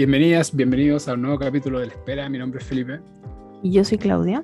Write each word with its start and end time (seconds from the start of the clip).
Bienvenidas, 0.00 0.56
bienvenidos 0.56 1.08
a 1.08 1.12
un 1.12 1.20
nuevo 1.20 1.38
capítulo 1.38 1.78
de 1.78 1.88
La 1.88 1.92
Espera. 1.92 2.26
Mi 2.30 2.38
nombre 2.38 2.58
es 2.58 2.66
Felipe. 2.66 3.00
Y 3.62 3.70
yo 3.70 3.84
soy 3.84 3.98
Claudia. 3.98 4.42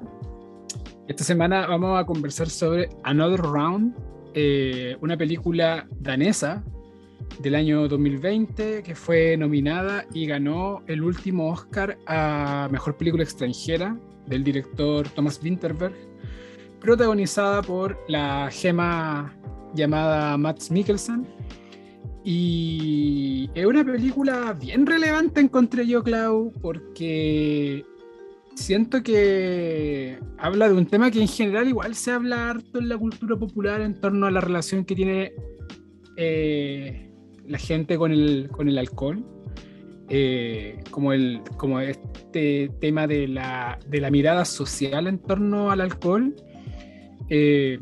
Esta 1.09 1.25
semana 1.25 1.67
vamos 1.67 1.99
a 1.99 2.05
conversar 2.05 2.51
sobre 2.51 2.91
Another 3.05 3.41
Round, 3.41 3.95
eh, 4.35 4.99
una 5.01 5.17
película 5.17 5.89
danesa 5.99 6.63
del 7.39 7.55
año 7.55 7.89
2020 7.89 8.83
que 8.83 8.95
fue 8.95 9.35
nominada 9.39 10.05
y 10.13 10.27
ganó 10.27 10.83
el 10.89 11.03
último 11.03 11.49
Oscar 11.49 11.97
a 12.07 12.69
Mejor 12.71 12.99
Película 12.99 13.23
Extranjera 13.23 13.99
del 14.27 14.45
director 14.45 15.09
Thomas 15.09 15.41
Winterberg, 15.43 15.95
protagonizada 16.83 17.63
por 17.63 17.99
la 18.09 18.51
gema 18.53 19.35
llamada 19.73 20.37
Mats 20.37 20.71
Mikkelsen. 20.71 21.27
Y 22.29 23.49
es 23.55 23.65
una 23.65 23.85
película 23.85 24.53
bien 24.53 24.85
relevante, 24.85 25.41
encontré 25.41 25.87
yo, 25.87 26.03
Clau, 26.03 26.53
porque 26.61 27.85
siento 28.57 29.01
que 29.05 30.19
habla 30.37 30.69
de 30.69 30.75
un 30.75 30.87
tema 30.87 31.13
que 31.13 31.21
en 31.21 31.29
general 31.29 31.69
igual 31.69 31.95
se 31.95 32.11
habla 32.11 32.51
harto 32.51 32.81
en 32.81 32.89
la 32.89 32.99
cultura 32.99 33.37
popular 33.37 33.81
en 33.81 34.01
torno 34.01 34.27
a 34.27 34.33
la 34.33 34.41
relación 34.41 34.85
que 34.85 34.97
tiene 34.97 35.35
eh, 36.17 37.13
la 37.47 37.59
gente 37.59 37.97
con 37.97 38.11
el, 38.11 38.49
con 38.51 38.69
el 38.69 38.79
alcohol. 38.79 39.25
Eh, 40.09 40.83
como, 40.91 41.13
el, 41.13 41.43
como 41.57 41.79
este 41.79 42.73
tema 42.81 43.07
de 43.07 43.29
la, 43.29 43.79
de 43.87 44.01
la 44.01 44.11
mirada 44.11 44.45
social 44.45 45.07
en 45.07 45.21
torno 45.21 45.71
al 45.71 45.81
alcohol. 45.81 46.35
Eh, 47.29 47.79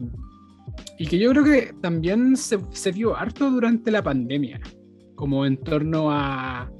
y 0.98 1.06
que 1.06 1.19
yo 1.19 1.30
creo 1.30 1.45
que 1.45 1.73
también 1.80 2.37
se, 2.37 2.59
se 2.70 2.92
vio 2.92 3.16
harto 3.16 3.51
durante 3.51 3.90
la 3.90 4.02
pandemia, 4.02 4.60
como 5.15 5.45
en 5.46 5.57
torno 5.57 6.10
a 6.10 6.71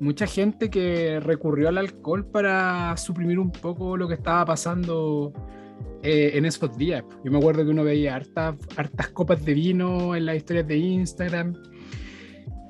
mucha 0.00 0.26
gente 0.26 0.70
que 0.70 1.20
recurrió 1.20 1.68
al 1.68 1.78
alcohol 1.78 2.24
para 2.26 2.96
suprimir 2.96 3.38
un 3.38 3.50
poco 3.50 3.96
lo 3.96 4.06
que 4.06 4.14
estaba 4.14 4.44
pasando 4.44 5.32
eh, 6.02 6.32
en 6.34 6.44
esos 6.44 6.76
días. 6.76 7.02
Yo 7.24 7.32
me 7.32 7.38
acuerdo 7.38 7.64
que 7.64 7.70
uno 7.70 7.82
veía 7.84 8.14
hartas, 8.16 8.56
hartas 8.76 9.08
copas 9.08 9.44
de 9.44 9.54
vino 9.54 10.14
en 10.14 10.26
las 10.26 10.36
historias 10.36 10.66
de 10.68 10.76
Instagram. 10.76 11.54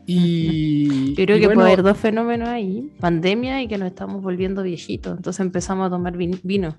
Y, 0.06 1.10
Yo 1.10 1.24
creo 1.26 1.36
y 1.36 1.40
que 1.40 1.46
bueno, 1.46 1.60
puede 1.60 1.72
haber 1.74 1.84
dos 1.84 1.98
fenómenos 1.98 2.48
ahí, 2.48 2.90
pandemia 2.98 3.62
y 3.62 3.68
que 3.68 3.76
nos 3.76 3.88
estamos 3.88 4.22
volviendo 4.22 4.62
viejitos, 4.62 5.14
entonces 5.18 5.40
empezamos 5.40 5.86
a 5.86 5.90
tomar 5.90 6.16
vin- 6.16 6.40
vino. 6.42 6.78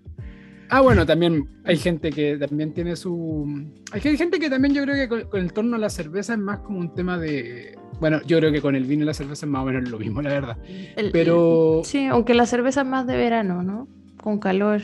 Ah, 0.72 0.82
bueno, 0.82 1.06
también 1.06 1.48
hay 1.64 1.78
gente 1.78 2.12
que 2.12 2.38
también 2.38 2.74
tiene 2.74 2.96
su... 2.96 3.66
Hay 3.92 4.02
gente 4.02 4.40
que 4.40 4.50
también 4.50 4.74
yo 4.74 4.84
creo 4.84 4.96
que 4.96 5.08
con, 5.10 5.24
con 5.30 5.40
el 5.42 5.52
torno 5.52 5.76
a 5.76 5.80
la 5.80 5.90
cerveza 5.90 6.34
es 6.34 6.40
más 6.40 6.60
como 6.60 6.80
un 6.80 6.94
tema 6.94 7.18
de... 7.18 7.76
Bueno, 8.00 8.22
yo 8.26 8.38
creo 8.38 8.52
que 8.52 8.62
con 8.62 8.76
el 8.76 8.86
vino 8.86 9.04
y 9.04 9.06
la 9.08 9.14
cerveza 9.14 9.46
es 9.46 9.52
más 9.52 9.64
o 9.64 9.66
menos 9.66 9.90
lo 9.90 9.98
mismo, 10.00 10.22
la 10.22 10.30
verdad. 10.30 10.58
El- 10.96 11.12
Pero 11.12 11.82
Sí, 11.84 12.06
aunque 12.06 12.34
la 12.36 12.46
cerveza 12.46 12.82
es 12.82 12.88
más 12.88 13.08
de 13.08 13.18
verano, 13.18 13.64
¿no? 13.64 13.88
Con 14.22 14.40
calor. 14.40 14.82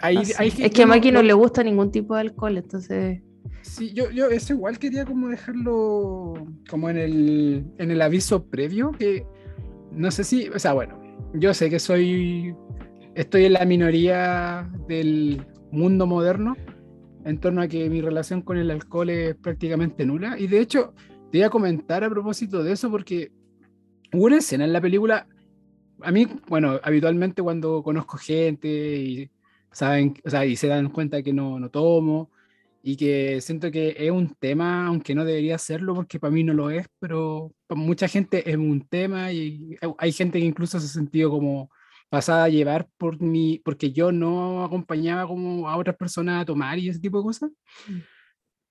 hay, 0.00 0.18
es 0.18 0.70
que 0.72 0.82
a 0.82 0.86
Maki 0.86 1.10
no 1.10 1.20
no- 1.20 1.26
le 1.26 1.32
gusta 1.32 1.62
ningún 1.62 1.90
tipo 1.90 2.14
de 2.14 2.20
alcohol, 2.22 2.56
entonces... 2.58 3.22
Sí, 3.62 3.92
yo, 3.92 4.10
yo 4.10 4.26
eso 4.28 4.52
igual 4.54 4.78
quería 4.78 5.04
como 5.04 5.28
dejarlo 5.28 6.34
como 6.70 6.88
en 6.90 6.96
el, 6.96 7.64
en 7.78 7.90
el 7.90 8.00
aviso 8.02 8.44
previo, 8.46 8.92
que 8.92 9.26
no 9.92 10.10
sé 10.10 10.24
si, 10.24 10.48
o 10.48 10.58
sea, 10.58 10.72
bueno, 10.74 10.98
yo 11.34 11.52
sé 11.52 11.68
que 11.68 11.78
soy, 11.78 12.54
estoy 13.18 13.46
en 13.46 13.54
la 13.54 13.64
minoría 13.64 14.70
del 14.86 15.44
mundo 15.72 16.06
moderno 16.06 16.56
en 17.24 17.40
torno 17.40 17.60
a 17.60 17.66
que 17.66 17.90
mi 17.90 18.00
relación 18.00 18.42
con 18.42 18.56
el 18.56 18.70
alcohol 18.70 19.10
es 19.10 19.34
prácticamente 19.34 20.06
nula. 20.06 20.38
Y 20.38 20.46
de 20.46 20.60
hecho, 20.60 20.94
te 21.32 21.38
iba 21.38 21.48
a 21.48 21.50
comentar 21.50 22.04
a 22.04 22.10
propósito 22.10 22.62
de 22.62 22.72
eso 22.72 22.88
porque 22.92 23.32
hubo 24.12 24.26
una 24.26 24.38
escena 24.38 24.64
en 24.64 24.72
la 24.72 24.80
película, 24.80 25.26
a 26.00 26.12
mí, 26.12 26.28
bueno, 26.46 26.78
habitualmente 26.80 27.42
cuando 27.42 27.82
conozco 27.82 28.18
gente 28.18 28.68
y 28.68 29.30
saben, 29.72 30.14
o 30.24 30.30
sea, 30.30 30.46
y 30.46 30.54
se 30.54 30.68
dan 30.68 30.88
cuenta 30.88 31.20
que 31.20 31.32
no, 31.32 31.58
no 31.58 31.70
tomo 31.70 32.30
y 32.84 32.96
que 32.96 33.40
siento 33.40 33.72
que 33.72 33.96
es 33.98 34.12
un 34.12 34.32
tema, 34.38 34.86
aunque 34.86 35.16
no 35.16 35.24
debería 35.24 35.58
serlo 35.58 35.92
porque 35.92 36.20
para 36.20 36.30
mí 36.30 36.44
no 36.44 36.54
lo 36.54 36.70
es, 36.70 36.86
pero 37.00 37.52
para 37.66 37.80
mucha 37.80 38.06
gente 38.06 38.48
es 38.48 38.56
un 38.56 38.86
tema 38.88 39.32
y 39.32 39.76
hay 39.98 40.12
gente 40.12 40.38
que 40.38 40.46
incluso 40.46 40.78
se 40.78 40.86
ha 40.86 40.88
sentido 40.88 41.30
como 41.30 41.68
pasada 42.08 42.44
a 42.44 42.48
llevar 42.48 42.88
por 42.96 43.20
mi, 43.20 43.58
porque 43.64 43.92
yo 43.92 44.12
no 44.12 44.64
acompañaba 44.64 45.26
como 45.26 45.68
a 45.68 45.76
otras 45.76 45.96
personas 45.96 46.42
a 46.42 46.44
tomar 46.44 46.78
y 46.78 46.88
ese 46.88 47.00
tipo 47.00 47.18
de 47.18 47.24
cosas. 47.24 47.50
Mm. 47.86 47.98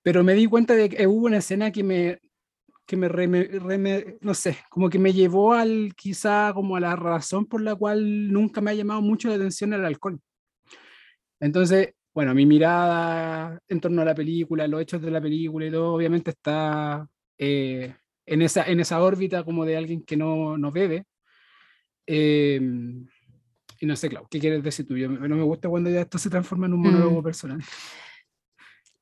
Pero 0.03 0.23
me 0.23 0.33
di 0.33 0.47
cuenta 0.47 0.73
de 0.73 0.89
que 0.89 1.05
hubo 1.05 1.25
una 1.25 1.37
escena 1.37 1.71
que 1.71 1.83
me, 1.83 2.19
que 2.85 2.95
me, 2.95 3.09
reme- 3.09 3.49
reme- 3.59 4.17
no 4.21 4.33
sé, 4.33 4.57
como 4.69 4.89
que 4.89 4.97
me 4.99 5.13
llevó 5.13 5.53
al, 5.53 5.93
quizá 5.95 6.51
como 6.53 6.77
a 6.77 6.79
la 6.79 6.95
razón 6.95 7.45
por 7.45 7.61
la 7.61 7.75
cual 7.75 8.31
nunca 8.31 8.61
me 8.61 8.71
ha 8.71 8.73
llamado 8.73 9.01
mucho 9.01 9.27
la 9.27 9.35
atención 9.35 9.73
el 9.73 9.85
alcohol. 9.85 10.19
Entonces, 11.39 11.93
bueno, 12.13 12.33
mi 12.33 12.45
mirada 12.45 13.59
en 13.67 13.79
torno 13.79 14.01
a 14.01 14.05
la 14.05 14.15
película, 14.15 14.67
los 14.67 14.81
hechos 14.81 15.01
de 15.01 15.11
la 15.11 15.21
película 15.21 15.65
y 15.67 15.71
todo, 15.71 15.93
obviamente 15.93 16.31
está 16.31 17.07
eh, 17.37 17.93
en, 18.25 18.41
esa, 18.41 18.63
en 18.63 18.79
esa 18.79 19.01
órbita 19.03 19.43
como 19.43 19.65
de 19.65 19.77
alguien 19.77 20.01
que 20.03 20.17
no, 20.17 20.57
no 20.57 20.71
bebe. 20.71 21.05
Eh, 22.07 22.59
y 23.79 23.85
no 23.85 23.95
sé, 23.95 24.09
Clau, 24.09 24.27
¿qué 24.29 24.39
quieres 24.39 24.63
decir 24.63 24.87
tú? 24.87 24.97
Yo, 24.97 25.09
no 25.09 25.35
me 25.35 25.43
gusta 25.43 25.69
cuando 25.69 25.89
ya 25.89 26.01
esto 26.01 26.17
se 26.17 26.29
transforma 26.29 26.67
en 26.67 26.73
un 26.73 26.81
monólogo 26.81 27.21
Mm. 27.21 27.23
personal. 27.23 27.59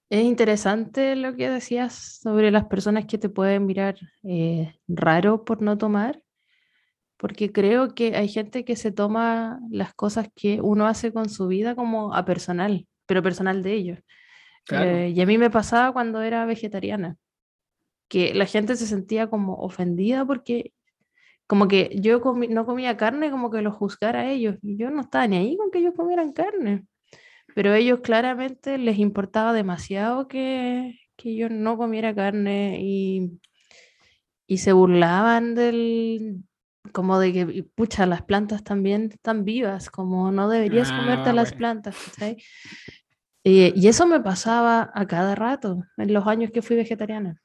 Es 0.09 0.23
interesante 0.23 1.15
lo 1.15 1.35
que 1.35 1.49
decías 1.49 2.19
sobre 2.21 2.51
las 2.51 2.65
personas 2.65 3.05
que 3.05 3.17
te 3.17 3.27
pueden 3.27 3.65
mirar 3.65 3.95
eh, 4.23 4.75
raro 4.87 5.43
por 5.43 5.61
no 5.61 5.77
tomar, 5.77 6.21
porque 7.17 7.51
creo 7.51 7.95
que 7.95 8.15
hay 8.15 8.27
gente 8.27 8.65
que 8.65 8.75
se 8.75 8.91
toma 8.91 9.59
las 9.71 9.93
cosas 9.95 10.29
que 10.35 10.61
uno 10.61 10.85
hace 10.85 11.11
con 11.11 11.27
su 11.29 11.47
vida 11.47 11.75
como 11.75 12.13
a 12.13 12.23
personal, 12.23 12.87
pero 13.07 13.23
personal 13.23 13.63
de 13.63 13.73
ellos. 13.73 13.99
Claro. 14.65 14.91
Eh, 14.91 15.09
y 15.09 15.21
a 15.21 15.25
mí 15.25 15.37
me 15.37 15.49
pasaba 15.49 15.91
cuando 15.91 16.21
era 16.21 16.45
vegetariana, 16.45 17.17
que 18.07 18.35
la 18.35 18.45
gente 18.45 18.75
se 18.75 18.85
sentía 18.85 19.27
como 19.27 19.55
ofendida 19.55 20.23
porque 20.25 20.71
como 21.47 21.67
que 21.67 21.91
yo 22.01 22.21
comi- 22.21 22.49
no 22.49 22.65
comía 22.65 22.97
carne, 22.97 23.31
como 23.31 23.51
que 23.51 23.61
lo 23.61 23.71
juzgara 23.71 24.21
a 24.21 24.31
ellos, 24.31 24.57
y 24.61 24.77
yo 24.77 24.89
no 24.91 25.01
estaba 25.01 25.27
ni 25.27 25.37
ahí 25.37 25.57
con 25.57 25.71
que 25.71 25.79
ellos 25.79 25.93
comieran 25.95 26.31
carne 26.33 26.85
pero 27.55 27.71
a 27.71 27.77
ellos 27.77 27.99
claramente 28.01 28.77
les 28.77 28.99
importaba 28.99 29.53
demasiado 29.53 30.27
que, 30.27 30.99
que 31.17 31.35
yo 31.35 31.49
no 31.49 31.77
comiera 31.77 32.13
carne 32.15 32.79
y, 32.81 33.39
y 34.47 34.57
se 34.59 34.73
burlaban 34.73 35.55
del, 35.55 36.43
como 36.91 37.19
de 37.19 37.33
que, 37.33 37.63
pucha, 37.75 38.05
las 38.05 38.21
plantas 38.23 38.63
también 38.63 39.09
están 39.11 39.43
vivas, 39.43 39.89
como 39.89 40.31
no 40.31 40.49
deberías 40.49 40.91
comerte 40.91 41.29
Ah, 41.29 41.33
las 41.33 41.49
bueno. 41.49 41.57
plantas, 41.59 41.95
¿cachai? 42.05 42.37
Eh, 43.43 43.73
y 43.75 43.87
eso 43.87 44.07
me 44.07 44.19
pasaba 44.19 44.91
a 44.93 45.05
cada 45.07 45.35
rato 45.35 45.83
en 45.97 46.13
los 46.13 46.25
años 46.27 46.51
que 46.51 46.61
fui 46.61 46.75
vegetariana. 46.75 47.41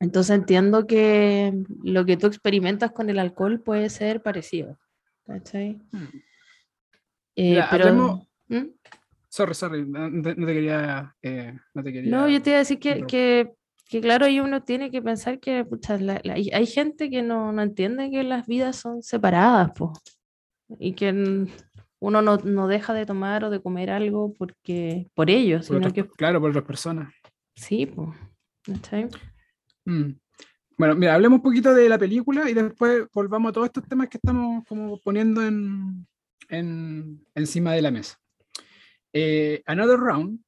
Entonces 0.00 0.36
entiendo 0.36 0.86
que 0.86 1.52
lo 1.82 2.04
que 2.04 2.16
tú 2.16 2.26
experimentas 2.26 2.92
con 2.92 3.08
el 3.10 3.18
alcohol 3.18 3.60
puede 3.60 3.88
ser 3.90 4.22
parecido, 4.22 4.78
¿cachai? 5.26 5.80
Hmm. 5.92 6.04
Eh, 7.36 7.50
Mira, 7.50 7.68
pero... 7.70 7.84
hablemos- 7.88 8.28
¿Mm? 8.48 8.66
Sorry, 9.28 9.54
sorry, 9.54 9.84
no 9.86 10.22
te, 10.22 10.34
no 10.36 10.46
te 10.46 10.52
quería. 10.52 11.14
eh, 11.22 11.54
no, 11.74 11.82
te 11.82 11.92
quería 11.92 12.10
No, 12.10 12.28
yo 12.28 12.40
te 12.40 12.50
iba 12.50 12.56
a 12.56 12.60
decir 12.60 12.78
que, 12.78 13.04
que, 13.06 13.50
que 13.88 14.00
claro, 14.00 14.26
ahí 14.26 14.38
uno 14.38 14.62
tiene 14.62 14.90
que 14.92 15.02
pensar 15.02 15.40
que 15.40 15.64
pucha, 15.64 15.98
la- 15.98 16.20
la- 16.22 16.34
hay 16.34 16.66
gente 16.66 17.10
que 17.10 17.22
no, 17.22 17.50
no 17.52 17.62
entiende 17.62 18.10
que 18.10 18.22
las 18.22 18.46
vidas 18.46 18.76
son 18.76 19.02
separadas, 19.02 19.72
po, 19.72 19.92
y 20.78 20.92
que 20.92 21.46
uno 21.98 22.22
no, 22.22 22.36
no 22.36 22.68
deja 22.68 22.92
de 22.94 23.06
tomar 23.06 23.42
o 23.44 23.50
de 23.50 23.60
comer 23.60 23.90
algo 23.90 24.32
porque, 24.34 25.08
por 25.14 25.30
ellos, 25.30 25.66
Por 25.66 25.76
sino 25.78 25.88
otras- 25.88 25.92
que 25.94 26.04
Claro, 26.16 26.40
por 26.40 26.50
otras 26.50 26.64
personas. 26.64 27.12
sí, 27.56 27.86
po, 27.86 28.14
¿cachai? 28.62 29.08
Mm. 29.84 30.12
Bueno, 30.76 30.94
mira, 30.96 31.14
hablemos 31.14 31.38
un 31.38 31.42
poquito 31.42 31.72
de 31.72 31.88
la 31.88 31.98
película 31.98 32.50
y 32.50 32.54
después 32.54 33.04
volvamos 33.12 33.50
a 33.50 33.52
todos 33.52 33.66
estos 33.68 33.86
temas 33.88 34.08
que 34.08 34.18
estamos 34.18 34.64
como 34.66 34.98
poniendo 35.00 35.42
en, 35.46 36.06
en- 36.48 37.24
encima 37.34 37.72
de 37.72 37.82
la 37.82 37.90
mesa. 37.92 38.18
Eh, 39.12 39.62
Another 39.66 39.98
Round 39.98 40.40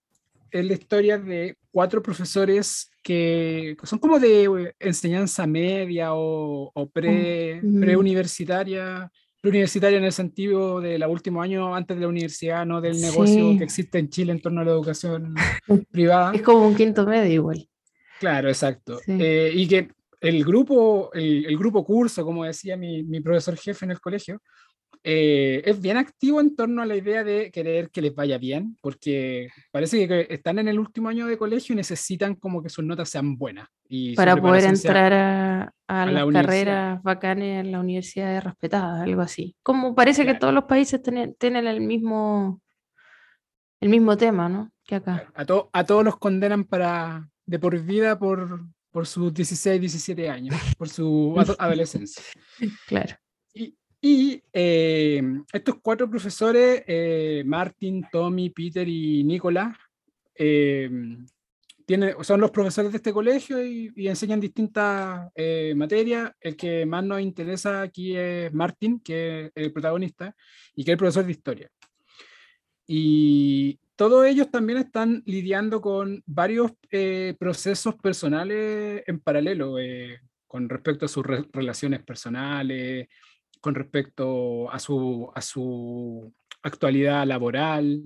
es 0.50 0.64
la 0.64 0.72
historia 0.72 1.18
de 1.18 1.56
cuatro 1.70 2.02
profesores 2.02 2.90
que 3.02 3.76
son 3.84 4.00
como 4.00 4.18
de 4.18 4.44
eh, 4.44 4.74
enseñanza 4.80 5.46
media 5.46 6.14
o, 6.14 6.72
o 6.74 6.88
pre, 6.90 7.60
Mm. 7.62 7.80
preuniversitaria, 7.80 9.08
preuniversitaria 9.40 9.98
en 9.98 10.04
el 10.04 10.12
sentido 10.12 10.80
de 10.80 10.98
los 10.98 11.08
últimos 11.08 11.44
años 11.44 11.68
antes 11.76 11.96
de 11.96 12.00
la 12.02 12.08
universidad, 12.08 12.66
no 12.66 12.80
del 12.80 13.00
negocio 13.00 13.52
Sí. 13.52 13.58
que 13.58 13.64
existe 13.64 13.98
en 14.00 14.08
Chile 14.08 14.32
en 14.32 14.40
torno 14.40 14.62
a 14.62 14.64
la 14.64 14.72
educación 14.72 15.34
privada. 15.92 16.34
Es 16.34 16.42
como 16.42 16.66
un 16.66 16.74
quinto 16.74 17.06
medio 17.06 17.32
igual. 17.32 17.68
Claro, 18.18 18.48
exacto. 18.48 18.98
Sí. 19.04 19.12
Eh, 19.20 19.50
y 19.54 19.68
que 19.68 19.88
el 20.20 20.44
grupo, 20.44 21.10
el, 21.12 21.46
el 21.46 21.56
grupo 21.58 21.84
curso, 21.84 22.24
como 22.24 22.44
decía 22.44 22.76
mi, 22.76 23.02
mi 23.02 23.20
profesor 23.20 23.56
jefe 23.56 23.84
en 23.84 23.90
el 23.92 24.00
colegio, 24.00 24.40
eh, 25.08 25.62
es 25.64 25.80
bien 25.80 25.98
activo 25.98 26.40
en 26.40 26.56
torno 26.56 26.82
a 26.82 26.86
la 26.86 26.96
idea 26.96 27.22
de 27.22 27.50
querer 27.52 27.90
que 27.90 28.02
les 28.02 28.12
vaya 28.14 28.38
bien, 28.38 28.76
porque 28.80 29.48
parece 29.70 30.08
que 30.08 30.26
están 30.30 30.58
en 30.58 30.66
el 30.66 30.80
último 30.80 31.08
año 31.08 31.26
de 31.28 31.38
colegio 31.38 31.74
y 31.74 31.76
necesitan 31.76 32.34
como 32.34 32.60
que 32.60 32.70
sus 32.70 32.84
notas 32.84 33.08
sean 33.08 33.36
buenas. 33.36 33.68
Y 33.88 34.16
Para 34.16 34.36
poder 34.36 34.64
entrar 34.64 35.12
a, 35.12 35.62
a 35.86 36.02
a 36.02 36.06
la 36.06 36.24
las 36.24 36.32
carreras 36.32 37.02
bacanes 37.04 37.60
en 37.64 37.70
la 37.70 37.78
universidad 37.78 38.42
respetadas, 38.42 39.02
algo 39.02 39.20
así. 39.20 39.54
Como 39.62 39.94
parece 39.94 40.26
que 40.26 40.34
todos 40.34 40.52
los 40.54 40.64
países 40.64 41.00
tienen, 41.02 41.36
tienen 41.38 41.68
el 41.68 41.80
mismo, 41.82 42.60
el 43.80 43.88
mismo 43.90 44.16
tema, 44.16 44.48
¿no? 44.48 44.72
Que 44.84 44.96
acá. 44.96 45.30
A, 45.34 45.44
to- 45.44 45.70
a 45.72 45.84
todos 45.84 46.04
los 46.04 46.16
condenan 46.16 46.64
para 46.64 47.28
de 47.46 47.58
por 47.58 47.78
vida 47.80 48.18
por, 48.18 48.60
por 48.90 49.06
sus 49.06 49.32
16, 49.32 49.80
17 49.80 50.28
años, 50.28 50.54
por 50.76 50.88
su 50.88 51.34
ado- 51.38 51.56
adolescencia. 51.58 52.22
Claro. 52.86 53.16
Y, 53.54 53.74
y, 54.00 54.42
eh, 54.52 55.22
estos 55.52 55.76
cuatro 55.80 56.10
profesores, 56.10 56.82
eh, 56.86 57.42
Martin, 57.46 58.04
Tommy, 58.12 58.50
Peter 58.50 58.86
y 58.88 59.24
Nicolás, 59.24 59.76
eh, 60.34 60.90
tienen, 61.86 62.14
son 62.24 62.40
los 62.40 62.50
profesores 62.50 62.90
de 62.90 62.96
este 62.96 63.12
colegio 63.12 63.64
y, 63.64 63.92
y 63.94 64.08
enseñan 64.08 64.40
distintas 64.40 65.30
eh, 65.36 65.72
materias. 65.76 66.32
El 66.40 66.56
que 66.56 66.84
más 66.84 67.04
nos 67.04 67.20
interesa 67.20 67.82
aquí 67.82 68.16
es 68.16 68.52
Martin, 68.52 68.98
que 68.98 69.46
es 69.46 69.52
el 69.54 69.72
protagonista, 69.72 70.34
y 70.74 70.84
que 70.84 70.90
es 70.90 70.94
el 70.94 70.98
profesor 70.98 71.24
de 71.24 71.30
historia. 71.32 71.70
Y 72.88 73.78
todos 73.96 74.26
ellos 74.26 74.50
también 74.50 74.78
están 74.78 75.22
lidiando 75.26 75.80
con 75.80 76.22
varios 76.26 76.72
eh, 76.90 77.34
procesos 77.38 77.94
personales 77.96 79.02
en 79.06 79.18
paralelo, 79.20 79.78
eh, 79.78 80.20
con 80.46 80.68
respecto 80.68 81.06
a 81.06 81.08
sus 81.08 81.24
re- 81.26 81.46
relaciones 81.52 82.02
personales, 82.04 83.08
con 83.60 83.74
respecto 83.74 84.70
a 84.70 84.78
su, 84.78 85.30
a 85.34 85.40
su 85.40 86.32
actualidad 86.62 87.26
laboral. 87.26 88.02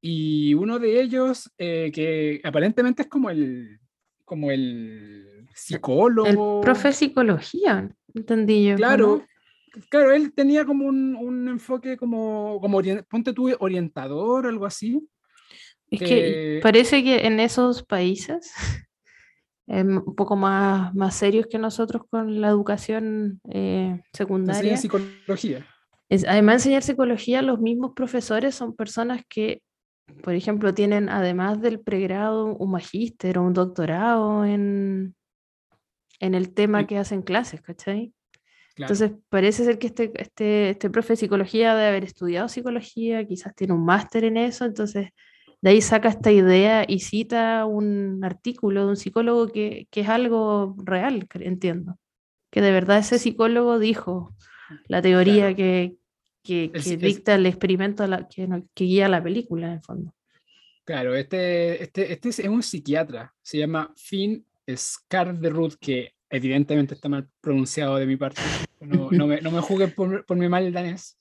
Y 0.00 0.54
uno 0.54 0.78
de 0.78 1.00
ellos, 1.00 1.52
eh, 1.58 1.90
que 1.92 2.40
aparentemente 2.44 3.02
es 3.02 3.08
como 3.08 3.28
el, 3.30 3.78
como 4.24 4.50
el 4.50 5.46
El 5.48 5.48
psicólogo. 5.54 6.60
profe 6.60 6.88
de 6.88 6.94
psicología, 6.94 7.90
entendí 8.14 8.66
yo. 8.68 8.76
Claro, 8.76 9.06
¿no? 9.18 9.26
Claro, 9.88 10.12
él 10.12 10.32
tenía 10.32 10.64
como 10.64 10.86
un, 10.86 11.16
un 11.16 11.48
enfoque 11.48 11.96
como, 11.96 12.58
como 12.60 12.80
ponte 13.08 13.32
tú, 13.32 13.50
orientador, 13.60 14.46
algo 14.46 14.66
así. 14.66 15.00
Es 15.90 16.00
que 16.00 16.06
que- 16.06 16.60
parece 16.62 17.02
que 17.02 17.26
en 17.26 17.40
esos 17.40 17.82
países, 17.84 18.52
em, 19.66 19.98
un 19.98 20.14
poco 20.14 20.36
más, 20.36 20.94
más 20.94 21.14
serios 21.14 21.46
que 21.46 21.58
nosotros 21.58 22.02
con 22.10 22.40
la 22.40 22.48
educación 22.48 23.40
eh, 23.50 24.00
secundaria, 24.12 24.76
psicología. 24.76 25.66
es, 26.08 26.24
además 26.26 26.52
de 26.52 26.56
enseñar 26.56 26.82
psicología, 26.82 27.42
los 27.42 27.60
mismos 27.60 27.92
profesores 27.94 28.54
son 28.54 28.74
personas 28.74 29.22
que, 29.28 29.62
por 30.22 30.34
ejemplo, 30.34 30.74
tienen 30.74 31.08
además 31.08 31.60
del 31.60 31.80
pregrado 31.80 32.56
un 32.56 32.70
magíster 32.70 33.38
o 33.38 33.42
un 33.42 33.52
doctorado 33.52 34.44
en, 34.44 35.14
en 36.20 36.34
el 36.34 36.52
tema 36.54 36.86
que 36.86 36.98
hacen 36.98 37.22
clases, 37.22 37.60
¿cachai? 37.62 38.12
Claro. 38.74 38.92
Entonces, 38.92 39.18
parece 39.28 39.64
ser 39.64 39.78
que 39.78 39.88
este, 39.88 40.12
este, 40.14 40.70
este 40.70 40.88
profe 40.90 41.12
de 41.12 41.16
psicología 41.16 41.74
debe 41.74 41.88
haber 41.88 42.04
estudiado 42.04 42.48
psicología, 42.48 43.26
quizás 43.26 43.54
tiene 43.54 43.74
un 43.74 43.84
máster 43.84 44.24
en 44.24 44.36
eso, 44.38 44.64
entonces 44.64 45.10
de 45.60 45.70
ahí 45.70 45.80
saca 45.80 46.08
esta 46.08 46.32
idea 46.32 46.84
y 46.88 47.00
cita 47.00 47.66
un 47.66 48.20
artículo 48.24 48.84
de 48.84 48.90
un 48.90 48.96
psicólogo 48.96 49.48
que, 49.48 49.86
que 49.90 50.00
es 50.00 50.08
algo 50.08 50.74
real, 50.84 51.26
entiendo. 51.34 51.98
Que 52.50 52.60
de 52.60 52.72
verdad 52.72 52.98
ese 52.98 53.18
psicólogo 53.18 53.78
dijo 53.78 54.34
la 54.88 55.00
teoría 55.02 55.54
Claro. 55.54 55.56
que, 55.56 55.94
que, 56.42 56.70
Es- 56.74 56.84
que 56.84 56.94
es- 56.94 57.00
dicta 57.00 57.34
el 57.34 57.46
experimento 57.46 58.06
la- 58.06 58.26
que, 58.26 58.48
que 58.74 58.84
guía 58.84 59.08
la 59.08 59.22
película, 59.22 59.66
en 59.68 59.72
el 59.74 59.82
fondo. 59.82 60.14
Claro, 60.84 61.14
este, 61.14 61.80
este, 61.82 62.12
este 62.12 62.28
es 62.30 62.38
un 62.40 62.62
psiquiatra, 62.62 63.32
se 63.40 63.58
llama 63.58 63.92
Finn 63.96 64.44
Skarderud, 64.68 65.74
que 65.80 66.14
evidentemente 66.32 66.94
está 66.94 67.08
mal 67.10 67.28
pronunciado 67.40 67.96
de 67.96 68.06
mi 68.06 68.16
parte, 68.16 68.40
no, 68.80 69.10
no 69.10 69.26
me, 69.26 69.40
no 69.42 69.50
me 69.50 69.60
juzguen 69.60 69.94
por, 69.94 70.24
por 70.24 70.36
mi 70.36 70.48
mal 70.48 70.72
danés, 70.72 71.18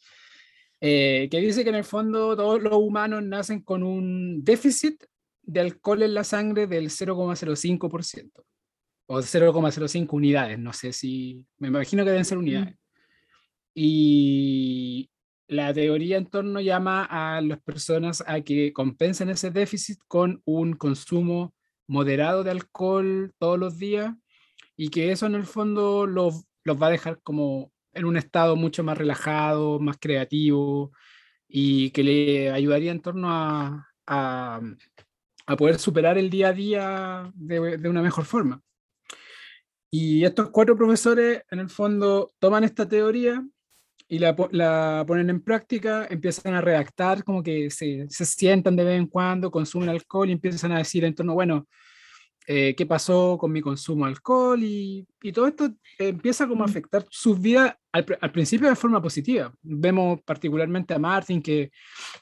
eh, 0.80 1.28
que 1.30 1.40
dice 1.42 1.64
que 1.64 1.70
en 1.70 1.76
el 1.76 1.84
fondo 1.84 2.36
todos 2.36 2.62
los 2.62 2.74
humanos 2.74 3.22
nacen 3.22 3.62
con 3.62 3.84
un 3.84 4.42
déficit 4.44 5.04
de 5.44 5.60
alcohol 5.60 6.02
en 6.04 6.14
la 6.14 6.24
sangre 6.24 6.66
del 6.66 6.90
0,05% 6.90 8.32
o 9.08 9.20
0,05 9.20 10.08
unidades, 10.14 10.58
no 10.58 10.72
sé 10.72 10.94
si, 10.94 11.46
me 11.58 11.68
imagino 11.68 12.06
que 12.06 12.12
deben 12.12 12.26
ser 12.26 12.38
unidades. 12.38 12.76
Y 13.74 15.10
la 15.48 15.74
teoría 15.74 16.18
en 16.18 16.28
torno 16.28 16.62
llama 16.62 17.04
a 17.04 17.42
las 17.42 17.62
personas 17.62 18.24
a 18.26 18.40
que 18.40 18.72
compensen 18.72 19.30
ese 19.30 19.52
déficit 19.52 20.00
con 20.08 20.42
un 20.46 20.74
consumo 20.74 21.54
moderado 21.88 22.46
de 22.46 22.52
alcohol 22.52 23.34
todos 23.38 23.60
los 23.60 23.78
días 23.78 24.16
y 24.76 24.90
que 24.90 25.12
eso 25.12 25.26
en 25.26 25.36
el 25.36 25.46
fondo 25.46 26.06
los, 26.08 26.46
los 26.64 26.82
va 26.82 26.88
a 26.88 26.92
dejar 26.92 27.22
como 27.22 27.72
en 27.94 28.06
un 28.06 28.18
estado 28.18 28.56
mucho 28.56 28.84
más 28.84 28.98
relajado, 28.98 29.80
más 29.80 29.98
creativo 30.00 30.92
y 31.48 31.92
que 31.92 32.04
le 32.04 32.52
ayudaría 32.52 32.92
en 32.92 33.02
torno 33.02 33.30
a, 33.30 33.88
a, 34.08 34.62
poder 35.58 35.78
superar 35.80 36.18
el 36.18 36.30
día 36.30 36.50
a 36.50 36.54
día 36.54 37.32
de, 37.36 37.78
de 37.78 37.90
una 37.90 38.02
mejor 38.02 38.26
forma. 38.26 38.62
Y 39.92 40.24
estos 40.24 40.50
cuatro 40.50 40.78
profesores 40.78 41.44
en 41.52 41.60
el 41.60 41.70
fondo 41.70 42.32
toman 42.40 42.64
esta 42.64 42.88
teoría 42.88 43.46
y 44.08 44.20
la, 44.20 44.36
la 44.52 45.04
ponen 45.06 45.30
en 45.30 45.42
práctica, 45.42 46.08
empiezan 46.10 46.54
a 46.54 46.62
redactar, 46.62 47.24
como 47.24 47.44
que 47.44 47.70
se, 47.70 48.08
se 48.10 48.26
sientan 48.26 48.76
de 48.76 48.84
vez 48.86 48.98
en 48.98 49.08
cuando, 49.08 49.52
consumen 49.52 49.90
alcohol 49.90 50.30
y 50.30 50.34
empiezan 50.34 50.72
a 50.72 50.80
decir 50.80 51.04
en 51.04 51.16
torno, 51.16 51.34
bueno, 51.34 51.68
eh, 52.54 52.74
qué 52.76 52.86
pasó 52.86 53.38
con 53.40 53.50
mi 53.52 53.62
consumo 53.62 54.06
de 54.06 54.12
alcohol 54.12 54.62
y, 54.64 55.06
y 55.22 55.32
todo 55.32 55.48
esto 55.48 55.64
empieza 55.98 56.48
como 56.48 56.64
a 56.64 56.68
Mm. 56.68 56.70
afectar 56.70 57.06
sus 57.10 57.40
vidas 57.40 57.76
al, 57.94 58.06
al 58.20 58.32
principio 58.32 58.68
de 58.70 58.76
forma 58.76 59.02
positiva. 59.02 59.54
Vemos 59.62 60.20
particularmente 60.26 60.94
a 60.94 61.00
Martin 61.00 61.42
que 61.42 61.72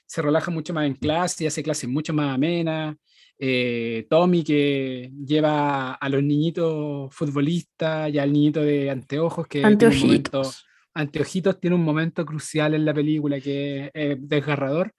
se 0.06 0.22
relaja 0.22 0.52
mucho 0.52 0.74
más 0.74 0.86
en 0.86 0.96
clase 0.96 1.44
y 1.44 1.48
hace 1.48 1.64
clases 1.64 1.90
mucho 1.90 2.14
más 2.14 2.36
amenas. 2.36 2.96
eh, 3.42 4.06
Tommy 4.10 4.44
que 4.44 5.10
lleva 5.26 5.94
a 5.94 6.10
los 6.10 6.22
niñitos 6.22 7.14
futbolistas 7.14 8.12
y 8.14 8.20
al 8.20 8.32
niñito 8.34 8.62
de 8.62 8.90
anteojos 8.90 9.48
que 9.48 9.60
tiene 9.62 9.68
un 9.74 10.00
momento, 10.02 10.38
Anteojitos. 10.40 10.66
Anteojitos 10.94 11.60
tiene 11.62 11.76
un 11.78 11.84
momento 11.86 12.26
crucial 12.26 12.74
en 12.74 12.84
la 12.86 12.94
película 12.94 13.40
que 13.40 13.86
es 13.86 13.92
eh, 13.94 14.18
desgarrador. 14.20 14.92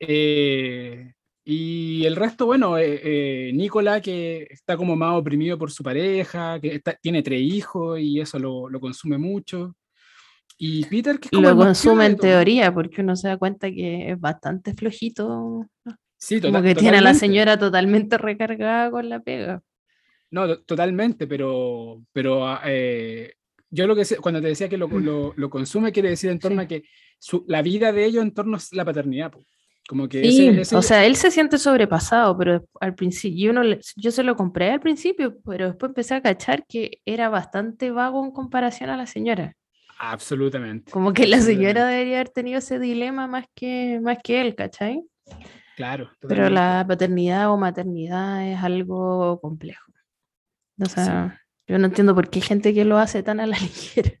Eh, 0.00 1.14
y 1.48 2.04
el 2.04 2.16
resto, 2.16 2.44
bueno, 2.44 2.76
eh, 2.76 3.00
eh, 3.04 3.52
Nicola 3.54 4.00
que 4.00 4.48
está 4.50 4.76
como 4.76 4.96
más 4.96 5.14
oprimido 5.16 5.56
por 5.56 5.70
su 5.70 5.84
pareja, 5.84 6.58
que 6.60 6.74
está- 6.74 6.94
tiene 7.00 7.22
tres 7.22 7.40
hijos 7.40 8.00
y 8.00 8.20
eso 8.20 8.38
lo, 8.40 8.68
lo 8.68 8.80
consume 8.80 9.16
mucho. 9.16 9.76
Y 10.58 10.84
Peter 10.86 11.20
que 11.20 11.26
es 11.28 11.30
como 11.30 11.48
Lo 11.48 11.56
consume 11.56 12.06
en 12.06 12.16
teoría, 12.16 12.74
porque 12.74 13.00
uno 13.02 13.14
se 13.14 13.28
da 13.28 13.36
cuenta 13.36 13.70
que 13.70 14.10
es 14.10 14.18
bastante 14.20 14.74
flojito. 14.74 15.66
Sí, 16.18 16.40
Como 16.40 16.54
tota- 16.54 16.62
que 16.64 16.74
tiene 16.74 16.98
a 16.98 17.00
la 17.00 17.12
totalmente. 17.12 17.18
señora 17.20 17.58
totalmente 17.58 18.18
recargada 18.18 18.90
con 18.90 19.08
la 19.08 19.20
pega. 19.20 19.62
No, 20.32 20.48
to- 20.48 20.62
totalmente, 20.64 21.28
pero, 21.28 22.02
pero 22.12 22.48
ah, 22.48 22.60
eh, 22.64 23.34
yo 23.70 23.86
lo 23.86 23.94
que 23.94 24.04
sé- 24.04 24.16
cuando 24.16 24.40
te 24.40 24.48
decía 24.48 24.68
que 24.68 24.78
lo, 24.78 24.88
lo, 24.88 25.32
lo 25.36 25.48
consume, 25.50 25.92
quiere 25.92 26.08
decir 26.08 26.30
en 26.30 26.40
torno 26.40 26.62
Sí. 26.62 26.64
a 26.64 26.68
que 26.68 26.82
su- 27.20 27.44
la 27.46 27.62
vida 27.62 27.92
de 27.92 28.04
ellos 28.04 28.24
en 28.24 28.32
torno 28.34 28.56
a 28.56 28.60
la 28.72 28.84
paternidad. 28.84 29.30
po. 29.30 29.44
Como 29.88 30.08
que 30.08 30.20
Sí, 30.22 30.48
ese- 30.48 30.60
ese- 30.62 30.76
o 30.76 30.82
sea, 30.82 31.04
él 31.06 31.14
se 31.16 31.30
siente 31.30 31.58
sobrepasado, 31.58 32.36
pero 32.36 32.64
al 32.80 32.94
principio, 32.96 33.46
yo, 33.46 33.52
no 33.52 33.62
le- 33.62 33.80
yo 33.96 34.10
se 34.10 34.22
lo 34.24 34.34
compré 34.34 34.70
al 34.70 34.80
principio, 34.80 35.38
pero 35.44 35.66
después 35.68 35.90
empecé 35.90 36.14
a 36.14 36.22
cachar 36.22 36.66
que 36.66 37.00
era 37.04 37.28
bastante 37.28 37.90
vago 37.92 38.24
en 38.24 38.32
comparación 38.32 38.90
a 38.90 38.96
la 38.96 39.06
señora. 39.06 39.54
absolutamente. 39.98 40.92
Como 40.92 41.12
que 41.14 41.26
la 41.26 41.40
señora 41.40 41.86
debería 41.86 42.16
haber 42.16 42.28
tenido 42.28 42.58
ese 42.58 42.78
dilema 42.78 43.26
más 43.26 43.46
que, 43.54 43.98
más 44.02 44.18
que 44.22 44.42
él, 44.42 44.54
¿cachai? 44.54 45.02
Claro. 45.74 46.10
Pero 46.20 46.28
totalmente. 46.44 46.54
la 46.54 46.84
paternidad 46.86 47.50
o 47.50 47.56
maternidad 47.56 48.46
es 48.46 48.58
algo 48.62 49.40
complejo. 49.40 49.90
O 50.80 50.84
sea, 50.86 51.40
yo 51.66 51.78
no 51.78 51.86
entiendo 51.86 52.14
por 52.14 52.28
qué 52.28 52.40
hay 52.40 52.42
gente 52.42 52.74
que 52.74 52.84
lo 52.84 52.98
hace 52.98 53.22
tan 53.22 53.40
a 53.40 53.46
la 53.46 53.56
ligera. 53.58 54.12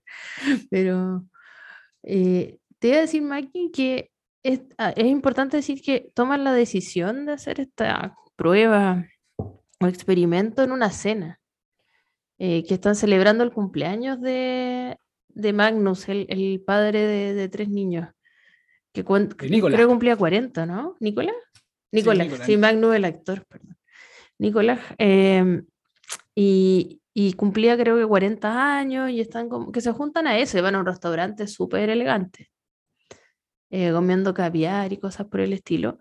Pero 0.70 1.24
eh, 2.02 2.58
te 2.78 2.88
iba 2.88 2.96
a 2.96 3.00
decir, 3.02 3.20
Maki, 3.22 3.70
que 3.70 4.10
es, 4.48 4.62
ah, 4.78 4.92
es 4.96 5.06
importante 5.06 5.56
decir 5.58 5.82
que 5.82 6.10
toman 6.14 6.44
la 6.44 6.52
decisión 6.52 7.26
de 7.26 7.32
hacer 7.32 7.60
esta 7.60 8.16
prueba 8.36 9.06
o 9.80 9.86
experimento 9.86 10.62
en 10.62 10.72
una 10.72 10.90
cena. 10.90 11.40
eh, 12.38 12.64
que 12.66 12.74
están 12.74 12.94
celebrando 12.96 13.44
el 13.44 13.52
cumpleaños 13.52 14.20
de, 14.20 14.98
de 15.28 15.52
Magnus, 15.52 16.08
el, 16.08 16.26
el 16.28 16.62
padre 16.66 17.00
de, 17.06 17.34
de 17.34 17.48
tres 17.48 17.68
niños. 17.68 18.08
Que 19.38 19.48
Nicolás. 19.48 19.76
creo 19.76 19.86
que 19.88 19.90
cumplía 19.92 20.16
40, 20.16 20.66
¿no? 20.66 20.96
¿Nicolás? 21.00 21.34
Nicolás, 21.92 22.26
Nicolás. 22.26 22.46
sí, 22.46 22.56
Magnus 22.56 22.94
el 22.94 23.04
actor, 23.04 23.44
perdón. 23.46 23.76
Nicolás, 24.38 24.80
em, 24.98 25.66
Y, 26.34 27.00
y 27.14 27.32
cumplía 27.34 27.76
creo 27.78 27.96
que 27.98 28.06
40 28.06 28.78
años 28.78 29.10
y 29.10 29.20
están 29.20 29.48
como 29.48 29.72
que 29.72 29.80
se 29.80 29.92
juntan 29.92 30.26
a 30.26 30.38
eso 30.38 30.58
y 30.58 30.60
van 30.62 30.74
a 30.74 30.80
un 30.80 30.86
restaurante 30.86 31.46
súper 31.46 31.90
elegante, 31.90 32.50
eh, 33.78 33.92
comiendo 33.92 34.32
caviar 34.32 34.90
y 34.94 34.96
cosas 34.96 35.26
por 35.26 35.40
el 35.40 35.52
estilo. 35.52 35.98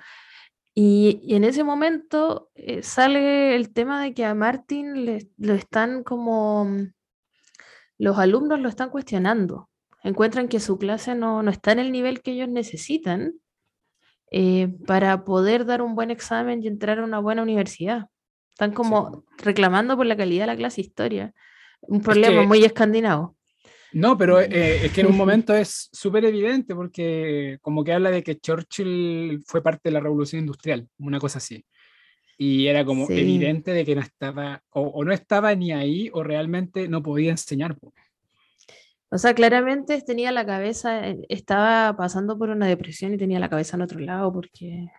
Y, 0.74 1.20
y 1.22 1.36
en 1.36 1.44
ese 1.44 1.66
momento 1.66 2.50
eh, 2.56 2.82
sale 2.84 3.54
el 3.54 3.74
tema 3.74 4.02
de 4.02 4.14
que 4.14 4.24
a 4.24 4.34
Martin 4.34 5.06
le, 5.06 5.30
lo 5.38 5.56
están 5.56 6.04
como, 6.04 6.64
mm, 6.64 6.94
los 7.98 8.18
alumnos 8.18 8.62
lo 8.62 8.70
están 8.70 8.90
cuestionando, 8.90 9.70
encuentran 10.04 10.48
que 10.48 10.62
su 10.62 10.78
clase 10.78 11.16
no, 11.16 11.44
no 11.44 11.52
está 11.52 11.74
en 11.74 11.80
el 11.80 11.92
nivel 11.92 12.22
que 12.22 12.32
ellos 12.32 12.48
necesitan 12.48 13.34
eh, 14.32 14.70
para 14.88 15.26
poder 15.26 15.66
dar 15.66 15.82
un 15.82 15.96
buen 15.96 16.12
examen 16.12 16.64
y 16.64 16.68
entrar 16.68 17.00
a 17.00 17.04
una 17.04 17.20
buena 17.20 17.42
universidad. 17.42 18.06
Están 18.52 18.72
como 18.72 19.26
reclamando 19.40 19.98
por 19.98 20.06
la 20.06 20.16
calidad 20.16 20.44
de 20.44 20.48
la 20.48 20.56
clase 20.56 20.80
historia. 20.80 21.34
Un 21.82 22.02
problema 22.02 22.44
muy 22.44 22.64
escandinavo. 22.64 23.36
No, 23.96 24.18
pero 24.18 24.42
eh, 24.42 24.86
es 24.86 24.92
que 24.92 25.00
en 25.00 25.08
un 25.08 25.16
momento 25.16 25.56
es 25.56 25.90
súper 25.94 26.26
evidente 26.26 26.76
porque 26.76 27.60
como 27.62 27.82
que 27.82 27.94
habla 27.94 28.12
de 28.12 28.24
que 28.24 28.38
Churchill 28.38 29.42
fue 29.46 29.64
parte 29.64 29.88
de 29.88 29.94
la 29.94 30.02
revolución 30.02 30.42
industrial, 30.42 30.90
una 30.98 31.18
cosa 31.18 31.38
así. 31.38 31.66
Y 32.38 32.68
era 32.68 32.84
como 32.84 33.10
evidente 33.10 33.72
de 33.72 33.86
que 33.86 33.96
no 33.96 34.02
estaba, 34.02 34.62
o, 34.72 35.02
no 35.06 35.14
estaba 35.14 35.56
ni 35.56 35.72
ahí, 35.72 36.10
o 36.12 36.24
realmente 36.24 36.90
no 36.90 37.02
podía 37.02 37.32
enseñar. 37.32 37.78
O 39.08 39.18
sea, 39.18 39.34
claramente 39.34 40.02
tenía 40.02 40.34
la 40.34 40.46
cabeza, 40.46 41.08
eh, 41.08 41.26
estaba 41.30 41.96
pasando 41.96 42.38
por 42.38 42.50
una 42.50 42.68
depresión 42.68 43.14
y 43.14 43.18
tenía 43.18 43.40
la 43.40 43.50
cabeza 43.50 43.78
en 43.78 43.84
otro 43.84 44.02
lado 44.02 44.34
porque 44.34 44.90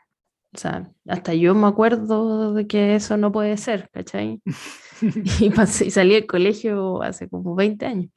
o 0.54 0.58
sea, 0.58 0.90
hasta 1.06 1.34
yo 1.34 1.54
me 1.54 1.66
acuerdo 1.66 2.54
de 2.54 2.66
que 2.66 2.94
eso 2.94 3.18
no 3.18 3.30
puede 3.30 3.58
ser, 3.58 3.90
¿cachai? 3.92 4.40
y, 5.40 5.50
pasé, 5.50 5.84
y 5.84 5.90
salí 5.90 6.14
del 6.14 6.26
colegio 6.26 7.02
hace 7.02 7.28
como 7.28 7.54
20 7.54 7.84
años. 7.84 8.10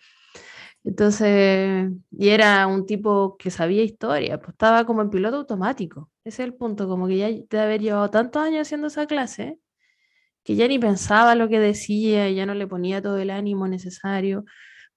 Entonces, 0.84 1.92
y 2.12 2.30
era 2.30 2.66
un 2.68 2.86
tipo 2.86 3.36
que 3.38 3.52
sabía 3.52 3.84
historia, 3.84 4.40
pues 4.40 4.52
estaba 4.52 4.86
como 4.86 5.02
en 5.02 5.10
piloto 5.10 5.38
automático. 5.38 6.10
Ese 6.24 6.44
es 6.44 6.48
el 6.48 6.56
punto, 6.56 6.88
como 6.88 7.08
que 7.08 7.18
ya 7.18 7.30
de 7.30 7.60
haber 7.60 7.82
llevado 7.82 8.10
tantos 8.10 8.42
años 8.42 8.62
haciendo 8.68 8.88
esa 8.88 9.06
clase, 9.06 9.60
que 10.44 10.56
ya 10.56 10.68
ni 10.68 10.80
pensaba 10.80 11.36
lo 11.36 11.50
que 11.50 11.60
decía, 11.60 12.30
y 12.30 12.36
ya 12.36 12.46
no 12.46 12.54
le 12.56 12.68
ponía 12.68 13.02
todo 13.02 13.18
el 13.18 13.30
ánimo 13.30 13.68
necesario. 13.68 14.46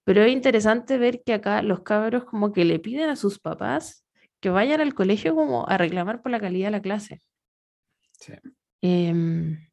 Pero 0.05 0.23
es 0.23 0.31
interesante 0.33 0.97
ver 0.97 1.23
que 1.23 1.33
acá 1.33 1.61
los 1.63 1.81
cabros 1.81 2.25
como 2.25 2.53
que 2.53 2.65
le 2.65 2.79
piden 2.79 3.09
a 3.09 3.15
sus 3.15 3.39
papás 3.39 4.05
que 4.39 4.49
vayan 4.49 4.81
al 4.81 4.93
colegio 4.93 5.35
como 5.35 5.67
a 5.69 5.77
reclamar 5.77 6.21
por 6.21 6.31
la 6.31 6.39
calidad 6.39 6.67
de 6.67 6.71
la 6.71 6.81
clase. 6.81 7.21
Em, 8.81 9.69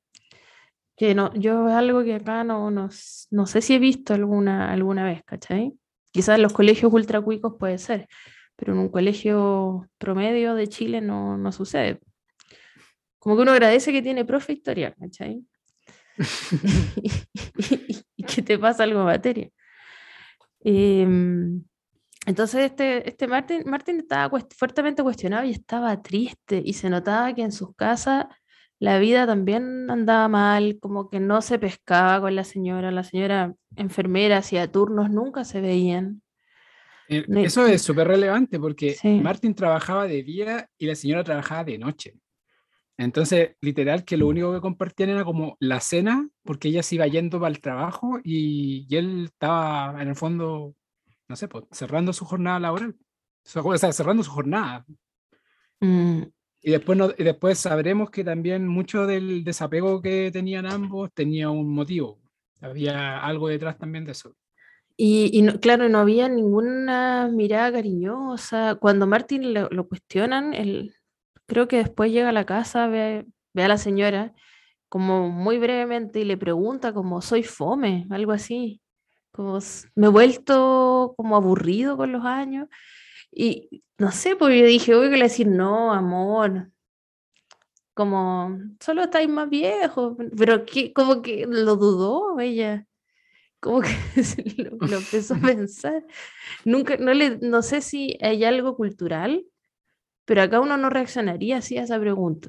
que 0.97 1.15
no, 1.15 1.35
yo 1.35 1.69
es 1.69 1.75
algo 1.75 2.05
que 2.05 2.15
acá 2.15 2.45
no, 2.45 2.71
no, 2.71 2.89
no, 3.31 3.47
sé 3.47 3.63
si 3.63 3.75
he 3.75 3.79
visto 3.81 4.15
alguna, 4.15 4.73
alguna 4.73 5.05
vez, 5.05 5.25
¿cachai? 5.25 5.80
Quizás 6.13 6.37
en 6.37 6.43
los 6.43 6.53
colegios 6.53 6.93
ultracuicos 6.93 7.55
puede 7.59 7.79
ser, 7.79 8.09
pero 8.57 8.73
en 8.73 8.79
un 8.79 8.89
colegio 8.89 9.89
promedio 9.99 10.55
de 10.55 10.69
Chile 10.69 11.01
no, 11.01 11.37
no 11.37 11.53
sucede. 11.53 12.01
Como 13.19 13.37
que 13.37 13.43
uno 13.43 13.53
agradece 13.53 13.93
que 13.93 14.03
tiene 14.03 14.25
profe 14.25 14.55
historia, 14.55 14.95
¿cachai? 14.99 15.45
y, 18.17 18.23
que 18.25 18.43
te 18.43 18.59
pasa 18.59 18.85
algo 18.85 19.01
en 19.01 19.07
materia. 19.07 19.51
Em, 20.63 21.63
entonces 22.27 22.67
este, 22.67 23.09
este 23.09 23.27
Martin, 23.27 23.63
Martin 23.67 24.01
estaba 24.01 24.39
fuertemente 24.57 25.03
cuestionado 25.03 25.45
y 25.45 25.53
estaba 25.53 26.03
triste 26.03 26.63
y 26.65 26.75
se 26.75 26.91
notaba 26.91 27.35
que 27.35 27.43
en 27.43 27.53
sus 27.53 27.75
casas 27.75 28.27
la 28.81 28.99
vida 28.99 29.27
también 29.27 29.89
andaba 29.91 30.27
mal, 30.27 30.79
como 30.81 31.09
que 31.09 31.21
no 31.21 31.41
se 31.43 31.61
pescaba 31.61 32.21
con 32.21 32.35
la 32.35 32.43
señora, 32.43 32.91
la 32.91 33.05
señora 33.05 33.55
enfermera 33.77 34.39
hacía 34.39 34.73
turnos, 34.73 35.11
nunca 35.11 35.45
se 35.45 35.61
veían. 35.61 36.23
Eh, 37.09 37.25
eso 37.37 37.67
es 37.67 37.83
súper 37.83 38.09
relevante 38.09 38.59
porque 38.59 38.97
Martin 39.23 39.55
trabajaba 39.55 40.07
de 40.09 40.23
día 40.23 40.69
y 40.79 40.87
la 40.87 40.97
señora 40.97 41.23
trabajaba 41.23 41.65
de 41.65 41.79
noche. 41.79 42.15
Entonces, 42.97 43.53
literal, 43.61 44.05
que 44.05 44.17
lo 44.17 44.27
único 44.27 44.53
que 44.53 44.61
compartían 44.61 45.11
era 45.11 45.25
como 45.25 45.57
la 45.61 45.81
cena, 45.81 46.29
porque 46.43 46.69
ella 46.69 46.83
se 46.83 46.97
iba 46.97 47.07
yendo 47.07 47.39
para 47.39 47.55
el 47.55 47.61
trabajo 47.61 48.19
y, 48.25 48.87
y 48.89 48.97
él 48.97 49.27
estaba 49.27 50.03
en 50.03 50.09
el 50.09 50.17
fondo 50.17 50.75
no 51.31 51.37
sé, 51.37 51.47
pues, 51.47 51.65
cerrando 51.71 52.13
su 52.13 52.25
jornada 52.25 52.59
laboral. 52.59 52.97
O 53.45 53.79
sea, 53.79 53.93
cerrando 53.93 54.25
su 54.25 54.33
jornada. 54.33 54.85
Mm. 55.79 56.23
Y 56.63 56.73
después, 56.73 56.99
no, 56.99 57.11
y 57.17 57.25
después 57.25 57.59
sabremos 57.59 58.11
que 58.11 58.23
también 58.23 58.69
mucho 58.69 59.07
del 59.07 59.45
desapego 59.45 60.03
que 60.03 60.31
tenían 60.31 60.67
ambos 60.67 61.11
tenía 61.13 61.51
un 61.51 61.73
motivo. 61.73 62.19
Había 62.61 63.19
algo 63.21 63.49
detrás 63.49 63.79
también 63.79 64.05
de 64.05 64.13
eso. 64.13 64.35
Y, 64.97 65.47
claro, 65.61 65.89
no 65.89 65.99
había 65.99 66.29
ninguna 66.29 67.31
mirada 67.33 67.73
cariñosa. 67.73 68.75
Cuando 68.75 69.07
Martín 69.07 69.55
lo, 69.55 69.71
lo 69.71 69.89
cuestionan, 69.89 70.53
él, 70.53 70.95
creo 71.47 71.69
que 71.69 71.79
después 71.79 72.13
llega 72.13 72.29
a 72.29 72.33
la 72.33 72.45
casa, 72.45 72.87
ve, 72.87 73.25
ve, 73.55 73.63
a 73.63 73.69
la 73.69 73.79
señora 73.79 74.35
como 74.91 75.31
muy 75.31 75.59
brevemente 75.59 76.21
y 76.21 76.25
le 76.25 76.37
pregunta 76.37 76.93
como 76.93 77.23
soy 77.23 77.45
fome, 77.45 78.07
algo 78.11 78.33
así 78.33 78.83
me 79.95 80.07
he 80.07 80.11
vuelto 80.11 81.15
como 81.17 81.37
aburrido 81.37 81.97
con 81.97 82.13
los 82.13 82.25
años. 82.25 82.69
Y 83.33 83.83
no 83.99 84.11
sé, 84.13 84.37
pues 84.37 84.59
yo 84.59 84.67
dije, 84.67 84.95
voy 84.95 85.07
a 85.07 85.23
decir, 85.23 85.47
no, 85.47 85.93
amor. 85.93 86.71
Como, 87.95 88.59
solo 88.81 89.03
estáis 89.03 89.29
más 89.29 89.49
viejos. 89.49 90.17
Pero 90.37 90.65
que, 90.65 90.93
como 90.93 91.23
que 91.23 91.47
lo 91.47 91.77
dudó 91.77 92.41
ella. 92.41 92.87
Como 93.61 93.83
que 93.83 93.89
lo, 94.57 94.97
empezó 94.97 95.35
a 95.35 95.39
pensar. 95.41 96.05
Nunca, 96.65 96.97
no, 96.97 97.13
le, 97.13 97.39
no 97.39 97.63
sé 97.63 97.83
si 97.83 98.17
hay 98.23 98.45
algo 98.45 98.77
cultural, 98.77 99.45
pero 100.25 100.43
acá 100.43 100.61
uno 100.61 100.77
no 100.77 100.91
reaccionaría 100.91 101.59
así 101.59 101.77
a 101.77 101.83
esa 101.83 102.01
pregunta. 102.01 102.49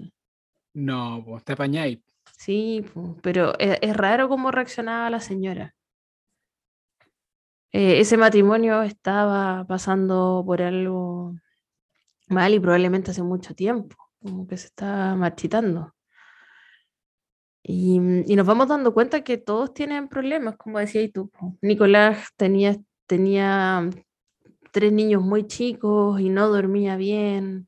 No, 0.74 1.22
pues 1.26 1.44
te 1.44 1.54
apañáis. 1.54 2.00
Sí, 2.38 2.86
pero 3.22 3.58
es, 3.60 3.78
es 3.82 3.96
raro 3.96 4.30
cómo 4.30 4.52
reaccionaba 4.52 5.10
la 5.10 5.20
señora. 5.20 5.76
Eh, 7.74 8.00
ese 8.00 8.18
matrimonio 8.18 8.84
estaba 8.84 9.66
pasando 9.66 10.44
por 10.46 10.62
algo 10.62 11.36
mal 12.28 12.54
y 12.54 12.60
probablemente 12.60 13.12
hace 13.12 13.24
mucho 13.24 13.56
tiempo, 13.56 13.96
como 14.22 14.48
que 14.48 14.58
se 14.58 14.68
está 14.68 15.16
marchitando. 15.16 15.94
Y, 17.64 18.00
y, 18.26 18.36
nos 18.36 18.46
vamos 18.48 18.68
dando 18.68 18.94
cuenta 18.94 19.24
que 19.24 19.38
todos 19.38 19.74
tienen 19.74 20.08
problemas, 20.10 20.58
como 20.58 20.80
decías 20.80 21.12
tú. 21.14 21.32
Nicolás 21.62 22.30
tenía, 22.36 22.76
tenía 23.06 23.88
tres 24.72 24.92
niños 24.92 25.22
muy 25.22 25.46
chicos 25.46 26.20
y 26.20 26.30
no 26.30 26.48
dormía 26.50 26.96
bien 26.98 27.68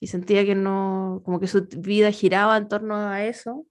y 0.00 0.08
sentía 0.08 0.44
que 0.44 0.56
no, 0.56 1.22
como 1.24 1.38
que 1.38 1.46
su 1.46 1.68
vida 1.78 2.10
giraba 2.10 2.56
en 2.56 2.68
torno 2.68 2.96
a 2.96 3.24
eso. 3.24 3.66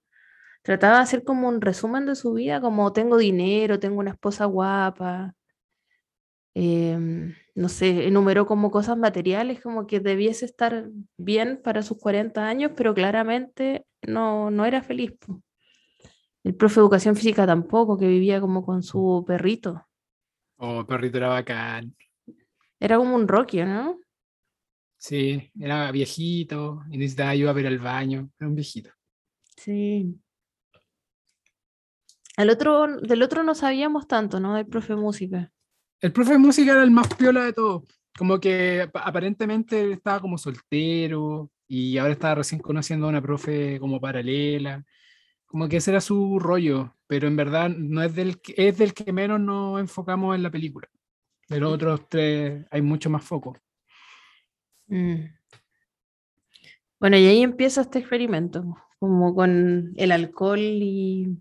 Trataba 0.63 0.97
de 0.97 1.03
hacer 1.03 1.23
como 1.25 1.49
un 1.49 1.59
resumen 1.59 2.05
de 2.05 2.15
su 2.15 2.33
vida, 2.33 2.61
como 2.61 2.93
tengo 2.93 3.17
dinero, 3.17 3.79
tengo 3.79 3.99
una 3.99 4.11
esposa 4.11 4.45
guapa, 4.45 5.35
Em, 6.53 7.33
no 7.55 7.69
sé, 7.69 8.07
enumeró 8.07 8.45
como 8.45 8.71
cosas 8.71 8.97
materiales, 8.97 9.61
como 9.61 9.87
que 9.87 9.99
debiese 9.99 10.45
estar 10.45 10.89
bien 11.17 11.61
para 11.63 11.81
sus 11.81 11.97
40 11.97 12.45
años, 12.47 12.71
pero 12.75 12.93
claramente 12.93 13.85
no, 14.01 14.51
no 14.51 14.65
era 14.65 14.81
feliz. 14.81 15.13
El 16.43 16.55
profe 16.55 16.75
de 16.75 16.81
educación 16.81 17.15
física 17.15 17.45
tampoco, 17.45 17.97
que 17.97 18.07
vivía 18.07 18.41
como 18.41 18.65
con 18.65 18.83
su 18.83 19.23
perrito. 19.25 19.85
Oh, 20.57 20.85
perrito 20.85 21.17
era 21.17 21.29
bacán. 21.29 21.95
Era 22.79 22.97
como 22.97 23.15
un 23.15 23.27
Rocky, 23.27 23.63
¿no? 23.63 23.99
Sí, 24.97 25.51
era 25.59 25.91
viejito 25.91 26.83
y 26.89 26.97
necesitaba 26.97 27.29
ayuda 27.31 27.53
para 27.53 27.61
ir 27.61 27.67
al 27.67 27.79
baño. 27.79 28.29
Era 28.39 28.47
un 28.47 28.55
viejito. 28.55 28.91
Sí. 29.55 30.19
El 32.37 32.49
otro, 32.49 32.87
del 32.97 33.23
otro 33.23 33.43
no 33.43 33.55
sabíamos 33.55 34.07
tanto, 34.07 34.39
¿no? 34.39 34.55
Del 34.55 34.67
profe 34.67 34.93
de 34.93 34.99
música. 34.99 35.51
El 36.01 36.11
profe 36.11 36.31
de 36.31 36.39
música 36.39 36.71
era 36.71 36.83
el 36.83 36.89
más 36.89 37.13
piola 37.13 37.45
de 37.45 37.53
todos. 37.53 37.83
Como 38.17 38.39
que 38.39 38.89
aparentemente 38.93 39.91
estaba 39.93 40.19
como 40.19 40.37
soltero 40.37 41.51
y 41.67 41.97
ahora 41.97 42.13
estaba 42.13 42.35
recién 42.35 42.59
conociendo 42.59 43.05
a 43.05 43.09
una 43.09 43.21
profe 43.21 43.79
como 43.79 44.01
paralela. 44.01 44.83
Como 45.45 45.69
que 45.69 45.77
ese 45.77 45.91
era 45.91 46.01
su 46.01 46.39
rollo, 46.39 46.95
pero 47.07 47.27
en 47.27 47.35
verdad 47.35 47.69
no 47.69 48.01
es 48.01 48.15
del, 48.15 48.41
es 48.57 48.77
del 48.77 48.93
que 48.93 49.13
menos 49.13 49.39
nos 49.39 49.79
enfocamos 49.79 50.35
en 50.35 50.43
la 50.43 50.49
película. 50.49 50.89
De 51.47 51.59
los 51.59 51.71
otros 51.71 52.09
tres 52.09 52.65
hay 52.71 52.81
mucho 52.81 53.09
más 53.09 53.23
foco. 53.23 53.55
Mm. 54.87 55.25
Bueno, 56.99 57.17
y 57.17 57.27
ahí 57.27 57.43
empieza 57.43 57.81
este 57.81 57.99
experimento, 57.99 58.75
como 58.99 59.35
con 59.35 59.93
el 59.97 60.11
alcohol 60.11 60.59
y 60.59 61.37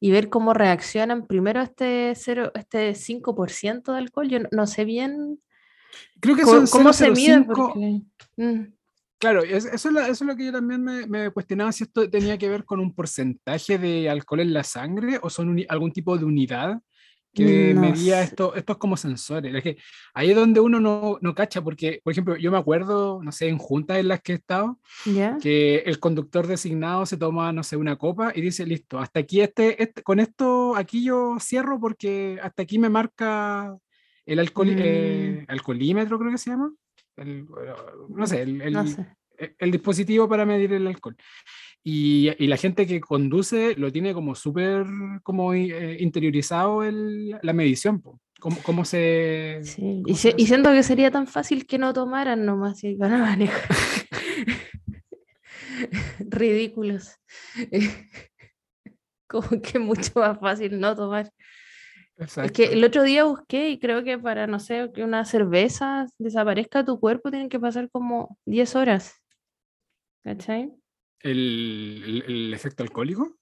y 0.00 0.10
ver 0.10 0.30
cómo 0.30 0.54
reaccionan 0.54 1.26
primero 1.26 1.60
este, 1.60 2.14
cero, 2.16 2.50
este 2.54 2.94
5% 2.94 3.92
de 3.92 3.98
alcohol. 3.98 4.28
Yo 4.28 4.38
no, 4.50 4.66
sé 4.66 4.84
bien 4.84 5.40
Creo 6.20 6.36
que 6.36 6.42
cómo, 6.42 6.92
se 6.92 7.10
mide. 7.10 7.44
Mm. 8.36 8.72
Claro, 9.18 9.42
es- 9.42 9.66
eso, 9.66 9.88
es 9.88 9.94
lo- 9.94 10.00
eso 10.00 10.12
es 10.12 10.20
lo 10.22 10.34
que 10.36 10.46
yo 10.46 10.52
también 10.52 10.82
me, 10.82 11.06
me 11.06 11.30
cuestionaba 11.30 11.72
si 11.72 11.84
esto 11.84 12.08
tenía 12.08 12.38
que 12.38 12.48
ver 12.48 12.64
con 12.64 12.80
un 12.80 12.94
porcentaje 12.94 13.76
de 13.78 14.08
alcohol 14.08 14.40
en 14.40 14.54
la 14.54 14.64
sangre 14.64 15.18
o 15.22 15.28
son 15.28 15.62
algún 15.68 15.92
tipo 15.92 16.16
de 16.16 16.24
unidad 16.24 16.80
que 17.32 17.72
No 17.74 17.82
medía 17.82 18.22
esto, 18.22 18.54
estos 18.54 18.76
como 18.78 18.96
sensores. 18.96 19.54
Es 19.54 19.62
que 19.62 19.76
ahí 20.14 20.30
es 20.30 20.36
donde 20.36 20.60
uno 20.60 20.80
no, 20.80 21.18
no 21.20 21.34
cacha, 21.34 21.62
porque, 21.62 22.00
por 22.02 22.12
ejemplo, 22.12 22.36
yo 22.36 22.50
me 22.50 22.58
acuerdo, 22.58 23.20
no 23.22 23.30
sé, 23.32 23.48
en 23.48 23.58
juntas 23.58 23.98
en 23.98 24.08
las 24.08 24.20
que 24.20 24.32
he 24.32 24.34
estado, 24.36 24.78
que 25.40 25.76
el 25.86 26.00
conductor 26.00 26.46
designado 26.46 27.06
se 27.06 27.16
toma, 27.16 27.52
no 27.52 27.62
sé, 27.62 27.76
una 27.76 27.96
copa 27.96 28.32
y 28.34 28.40
dice, 28.40 28.66
listo, 28.66 28.98
hasta 28.98 29.20
aquí, 29.20 29.40
este, 29.40 29.80
este- 29.82 30.02
con 30.02 30.18
esto, 30.18 30.74
aquí 30.76 31.04
yo 31.04 31.36
cierro 31.40 31.78
porque 31.78 32.38
hasta 32.42 32.62
aquí 32.62 32.78
me 32.78 32.88
marca 32.88 33.76
el 34.26 34.38
alcohol, 34.38 34.68
Mm. 34.68 34.78
eh, 34.78 35.44
alcoholímetro, 35.48 36.18
creo 36.18 36.30
que 36.32 36.38
se 36.38 36.50
llama. 36.50 36.72
El- 37.16 37.46
no 38.08 38.26
sé, 38.26 38.42
el, 38.42 38.72
No 38.72 38.80
el- 38.82 38.88
sé. 38.88 39.06
e- 39.38 39.54
el 39.58 39.70
dispositivo 39.70 40.28
para 40.28 40.44
medir 40.44 40.72
el 40.72 40.86
alcohol. 40.86 41.16
Y, 41.82 42.30
y 42.38 42.46
la 42.46 42.58
gente 42.58 42.86
que 42.86 43.00
conduce 43.00 43.74
lo 43.76 43.90
tiene 43.90 44.12
como 44.12 44.34
súper 44.34 44.84
como 45.22 45.54
eh, 45.54 45.96
interiorizado 46.00 46.82
el- 46.82 47.38
la 47.42 47.52
medición, 47.54 48.02
po. 48.02 48.20
¿Cómo, 48.38 48.56
cómo 48.62 48.84
se... 48.86 49.60
Sí, 49.62 50.00
cómo 50.02 50.04
Y, 50.06 50.14
se 50.14 50.30
si- 50.30 50.34
y 50.42 50.46
siento 50.46 50.70
que 50.72 50.82
sería 50.82 51.10
tan 51.10 51.26
fácil 51.26 51.66
que 51.66 51.76
no 51.78 51.92
tomaran 51.92 52.44
nomás 52.46 52.82
y 52.84 52.94
van 52.96 53.12
a 53.14 53.18
manejar. 53.18 53.68
Ridículos. 56.20 57.16
Como 59.26 59.48
que 59.62 59.78
mucho 59.78 60.10
más 60.16 60.38
fácil 60.40 60.80
no 60.80 60.94
tomar. 60.96 61.26
Es 61.26 61.32
que 62.16 62.24
Exacto. 62.24 62.62
el 62.64 62.84
otro 62.84 63.02
día 63.04 63.24
busqué 63.24 63.70
y 63.70 63.78
creo 63.78 64.02
que 64.04 64.18
para, 64.18 64.46
no 64.46 64.58
sé, 64.60 64.90
que 64.92 65.04
una 65.04 65.24
cerveza 65.24 66.06
desaparezca 66.18 66.80
de 66.80 66.84
tu 66.86 67.00
cuerpo 67.00 67.30
tienen 67.30 67.48
que 67.48 67.60
pasar 67.60 67.88
como 67.90 68.36
10 68.44 68.74
horas. 68.76 69.14
¿Cachai? 70.24 70.70
El, 71.22 72.02
el- 72.06 72.24
el 72.26 72.54
efecto 72.54 72.82
alcohólico. 72.82 73.36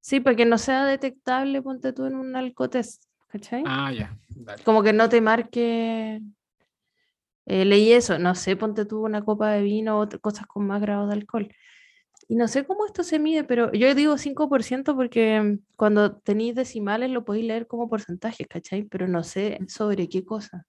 Sí, 0.00 0.20
para 0.20 0.36
que 0.36 0.44
no 0.44 0.58
sea 0.58 0.84
detectable, 0.84 1.62
ponte 1.62 1.92
tú 1.92 2.04
en 2.06 2.14
un 2.16 2.36
alcotest. 2.36 3.04
¿Cachai? 3.28 3.62
Ah, 3.66 3.90
ya. 3.92 4.16
dale. 4.28 4.62
como 4.62 4.82
que 4.82 4.92
no 4.92 5.08
te 5.08 5.20
marque. 5.20 6.20
eh, 7.46 7.64
leí 7.64 7.92
eso, 7.92 8.18
no 8.18 8.34
sé, 8.34 8.56
ponte 8.56 8.84
tú 8.86 9.02
una 9.04 9.24
copa 9.24 9.50
de 9.52 9.62
vino 9.62 10.00
o 10.00 10.08
cosas 10.20 10.46
con 10.46 10.66
más 10.66 10.80
grados 10.80 11.08
de 11.08 11.14
alcohol. 11.14 11.48
Y 12.28 12.36
no 12.36 12.48
sé 12.48 12.64
cómo 12.64 12.86
esto 12.86 13.02
se 13.02 13.18
mide, 13.18 13.44
pero 13.44 13.70
yo 13.72 13.94
digo 13.94 14.16
5% 14.16 14.94
porque 14.96 15.58
cuando 15.76 16.16
tenéis 16.16 16.54
decimales 16.54 17.10
lo 17.10 17.24
podéis 17.24 17.46
leer 17.46 17.66
como 17.66 17.88
porcentaje, 17.90 18.46
¿cachai? 18.46 18.84
Pero 18.84 19.08
no 19.08 19.22
sé 19.24 19.58
sobre 19.68 20.08
qué 20.08 20.24
cosa. 20.24 20.64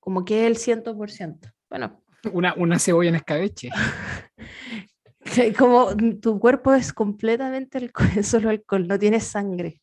Como 0.00 0.24
que 0.24 0.46
es 0.46 0.46
el 0.46 0.56
100%. 0.56 1.48
Bueno, 1.68 2.00
Una, 2.32 2.54
una 2.54 2.78
cebolla 2.78 3.08
en 3.10 3.16
escabeche. 3.16 3.70
como 5.58 5.88
tu 6.20 6.38
cuerpo 6.38 6.72
es 6.74 6.92
completamente 6.92 7.78
alcohol, 7.78 8.08
solo 8.24 8.50
alcohol, 8.50 8.86
no 8.88 8.98
tienes 8.98 9.24
sangre. 9.24 9.80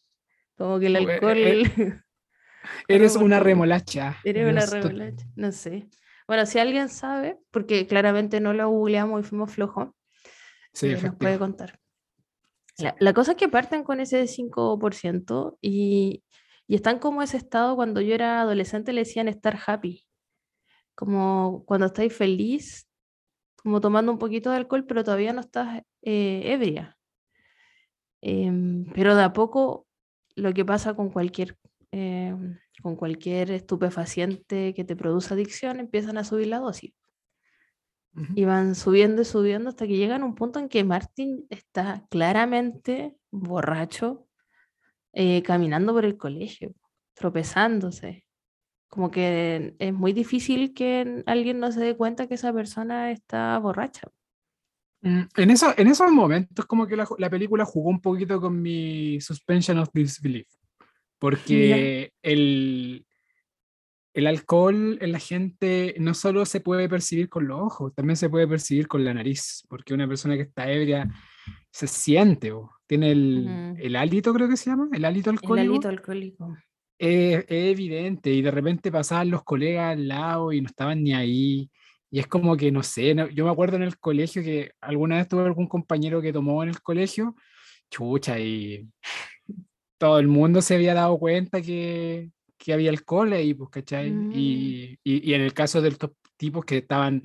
Como 0.57 0.79
que 0.79 0.87
el 0.87 0.95
Eh, 0.97 0.99
eh, 1.03 1.11
alcohol... 1.13 1.37
eh, 1.37 2.01
Eres 2.87 3.15
una 3.15 3.37
porque- 3.37 3.49
remolacha. 3.49 4.17
Eres 4.23 4.43
una 4.43 4.61
Eres 4.61 4.71
remolacha, 4.71 5.25
no 5.35 5.51
sé. 5.51 5.87
Bueno, 6.27 6.45
si 6.45 6.59
alguien 6.59 6.89
sabe, 6.89 7.39
porque 7.51 7.87
claramente 7.87 8.39
no 8.39 8.53
lo 8.53 8.69
googleamos 8.69 9.21
y 9.21 9.23
fuimos 9.27 9.51
flojos, 9.51 9.89
Sí, 10.73 10.89
nos 10.89 11.15
puede 11.15 11.37
contar. 11.37 11.79
La, 12.77 12.95
la 12.99 13.13
cosa 13.13 13.31
es 13.31 13.37
que 13.37 13.49
parten 13.49 13.83
con 13.83 13.99
ese 13.99 14.25
5% 14.27 15.57
y, 15.59 16.23
y 16.67 16.75
están 16.75 16.99
como 16.99 17.21
ese 17.21 17.35
estado 17.35 17.75
cuando 17.75 17.99
yo 17.99 18.13
era 18.15 18.39
adolescente 18.41 18.93
le 18.93 19.01
decían 19.01 19.27
estar 19.27 19.59
happy, 19.67 20.05
como 20.95 21.63
cuando 21.65 21.87
estáis 21.87 22.15
feliz, 22.15 22.87
como 23.63 23.81
tomando 23.81 24.11
un 24.11 24.19
poquito 24.19 24.51
de 24.51 24.57
alcohol, 24.57 24.85
pero 24.85 25.03
todavía 25.03 25.33
no 25.33 25.41
estás 25.41 25.83
eh, 26.01 26.41
ebria. 26.45 26.97
Em, 28.21 28.85
pero 28.93 29.15
de 29.15 29.23
a 29.23 29.33
poco 29.33 29.87
lo 30.35 30.53
que 30.53 30.65
pasa 30.65 30.95
con 30.95 31.09
cualquier, 31.09 31.57
em, 31.91 32.57
con 32.81 32.95
cualquier 32.95 33.51
estupefaciente 33.51 34.73
que 34.73 34.83
te 34.83 34.95
produce 34.95 35.33
adicción, 35.33 35.79
empiezan 35.79 36.17
a 36.17 36.23
subir 36.23 36.47
la 36.47 36.59
dosis 36.59 36.93
y 38.35 38.45
van 38.45 38.75
subiendo 38.75 39.21
y 39.21 39.25
subiendo 39.25 39.69
hasta 39.69 39.87
que 39.87 39.95
llegan 39.95 40.21
a 40.21 40.25
un 40.25 40.35
punto 40.35 40.59
en 40.59 40.69
que 40.69 40.83
Martin 40.83 41.45
está 41.49 42.05
claramente 42.09 43.15
borracho, 43.31 44.27
eh, 45.13 45.41
caminando 45.43 45.93
por 45.93 46.05
el 46.05 46.17
colegio, 46.17 46.73
tropezándose. 47.13 48.25
Como 48.91 49.09
que 49.09 49.73
es 49.79 49.93
muy 49.93 50.11
difícil 50.11 50.73
que 50.73 51.23
alguien 51.25 51.59
no 51.61 51.71
se 51.71 51.79
dé 51.79 51.95
cuenta 51.95 52.27
que 52.27 52.33
esa 52.33 52.51
persona 52.51 53.09
está 53.11 53.57
borracha. 53.57 54.09
Mm, 55.01 55.21
En, 55.37 55.49
eso, 55.49 55.73
en 55.77 55.87
esos 55.87 56.11
momentos 56.11 56.65
como 56.65 56.85
que 56.85 56.97
la, 56.97 57.07
la 57.17 57.29
película 57.29 57.63
jugó 57.63 57.89
un 57.89 58.01
poquito 58.01 58.41
con 58.41 58.61
mi 58.61 59.19
suspension 59.21 59.77
of 59.79 59.87
disbelief, 59.93 60.47
porque 61.19 62.11
el, 62.21 63.05
el 64.13 64.27
alcohol 64.27 64.97
en 64.99 65.11
la 65.13 65.19
gente 65.19 65.95
no 65.97 66.13
solo 66.13 66.45
se 66.45 66.59
puede 66.59 66.89
percibir 66.89 67.29
con 67.29 67.47
los 67.47 67.61
ojos, 67.61 67.93
también 67.95 68.17
se 68.17 68.29
puede 68.29 68.45
percibir 68.45 68.89
con 68.89 69.05
la 69.05 69.13
nariz, 69.13 69.63
porque 69.69 69.93
una 69.93 70.07
persona 70.07 70.35
que 70.35 70.43
está 70.43 70.69
ebria 70.69 71.09
se 71.71 71.87
siente, 71.87 72.51
o 72.51 72.69
tiene 72.87 73.11
el, 73.11 73.45
Mm. 73.47 73.75
el 73.79 73.95
hálito, 73.95 74.33
creo 74.33 74.49
que 74.49 74.57
se 74.57 74.69
llama, 74.69 74.89
el 74.91 75.05
hálito 75.05 75.29
El 75.29 75.37
alcohólico. 75.37 75.71
alito 75.71 75.87
alcohólico. 75.87 76.57
Es, 77.01 77.45
es 77.47 77.71
evidente 77.71 78.29
y 78.31 78.41
de 78.41 78.51
repente 78.51 78.91
pasaban 78.91 79.31
los 79.31 79.43
colegas 79.43 79.93
al 79.93 80.07
lado 80.07 80.51
y 80.53 80.61
no 80.61 80.67
estaban 80.67 81.03
ni 81.03 81.13
ahí. 81.13 81.69
Y 82.11 82.19
es 82.19 82.27
como 82.27 82.55
que, 82.57 82.71
no 82.71 82.83
sé, 82.83 83.15
no- 83.15 83.29
yo 83.29 83.45
me 83.45 83.51
acuerdo 83.51 83.77
en 83.77 83.83
el 83.83 83.97
colegio 83.97 84.43
que 84.43 84.71
alguna 84.81 85.17
vez 85.17 85.27
tuve 85.27 85.43
algún 85.43 85.67
compañero 85.67 86.21
que 86.21 86.33
tomó 86.33 86.61
en 86.63 86.69
el 86.69 86.81
colegio, 86.81 87.35
chucha, 87.89 88.39
y 88.39 88.87
todo 89.97 90.19
el 90.19 90.27
mundo 90.27 90.61
se 90.61 90.75
había 90.75 90.93
dado 90.93 91.17
cuenta 91.17 91.61
que, 91.61 92.29
que 92.57 92.73
había 92.73 92.89
alcohol 92.91 93.33
ahí, 93.33 93.53
pues, 93.53 93.69
¿cachai? 93.71 94.11
Mm. 94.11 94.31
Y, 94.33 94.99
y, 95.03 95.31
y 95.31 95.33
en 95.33 95.41
el 95.41 95.53
caso 95.53 95.81
de 95.81 95.89
estos 95.89 96.11
tipos 96.37 96.65
que 96.65 96.77
estaban 96.79 97.23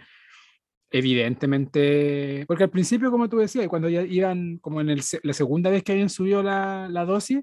evidentemente, 0.90 2.44
porque 2.46 2.64
al 2.64 2.70
principio, 2.70 3.10
como 3.10 3.28
tú 3.28 3.38
decías, 3.38 3.68
cuando 3.68 3.88
ya 3.88 4.02
iban, 4.02 4.58
como 4.58 4.80
en 4.80 4.90
el 4.90 5.02
la 5.22 5.32
segunda 5.32 5.68
vez 5.70 5.82
que 5.82 5.92
habían 5.92 6.08
subido 6.10 6.42
la, 6.42 6.88
la 6.90 7.04
dosis, 7.04 7.40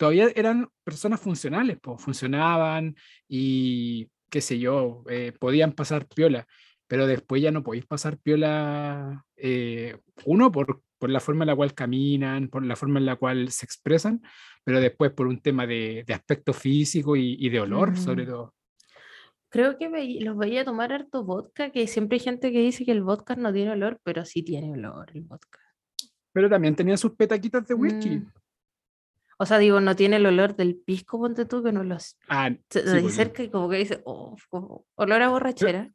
todavía 0.00 0.28
eran 0.34 0.66
personas 0.82 1.20
funcionales, 1.20 1.76
pues 1.78 2.00
funcionaban 2.00 2.96
y 3.28 4.08
qué 4.30 4.40
sé 4.40 4.58
yo, 4.58 5.04
eh, 5.10 5.32
podían 5.38 5.72
pasar 5.72 6.06
piola, 6.06 6.46
pero 6.86 7.06
después 7.06 7.42
ya 7.42 7.50
no 7.50 7.62
podéis 7.62 7.84
pasar 7.84 8.16
piola, 8.16 9.26
eh, 9.36 9.98
uno 10.24 10.50
por, 10.50 10.80
por 10.98 11.10
la 11.10 11.20
forma 11.20 11.44
en 11.44 11.48
la 11.48 11.56
cual 11.56 11.74
caminan, 11.74 12.48
por 12.48 12.64
la 12.64 12.76
forma 12.76 12.98
en 12.98 13.04
la 13.04 13.16
cual 13.16 13.50
se 13.50 13.66
expresan, 13.66 14.22
pero 14.64 14.80
después 14.80 15.10
por 15.12 15.26
un 15.26 15.38
tema 15.42 15.66
de, 15.66 16.02
de 16.06 16.14
aspecto 16.14 16.54
físico 16.54 17.14
y, 17.14 17.36
y 17.38 17.50
de 17.50 17.60
olor, 17.60 17.94
sobre 17.98 18.24
Mm. 18.24 18.28
todo. 18.28 18.54
Creo 19.50 19.76
que 19.76 19.88
veí- 19.90 20.20
los 20.20 20.38
veía 20.38 20.64
tomar 20.64 20.92
harto 20.94 21.24
vodka, 21.24 21.70
que 21.72 21.86
siempre 21.88 22.16
hay 22.16 22.20
gente 22.20 22.52
que 22.52 22.60
dice 22.60 22.86
que 22.86 22.92
el 22.92 23.02
vodka 23.02 23.34
no 23.36 23.52
tiene 23.52 23.72
olor, 23.72 24.00
pero 24.02 24.24
sí 24.24 24.42
tiene 24.42 24.72
olor 24.72 25.10
el 25.12 25.22
vodka. 25.22 25.58
Pero 26.32 26.48
también 26.48 26.74
tenían 26.76 26.96
sus 26.96 27.12
petaquitas 27.16 27.66
de 27.66 27.74
whisky. 27.74 28.10
Mm. 28.10 28.32
O 29.42 29.46
sea, 29.46 29.56
digo, 29.56 29.80
no 29.80 29.96
tiene 29.96 30.16
el 30.16 30.26
olor 30.26 30.54
del 30.54 30.76
pisco, 30.76 31.18
ponte 31.18 31.46
tú, 31.46 31.62
que 31.62 31.72
no 31.72 31.82
los 31.82 32.18
Ah, 32.28 32.50
se- 32.68 32.82
sí, 32.82 32.88
de 32.88 33.00
pues, 33.00 33.14
cerca 33.14 33.42
y 33.42 33.48
como 33.48 33.70
que 33.70 33.78
dice, 33.78 34.02
oh, 34.04 34.36
como 34.50 34.84
olor 34.96 35.22
a 35.22 35.28
borrachera. 35.30 35.90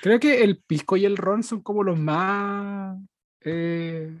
Creo 0.00 0.18
que 0.18 0.42
el 0.42 0.62
pisco 0.62 0.96
y 0.96 1.04
el 1.04 1.18
ron 1.18 1.42
son 1.42 1.60
como 1.60 1.82
los 1.82 1.98
más, 1.98 2.96
eh, 3.42 4.18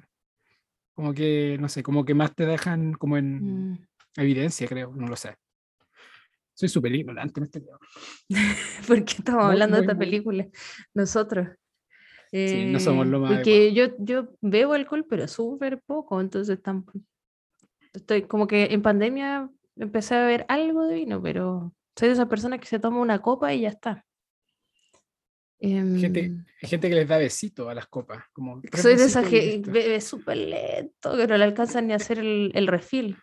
como 0.92 1.14
que, 1.14 1.56
no 1.58 1.70
sé, 1.70 1.82
como 1.82 2.04
que 2.04 2.12
más 2.12 2.34
te 2.34 2.44
dejan 2.44 2.92
como 2.92 3.16
en 3.16 3.70
Mm. 3.72 3.78
evidencia, 4.16 4.68
creo, 4.68 4.92
no 4.94 5.06
lo 5.06 5.16
sé. 5.16 5.34
Soy 6.52 6.68
súper 6.68 6.94
ignorante 6.94 7.40
en 7.40 7.44
este 7.44 7.60
tema. 7.60 7.78
¿Por 8.86 9.02
qué 9.04 9.14
estamos 9.14 9.44
Muy, 9.44 9.52
hablando 9.52 9.76
de 9.76 9.80
esta 9.80 9.94
muy. 9.94 10.04
película? 10.04 10.46
Nosotros. 10.92 11.48
Sí, 12.30 12.70
no 12.70 12.80
somos 12.80 13.06
Eh, 13.06 13.10
lo 13.10 13.20
más 13.20 13.36
Porque 13.38 13.72
yo, 13.72 13.86
yo 13.98 14.28
bebo 14.42 14.74
alcohol, 14.74 15.06
pero 15.08 15.26
súper 15.26 15.80
poco, 15.86 16.20
entonces 16.20 16.60
tampoco. 16.60 17.00
Estoy 17.92 18.22
como 18.22 18.46
que 18.46 18.64
en 18.70 18.82
pandemia 18.82 19.50
empecé 19.76 20.14
a 20.14 20.20
beber 20.20 20.44
algo 20.48 20.86
de 20.86 20.94
vino, 20.94 21.22
pero 21.22 21.72
soy 21.96 22.08
de 22.08 22.14
esas 22.14 22.28
personas 22.28 22.60
que 22.60 22.66
se 22.66 22.78
toma 22.78 23.00
una 23.00 23.20
copa 23.20 23.52
y 23.54 23.62
ya 23.62 23.68
está. 23.68 24.04
Gente, 25.60 26.20
Em, 26.20 26.44
gente 26.60 26.88
que 26.88 26.94
les 26.94 27.08
da 27.08 27.18
besito 27.18 27.68
a 27.68 27.74
las 27.74 27.88
copas. 27.88 28.24
Como 28.32 28.62
soy 28.72 28.94
de 28.94 29.04
esas 29.04 29.26
que 29.26 29.60
bebe 29.66 30.00
súper 30.00 30.36
lento, 30.36 31.16
que 31.16 31.26
no 31.26 31.36
le 31.36 31.44
alcanzan 31.44 31.88
ni 31.88 31.92
a 31.92 31.96
hacer 31.96 32.20
el, 32.20 32.52
el 32.54 32.68
refill. 32.68 33.16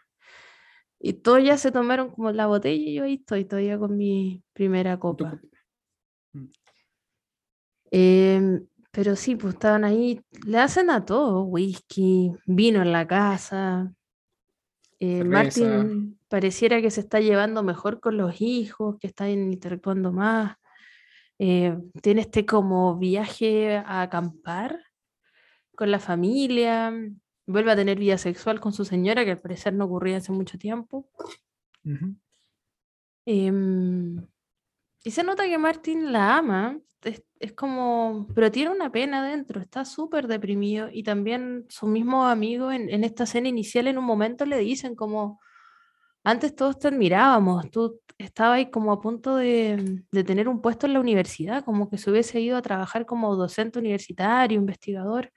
Y 1.00 1.14
todos 1.14 1.44
ya 1.44 1.58
se 1.58 1.72
tomaron 1.72 2.10
como 2.10 2.32
la 2.32 2.48
botella 2.48 2.90
y 2.90 2.94
yo 2.96 3.04
ahí 3.04 3.14
estoy 3.16 3.46
todavía 3.46 3.78
con 3.78 3.96
mi 3.96 4.44
primera 4.54 5.00
copa. 5.00 5.32
copa. 5.32 5.48
Em, 7.92 8.66
pero 8.92 9.16
sí, 9.16 9.36
pues 9.36 9.54
estaban 9.54 9.86
ahí, 9.86 10.22
le 10.46 10.58
hacen 10.58 10.90
a 10.90 11.06
todo, 11.06 11.44
whisky, 11.44 12.34
vino 12.46 12.82
en 12.82 12.92
la 12.92 13.08
casa. 13.08 13.94
Eh. 15.00 15.24
Martin 15.24 16.18
pareciera 16.28 16.82
que 16.82 16.92
se 16.92 17.02
está 17.02 17.20
llevando 17.20 17.64
mejor 17.64 18.00
con 18.00 18.18
los 18.18 18.42
hijos, 18.42 18.98
que 19.00 19.08
están 19.08 19.30
interactuando 19.30 20.12
más. 20.12 20.58
eh, 21.38 21.78
tiene 22.02 22.22
este 22.22 22.46
como 22.46 22.98
viaje 22.98 23.76
a 23.78 24.02
acampar 24.02 24.80
con 25.76 25.92
la 25.92 26.00
familia, 26.00 26.94
vuelve 27.46 27.72
a 27.72 27.76
tener 27.76 28.00
vida 28.00 28.18
sexual 28.18 28.60
con 28.60 28.72
su 28.72 28.86
señora, 28.86 29.26
que 29.26 29.32
al 29.32 29.42
parecer 29.42 29.74
no 29.74 29.86
ocurría 29.86 30.18
hace 30.18 30.32
mucho 30.32 30.58
tiempo. 30.58 31.10
Em, 33.26 34.26
y 35.06 35.12
se 35.12 35.24
nota 35.24 35.46
que 35.46 35.58
Martin 35.60 36.12
la 36.12 36.38
ama, 36.38 36.80
es, 37.04 37.54
como, 37.54 38.28
pero 38.34 38.52
tiene 38.52 38.72
una 38.72 38.92
pena 38.92 39.24
dentro, 39.24 39.62
está 39.62 39.86
súper 39.86 40.28
deprimido 40.28 40.90
y 40.92 41.04
también 41.04 41.66
su 41.70 41.86
mismo 41.86 42.26
amigo 42.26 42.72
en, 42.72 42.90
en, 42.90 43.04
esta 43.04 43.26
escena 43.26 43.48
inicial 43.48 43.86
en 43.86 44.00
un 44.00 44.06
momento 44.06 44.48
le 44.48 44.58
dicen 44.58 44.96
como, 44.96 45.40
antes 46.24 46.56
todos 46.56 46.80
te 46.80 46.88
admirábamos, 46.88 47.70
tú 47.70 48.02
estabas 48.18 48.58
ahí 48.58 48.72
como 48.72 48.92
a 48.92 49.00
punto 49.00 49.36
de, 49.36 50.04
de 50.12 50.24
tener 50.24 50.50
un 50.50 50.60
puesto 50.60 50.88
en 50.88 50.94
la 50.94 51.00
universidad, 51.00 51.64
como 51.64 51.88
que 51.88 52.00
se 52.00 52.10
hubiese 52.10 52.42
ido 52.42 52.58
a 52.58 52.64
trabajar 52.64 53.06
como 53.06 53.36
docente 53.36 53.78
universitario, 53.78 54.58
investigador, 54.58 55.32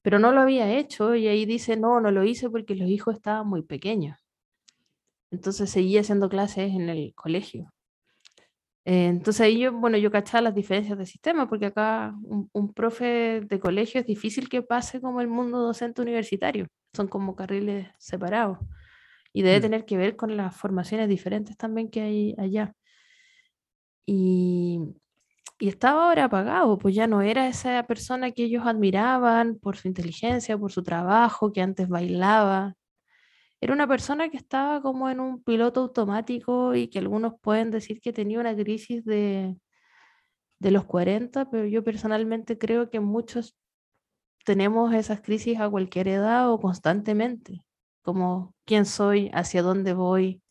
pero 0.00 0.20
no 0.20 0.30
lo 0.30 0.42
había 0.42 0.72
hecho 0.78 1.16
y 1.16 1.26
ahí 1.26 1.44
dice, 1.44 1.76
no, 1.76 2.00
no 2.00 2.12
lo 2.12 2.22
hice 2.22 2.48
porque 2.50 2.76
los 2.76 2.88
hijos 2.88 3.16
estaban 3.16 3.48
muy 3.48 3.62
pequeños. 3.62 4.16
Entonces 5.32 5.70
seguía 5.70 6.02
haciendo 6.02 6.28
clases 6.28 6.72
en 6.72 6.88
el 6.88 7.12
colegio. 7.16 7.72
Eh, 8.86 9.06
entonces 9.08 9.40
ahí 9.40 9.58
yo, 9.58 9.72
bueno, 9.72 9.98
yo 9.98 10.12
cachaba 10.12 10.42
las 10.42 10.54
diferencias 10.54 10.96
de 10.96 11.06
sistema, 11.06 11.48
porque 11.48 11.66
acá 11.66 12.14
un, 12.52 12.72
profe 12.72 13.40
de 13.40 13.58
colegio 13.58 14.00
es 14.00 14.06
difícil 14.06 14.48
que 14.48 14.62
pase 14.62 15.00
como 15.00 15.20
el 15.20 15.26
mundo 15.26 15.58
docente 15.58 16.02
universitario, 16.02 16.68
son 16.94 17.08
como 17.08 17.34
carriles 17.34 17.88
separados. 17.98 18.58
Y 19.32 19.42
debe 19.42 19.58
mm. 19.58 19.62
tener 19.62 19.84
que 19.86 19.96
ver 19.96 20.14
con 20.16 20.36
las 20.36 20.56
formaciones 20.56 21.08
diferentes 21.08 21.56
también 21.56 21.90
que 21.90 22.00
hay 22.00 22.34
allá. 22.38 22.74
Y, 24.06 24.78
y 25.58 25.68
estaba 25.68 26.08
ahora 26.08 26.24
apagado, 26.26 26.78
pues 26.78 26.94
ya 26.94 27.08
no 27.08 27.22
era 27.22 27.48
esa 27.48 27.82
persona 27.88 28.30
que 28.30 28.44
ellos 28.44 28.66
admiraban 28.66 29.58
por 29.58 29.76
su 29.76 29.88
inteligencia, 29.88 30.56
por 30.56 30.70
su 30.70 30.84
trabajo, 30.84 31.52
que 31.52 31.60
antes 31.60 31.88
bailaba, 31.88 32.76
era 33.60 33.72
una 33.72 33.86
persona 33.88 34.28
que 34.28 34.36
estaba 34.36 34.82
como 34.82 35.08
en 35.10 35.20
un 35.20 35.42
piloto 35.42 35.80
automático 35.80 36.74
y 36.74 36.88
que 36.88 36.98
algunos 36.98 37.34
pueden 37.40 37.70
decir 37.70 38.00
que 38.00 38.12
tenía 38.12 38.40
una 38.40 38.54
crisis 38.54 39.04
de, 39.04 39.56
de 40.58 40.70
los 40.70 40.84
40, 40.84 41.50
pero 41.50 41.64
yo 41.66 41.82
personalmente 41.84 42.58
creo 42.58 42.90
que 42.90 43.00
muchos 43.00 43.56
tenemos 44.44 44.94
esas 44.94 45.20
crisis 45.20 45.58
a 45.60 45.68
cualquier 45.68 46.08
edad 46.08 46.50
o 46.50 46.60
constantemente, 46.60 47.64
como 48.02 48.54
quién 48.64 48.86
soy, 48.86 49.30
hacia 49.34 49.62
dónde 49.62 49.92
voy, 49.92 50.42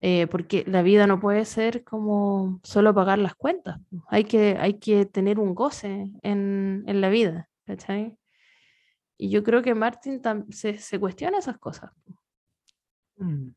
eh, 0.00 0.26
porque 0.28 0.64
la 0.66 0.82
vida 0.82 1.06
no 1.06 1.20
puede 1.20 1.44
ser 1.46 1.82
como 1.82 2.60
solo 2.62 2.94
pagar 2.94 3.18
las 3.18 3.34
cuentas, 3.34 3.80
hay 4.08 4.24
que, 4.24 4.56
hay 4.60 4.78
que 4.78 5.06
tener 5.06 5.40
un 5.40 5.54
goce 5.54 6.12
en, 6.22 6.84
en 6.86 7.00
la 7.00 7.08
vida, 7.08 7.48
¿cachai? 7.66 8.16
Y 9.18 9.30
yo 9.30 9.42
creo 9.42 9.62
que 9.62 9.74
Martin 9.74 10.20
se, 10.50 10.78
se, 10.78 11.00
cuestiona 11.00 11.38
esas 11.38 11.58
cosas. 11.58 11.90
Mm. 13.16 13.48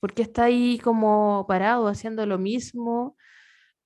Porque 0.00 0.22
está 0.22 0.44
ahí 0.44 0.78
como 0.78 1.44
parado 1.46 1.86
haciendo 1.86 2.24
lo 2.26 2.38
mismo, 2.38 3.16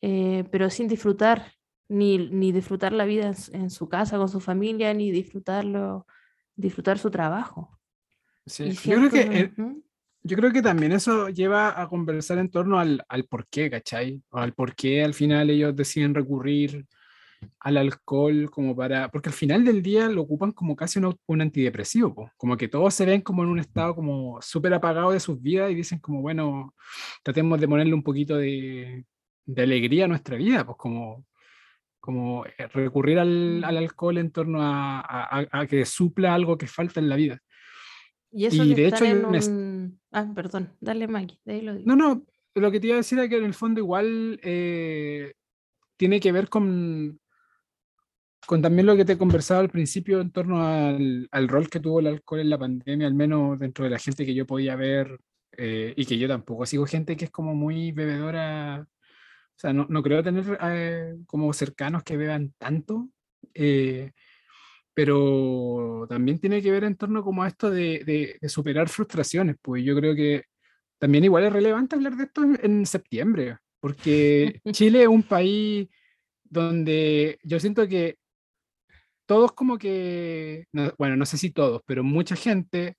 eh, 0.00 0.44
pero 0.50 0.70
sin 0.70 0.88
disfrutar, 0.88 1.52
ni, 1.88 2.18
ni, 2.18 2.52
disfrutar 2.52 2.92
la 2.92 3.04
vida 3.04 3.32
en, 3.52 3.70
su 3.70 3.88
casa 3.88 4.18
con 4.18 4.28
su 4.28 4.40
familia, 4.40 4.94
ni 4.94 5.10
disfrutarlo, 5.10 6.06
disfrutar 6.54 6.98
su 6.98 7.10
trabajo. 7.10 7.78
Sí. 8.46 8.70
Yo, 8.70 8.96
creo 8.96 9.10
que, 9.10 9.52
yo 10.22 10.36
creo 10.36 10.52
que 10.52 10.62
también 10.62 10.92
eso 10.92 11.28
lleva 11.28 11.80
a 11.80 11.88
conversar 11.88 12.38
en 12.38 12.50
torno 12.50 12.78
al, 12.78 13.04
al 13.08 13.24
por 13.24 13.48
qué, 13.48 13.68
¿cachai? 13.68 14.22
O 14.30 14.38
al 14.38 14.54
por 14.54 14.74
qué 14.74 15.02
al 15.02 15.14
final 15.14 15.50
ellos 15.50 15.74
deciden 15.74 16.14
recurrir 16.14 16.86
al 17.60 17.76
alcohol 17.76 18.50
como 18.50 18.74
para, 18.76 19.10
porque 19.10 19.28
al 19.28 19.34
final 19.34 19.64
del 19.64 19.82
día 19.82 20.08
lo 20.08 20.22
ocupan 20.22 20.52
como 20.52 20.76
casi 20.76 20.98
un, 20.98 21.16
un 21.26 21.40
antidepresivo, 21.40 22.30
como 22.36 22.56
que 22.56 22.68
todos 22.68 22.94
se 22.94 23.06
ven 23.06 23.20
como 23.20 23.42
en 23.42 23.48
un 23.48 23.58
estado 23.58 23.94
como 23.94 24.40
súper 24.40 24.74
apagado 24.74 25.10
de 25.10 25.20
sus 25.20 25.40
vidas 25.40 25.70
y 25.70 25.74
dicen 25.74 25.98
como, 25.98 26.22
bueno, 26.22 26.74
tratemos 27.22 27.60
de 27.60 27.68
ponerle 27.68 27.94
un 27.94 28.02
poquito 28.02 28.36
de, 28.36 29.04
de 29.44 29.62
alegría 29.62 30.04
a 30.04 30.08
nuestra 30.08 30.36
vida, 30.36 30.64
pues 30.64 30.76
como, 30.78 31.24
como 32.00 32.46
eh, 32.46 32.66
recurrir 32.72 33.18
al, 33.18 33.64
al 33.64 33.76
alcohol 33.76 34.18
en 34.18 34.30
torno 34.30 34.62
a, 34.62 35.00
a, 35.00 35.46
a, 35.50 35.66
que 35.66 35.84
supla 35.84 36.34
algo 36.34 36.56
que 36.56 36.66
falta 36.66 37.00
en 37.00 37.08
la 37.08 37.16
vida. 37.16 37.40
Y, 38.32 38.46
eso 38.46 38.64
de 38.64 38.86
hecho 38.86 39.04
Ah, 40.12 40.30
perdón, 40.34 40.72
dale 40.80 41.08
Maggie, 41.08 41.38
de 41.44 41.54
ahí 41.54 41.60
lo 41.62 41.74
digo. 41.74 41.86
No, 41.86 41.96
no, 41.96 42.24
lo 42.54 42.70
que 42.70 42.80
te 42.80 42.86
iba 42.86 42.94
a 42.94 42.98
decir 42.98 43.18
es 43.18 43.28
que 43.28 43.36
en 43.36 43.44
el 43.44 43.54
fondo 43.54 43.80
igual 43.80 44.40
eh, 44.42 45.34
tiene 45.96 46.20
que 46.20 46.32
ver 46.32 46.48
con, 46.48 47.20
con 48.44 48.62
también 48.62 48.86
lo 48.86 48.96
que 48.96 49.04
te 49.04 49.18
conversaba 49.18 49.60
al 49.60 49.70
principio 49.70 50.20
en 50.20 50.30
torno 50.30 50.64
al, 50.64 51.28
al, 51.30 51.48
rol 51.48 51.68
que 51.68 51.80
tuvo 51.80 52.00
el 52.00 52.06
alcohol 52.08 52.40
en 52.40 52.50
la 52.50 52.58
pandemia, 52.58 53.06
al 53.06 53.14
menos 53.14 53.58
dentro 53.58 53.84
de 53.84 53.90
la 53.90 53.98
gente 53.98 54.24
que 54.24 54.34
yo 54.34 54.46
podía 54.46 54.76
ver 54.76 55.18
eh, 55.58 55.94
y 55.96 56.04
que 56.04 56.18
yo 56.18 56.28
tampoco 56.28 56.66
sigo 56.66 56.86
gente 56.86 57.16
que 57.16 57.26
es 57.26 57.30
como 57.30 57.54
muy 57.54 57.92
bebedora, 57.92 58.86
o 58.86 59.58
sea, 59.58 59.72
no, 59.72 59.86
no 59.88 60.02
creo 60.02 60.22
tener 60.22 60.58
eh, 60.62 61.16
como 61.26 61.52
cercanos 61.52 62.02
que 62.02 62.16
beban 62.16 62.52
tanto, 62.58 63.08
eh, 63.54 64.12
pero 64.94 66.06
también 66.08 66.38
tiene 66.38 66.62
que 66.62 66.70
ver 66.70 66.84
en 66.84 66.96
torno 66.96 67.22
como 67.22 67.42
a 67.42 67.48
esto 67.48 67.70
de, 67.70 68.02
de, 68.04 68.38
de, 68.40 68.48
superar 68.48 68.88
frustraciones, 68.88 69.56
pues 69.62 69.84
yo 69.84 69.96
creo 69.96 70.14
que 70.14 70.44
también 70.98 71.24
igual 71.24 71.44
es 71.44 71.52
relevante 71.52 71.96
hablar 71.96 72.16
de 72.16 72.24
esto 72.24 72.44
en, 72.44 72.58
en 72.62 72.86
septiembre, 72.86 73.58
porque 73.80 74.60
Chile 74.72 75.02
es 75.02 75.08
un 75.08 75.22
país 75.22 75.88
donde 76.44 77.38
yo 77.42 77.58
siento 77.60 77.88
que 77.88 78.18
todos 79.26 79.52
como 79.52 79.76
que, 79.76 80.66
bueno, 80.98 81.16
no 81.16 81.26
sé 81.26 81.36
si 81.36 81.50
todos, 81.50 81.82
pero 81.84 82.04
mucha 82.04 82.36
gente 82.36 82.96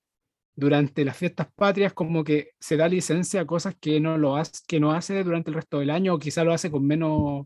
durante 0.56 1.06
las 1.06 1.16
fiestas 1.16 1.48
patrias 1.56 1.94
como 1.94 2.24
que 2.24 2.52
se 2.60 2.78
da 2.78 2.88
licencia 2.88 3.42
a 3.42 3.46
cosas 3.46 3.76
que 3.80 4.00
no, 4.00 4.18
lo 4.18 4.36
hace, 4.36 4.54
que 4.68 4.80
no 4.80 4.92
hace 4.92 5.24
durante 5.24 5.52
el 5.52 5.56
resto 5.56 5.80
del 5.80 5.92
año 5.92 6.14
o 6.16 6.20
quizá 6.20 6.44
lo 6.44 6.52
hace 6.52 6.72
con 6.72 6.86
menos, 6.86 7.46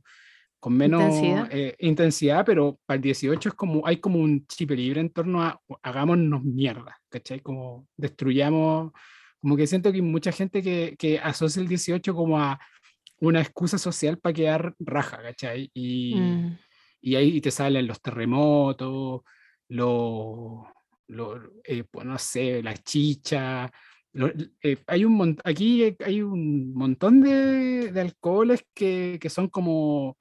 con 0.60 0.76
menos 0.76 1.02
intensidad. 1.02 1.50
Eh, 1.52 1.76
intensidad, 1.80 2.46
pero 2.46 2.80
para 2.86 2.96
el 2.96 3.02
18 3.02 3.50
es 3.50 3.56
como, 3.56 3.86
hay 3.86 3.98
como 3.98 4.20
un 4.20 4.48
chip 4.48 4.72
libre 4.72 5.02
en 5.02 5.10
torno 5.10 5.44
a 5.44 5.60
hagámonos 5.84 6.44
mierda, 6.44 6.98
¿cachai? 7.10 7.41
Como 7.41 7.88
destruyamos, 7.98 8.94
como 9.41 9.58
que 9.58 9.67
siento 9.67 9.91
que 9.91 9.98
hay 9.98 10.02
mucha 10.02 10.32
gente 10.32 10.63
que, 10.63 10.96
que 10.98 11.20
asocia 11.20 11.62
el 11.62 11.67
18 11.67 12.15
como 12.15 12.39
a 12.39 12.60
una 13.20 13.41
excusa 13.41 13.78
social 13.78 14.17
para 14.17 14.34
quedar 14.34 14.74
raja, 14.80 15.22
¿cachai? 15.22 15.70
Y, 15.74 16.15
mm 16.15 16.58
y 17.02 17.16
ahí 17.16 17.42
te 17.42 17.52
salen 17.52 17.88
los 17.88 18.02
terremotos, 18.02 19.22
los, 19.70 20.66
eh, 21.64 21.84
pues 21.90 22.06
no 22.06 22.18
sé, 22.18 22.62
la 22.62 22.76
chicha. 22.78 23.72
Eh, 24.62 24.78
hay 24.88 25.06
un 25.06 25.38
aquí 25.44 25.96
hay 26.06 26.22
un 26.22 26.74
montón 26.74 27.22
de, 27.22 27.92
alcoholes 28.00 28.66
que, 28.74 29.18
que, 29.22 29.30
son 29.30 29.48
como 29.48 30.18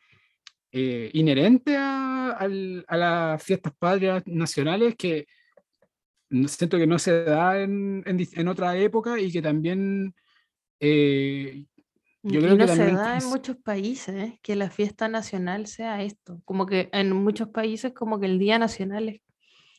eh, 0.73 1.11
inherentes 1.13 1.77
a, 1.77 2.49
las 2.49 3.43
fiestas 3.43 3.73
patrias 3.79 4.23
nacionales 4.27 4.95
que 4.97 5.27
siento 6.47 6.79
que 6.79 6.87
no 6.87 6.99
se 7.01 7.25
da 7.25 7.61
en, 7.61 8.05
en, 8.07 8.27
en 8.33 8.49
otra 8.49 8.77
época 8.79 9.19
y 9.19 9.33
que 9.33 9.43
también 9.43 10.15
yo 12.23 12.41
creo 12.41 12.55
y 12.55 12.59
no 12.59 12.67
que 12.67 12.73
se 12.73 12.93
da 12.93 13.19
en 13.19 13.29
muchos 13.29 13.57
países 13.57 14.35
que 14.43 14.57
la 14.57 14.71
fiesta 14.71 15.09
nacional 15.09 15.67
sea 15.67 16.03
esto. 16.03 16.41
Como 16.45 16.67
que 16.67 16.89
en 16.93 17.13
muchos 17.13 17.49
países 17.49 17.93
como 17.93 18.21
que 18.21 18.27
el 18.27 18.39
día 18.39 18.59
nacional 18.59 19.09
es 19.09 19.23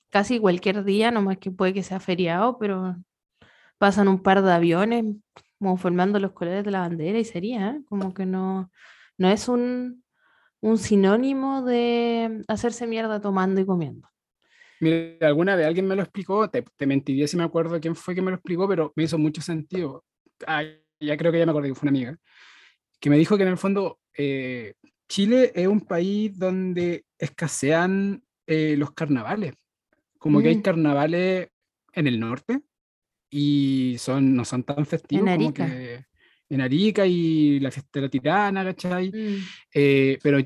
casi 0.10 0.40
cualquier 0.40 0.84
día, 0.84 1.12
nomás 1.12 1.38
que 1.38 1.52
puede 1.52 1.74
que 1.74 1.84
sea 1.84 2.00
feriado, 2.00 2.58
pero 2.60 2.96
pasan 3.78 4.08
un 4.08 4.22
par 4.22 4.42
de 4.42 4.52
aviones 4.52 5.06
como 5.60 5.78
formando 5.78 6.20
los 6.20 6.32
colores 6.32 6.64
de 6.64 6.72
la 6.72 6.82
bandera 6.82 7.20
y 7.20 7.24
sería, 7.24 7.70
¿eh? 7.70 7.82
como 7.86 8.14
que 8.14 8.26
no, 8.26 8.72
no 9.18 9.30
es 9.30 9.48
un, 9.48 10.04
un 10.60 10.78
sinónimo 10.80 11.64
de 11.64 12.44
hacerse 12.48 12.88
mierda 12.88 13.22
tomando 13.22 13.62
y 13.62 13.66
comiendo. 13.66 14.08
Mira, 14.80 15.28
alguna 15.28 15.56
vez 15.56 15.68
alguien 15.68 15.88
me 15.88 15.96
lo 15.96 16.02
explicó, 16.02 16.50
te, 16.50 16.64
te, 16.76 16.88
mentiría 16.88 17.28
si 17.28 17.38
me 17.38 17.44
acuerdo 17.44 17.80
quién 17.80 17.96
fue 17.96 18.16
que 18.16 18.22
me 18.24 18.32
lo 18.32 18.38
explicó, 18.38 18.68
pero 18.68 18.92
me 18.96 19.04
hizo 19.04 19.20
mucho 19.20 19.44
sentido. 19.44 20.04
Ay, 20.48 20.82
ya 21.00 21.16
creo 21.18 21.32
que 21.32 21.40
ya 21.40 21.46
me 21.46 21.52
acordé 21.52 21.70
que 21.70 21.76
fue 21.76 21.88
una 21.90 21.98
amiga, 21.98 22.18
que 23.02 23.10
me 23.10 23.18
dijo 23.18 23.36
que 23.36 23.44
en 23.44 23.50
el 23.50 23.58
fondo 23.58 24.00
eh, 24.16 24.76
Chile 25.10 25.52
es 25.56 25.68
un 25.68 25.82
país 25.82 26.38
donde 26.38 27.04
escasean 27.18 28.24
eh, 28.48 28.76
los 28.78 28.92
carnavales. 28.92 29.56
Como 30.18 30.40
mm. 30.40 30.42
que 30.42 30.48
hay 30.50 30.58
mm. 30.58 30.62
carnavales 30.62 31.50
en 31.94 32.08
el 32.08 32.20
norte 32.20 32.62
y 33.30 33.96
son, 33.98 34.36
no 34.36 34.46
son 34.46 34.64
tan 34.64 34.86
festivos 34.86 35.28
en 35.28 35.38
como 35.38 35.54
que 35.54 36.06
en 36.50 36.62
Arica 36.62 37.06
y 37.06 37.60
la 37.60 37.72
fiesta 37.72 38.00
de 38.00 38.02
la 38.02 38.10
tirana, 38.10 38.64
¿cachai? 38.64 39.10
Mm. 39.10 39.44
Eh, 39.74 40.20
pero 40.22 40.40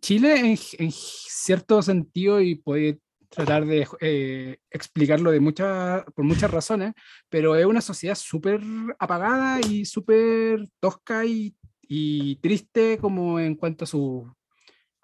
Chile 0.00 0.38
en, 0.38 0.58
en, 0.78 0.92
cierto 0.92 1.82
sentido, 1.82 2.40
y 2.40 2.54
puede 2.54 3.00
tratar 3.30 3.64
de 3.64 3.86
eh, 4.00 4.58
explicarlo 4.70 5.30
de 5.30 5.40
muchas, 5.40 6.04
por 6.14 6.24
muchas 6.24 6.50
razones, 6.50 6.92
pero 7.28 7.54
es 7.56 7.64
una 7.64 7.80
sociedad 7.80 8.16
súper 8.16 8.60
apagada 8.98 9.60
y 9.60 9.84
súper 9.84 10.68
tosca 10.80 11.24
y, 11.24 11.54
y 11.92 12.36
triste 12.36 12.98
como 12.98 13.40
en 13.40 13.56
cuanto 13.56 13.82
a, 13.84 13.86
su, 13.88 14.32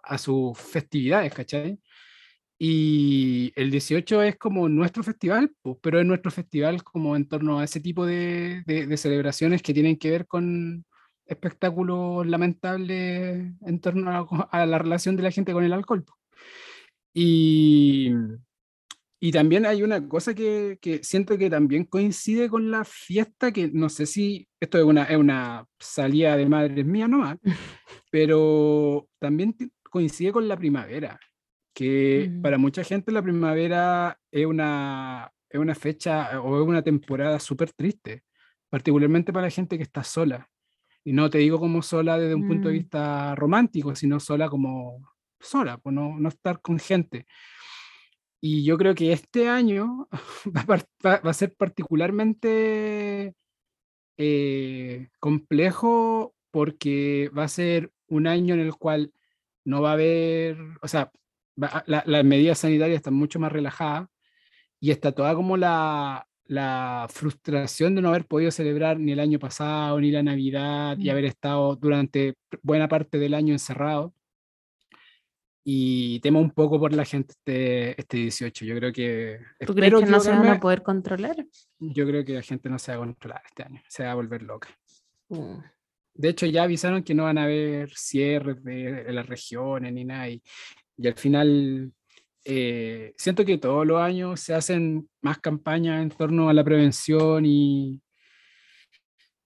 a 0.04 0.18
sus 0.18 0.56
festividades, 0.56 1.34
¿cachai? 1.34 1.80
Y 2.58 3.52
el 3.56 3.72
18 3.72 4.22
es 4.22 4.36
como 4.36 4.68
nuestro 4.68 5.02
festival, 5.02 5.52
pues, 5.62 5.78
pero 5.82 5.98
es 5.98 6.06
nuestro 6.06 6.30
festival 6.30 6.84
como 6.84 7.16
en 7.16 7.26
torno 7.28 7.58
a 7.58 7.64
ese 7.64 7.80
tipo 7.80 8.06
de, 8.06 8.62
de, 8.66 8.86
de 8.86 8.96
celebraciones 8.96 9.62
que 9.62 9.74
tienen 9.74 9.96
que 9.96 10.12
ver 10.12 10.26
con 10.28 10.84
espectáculos 11.26 12.24
lamentables 12.24 13.52
en 13.62 13.80
torno 13.80 14.10
a, 14.12 14.48
a, 14.52 14.64
la 14.64 14.78
relación 14.78 15.16
de 15.16 15.24
la 15.24 15.32
gente 15.32 15.52
con 15.52 15.64
el 15.64 15.72
alcohol. 15.72 16.04
Pues. 16.04 16.18
Y, 17.12 18.12
y 19.18 19.32
también 19.32 19.66
hay 19.66 19.82
una 19.82 20.06
cosa 20.08 20.34
que, 20.34 20.78
que, 20.80 21.02
siento 21.02 21.38
que 21.38 21.48
también 21.50 21.84
coincide 21.84 22.48
con 22.48 22.70
la 22.70 22.84
fiesta, 22.84 23.52
que 23.52 23.70
no 23.72 23.88
sé 23.88 24.06
si 24.06 24.48
esto 24.60 24.78
es 24.78 24.84
una, 24.84 25.04
es 25.04 25.16
una 25.16 25.66
salida 25.78 26.36
de 26.36 26.46
madres 26.46 26.84
mía 26.84 27.08
nomás, 27.08 27.38
pero 28.10 29.08
también 29.18 29.56
coincide 29.90 30.32
con 30.32 30.48
la 30.48 30.56
primavera 30.56 31.18
que 31.76 32.30
mm. 32.30 32.40
para 32.40 32.56
mucha 32.56 32.82
gente 32.82 33.12
la 33.12 33.20
primavera 33.20 34.18
es 34.32 34.46
una, 34.46 35.30
es 35.50 35.60
una 35.60 35.74
fecha 35.74 36.40
o 36.40 36.62
es 36.62 36.66
una 36.66 36.82
temporada 36.82 37.38
súper 37.38 37.70
triste, 37.72 38.24
particularmente 38.70 39.30
para 39.30 39.46
la 39.46 39.50
gente 39.50 39.76
que 39.76 39.82
está 39.82 40.02
sola. 40.02 40.48
Y 41.04 41.12
no 41.12 41.28
te 41.28 41.36
digo 41.36 41.60
como 41.60 41.82
sola 41.82 42.18
desde 42.18 42.34
un 42.34 42.46
mm. 42.46 42.48
punto 42.48 42.68
de 42.68 42.74
mm. 42.74 42.78
vista 42.78 43.34
romántico, 43.34 43.94
sino 43.94 44.18
sola 44.18 44.48
como 44.48 45.02
sola, 45.38 45.76
pues 45.76 45.94
no, 45.94 46.18
no 46.18 46.30
estar 46.30 46.62
con 46.62 46.78
gente. 46.78 47.26
Y 48.48 48.62
yo 48.62 48.78
creo 48.78 48.94
que 48.94 49.10
este 49.12 49.48
año 49.48 50.06
va, 51.04 51.30
a 51.30 51.34
ser 51.34 51.52
particularmente 51.56 53.34
eh, 54.16 55.08
complejo 55.18 56.32
porque 56.52 57.28
va 57.36 57.42
a 57.42 57.48
ser 57.48 57.90
un 58.06 58.28
año 58.28 58.54
en 58.54 58.60
el 58.60 58.76
cual 58.76 59.12
no 59.64 59.82
va 59.82 59.90
a 59.90 59.92
haber, 59.94 60.58
o 60.80 60.86
sea, 60.86 61.10
las 61.56 62.24
medidas 62.24 62.58
sanitarias 62.58 62.98
están 62.98 63.14
mucho 63.14 63.40
más 63.40 63.50
relajadas 63.50 64.08
y 64.78 64.92
está 64.92 65.10
toda 65.10 65.34
como 65.34 65.56
la, 65.56 66.28
la, 66.44 67.08
frustración 67.10 67.96
de 67.96 68.02
no 68.02 68.10
haber 68.10 68.26
podido 68.26 68.52
celebrar 68.52 69.00
ni 69.00 69.10
el 69.10 69.18
año 69.18 69.40
pasado 69.40 70.00
ni 70.00 70.12
la 70.12 70.22
Navidad 70.22 70.96
y 71.00 71.08
mm. 71.08 71.10
haber 71.10 71.24
estado 71.24 71.74
durante 71.74 72.36
buena 72.62 72.86
parte 72.86 73.18
del 73.18 73.34
año 73.34 73.52
encerrado. 73.52 74.14
Y 75.68 76.20
temo 76.20 76.40
un 76.40 76.52
poco 76.52 76.78
por 76.78 76.92
la 76.92 77.04
gente 77.04 77.34
este, 77.36 78.00
este 78.00 78.16
18. 78.18 78.64
Yo 78.64 78.76
creo 78.76 78.92
que... 78.92 79.40
¿Tú 79.66 79.74
crees 79.74 79.92
que 79.92 80.06
no 80.06 80.20
se 80.20 80.30
van 80.30 80.46
a 80.46 80.60
poder 80.60 80.82
controlar? 80.82 81.36
Yo 81.80 82.06
creo 82.06 82.24
que 82.24 82.34
la 82.34 82.42
gente 82.42 82.68
no 82.68 82.78
se 82.78 82.92
va 82.92 82.98
a 82.98 83.00
controlar 83.00 83.42
este 83.44 83.64
año. 83.64 83.82
Se 83.88 84.04
va 84.04 84.12
a 84.12 84.14
volver 84.14 84.42
loca. 84.42 84.68
Mm. 85.28 85.58
De 86.14 86.28
hecho, 86.28 86.46
ya 86.46 86.62
avisaron 86.62 87.02
que 87.02 87.14
no 87.14 87.24
van 87.24 87.38
a 87.38 87.44
haber 87.44 87.90
cierres 87.90 88.62
de, 88.62 89.04
de 89.04 89.12
las 89.12 89.26
regiones 89.26 89.92
ni 89.92 90.04
nada. 90.04 90.28
Y 90.28 90.40
y 90.96 91.08
al 91.08 91.14
final, 91.14 91.92
eh, 92.44 93.14
siento 93.16 93.44
que 93.44 93.58
todos 93.58 93.86
los 93.86 94.00
años 94.00 94.40
se 94.40 94.54
hacen 94.54 95.08
más 95.20 95.38
campañas 95.38 96.02
en 96.02 96.10
torno 96.10 96.48
a 96.48 96.54
la 96.54 96.64
prevención 96.64 97.44
y, 97.44 98.00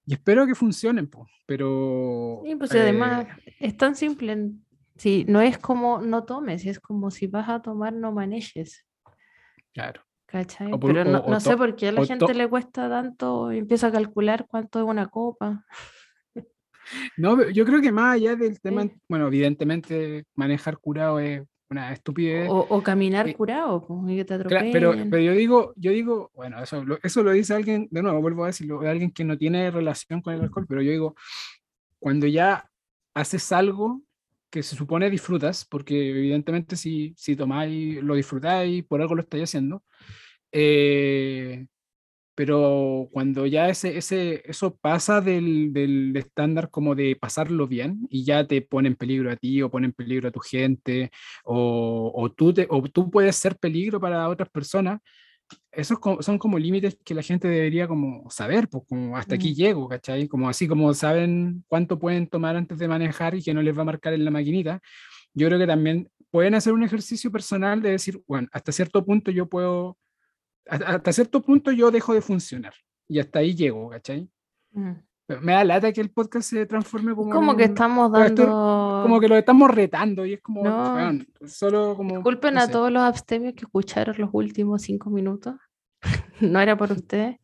y 0.06 0.12
espero 0.12 0.46
que 0.46 0.54
funcionen, 0.54 1.10
pero... 1.46 2.42
Sí, 2.44 2.54
pues 2.56 2.72
además 2.72 3.26
eh, 3.44 3.56
es 3.60 3.76
tan 3.76 3.96
simple. 3.96 4.52
Sí, 5.00 5.24
no 5.26 5.40
es 5.40 5.56
como 5.56 6.02
no 6.02 6.24
tomes, 6.24 6.66
es 6.66 6.78
como 6.78 7.10
si 7.10 7.26
vas 7.26 7.48
a 7.48 7.62
tomar 7.62 7.94
no 7.94 8.12
manejes. 8.12 8.84
Claro. 9.72 10.02
¿Cachai? 10.26 10.70
pero 10.78 11.06
no, 11.06 11.24
no 11.26 11.40
sé 11.40 11.56
por 11.56 11.74
qué 11.74 11.88
a 11.88 11.92
la 11.92 12.04
gente 12.04 12.34
le 12.34 12.46
cuesta 12.46 12.86
tanto, 12.86 13.50
empieza 13.50 13.86
a 13.86 13.92
calcular 13.92 14.46
cuánto 14.46 14.78
es 14.78 14.84
una 14.84 15.06
copa. 15.06 15.64
No, 17.16 17.48
yo 17.50 17.64
creo 17.64 17.80
que 17.80 17.92
más 17.92 18.16
allá 18.16 18.34
del 18.34 18.60
tema, 18.60 18.84
bueno, 19.08 19.28
evidentemente 19.28 20.24
manejar 20.34 20.76
curado 20.78 21.20
es 21.20 21.40
una 21.68 21.92
estupidez. 21.92 22.48
O, 22.50 22.82
caminar 22.82 23.28
eh, 23.28 23.34
curado, 23.34 23.86
que 24.08 24.24
te 24.24 24.38
pero, 24.72 24.92
pero 25.08 25.20
yo 25.20 25.32
digo, 25.32 25.72
yo 25.76 25.92
digo, 25.92 26.32
bueno, 26.34 26.60
eso 26.60 26.84
lo, 26.84 26.98
eso 27.00 27.22
lo 27.22 27.30
dice 27.30 27.54
alguien, 27.54 27.86
de 27.92 28.02
nuevo, 28.02 28.20
vuelvo 28.20 28.42
a 28.42 28.48
decirlo, 28.48 28.80
alguien 28.80 29.12
que 29.12 29.22
no 29.22 29.38
tiene 29.38 29.70
relación 29.70 30.20
con 30.20 30.34
el 30.34 30.40
alcohol, 30.40 30.66
pero 30.68 30.82
yo 30.82 30.90
digo, 30.90 31.14
cuando 32.00 32.26
ya 32.26 32.68
haces 33.14 33.52
algo 33.52 34.02
que 34.50 34.62
se 34.62 34.76
supone 34.76 35.10
disfrutas, 35.10 35.64
porque 35.64 36.10
evidentemente 36.10 36.76
si, 36.76 37.14
si 37.16 37.36
tomáis, 37.36 38.02
lo 38.02 38.14
disfrutáis, 38.14 38.84
por 38.84 39.00
algo 39.00 39.14
lo 39.14 39.22
estáis 39.22 39.44
haciendo, 39.44 39.84
eh, 40.52 41.66
pero 42.34 43.08
cuando 43.12 43.46
ya 43.46 43.68
ese, 43.68 43.98
ese, 43.98 44.42
eso 44.46 44.76
pasa 44.76 45.20
del, 45.20 45.72
del, 45.72 46.16
estándar 46.16 46.70
como 46.70 46.94
de 46.94 47.16
pasarlo 47.16 47.66
bien 47.68 48.06
y 48.08 48.24
ya 48.24 48.46
te 48.46 48.62
pone 48.62 48.88
en 48.88 48.96
peligro 48.96 49.30
a 49.30 49.36
ti 49.36 49.60
o 49.62 49.70
pone 49.70 49.88
en 49.88 49.92
peligro 49.92 50.28
a 50.28 50.32
tu 50.32 50.40
gente 50.40 51.10
o, 51.44 52.12
o 52.14 52.32
tú, 52.32 52.54
te, 52.54 52.66
o 52.70 52.82
tú 52.82 53.10
puedes 53.10 53.36
ser 53.36 53.56
peligro 53.58 54.00
para 54.00 54.28
otras 54.28 54.48
personas, 54.48 55.00
esos 55.72 55.98
son 56.20 56.38
como 56.38 56.58
límites 56.58 56.98
que 57.04 57.14
la 57.14 57.22
gente 57.22 57.48
debería 57.48 57.86
como 57.86 58.28
saber, 58.30 58.68
pues 58.68 58.84
como 58.88 59.16
hasta 59.16 59.36
aquí 59.36 59.54
llego, 59.54 59.88
¿cachai? 59.88 60.26
Como 60.28 60.48
así 60.48 60.66
como 60.66 60.92
saben 60.94 61.64
cuánto 61.68 61.98
pueden 61.98 62.26
tomar 62.26 62.56
antes 62.56 62.78
de 62.78 62.88
manejar 62.88 63.34
y 63.34 63.42
que 63.42 63.54
no 63.54 63.62
les 63.62 63.76
va 63.76 63.82
a 63.82 63.86
marcar 63.86 64.12
en 64.12 64.24
la 64.24 64.30
maquinita, 64.30 64.80
yo 65.32 65.46
creo 65.46 65.58
que 65.58 65.66
también 65.66 66.10
pueden 66.30 66.54
hacer 66.54 66.72
un 66.72 66.82
ejercicio 66.82 67.30
personal 67.30 67.82
de 67.82 67.90
decir, 67.90 68.20
bueno, 68.26 68.48
hasta 68.52 68.72
cierto 68.72 69.04
punto 69.04 69.30
yo 69.30 69.48
puedo 69.48 69.96
hasta 70.66 71.12
cierto 71.12 71.42
punto 71.42 71.72
yo 71.72 71.90
dejo 71.90 72.14
de 72.14 72.20
funcionar 72.20 72.74
y 73.08 73.18
hasta 73.18 73.40
ahí 73.40 73.54
llego, 73.54 73.90
¿cachai? 73.90 74.28
Mm. 74.72 74.92
Me 75.40 75.52
da 75.52 75.64
lata 75.64 75.92
que 75.92 76.00
el 76.00 76.10
podcast 76.10 76.50
se 76.50 76.66
transforme 76.66 77.14
como. 77.14 77.30
Como 77.32 77.56
que 77.56 77.64
estamos 77.64 78.10
dando. 78.10 79.00
como 79.02 79.20
que 79.20 79.28
lo 79.28 79.36
estamos 79.36 79.70
retando 79.70 80.26
y 80.26 80.34
es 80.34 80.42
como. 80.42 80.64
No. 80.64 81.18
solo 81.46 81.94
como. 81.96 82.16
Disculpen 82.16 82.58
a 82.58 82.68
todos 82.68 82.90
los 82.90 83.02
abstemios 83.02 83.54
que 83.54 83.64
escucharon 83.64 84.16
los 84.18 84.30
últimos 84.32 84.82
cinco 84.82 85.10
minutos. 85.10 85.54
no 86.40 86.60
era 86.60 86.76
por 86.76 86.92
ustedes. 86.92 87.36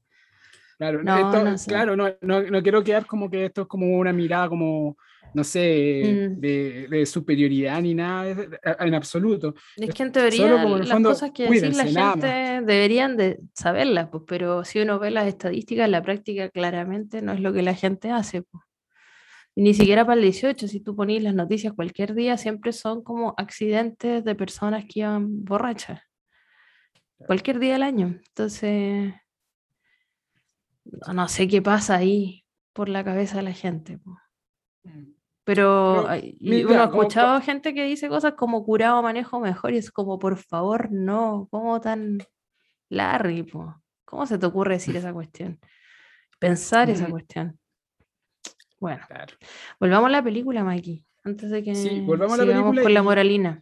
Claro, 0.79 1.03
no, 1.03 1.57
claro 1.67 1.97
no, 1.97 2.15
no, 2.21 2.63
quiero 2.63 2.85
quedar 2.85 3.07
como 3.07 3.31
que 3.31 3.47
esto 3.47 3.63
es 3.63 3.69
como 3.69 3.97
una 3.97 4.13
mirada 4.13 4.49
como 4.51 4.99
no 5.35 5.45
sé, 5.45 6.31
mm. 6.31 6.41
de, 6.41 7.07
superioridad 7.07 7.81
ni 7.83 7.95
nada 7.95 8.35
en 8.81 8.95
absoluto. 8.95 9.55
Es 9.77 9.95
que 9.95 10.03
en 10.03 10.13
teoría 10.13 10.65
las 10.65 11.03
cosas 11.03 11.31
que 11.33 11.49
decir 11.49 11.75
la 11.77 11.85
gente 11.85 12.27
deberían 12.65 13.17
de 13.17 13.41
saberlas, 13.55 14.09
pues, 14.11 14.25
pero 14.27 14.65
si 14.65 14.81
uno 14.81 14.99
ve 14.99 15.11
las 15.11 15.27
estadísticas, 15.27 15.89
la 15.89 16.03
práctica 16.03 16.49
claramente 16.51 17.23
no 17.23 17.33
es 17.33 17.41
lo 17.41 17.53
que 17.53 17.63
la 17.63 17.75
gente 17.75 18.11
hace. 18.11 18.43
Pues. 18.43 18.65
Ni 19.57 19.73
siquiera 19.73 20.05
para 20.05 20.17
el 20.17 20.23
18, 20.23 20.69
si 20.69 20.81
tú 20.81 20.95
pones 20.95 21.23
las 21.23 21.35
noticias 21.35 21.73
cualquier 21.73 22.15
día, 22.15 22.37
siempre 22.37 22.73
son 22.73 23.03
como 23.03 23.35
accidentes 23.39 24.23
de 24.23 24.35
personas 24.35 24.85
que 24.85 25.01
iban 25.01 25.45
borrachas. 25.45 26.03
Cualquier 27.19 27.59
día 27.59 27.73
del 27.73 27.83
año. 27.83 28.21
Entonces, 28.29 29.15
no 30.85 31.29
sé 31.29 31.49
qué 31.49 31.63
pasa 31.63 31.97
ahí 31.97 32.45
por 32.75 32.91
la 32.91 33.03
cabeza 33.03 33.39
de 33.39 33.43
la 33.43 33.53
gente. 33.53 33.99
Pues. 33.99 34.17
Pero, 35.47 36.09
uno 36.41 36.81
ha 36.81 36.85
escuchado 36.87 37.41
gente 37.41 37.73
que 37.73 37.85
dice 37.85 38.09
cosas 38.09 38.35
como 38.35 38.65
curado 38.65 39.01
manejo 39.01 39.39
mejor 39.39 39.75
y 39.75 39.77
es 39.77 39.93
como, 39.93 40.19
por 40.19 40.39
favor, 40.39 40.91
no, 40.91 41.47
¿cómo 41.53 41.81
tan 41.81 42.19
Larry? 42.89 43.45
Po? 43.45 43.81
¿Cómo 44.05 44.27
se 44.27 44.39
te 44.39 44.47
ocurre 44.47 44.75
decir 44.75 44.97
esa 44.97 45.13
cuestión? 45.13 45.61
Pensar 46.41 46.91
esa 46.91 47.07
cuestión. 47.07 47.57
Bueno, 48.81 49.07
volvamos 49.79 50.09
a 50.09 50.11
la 50.11 50.25
película, 50.25 50.65
Mikey, 50.65 51.05
antes 51.23 51.49
de 51.49 51.63
que 51.63 51.77
sí, 51.77 52.01
volvamos 52.01 52.41
a 52.41 52.45
la 52.45 52.53
película 52.53 52.83
con 52.83 52.95
la 52.95 53.03
moralina. 53.05 53.61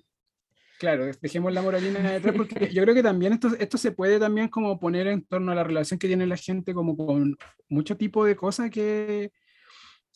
Claro, 0.79 1.05
dejemos 1.21 1.53
la 1.53 1.61
moralina 1.61 2.01
detrás 2.13 2.35
porque 2.35 2.71
yo 2.73 2.83
creo 2.83 2.95
que 2.95 3.03
también 3.03 3.35
esto, 3.35 3.49
esto 3.59 3.77
se 3.77 3.93
puede 3.93 4.19
también 4.19 4.49
como 4.49 4.81
poner 4.81 5.07
en 5.09 5.23
torno 5.27 5.53
a 5.53 5.55
la 5.55 5.65
relación 5.65 5.99
que 5.99 6.07
tiene 6.07 6.27
la 6.27 6.39
gente 6.39 6.73
como 6.73 6.97
con 6.97 7.37
mucho 7.69 7.95
tipo 7.99 8.25
de 8.25 8.37
cosas 8.37 8.71
que, 8.71 9.33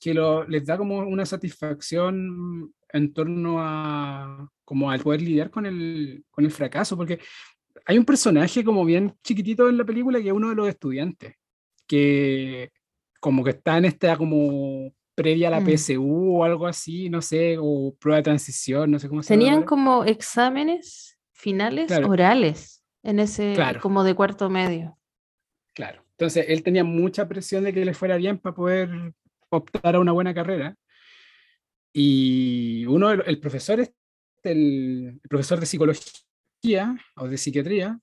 que 0.00 0.14
lo, 0.14 0.46
les 0.46 0.64
da 0.64 0.76
como 0.76 0.98
una 0.98 1.26
satisfacción 1.26 2.72
en 2.92 3.12
torno 3.12 3.56
a 3.58 4.48
como 4.64 4.90
al 4.90 5.00
poder 5.00 5.22
lidiar 5.22 5.50
con 5.50 5.66
el, 5.66 6.24
con 6.30 6.44
el 6.44 6.50
fracaso, 6.50 6.96
porque 6.96 7.18
hay 7.86 7.98
un 7.98 8.04
personaje 8.04 8.62
como 8.62 8.84
bien 8.84 9.14
chiquitito 9.22 9.68
en 9.68 9.78
la 9.78 9.84
película 9.84 10.20
que 10.20 10.28
es 10.28 10.34
uno 10.34 10.50
de 10.50 10.54
los 10.54 10.68
estudiantes, 10.68 11.34
que 11.86 12.70
como 13.20 13.42
que 13.42 13.50
está 13.50 13.78
en 13.78 13.86
esta 13.86 14.16
como 14.16 14.92
previa 15.14 15.48
a 15.48 15.52
la 15.52 15.60
mm. 15.60 15.74
PSU 15.74 16.36
o 16.36 16.44
algo 16.44 16.66
así, 16.66 17.08
no 17.08 17.20
sé, 17.22 17.56
o 17.58 17.94
prueba 17.98 18.18
de 18.18 18.22
transición, 18.22 18.90
no 18.90 18.98
sé 18.98 19.08
cómo 19.08 19.22
se 19.22 19.34
llama. 19.34 19.44
Tenían 19.44 19.62
como 19.64 20.04
exámenes 20.04 21.18
finales 21.32 21.90
orales 21.90 22.84
en 23.02 23.20
ese, 23.20 23.56
como 23.80 24.04
de 24.04 24.14
cuarto 24.14 24.50
medio. 24.50 24.98
Claro, 25.74 26.04
entonces 26.10 26.46
él 26.48 26.62
tenía 26.62 26.84
mucha 26.84 27.26
presión 27.26 27.64
de 27.64 27.72
que 27.72 27.84
le 27.84 27.94
fuera 27.94 28.16
bien 28.16 28.38
para 28.38 28.54
poder 28.54 28.90
optar 29.50 29.96
a 29.96 30.00
una 30.00 30.12
buena 30.12 30.34
carrera. 30.34 30.76
Y 31.92 32.84
uno, 32.86 33.10
el 33.10 33.40
profesor, 33.40 33.88
el, 34.42 35.20
profesor 35.28 35.60
de 35.60 35.66
psicología 35.66 36.96
o 37.16 37.28
de 37.28 37.38
psiquiatría, 37.38 37.98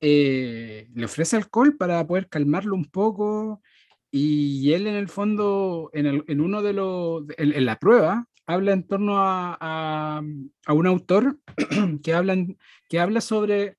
eh, 0.00 0.88
le 0.94 1.04
ofrece 1.04 1.36
alcohol 1.36 1.76
para 1.76 2.06
poder 2.06 2.28
calmarlo 2.28 2.74
un 2.74 2.84
poco 2.84 3.62
y 4.10 4.72
él 4.72 4.86
en 4.86 4.94
el 4.94 5.08
fondo, 5.08 5.90
en, 5.92 6.24
en 6.26 6.40
uno 6.40 6.62
de 6.62 6.72
los, 6.72 7.24
en, 7.36 7.52
en, 7.52 7.66
la 7.66 7.78
prueba, 7.78 8.26
habla 8.46 8.72
en 8.72 8.86
torno 8.86 9.18
a, 9.18 9.56
a, 9.60 10.22
a 10.66 10.72
un 10.72 10.86
autor 10.86 11.38
que, 12.02 12.14
hablan, 12.14 12.56
que 12.88 13.00
habla 13.00 13.20
sobre 13.20 13.76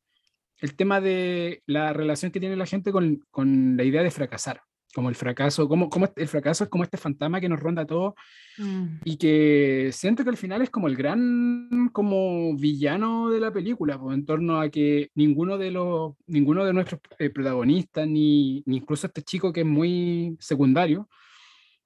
el 0.59 0.75
tema 0.75 1.01
de 1.01 1.63
la 1.65 1.93
relación 1.93 2.31
que 2.31 2.39
tiene 2.39 2.57
la 2.57 2.65
gente 2.65 2.91
con, 2.91 3.25
con 3.31 3.77
la 3.77 3.83
idea 3.83 4.03
de 4.03 4.11
fracasar 4.11 4.61
como 4.93 5.09
el 5.09 5.15
fracaso, 5.15 5.67
como, 5.67 5.89
como 5.89 6.07
el 6.15 6.27
fracaso 6.27 6.63
es 6.63 6.69
como 6.69 6.83
este 6.83 6.97
fantasma 6.97 7.39
que 7.39 7.49
nos 7.49 7.59
ronda 7.59 7.85
todo 7.85 8.15
mm. 8.57 9.01
y 9.05 9.17
que 9.17 9.89
siento 9.91 10.23
que 10.23 10.31
al 10.31 10.37
final 10.37 10.61
es 10.61 10.69
como 10.69 10.87
el 10.87 10.95
gran 10.95 11.89
como 11.93 12.55
villano 12.55 13.29
de 13.29 13.39
la 13.39 13.51
película, 13.51 13.99
pues, 13.99 14.17
en 14.17 14.25
torno 14.25 14.59
a 14.59 14.69
que 14.69 15.11
ninguno 15.15 15.57
de 15.57 15.71
los 15.71 16.13
ninguno 16.27 16.65
de 16.65 16.73
nuestros 16.73 17.01
eh, 17.19 17.29
protagonistas 17.29 18.07
ni, 18.07 18.63
ni, 18.65 18.77
incluso 18.77 19.07
este 19.07 19.21
chico 19.21 19.53
que 19.53 19.61
es 19.61 19.67
muy 19.67 20.35
secundario 20.39 21.07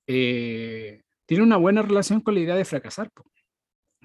eh, 0.07 1.01
tiene 1.25 1.43
una 1.43 1.57
buena 1.57 1.81
relación 1.81 2.21
con 2.21 2.35
la 2.35 2.41
idea 2.41 2.55
de 2.55 2.65
fracasar, 2.65 3.09
pues. 3.13 3.27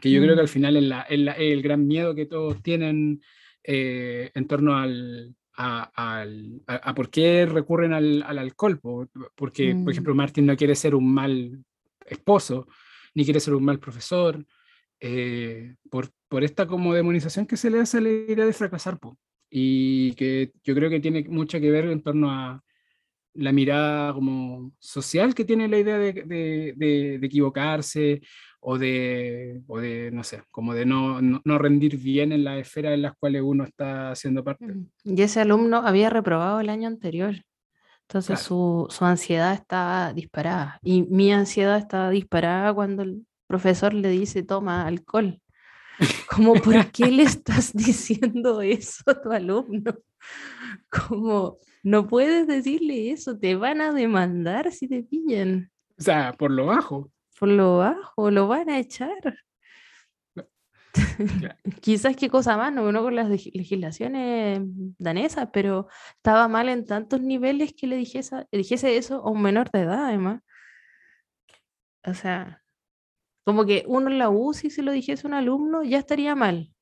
que 0.01 0.11
yo 0.11 0.21
creo 0.21 0.35
que 0.35 0.41
al 0.41 0.47
mm. 0.47 0.51
final 0.51 0.77
es, 0.77 0.83
la, 0.85 1.03
es, 1.03 1.19
la, 1.19 1.33
es, 1.33 1.53
el 1.53 1.63
gran 1.63 1.87
miedo 1.87 2.15
que 2.15 2.27
todos 2.27 2.63
tienen 2.63 3.21
eh, 3.63 4.31
en 4.35 4.47
torno 4.47 4.77
al, 4.77 5.37
a, 5.61 6.23
a, 6.67 6.95
por 6.95 7.11
qué 7.11 7.45
recurren 7.45 7.93
al, 7.93 8.23
al 8.23 8.39
alcohol, 8.39 8.81
porque, 9.35 9.75
por 9.75 9.85
mm. 9.85 9.91
ejemplo, 9.91 10.15
Martin 10.15 10.47
no 10.47 10.57
quiere 10.57 10.77
ser 10.77 10.95
un 10.95 11.13
mal 11.13 11.65
esposo, 12.07 12.69
ni 13.15 13.25
quiere 13.25 13.41
ser 13.41 13.55
un 13.55 13.65
mal 13.65 13.81
profesor, 13.81 14.47
eh, 15.01 15.75
por, 15.91 16.11
por, 16.29 16.45
esta 16.45 16.69
como 16.69 16.95
demonización 16.95 17.45
que 17.45 17.57
se 17.57 17.71
le 17.71 17.81
hace 17.81 17.99
a 17.99 18.01
la 18.01 18.09
idea 18.09 18.47
de 18.47 18.53
fracasar, 18.53 18.99
y 19.51 20.13
que 20.13 20.53
yo 20.63 20.75
creo 20.77 20.91
que 20.91 21.01
tiene 21.01 21.25
mucho 21.29 21.59
que 21.59 21.71
ver 21.73 21.87
en 21.87 22.03
torno 22.03 22.31
a 22.31 22.63
la 23.35 23.53
mirada 23.53 24.13
como 24.13 24.73
social 24.79 25.35
que 25.35 25.45
tiene 25.45 25.69
la 25.69 25.79
idea 25.79 25.99
de, 25.99 26.13
de, 26.13 26.75
de, 26.77 27.19
de 27.19 27.27
equivocarse 27.27 28.21
o 28.61 28.79
de, 28.79 29.63
o 29.67 29.79
de, 29.79 30.11
no 30.13 30.25
sé, 30.25 30.43
como 30.51 30.75
de 30.75 30.85
no, 30.85 31.21
no, 31.21 31.59
rendir 31.59 31.97
bien 31.97 32.33
en 32.33 32.45
la 32.45 32.59
esfera 32.59 32.93
en 32.93 33.03
las 33.03 33.15
cuales 33.17 33.43
uno 33.45 33.65
está 33.65 34.11
haciendo 34.11 34.43
parte. 34.43 34.67
Y 35.05 35.23
ese 35.23 35.41
alumno 35.41 35.79
había 35.79 36.11
reprobado 36.11 36.61
el 36.61 36.69
año 36.69 36.89
anterior, 36.89 37.37
entonces 38.03 38.41
su, 38.41 38.87
su, 38.91 39.05
ansiedad 39.05 39.53
estaba 39.53 40.13
disparada. 40.13 40.79
Y 40.83 41.03
mi 41.03 41.33
ansiedad 41.33 41.79
estaba 41.79 42.11
disparada 42.11 42.73
cuando 42.73 43.03
el 43.03 43.27
profesor 43.47 43.95
le 43.95 44.09
dice, 44.09 44.43
toma 44.43 44.87
alcohol. 44.87 45.41
Como, 46.31 46.55
¿por 46.55 46.91
qué 46.91 47.11
le 47.11 47.25
estás 47.25 47.73
diciendo 47.75 48.63
eso 48.63 49.03
a 49.07 49.21
tu 49.21 49.31
alumno? 49.31 49.95
Como, 50.91 51.59
no 51.83 52.07
puedes 52.07 52.47
decirle 52.47 53.11
eso, 53.11 53.39
te 53.39 53.55
van 53.57 53.81
a 53.81 53.93
demandar 53.93 54.73
si 54.73 54.89
te 54.89 55.03
pillan. 55.03 55.71
O 55.99 56.03
sea, 56.03 56.33
por 56.33 56.51
lo 56.51 56.67
bajo 56.67 57.11
por 57.39 57.49
lo 57.49 57.79
bajo, 57.79 58.31
lo 58.31 58.49
van 58.49 58.69
a 58.69 58.79
echar. 58.79 59.39
Quizás 61.81 62.17
qué 62.17 62.29
cosa 62.29 62.57
más, 62.57 62.73
no, 62.73 62.91
no 62.91 63.03
con 63.03 63.15
las 63.15 63.29
legislaciones 63.29 64.61
danesas, 64.99 65.49
pero 65.53 65.89
estaba 66.17 66.49
mal 66.49 66.69
en 66.69 66.87
tantos 66.87 67.21
niveles 67.21 67.75
que 67.75 67.87
le 67.87 67.97
dijese, 67.97 68.47
dijese 68.51 68.97
eso 68.97 69.17
a 69.17 69.31
un 69.31 69.43
menor 69.43 69.71
de 69.71 69.81
edad, 69.81 70.07
además. 70.07 70.43
O 72.05 72.15
sea, 72.15 72.63
como 73.45 73.65
que 73.65 73.85
uno 73.87 74.11
en 74.11 74.19
la 74.19 74.31
U, 74.31 74.53
si 74.55 74.71
se 74.71 74.83
lo 74.83 74.93
dijese 74.93 75.27
a 75.27 75.29
un 75.29 75.35
alumno, 75.35 75.83
ya 75.83 75.99
estaría 75.99 76.35
mal, 76.35 76.73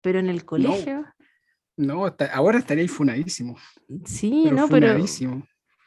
pero 0.00 0.18
en 0.18 0.28
el 0.28 0.44
colegio. 0.44 1.06
No, 1.76 2.14
ahora 2.32 2.58
estaría 2.58 2.88
funadísimo. 2.88 3.56
Sí, 4.04 4.50
no, 4.50 4.68
pero 4.68 4.96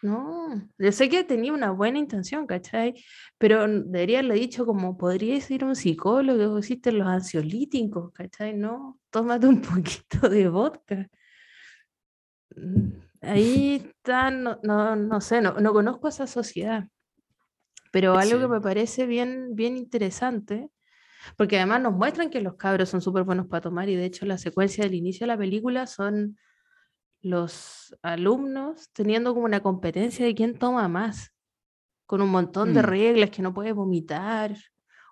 no, 0.04 0.70
yo 0.78 0.92
sé 0.92 1.10
que 1.10 1.24
tenía 1.24 1.54
una 1.54 1.72
buena 1.72 1.98
intención, 1.98 2.46
¿cachai? 2.46 2.94
Pero 3.38 3.68
debería 3.68 4.20
haberle 4.20 4.36
dicho 4.36 4.66
como, 4.66 4.98
podrías 4.98 5.50
ir 5.50 5.64
a 5.64 5.68
un 5.68 5.76
psicólogo, 5.76 6.58
existen 6.58 7.00
los 7.00 7.08
ansiolíticos, 7.08 8.12
¿cachai? 8.12 8.54
No, 8.54 9.00
tómate 9.10 9.48
un 9.48 9.62
poquito 9.62 10.30
de 10.30 10.50
vodka. 10.50 11.10
Mm, 12.56 12.92
ahí 13.22 13.76
está, 13.98 14.30
no, 14.30 14.60
no, 14.96 15.22
sé, 15.22 15.42
no, 15.42 15.54
no, 15.54 15.74
conozco 15.74 16.10
esa 16.10 16.28
sociedad, 16.28 16.88
pero 17.92 18.18
algo 18.18 18.40
que 18.40 18.48
me 18.48 18.62
parece 18.62 19.06
bien, 19.06 19.56
bien 19.56 19.78
interesante, 19.78 20.70
porque 21.38 21.58
además 21.58 21.82
nos 21.82 21.94
muestran 21.94 22.30
que 22.30 22.42
los 22.42 22.56
cabros 22.56 22.90
son 22.90 23.02
súper 23.02 23.24
buenos 23.24 23.48
para 23.48 23.62
tomar 23.62 23.88
y 23.88 23.96
de 23.96 24.06
hecho 24.06 24.26
la 24.26 24.38
secuencia 24.38 24.84
del 24.84 24.96
inicio 24.96 25.24
de 25.24 25.28
la 25.28 25.38
película 25.38 25.88
son 25.88 26.38
los 27.24 27.98
alumnos 28.02 28.90
teniendo 28.92 29.34
como 29.34 29.46
una 29.46 29.62
competencia 29.62 30.26
de 30.26 30.36
quién 30.36 30.60
toma 30.60 30.88
más, 30.90 31.34
con 32.06 32.22
un 32.22 32.30
montón 32.30 32.74
de 32.74 32.84
mm. 32.84 32.86
reglas 32.86 33.30
que 33.30 33.42
no 33.42 33.54
puedes 33.54 33.74
vomitar, 33.74 34.56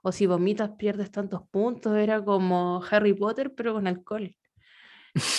o 0.03 0.11
si 0.11 0.25
vomitas 0.25 0.71
pierdes 0.77 1.09
tantos 1.09 1.41
puntos, 1.49 1.95
era 1.97 2.23
como 2.23 2.83
Harry 2.91 3.13
Potter 3.13 3.53
pero 3.55 3.73
con 3.73 3.87
alcohol. 3.87 4.35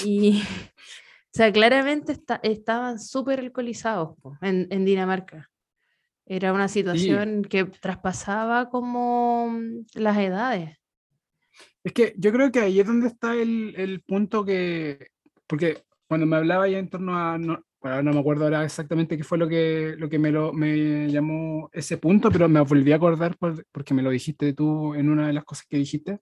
Y, 0.04 0.42
o 1.35 1.35
sea, 1.35 1.52
claramente 1.52 2.16
estaban 2.42 2.98
súper 2.98 3.40
alcoholizados 3.40 4.16
en, 4.40 4.66
en, 4.70 4.85
Dinamarca. 4.85 5.50
Era 6.24 6.54
una 6.54 6.68
situación 6.68 7.42
que 7.42 7.64
traspasaba 7.64 8.70
como 8.70 9.50
mm, 9.50 9.85
las 9.94 10.16
edades. 10.16 10.78
Es 11.85 11.92
que 11.92 12.14
yo 12.16 12.32
creo 12.32 12.50
que 12.50 12.61
ahí 12.61 12.80
es 12.80 12.87
donde 12.87 13.08
está 13.08 13.35
el, 13.35 13.74
el 13.76 14.00
punto 14.02 14.44
que, 14.44 15.08
porque 15.46 15.85
cuando 16.12 16.27
me 16.27 16.37
hablaba 16.37 16.68
ya 16.68 16.79
en 16.79 16.90
torno 16.90 17.16
a, 17.16 17.38
no, 17.38 17.64
no 17.83 18.12
me 18.12 18.20
acuerdo 18.20 18.44
ahora 18.44 18.66
exactamente 18.66 19.16
qué 19.16 19.25
fue 19.25 19.38
lo 19.38 19.48
que, 19.48 19.94
lo 19.96 20.11
que 20.11 20.18
me, 20.18 20.31
lo, 20.31 20.53
me 20.53 21.11
llamó 21.11 21.70
ese 21.72 21.96
punto, 21.96 22.31
pero 22.31 22.51
me 22.51 22.61
volví 22.61 22.92
a 22.92 22.96
acordar 22.96 23.35
porque 23.38 23.94
me 23.94 24.03
lo 24.03 24.11
dijiste 24.11 24.53
tú 24.53 24.92
en 24.94 25.09
una 25.09 25.29
de 25.29 25.33
las 25.33 25.44
cosas 25.44 25.64
que 25.66 25.79
dijiste. 25.79 26.20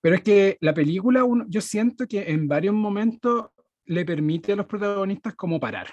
Pero 0.00 0.14
es 0.14 0.22
que 0.22 0.56
la 0.62 0.72
película, 0.72 1.24
uno, 1.24 1.44
yo 1.46 1.60
siento 1.60 2.06
que 2.06 2.22
en 2.30 2.48
varios 2.48 2.74
momentos 2.74 3.48
le 3.84 4.06
permite 4.06 4.54
a 4.54 4.56
los 4.56 4.64
protagonistas 4.64 5.34
como 5.34 5.60
parar. 5.60 5.88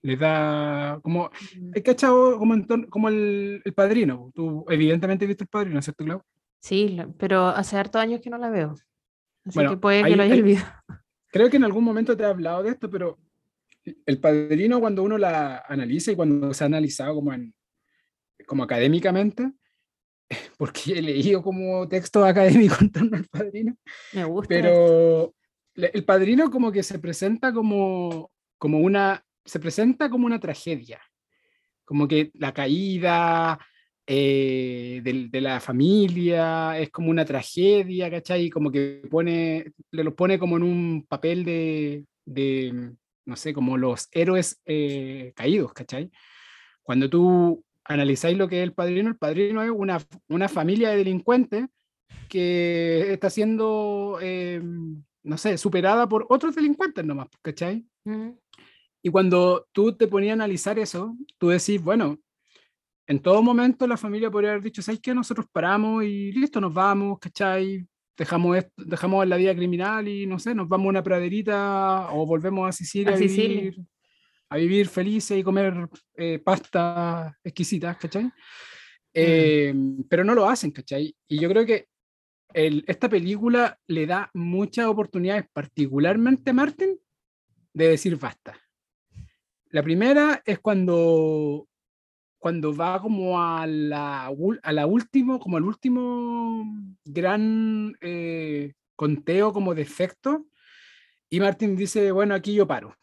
Les 0.00 0.18
da 0.18 0.98
como, 1.02 1.28
he 1.74 1.82
cachado 1.82 2.38
como, 2.38 2.54
como 2.88 3.10
el, 3.10 3.60
el, 3.62 3.74
padrino. 3.74 4.32
Tú 4.34 4.64
evidentemente 4.70 5.26
viste 5.26 5.44
el 5.44 5.48
padrino, 5.48 5.82
¿cierto, 5.82 6.02
Clau? 6.02 6.22
Sí, 6.60 6.98
pero 7.18 7.48
hace 7.48 7.76
hartos 7.76 8.00
años 8.00 8.22
que 8.22 8.30
no 8.30 8.38
la 8.38 8.48
veo. 8.48 8.74
Así 9.44 9.60
que 9.66 9.76
puede 9.76 10.02
que 10.02 10.16
lo 10.16 10.22
haya 10.22 10.34
olvidado 10.34 10.72
creo 11.28 11.50
que 11.50 11.56
en 11.56 11.64
algún 11.64 11.84
momento 11.84 12.16
te 12.16 12.22
he 12.22 12.26
hablado 12.26 12.62
de 12.62 12.70
esto, 12.70 12.90
pero 12.90 13.18
el 14.06 14.18
padrino 14.18 14.80
cuando 14.80 15.02
uno 15.02 15.18
la 15.18 15.64
analiza 15.68 16.12
y 16.12 16.16
cuando 16.16 16.52
se 16.52 16.64
ha 16.64 16.66
analizado 16.66 17.14
como, 17.14 17.32
en, 17.32 17.54
como 18.46 18.64
académicamente, 18.64 19.52
porque 20.58 20.98
he 20.98 21.02
leído 21.02 21.42
como 21.42 21.88
texto 21.88 22.24
académico 22.24 22.76
en 22.80 22.92
torno 22.92 23.16
al 23.16 23.24
padrino. 23.24 23.76
Me 24.12 24.24
gusta. 24.24 24.48
Pero 24.48 25.34
el 25.74 26.04
padrino 26.04 26.50
como 26.50 26.72
que 26.72 26.82
se 26.82 26.98
presenta 26.98 27.52
como, 27.52 28.30
como 28.58 28.78
una, 28.78 29.24
se 29.44 29.60
presenta 29.60 30.10
como 30.10 30.26
una 30.26 30.40
tragedia. 30.40 31.00
Como 31.84 32.06
que 32.06 32.30
la 32.34 32.52
caída, 32.52 33.58
eh, 34.10 35.02
de, 35.04 35.28
de, 35.28 35.40
la 35.42 35.60
familia, 35.60 36.78
es 36.78 36.88
como 36.88 37.10
una 37.10 37.26
tragedia, 37.26 38.10
¿cachai? 38.10 38.48
Como 38.48 38.72
que 38.72 39.02
pone, 39.10 39.72
le 39.90 40.02
lo 40.02 40.16
pone 40.16 40.38
como 40.38 40.56
en 40.56 40.62
un 40.62 41.06
papel 41.06 41.44
de, 41.44 42.06
de 42.24 42.94
no 43.26 43.36
sé, 43.36 43.52
como 43.52 43.76
los 43.76 44.08
héroes 44.12 44.62
eh, 44.64 45.34
caídos, 45.36 45.74
¿cachai? 45.74 46.10
Cuando 46.82 47.10
tú 47.10 47.62
analizáis 47.84 48.38
lo 48.38 48.48
que 48.48 48.60
es 48.60 48.62
el 48.62 48.72
padrino, 48.72 49.10
el 49.10 49.18
padrino 49.18 49.62
es 49.62 49.70
una, 49.70 49.98
una 50.28 50.48
familia 50.48 50.88
de 50.88 50.96
delincuentes 50.96 51.66
que 52.30 53.12
está 53.12 53.28
siendo, 53.28 54.18
eh, 54.22 54.62
no 55.22 55.36
sé, 55.36 55.58
superada 55.58 56.08
por 56.08 56.24
otros 56.30 56.54
delincuentes 56.54 57.04
nomás, 57.04 57.28
¿cachai? 57.42 57.84
Y 59.02 59.10
cuando 59.10 59.68
tú 59.72 59.94
te 59.94 60.08
ponías 60.08 60.30
a 60.30 60.34
analizar 60.44 60.78
eso, 60.78 61.14
tú 61.36 61.48
decís, 61.48 61.82
bueno, 61.82 62.18
en 63.08 63.20
todo 63.20 63.42
momento 63.42 63.86
la 63.86 63.96
familia 63.96 64.30
podría 64.30 64.50
haber 64.50 64.62
dicho, 64.62 64.82
¿sabes 64.82 65.00
qué? 65.00 65.14
Nosotros 65.14 65.46
paramos 65.50 66.04
y 66.04 66.30
listo, 66.30 66.60
nos 66.60 66.74
vamos, 66.74 67.18
¿cachai? 67.18 67.86
Dejamos, 68.14 68.58
esto, 68.58 68.84
dejamos 68.84 69.26
la 69.26 69.36
vida 69.36 69.54
criminal 69.54 70.06
y 70.06 70.26
no 70.26 70.38
sé, 70.38 70.54
nos 70.54 70.68
vamos 70.68 70.86
a 70.86 70.90
una 70.90 71.02
praderita 71.02 72.12
o 72.12 72.26
volvemos 72.26 72.68
a 72.68 72.72
Sicilia, 72.72 73.14
a, 73.14 73.16
Vivir, 73.16 73.80
a 74.50 74.56
vivir 74.58 74.88
felices 74.88 75.38
y 75.38 75.42
comer 75.42 75.88
eh, 76.16 76.38
pastas 76.38 77.32
exquisitas, 77.42 77.96
¿cachai? 77.96 78.24
Mm. 78.24 78.32
Eh, 79.14 79.74
pero 80.06 80.22
no 80.22 80.34
lo 80.34 80.46
hacen, 80.46 80.70
¿cachai? 80.70 81.16
Y 81.26 81.40
yo 81.40 81.48
creo 81.48 81.64
que 81.64 81.86
el, 82.52 82.84
esta 82.86 83.08
película 83.08 83.78
le 83.86 84.06
da 84.06 84.30
muchas 84.34 84.84
oportunidades, 84.84 85.46
particularmente 85.50 86.50
a 86.50 86.54
Martin, 86.54 86.98
de 87.72 87.88
decir 87.88 88.16
basta. 88.16 88.60
La 89.70 89.82
primera 89.82 90.42
es 90.44 90.58
cuando 90.58 91.68
cuando 92.38 92.74
va 92.74 93.00
como 93.00 93.40
a 93.40 93.66
la, 93.66 94.30
a 94.62 94.72
la 94.72 94.86
último, 94.86 95.40
como 95.40 95.58
el 95.58 95.64
último 95.64 96.64
gran 97.04 97.96
eh, 98.00 98.74
conteo 98.94 99.52
como 99.52 99.74
de 99.74 99.82
efecto, 99.82 100.46
y 101.30 101.40
Martin 101.40 101.76
dice, 101.76 102.12
bueno, 102.12 102.34
aquí 102.34 102.54
yo 102.54 102.66
paro. 102.66 102.96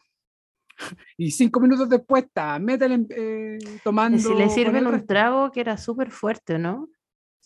y 1.16 1.30
cinco 1.30 1.60
minutos 1.60 1.88
después 1.88 2.24
está, 2.24 2.58
métele 2.58 3.06
eh, 3.10 3.58
tomando. 3.84 4.18
Si 4.18 4.34
le 4.34 4.50
sirven 4.50 4.86
un 4.86 5.06
trago 5.06 5.50
que 5.52 5.60
era 5.60 5.76
súper 5.76 6.10
fuerte, 6.10 6.58
¿no? 6.58 6.88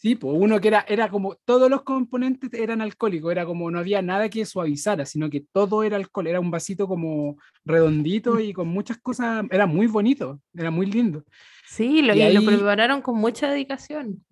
Sí, 0.01 0.15
pues 0.15 0.35
uno 0.35 0.59
que 0.63 0.69
era, 0.69 0.87
era 0.89 1.11
como, 1.11 1.37
todos 1.45 1.69
los 1.69 1.83
componentes 1.83 2.51
eran 2.55 2.81
alcohólicos, 2.81 3.31
era 3.31 3.45
como, 3.45 3.71
no 3.71 3.79
había 3.79 4.01
nada 4.01 4.31
que 4.31 4.47
suavizara, 4.47 5.05
sino 5.05 5.29
que 5.29 5.45
todo 5.53 5.83
era 5.83 5.97
alcohol, 5.99 6.27
era 6.27 6.41
un 6.41 6.51
vasito 6.51 6.89
como 6.89 7.37
redondito 7.67 8.41
y 8.41 8.55
con 8.55 8.69
muchas 8.69 8.97
cosas, 8.97 9.45
era 9.51 9.67
muy 9.67 9.87
bonito, 9.89 10.41
era 10.55 10.71
muy 10.71 10.87
lindo. 10.87 11.23
Sí, 11.67 12.01
lo, 12.01 12.15
Y 12.15 12.23
y 12.23 12.33
lo 12.33 12.43
prepararon 12.47 13.03
con 13.03 13.19
mucha 13.19 13.51
dedicación. 13.51 14.25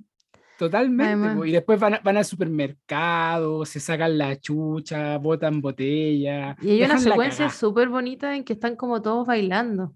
Totalmente. 0.58 1.34
Po, 1.36 1.44
Y 1.44 1.52
después 1.52 1.78
van, 1.78 1.94
a- 1.94 2.00
van 2.02 2.16
al 2.16 2.24
supermercado, 2.24 3.66
se 3.66 3.78
sacan 3.78 4.16
la 4.16 4.40
chucha, 4.40 5.18
botan 5.18 5.60
botella. 5.60 6.56
Y 6.62 6.70
hay 6.70 6.82
una 6.82 6.98
secuencia 6.98 7.50
súper 7.50 7.90
bonita 7.90 8.34
en 8.34 8.42
que 8.42 8.54
están 8.54 8.74
como 8.74 9.02
todos 9.02 9.26
bailando 9.26 9.94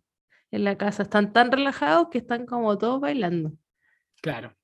en 0.50 0.64
la 0.64 0.76
casa. 0.76 1.02
Están 1.04 1.32
tan 1.32 1.50
relajados 1.50 2.08
que 2.10 2.18
están 2.18 2.44
como 2.44 2.76
todos 2.76 3.00
bailando. 3.00 3.52
Claro. 4.20 4.54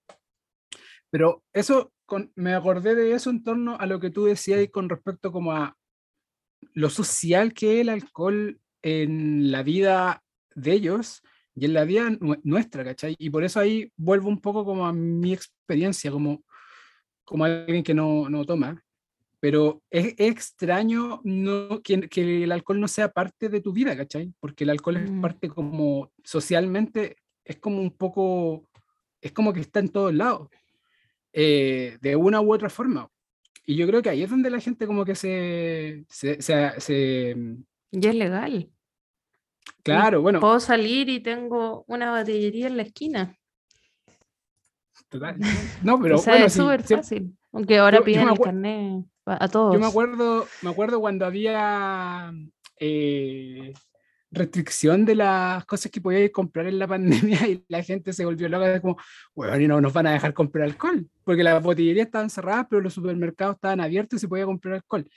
Pero 1.11 1.43
eso, 1.53 1.93
con, 2.07 2.33
me 2.37 2.55
acordé 2.55 2.95
de 2.95 3.13
eso 3.13 3.31
en 3.31 3.43
torno 3.43 3.77
a 3.79 3.87
lo 3.87 4.01
que 4.01 4.11
tú 4.11 4.25
decías 4.25 4.63
y 4.63 4.69
con 4.69 4.89
respecto 4.89 5.33
como 5.33 5.53
a 5.53 5.77
lo 6.75 6.91
social 6.91 7.53
que 7.55 7.77
es 7.77 7.81
el 7.83 7.89
alcohol 7.89 8.61
en 8.83 9.51
la 9.51 9.63
vida 9.63 10.23
de 10.55 10.73
ellos 10.73 11.23
y 11.55 11.65
en 11.65 11.75
la 11.75 11.85
vida 11.85 12.09
nue- 12.11 12.41
nuestra, 12.45 12.85
¿cachai? 12.85 13.17
Y 13.19 13.31
por 13.31 13.45
eso 13.45 13.61
ahí 13.61 13.91
vuelvo 13.97 14.29
un 14.29 14.41
poco 14.41 14.65
como 14.65 14.87
a 14.87 14.93
mi 14.93 15.33
experiencia, 15.33 16.11
como, 16.11 16.45
como 17.25 17.45
alguien 17.45 17.83
que 17.83 17.95
no, 17.95 18.29
no 18.29 18.45
toma. 18.45 18.83
Pero 19.41 19.83
es, 19.91 20.15
es 20.19 20.31
extraño 20.31 21.21
no, 21.25 21.81
que, 21.83 22.09
que 22.09 22.43
el 22.45 22.51
alcohol 22.53 22.81
no 22.81 22.89
sea 22.89 23.09
parte 23.13 23.49
de 23.49 23.61
tu 23.61 23.73
vida, 23.73 23.97
¿cachai? 23.97 24.33
Porque 24.41 24.65
el 24.65 24.71
alcohol 24.71 24.97
es 24.97 25.11
Mm. 25.11 25.21
parte 25.21 25.49
como 25.49 26.13
socialmente, 26.25 27.17
es 27.45 27.57
como 27.59 27.81
un 27.81 27.93
poco, 27.97 28.69
es 29.21 29.33
como 29.33 29.53
que 29.53 29.61
está 29.61 29.79
en 29.81 29.89
todos 29.91 30.13
lados, 30.13 30.49
eh, 31.33 31.99
de 32.01 32.17
una 32.17 32.41
u 32.41 32.53
otra 32.53 32.69
forma. 32.71 33.09
Y 33.67 33.77
yo 33.77 33.87
creo 33.87 34.01
que 34.03 34.09
ahí 34.11 34.23
es 34.23 34.31
donde 34.31 34.49
la 34.51 34.61
gente 34.61 34.87
como 34.87 35.05
que 35.05 35.15
se, 35.15 36.05
se, 36.09 36.41
se- 36.41 36.81
se- 36.81 37.37
Y 37.91 38.07
es 38.07 38.15
legal. 38.15 38.71
claro, 39.83 40.23
bueno, 40.23 40.41
Puedo 40.41 40.59
salir 40.61 41.09
y 41.11 41.21
tengo 41.21 41.85
una 41.87 42.19
botillería 42.19 42.67
en 42.69 42.77
la 42.79 42.83
esquina. 42.85 43.37
total. 45.09 45.37
No, 45.83 45.99
pero 46.03 46.17
o 46.17 46.19
sea, 46.19 46.35
bueno, 46.35 46.47
es 46.47 46.53
súper 46.53 46.83
fácil. 46.83 47.37
Aunque 47.53 47.79
ahora 47.79 47.99
yo- 47.99 48.05
piden 48.05 48.29
el 48.29 48.39
carnet 48.39 49.05
a 49.27 49.49
todos. 49.49 49.75
Yo 49.75 49.81
me 49.81 49.87
acuerdo, 49.87 50.47
me 50.63 50.71
acuerdo 50.71 51.01
cuando 51.01 51.27
había 51.27 52.33
eh, 52.81 53.73
restricción 54.31 55.05
de 55.05 55.15
las 55.15 55.65
cosas 55.65 55.91
que 55.91 56.01
podíais 56.01 56.31
comprar 56.31 56.67
en 56.67 56.79
la 56.79 56.87
pandemia 56.87 57.39
y 57.49 57.65
la 57.69 57.83
gente 57.83 58.13
se 58.13 58.25
volvió 58.25 58.49
loca, 58.49 58.69
de 58.69 58.81
como, 58.81 58.97
bueno, 59.35 59.59
y 59.59 59.69
no 59.69 59.81
nos 59.81 59.93
van 59.93 60.07
a 60.07 60.13
dejar 60.13 60.35
comprar 60.35 60.65
alcohol, 60.65 61.09
porque 61.25 61.43
las 61.43 61.63
botillerías 61.63 62.07
estaban 62.07 62.31
cerradas, 62.31 62.67
pero 62.69 62.83
los 62.83 62.95
supermercados 62.95 63.57
estaban 63.57 63.81
abiertos 63.81 64.19
y 64.19 64.21
se 64.21 64.29
podía 64.29 64.45
comprar 64.45 64.75
alcohol. 64.75 65.09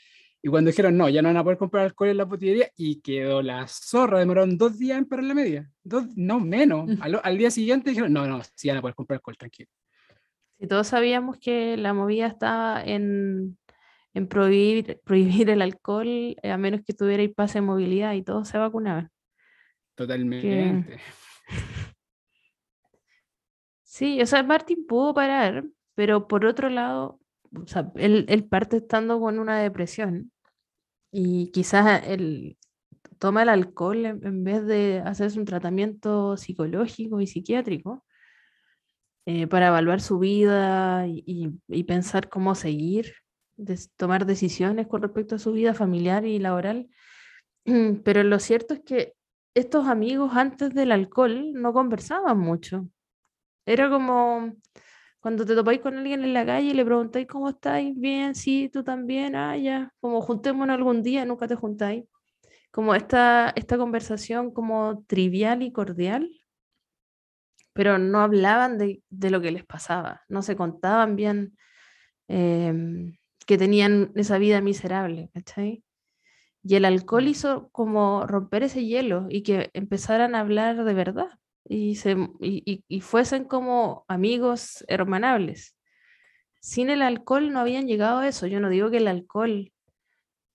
Y 0.44 0.50
cuando 0.50 0.70
dijeron, 0.70 0.98
no, 0.98 1.08
ya 1.08 1.22
no 1.22 1.30
van 1.30 1.38
a 1.38 1.44
poder 1.44 1.60
comprar 1.60 1.86
alcohol 1.86 2.10
en 2.10 2.18
la 2.18 2.26
botillería, 2.26 2.72
y 2.76 3.02
quedó 3.02 3.42
la 3.42 3.68
zorra, 3.68 4.20
demoraron 4.20 4.58
dos 4.58 4.80
días 4.80 4.98
en 4.98 5.06
parar 5.06 5.26
la 5.26 5.36
media, 5.36 5.70
dos, 5.84 6.06
no 6.16 6.40
menos. 6.40 6.88
Mm. 6.88 7.02
Al, 7.02 7.22
al 7.24 7.38
día 7.38 7.52
siguiente 7.52 7.92
dijeron, 7.92 8.12
no, 8.12 8.26
no, 8.26 8.42
sí 8.56 8.70
van 8.70 8.78
a 8.78 8.82
poder 8.82 8.96
comprar 8.96 9.18
alcohol, 9.18 9.38
tranquilo. 9.38 9.70
Si 10.60 10.68
todos 10.68 10.88
sabíamos 10.88 11.38
que 11.40 11.76
la 11.76 11.94
movida 11.94 12.28
estaba 12.28 12.84
en, 12.84 13.58
en 14.14 14.28
prohibir, 14.28 15.00
prohibir 15.06 15.50
el 15.50 15.62
alcohol, 15.62 16.08
eh, 16.08 16.52
a 16.52 16.58
menos 16.58 16.82
que 16.86 16.94
tuvierais 16.94 17.34
pase 17.34 17.60
de 17.60 17.66
movilidad 17.66 18.14
y 18.14 18.24
todos 18.24 18.48
se 18.48 18.58
vacunaban. 18.58 19.10
Totalmente. 19.96 21.00
Sí, 23.84 24.22
o 24.22 24.26
sea, 24.26 24.42
Martin 24.44 24.86
pudo 24.88 25.14
parar, 25.14 25.66
pero 25.96 26.28
por 26.28 26.46
otro 26.46 26.70
lado, 26.70 27.20
o 27.54 27.68
sea, 27.68 27.92
él, 27.96 28.26
él 28.30 28.46
parte 28.48 28.78
estando 28.78 29.20
con 29.20 29.38
una 29.38 29.60
depresión 29.60 30.32
y 31.12 31.52
quizás 31.52 32.04
él 32.08 32.58
toma 33.20 33.44
el 33.44 33.50
alcohol 33.50 34.06
en, 34.06 34.26
en 34.26 34.44
vez 34.44 34.66
de 34.66 35.02
hacerse 35.06 35.40
un 35.40 35.46
tratamiento 35.46 36.38
psicológico 36.38 37.22
y 37.22 37.28
psiquiátrico 37.28 38.06
eh, 39.26 39.48
para 39.48 39.68
evaluar 39.68 40.02
su 40.02 40.20
vida 40.20 41.08
y, 41.08 41.24
y- 41.26 41.50
y 41.68 41.84
pensar 41.84 42.30
cómo 42.30 42.56
seguir, 42.56 43.14
des- 43.64 43.92
tomar 43.98 44.26
decisiones 44.26 44.88
con 44.88 45.02
respecto 45.02 45.36
a 45.36 45.40
su 45.40 45.52
vida 45.54 45.74
familiar 45.74 46.26
y 46.26 46.40
laboral. 46.40 46.90
Pero 48.04 48.24
lo 48.24 48.40
cierto 48.40 48.74
es 48.76 48.82
que 48.82 49.14
estos 49.56 49.88
amigos 49.88 50.32
antes 50.36 50.74
del 50.74 50.92
alcohol 50.92 51.54
no 51.54 51.74
conversaban 51.74 52.40
mucho. 52.40 52.88
Era 53.66 53.90
como 53.90 54.54
cuando 55.22 55.46
te 55.46 55.56
topáis 55.56 55.82
con 55.82 55.98
alguien 55.98 56.24
en 56.24 56.34
la 56.34 56.46
calle 56.46 56.70
y 56.70 56.74
le 56.74 56.86
preguntáis 56.86 57.28
cómo 57.28 57.50
estáis, 57.50 57.96
bien, 58.00 58.36
sí, 58.36 58.70
tú 58.74 58.84
también, 58.84 59.36
ah, 59.36 59.58
ya, 59.58 59.94
como 60.02 60.22
juntémonos 60.22 60.76
algún 60.76 61.04
día, 61.04 61.26
nunca 61.26 61.48
te 61.48 61.56
juntáis. 61.56 62.06
Como 62.72 62.96
esta, 62.96 63.52
esta 63.56 63.78
conversación 63.78 64.52
como 64.54 65.04
trivial 65.08 65.64
y 65.64 65.72
cordial, 65.74 66.30
pero 67.74 67.98
no 67.98 68.20
hablaban 68.22 68.78
de, 68.78 69.04
de 69.10 69.30
lo 69.30 69.42
que 69.42 69.52
les 69.52 69.66
pasaba, 69.66 70.22
no 70.28 70.42
se 70.42 70.56
contaban 70.56 71.16
bien 71.16 71.58
em, 72.28 73.18
que 73.52 73.58
tenían 73.58 74.14
esa 74.16 74.38
vida 74.38 74.62
miserable, 74.62 75.30
¿cachai? 75.34 75.84
Y 76.64 76.76
el 76.76 76.86
alcohol 76.86 77.28
hizo 77.28 77.70
como 77.74 78.26
romper 78.28 78.64
ese 78.64 78.86
hielo 78.86 79.28
y 79.30 79.44
que 79.44 79.70
empezaran 79.74 80.36
a 80.36 80.40
hablar 80.40 80.86
de 80.86 80.94
verdad 80.94 81.28
y, 81.68 81.96
se, 81.96 82.12
y, 82.40 82.64
y- 82.66 82.86
y 82.88 83.02
fuesen 83.02 83.44
como 83.44 84.06
amigos 84.08 84.86
hermanables. 84.88 85.76
Sin 86.62 86.90
el 86.90 87.02
alcohol 87.02 87.52
no 87.52 87.60
habían 87.60 87.88
llegado 87.88 88.20
a 88.20 88.28
eso. 88.30 88.48
Yo 88.48 88.62
no 88.62 88.70
digo 88.70 88.90
que 88.90 88.98
el 88.98 89.08
alcohol 89.10 89.74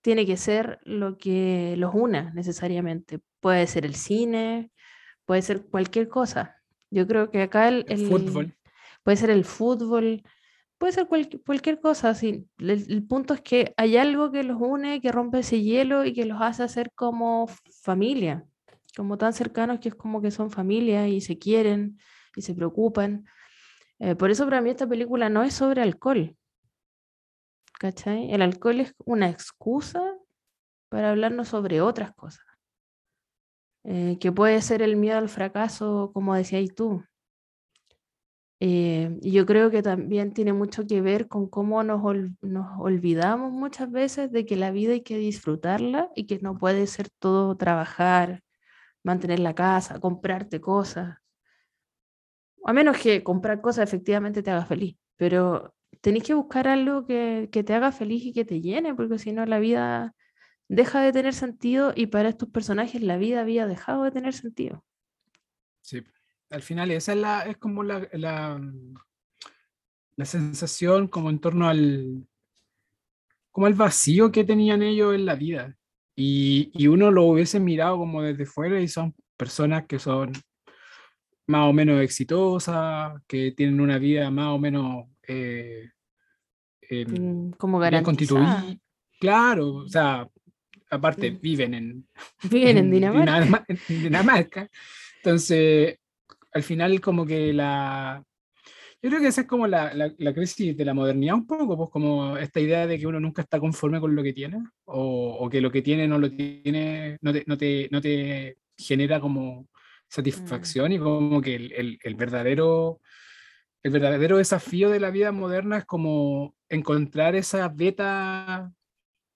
tiene 0.01 0.25
que 0.25 0.37
ser 0.37 0.79
lo 0.83 1.17
que 1.19 1.75
los 1.77 1.93
una 1.93 2.31
necesariamente. 2.33 3.19
Puede 3.41 3.67
ser 3.67 3.85
el 3.85 3.93
cine, 3.93 4.71
puede 5.25 5.43
ser 5.43 5.65
cualquier 5.67 6.07
cosa. 6.07 6.55
Yo 6.89 7.05
creo 7.05 7.29
que 7.29 7.43
acá 7.43 7.67
el, 7.67 7.85
El 7.89 7.99
el- 7.99 8.07
fútbol. 8.07 8.57
puede 9.03 9.17
ser 9.17 9.29
el 9.29 9.43
fútbol, 9.45 10.23
puede 10.77 10.93
ser 10.93 11.07
cualqui- 11.07 11.41
cualquier 11.45 11.79
cosa. 11.79 12.13
sí. 12.13 12.47
El, 12.59 12.69
el 12.91 13.03
punto 13.07 13.33
es 13.33 13.41
que 13.41 13.73
hay 13.77 13.97
algo 13.97 14.31
que 14.31 14.43
los 14.43 14.57
une, 14.59 15.01
que 15.01 15.11
rompe 15.11 15.39
ese 15.39 15.61
hielo 15.61 16.05
y 16.05 16.13
que 16.13 16.25
los 16.25 16.41
hace 16.41 16.63
hacer 16.63 16.91
como 16.95 17.47
familia, 17.81 18.45
como 18.95 19.17
tan 19.17 19.33
cercanos 19.33 19.79
que 19.79 19.89
es 19.89 19.95
como 19.95 20.21
que 20.21 20.31
son 20.31 20.51
familia 20.51 21.07
y 21.07 21.21
se 21.21 21.37
quieren 21.37 21.99
y 22.35 22.41
se 22.41 22.53
preocupan. 22.53 23.25
Eh, 23.99 24.15
por 24.15 24.31
eso 24.31 24.45
para 24.45 24.61
mí 24.61 24.69
esta 24.69 24.87
película 24.87 25.29
no 25.29 25.43
es 25.43 25.53
sobre 25.53 25.81
alcohol. 25.81 26.35
¿Cachai? 27.79 28.31
El 28.33 28.41
alcohol 28.41 28.79
es 28.81 28.93
una 29.05 29.29
excusa 29.29 30.01
para 30.89 31.11
hablarnos 31.11 31.49
sobre 31.49 31.81
otras 31.81 32.13
cosas. 32.15 32.45
eh, 33.83 34.17
que 34.19 34.31
puede 34.31 34.61
ser 34.61 34.81
el 34.81 34.97
miedo 34.97 35.17
al 35.17 35.29
fracaso, 35.29 36.11
como 36.13 36.35
decías 36.35 36.73
tú. 36.75 37.03
Eh, 38.59 39.17
yo 39.21 39.45
creo 39.45 39.69
que 39.69 39.83
también 39.83 40.33
tiene 40.33 40.51
mucho 40.53 40.87
que 40.87 41.01
ver 41.01 41.27
con 41.27 41.47
cómo 41.49 41.83
nos, 41.83 42.01
ol- 42.03 42.35
nos 42.41 42.67
olvidamos 42.79 43.51
muchas 43.51 43.91
veces 43.91 44.31
de 44.31 44.45
que 44.45 44.55
la 44.55 44.71
vida 44.71 44.93
hay 44.93 45.01
que 45.03 45.17
disfrutarla 45.17 46.09
y 46.15 46.25
que 46.25 46.39
no 46.39 46.57
puede 46.57 46.87
ser 46.87 47.09
todo 47.19 47.55
trabajar, 47.57 48.43
mantener 49.03 49.39
la 49.39 49.55
casa, 49.55 49.99
comprarte 49.99 50.61
cosas. 50.61 51.17
A 52.69 52.73
menos 52.73 52.97
que 53.03 53.23
comprar 53.29 53.61
cosas 53.61 53.87
efectivamente 53.87 54.43
te 54.43 54.51
haga 54.51 54.65
feliz, 54.65 54.97
pero 55.15 55.73
tenés 56.01 56.23
que 56.23 56.33
buscar 56.33 56.67
algo 56.67 57.05
que, 57.05 57.49
que 57.51 57.63
te 57.63 57.73
haga 57.73 57.91
feliz 57.91 58.23
y 58.25 58.33
que 58.33 58.45
te 58.45 58.61
llene, 58.61 58.93
porque 58.95 59.17
si 59.19 59.31
no 59.31 59.45
la 59.45 59.59
vida 59.59 60.13
deja 60.69 61.01
de 61.01 61.13
tener 61.13 61.33
sentido 61.35 61.93
y 61.95 62.07
para 62.07 62.29
estos 62.29 62.49
personajes 62.49 63.01
la 63.03 63.17
vida 63.17 63.41
había 63.41 63.67
dejado 63.67 64.03
de 64.05 64.11
tener 64.11 64.33
sentido. 64.33 64.85
Sí, 65.81 66.03
al 66.49 66.61
final 66.61 66.91
esa 66.91 67.13
es, 67.13 67.17
la, 67.19 67.41
es 67.41 67.57
como 67.57 67.83
la, 67.83 68.07
la, 68.13 68.57
mm, 68.57 68.95
la 70.17 70.25
sensación 70.25 71.07
como 71.07 71.29
en 71.29 71.39
torno 71.39 71.67
al, 71.67 72.27
como 73.51 73.67
al 73.67 73.73
vacío 73.73 74.31
que 74.31 74.43
tenían 74.43 74.81
ellos 74.81 75.13
en 75.15 75.25
la 75.25 75.35
vida. 75.35 75.75
Y, 76.15 76.71
y 76.73 76.87
uno 76.87 77.11
lo 77.11 77.25
hubiese 77.25 77.59
mirado 77.59 77.97
como 77.97 78.23
desde 78.23 78.45
fuera 78.45 78.81
y 78.81 78.87
son 78.87 79.13
personas 79.37 79.85
que 79.85 79.99
son 79.99 80.31
más 81.47 81.69
o 81.69 81.73
menos 81.73 82.01
exitosas, 82.01 83.21
que 83.27 83.51
tienen 83.51 83.79
una 83.79 83.97
vida 83.99 84.29
más 84.31 84.47
o 84.47 84.57
menos 84.59 85.05
eh, 85.27 85.89
Mm, 86.89 87.51
Como 87.57 87.79
garantizada. 87.79 88.65
Claro, 89.19 89.75
o 89.75 89.89
sea, 89.89 90.27
aparte 90.89 91.31
Mm. 91.31 91.39
viven 91.41 91.73
en, 91.73 92.07
Viven 92.49 92.77
en 92.77 92.91
Dinamarca. 92.91 93.65
En 93.67 94.03
Dinamarca. 94.03 94.69
Entonces, 95.17 95.99
al 96.57 96.63
final 96.63 96.99
como 97.01 97.25
que 97.25 97.53
la... 97.53 98.23
Yo 99.01 99.09
creo 99.09 99.21
que 99.21 99.27
esa 99.27 99.41
es 99.41 99.47
como 99.47 99.67
la, 99.67 99.93
la- 99.93 100.13
la 100.17 100.33
crisis 100.33 100.75
de 100.75 100.83
la 100.85 100.93
modernidad 100.93 101.35
un 101.35 101.45
poco, 101.47 101.77
pues 101.77 101.89
como 101.91 102.35
esta 102.37 102.59
idea 102.59 102.87
de 102.87 102.97
que 102.99 103.07
uno 103.07 103.19
nunca 103.19 103.43
está 103.43 103.59
conforme 103.59 103.99
con 103.99 104.15
lo 104.15 104.23
que 104.23 104.33
tiene, 104.33 104.57
o, 104.85 105.37
o 105.39 105.49
que 105.49 105.61
lo 105.61 105.71
que 105.71 105.81
tiene 105.83 106.07
no 106.07 106.17
lo 106.19 106.29
tiene, 106.31 107.17
no 107.21 107.31
te, 107.31 107.43
no 107.47 107.57
te, 107.57 107.87
no 107.91 108.01
te 108.01 108.57
genera 108.77 109.19
como 109.19 109.67
satisfacción 110.09 110.91
y 110.93 110.99
como 110.99 111.41
que 111.41 111.55
el, 111.55 111.71
el, 111.73 111.99
el, 112.03 112.15
verdadero 112.15 112.99
el 113.83 113.91
verdadero 113.91 114.37
desafío 114.37 114.89
de 114.89 114.99
la 114.99 115.11
vida 115.11 115.31
moderna 115.31 115.77
es 115.79 115.85
como 115.85 116.55
encontrar 116.69 117.35
esa 117.35 117.69
beta 117.69 118.71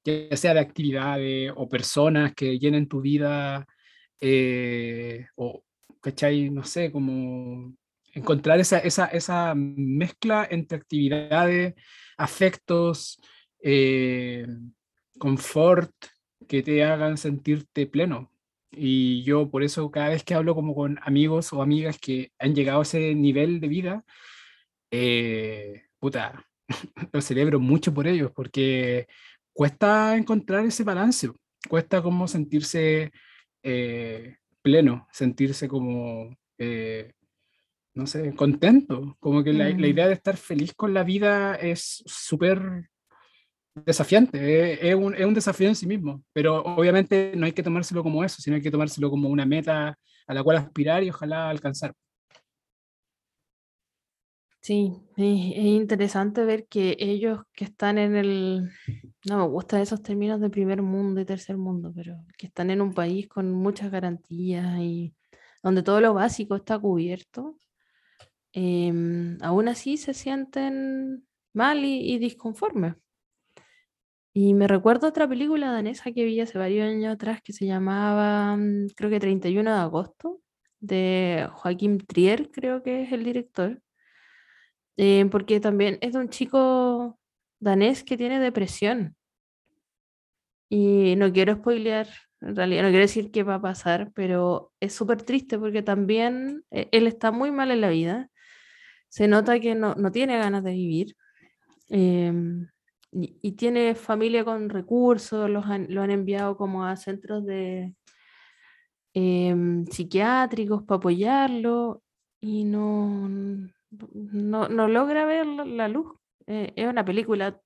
ya 0.03 0.35
sea 0.37 0.53
de 0.53 0.59
actividades 0.61 1.51
o 1.55 1.69
personas 1.69 2.33
que 2.33 2.57
llenen 2.57 2.87
tu 2.87 3.01
vida 3.01 3.65
eh, 4.19 5.27
o, 5.35 5.63
¿cachai? 6.01 6.49
No 6.49 6.63
sé, 6.63 6.91
como 6.91 7.73
encontrar 8.13 8.59
esa, 8.59 8.79
esa, 8.79 9.05
esa 9.07 9.53
mezcla 9.55 10.47
entre 10.49 10.77
actividades, 10.77 11.75
afectos, 12.17 13.21
eh, 13.63 14.47
confort, 15.17 15.91
que 16.47 16.63
te 16.63 16.83
hagan 16.83 17.17
sentirte 17.17 17.87
pleno. 17.87 18.31
Y 18.71 19.23
yo 19.23 19.49
por 19.49 19.63
eso 19.63 19.91
cada 19.91 20.09
vez 20.09 20.23
que 20.23 20.33
hablo 20.33 20.55
como 20.55 20.75
con 20.75 20.99
amigos 21.03 21.53
o 21.53 21.61
amigas 21.61 21.99
que 21.99 22.31
han 22.39 22.55
llegado 22.55 22.79
a 22.79 22.83
ese 22.83 23.15
nivel 23.15 23.59
de 23.59 23.67
vida, 23.67 24.05
eh, 24.91 25.83
puta, 25.99 26.45
lo 27.13 27.21
celebro 27.21 27.59
mucho 27.59 27.93
por 27.93 28.07
ellos, 28.07 28.31
porque 28.35 29.07
cuesta 29.53 30.17
encontrar 30.17 30.65
ese 30.65 30.83
balance, 30.83 31.29
cuesta 31.69 32.01
como 32.01 32.27
sentirse 32.27 33.11
eh, 33.63 34.37
pleno, 34.61 35.07
sentirse 35.11 35.67
como, 35.67 36.35
eh, 36.57 37.13
no 37.93 38.07
sé, 38.07 38.33
contento, 38.35 39.17
como 39.19 39.43
que 39.43 39.53
la, 39.53 39.69
la, 39.69 39.75
mm. 39.75 39.85
idea 39.85 40.07
de 40.07 40.13
estar 40.13 40.37
feliz 40.37 40.73
con 40.73 40.93
la 40.93 41.03
vida 41.03 41.55
es 41.55 42.03
súper 42.05 42.89
desafiante, 43.73 44.37
eh, 44.37 44.89
es, 44.89 44.95
un, 44.95 45.15
es, 45.15 45.25
un, 45.25 45.33
desafío 45.33 45.67
en 45.67 45.75
sí 45.75 45.87
mismo, 45.87 46.23
pero 46.33 46.61
obviamente 46.61 47.33
no 47.35 47.45
hay 47.45 47.53
que 47.53 47.63
tomárselo 47.63 48.03
como 48.03 48.23
eso, 48.23 48.41
sino 48.41 48.55
hay 48.55 48.61
que 48.61 48.71
tomárselo 48.71 49.09
como 49.09 49.29
una 49.29 49.45
meta 49.45 49.97
a 50.27 50.33
la 50.33 50.43
cual 50.43 50.57
aspirar 50.57 51.03
y 51.03 51.09
ojalá 51.09 51.49
alcanzar. 51.49 51.93
Sí, 54.63 54.93
es 55.17 55.25
interesante 55.65 56.45
ver 56.45 56.67
que 56.67 56.95
ellos 56.99 57.39
que 57.53 57.65
están 57.65 57.97
en 57.97 58.15
el, 58.15 58.69
no 59.27 59.37
me 59.39 59.47
gustan 59.47 59.81
esos 59.81 60.03
términos 60.03 60.39
de 60.39 60.51
primer 60.51 60.83
mundo 60.83 61.19
y 61.19 61.25
tercer 61.25 61.57
mundo, 61.57 61.91
pero 61.95 62.23
que 62.37 62.45
están 62.45 62.69
en 62.69 62.81
un 62.81 62.93
país 62.93 63.27
con 63.27 63.51
muchas 63.51 63.89
garantías 63.89 64.77
y 64.79 65.15
donde 65.63 65.81
todo 65.81 65.99
lo 65.99 66.13
básico 66.13 66.55
está 66.55 66.77
cubierto, 66.77 67.57
em, 68.53 69.37
aún 69.41 69.67
así 69.67 69.97
se 69.97 70.13
sienten 70.13 71.25
mal 71.53 71.83
y, 71.85 72.13
y 72.13 72.19
disconformes. 72.19 72.95
Y 74.33 74.53
me 74.53 74.67
recuerdo 74.67 75.07
otra 75.07 75.27
película 75.27 75.71
danesa 75.71 76.11
que 76.11 76.23
vi 76.23 76.39
hace 76.39 76.57
varios 76.57 76.87
años 76.87 77.13
atrás 77.15 77.41
que 77.41 77.51
se 77.53 77.65
llamaba, 77.65 78.55
mm, 78.57 78.89
creo 78.95 79.09
que 79.09 79.19
31 79.19 79.73
de 79.73 79.79
agosto, 79.81 80.41
de 80.79 81.49
Joaquín 81.53 81.97
Trier, 81.99 82.51
creo 82.51 82.83
que 82.83 83.03
es 83.03 83.11
el 83.11 83.23
director 83.23 83.81
eh, 84.97 85.25
porque 85.31 85.59
también 85.59 85.97
es 86.01 86.13
de 86.13 86.19
un 86.19 86.29
chico 86.29 87.19
danés 87.59 88.03
que 88.03 88.17
tiene 88.17 88.39
depresión. 88.39 89.15
Y 90.69 91.15
no 91.17 91.31
quiero 91.33 91.55
spoilear, 91.55 92.07
en 92.41 92.55
realidad 92.55 92.83
no 92.83 92.89
quiero 92.89 93.01
decir 93.01 93.31
qué 93.31 93.43
va 93.43 93.55
a 93.55 93.61
pasar, 93.61 94.11
pero 94.15 94.71
es 94.79 94.93
súper 94.93 95.21
triste 95.23 95.59
porque 95.59 95.83
también 95.83 96.63
eh, 96.71 96.89
él 96.91 97.07
está 97.07 97.31
muy 97.31 97.51
mal 97.51 97.71
en 97.71 97.81
la 97.81 97.89
vida. 97.89 98.29
Se 99.09 99.27
nota 99.27 99.59
que 99.59 99.75
no, 99.75 99.95
no 99.95 100.11
tiene 100.11 100.37
ganas 100.37 100.63
de 100.63 100.71
vivir. 100.71 101.15
Em, 101.89 102.69
y, 103.11 103.51
tiene 103.53 103.95
familia 103.95 104.45
con 104.45 104.69
recursos, 104.69 105.49
los 105.49 105.65
lo 105.89 106.01
han 106.01 106.11
enviado 106.11 106.55
como 106.57 106.85
a 106.85 106.95
centros 106.95 107.45
de 107.45 107.95
em, 109.13 109.85
psiquiátricos 109.87 110.83
para 110.83 110.97
apoyarlo 110.97 112.01
y 112.39 112.63
no, 112.63 113.29
no, 113.91 114.69
no 114.69 114.87
logra 114.87 115.25
ver 115.25 115.45
la, 115.45 115.87
luz. 115.87 116.13
Eh, 116.47 116.73
es 116.75 116.87
una 116.87 117.05
película 117.05 117.61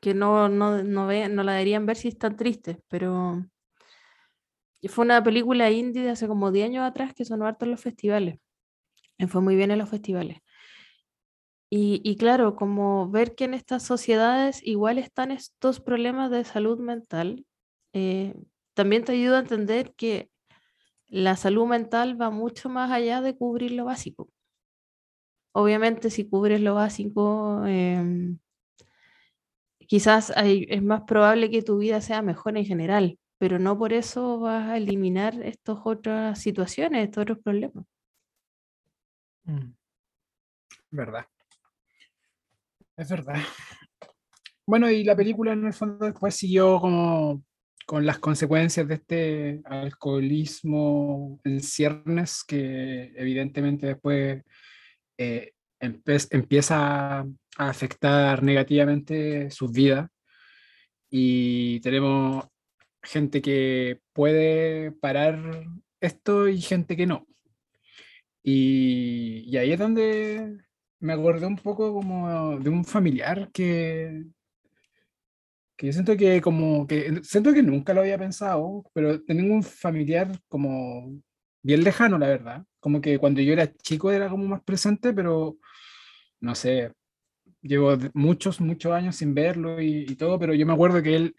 que 0.00 0.14
no, 0.14 0.48
no, 0.48 0.82
no, 0.82 1.06
ve, 1.06 1.28
no 1.28 1.42
la 1.42 1.52
deberían 1.52 1.86
ver 1.86 1.96
si 1.96 2.08
están 2.08 2.36
tristes, 2.36 2.78
pero 2.88 3.44
fue 4.88 5.04
una 5.04 5.22
película 5.22 5.70
indie 5.70 6.02
de 6.02 6.10
hace 6.10 6.28
como 6.28 6.52
10 6.52 6.66
años 6.66 6.84
atrás 6.84 7.14
que 7.14 7.24
sonó 7.24 7.46
harto 7.46 7.64
en 7.64 7.70
los 7.70 7.80
festivales. 7.80 8.38
Y 9.18 9.26
fue 9.26 9.40
muy 9.40 9.56
bien 9.56 9.70
en 9.70 9.78
los 9.78 9.88
festivales. 9.88 10.38
Y, 11.70 12.00
y, 12.04 12.16
claro, 12.16 12.54
como 12.54 13.10
ver 13.10 13.34
que 13.34 13.44
en 13.44 13.54
estas 13.54 13.82
sociedades 13.82 14.60
igual 14.62 14.98
están 14.98 15.30
estos 15.30 15.80
problemas 15.80 16.30
de 16.30 16.44
salud 16.44 16.78
mental, 16.78 17.46
eh, 17.92 18.34
también 18.74 19.04
te 19.04 19.12
ayuda 19.12 19.38
a 19.38 19.40
entender 19.40 19.94
que 19.94 20.30
la 21.08 21.36
salud 21.36 21.66
mental 21.66 22.20
va 22.20 22.30
mucho 22.30 22.68
más 22.68 22.90
allá 22.92 23.20
de 23.22 23.36
cubrir 23.36 23.72
lo 23.72 23.86
básico 23.86 24.28
obviamente 25.54 26.10
si 26.10 26.28
cubres 26.28 26.60
lo 26.60 26.74
básico, 26.74 27.64
em, 27.66 28.38
quizás 29.86 30.32
es 30.36 30.82
más 30.82 31.02
probable 31.02 31.50
que 31.50 31.62
tu 31.62 31.78
vida 31.78 32.00
sea 32.00 32.22
mejor 32.22 32.56
en 32.56 32.64
general, 32.66 33.18
pero 33.38 33.58
no 33.58 33.78
por 33.78 33.92
eso 33.92 34.40
vas 34.40 34.68
a 34.68 34.76
eliminar 34.76 35.40
estas 35.42 35.78
otras 35.84 36.40
situaciones, 36.40 37.04
estos 37.04 37.22
otros 37.22 37.38
problemas. 37.38 37.86
Mm. 39.44 39.74
Verdad. 40.90 41.26
Es 42.96 43.08
verdad. 43.08 43.36
Bueno, 44.66 44.90
y 44.90 45.04
la 45.04 45.14
película 45.14 45.52
en 45.52 45.66
el 45.66 45.72
fondo 45.72 46.06
después 46.06 46.34
siguió 46.34 46.80
como 46.80 47.44
con 47.86 48.06
las 48.06 48.18
consecuencias 48.18 48.88
de 48.88 48.94
este 48.94 49.62
alcoholismo 49.66 51.38
en 51.44 51.60
ciernes 51.60 52.42
que 52.44 53.12
evidentemente 53.14 53.88
después 53.88 54.42
eh, 55.18 55.52
empieza 55.80 57.20
a 57.20 57.26
afectar 57.56 58.42
negativamente 58.42 59.50
sus 59.50 59.70
vidas 59.72 60.08
y 61.10 61.80
tenemos 61.80 62.46
gente 63.02 63.42
que 63.42 64.00
puede 64.12 64.92
parar 64.92 65.66
esto 66.00 66.48
y 66.48 66.60
gente 66.60 66.96
que 66.96 67.06
no. 67.06 67.26
Y, 68.42 69.44
y, 69.46 69.56
ahí 69.56 69.72
es 69.72 69.78
donde 69.78 70.58
me 71.00 71.12
acordé 71.12 71.46
un 71.46 71.56
poco 71.56 71.94
como 71.94 72.58
de 72.58 72.68
un 72.68 72.84
familiar 72.84 73.50
que, 73.52 74.24
que 75.76 75.86
yo 75.86 75.92
siento 75.92 76.16
que 76.16 76.40
como 76.40 76.86
que 76.86 77.20
siento 77.22 77.52
que 77.52 77.62
nunca 77.62 77.94
lo 77.94 78.00
había 78.00 78.18
pensado, 78.18 78.84
pero 78.92 79.22
tengo 79.22 79.54
un 79.54 79.62
familiar 79.62 80.38
como 80.48 81.20
bien 81.64 81.82
lejano, 81.82 82.18
la 82.18 82.28
verdad. 82.28 82.64
Como 82.78 83.00
que 83.00 83.18
cuando 83.18 83.40
yo 83.40 83.52
era 83.52 83.72
chico 83.74 84.12
era 84.12 84.28
como 84.28 84.46
más 84.46 84.62
presente, 84.62 85.12
pero 85.12 85.56
no 86.40 86.54
sé, 86.54 86.92
llevo 87.62 87.96
muchos, 88.12 88.60
muchos 88.60 88.92
años 88.92 89.16
sin 89.16 89.34
verlo 89.34 89.80
y, 89.80 90.14
todo, 90.16 90.38
pero 90.38 90.54
yo 90.54 90.66
me 90.66 90.74
acuerdo 90.74 91.02
que 91.02 91.16
él 91.16 91.36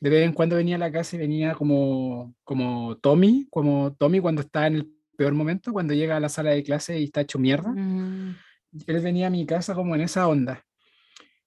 de 0.00 0.10
vez 0.10 0.24
en 0.24 0.32
cuando 0.32 0.56
venía 0.56 0.76
a 0.76 0.78
la 0.78 0.90
casa 0.90 1.16
y 1.16 1.20
venía 1.20 1.54
como, 1.54 2.34
como 2.42 2.96
Tommy, 2.98 3.46
como 3.50 3.94
Tommy 3.94 4.18
cuando 4.20 4.42
está 4.42 4.66
en 4.66 4.74
el 4.76 4.92
peor 5.16 5.34
momento, 5.34 5.72
cuando 5.72 5.94
llega 5.94 6.16
a 6.16 6.20
la 6.20 6.28
sala 6.28 6.50
de 6.50 6.62
clase 6.62 6.98
y 6.98 7.04
está 7.04 7.20
hecho 7.20 7.38
mierda. 7.38 7.70
Mm. 7.70 8.36
Él 8.86 9.00
venía 9.00 9.28
a 9.28 9.30
mi 9.30 9.46
casa 9.46 9.74
como 9.74 9.94
en 9.94 10.00
esa 10.00 10.26
onda. 10.26 10.64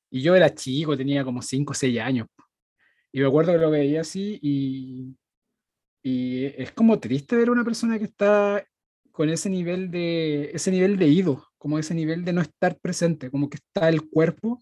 Y 0.10 0.22
yo 0.22 0.36
era 0.36 0.54
chico, 0.54 0.96
tenía 0.96 1.24
como 1.24 1.42
5 1.42 1.72
o 1.72 1.74
6 1.74 2.00
años. 2.00 2.28
Y 3.12 3.20
me 3.20 3.28
acuerdo 3.28 3.54
que 3.54 3.58
lo 3.58 3.72
veía 3.72 4.02
así 4.02 4.40
y, 4.42 5.16
y 6.04 6.46
es 6.46 6.72
como 6.74 7.00
triste 7.00 7.38
ver 7.38 7.48
a 7.48 7.54
una 7.54 7.64
persona 7.64 7.98
que 7.98 8.06
está 8.06 8.64
con 9.14 9.30
ese 9.30 9.50
nivel 9.50 9.90
de, 9.90 10.52
ese 10.54 10.70
nivel 10.70 10.98
de 10.98 11.08
ido, 11.08 11.48
como 11.58 11.80
ese 11.80 11.94
nivel 11.96 12.26
de 12.26 12.34
no 12.34 12.42
estar 12.42 12.78
presente, 12.78 13.32
como 13.32 13.50
que 13.50 13.58
está 13.58 13.88
el 13.88 14.10
cuerpo, 14.10 14.60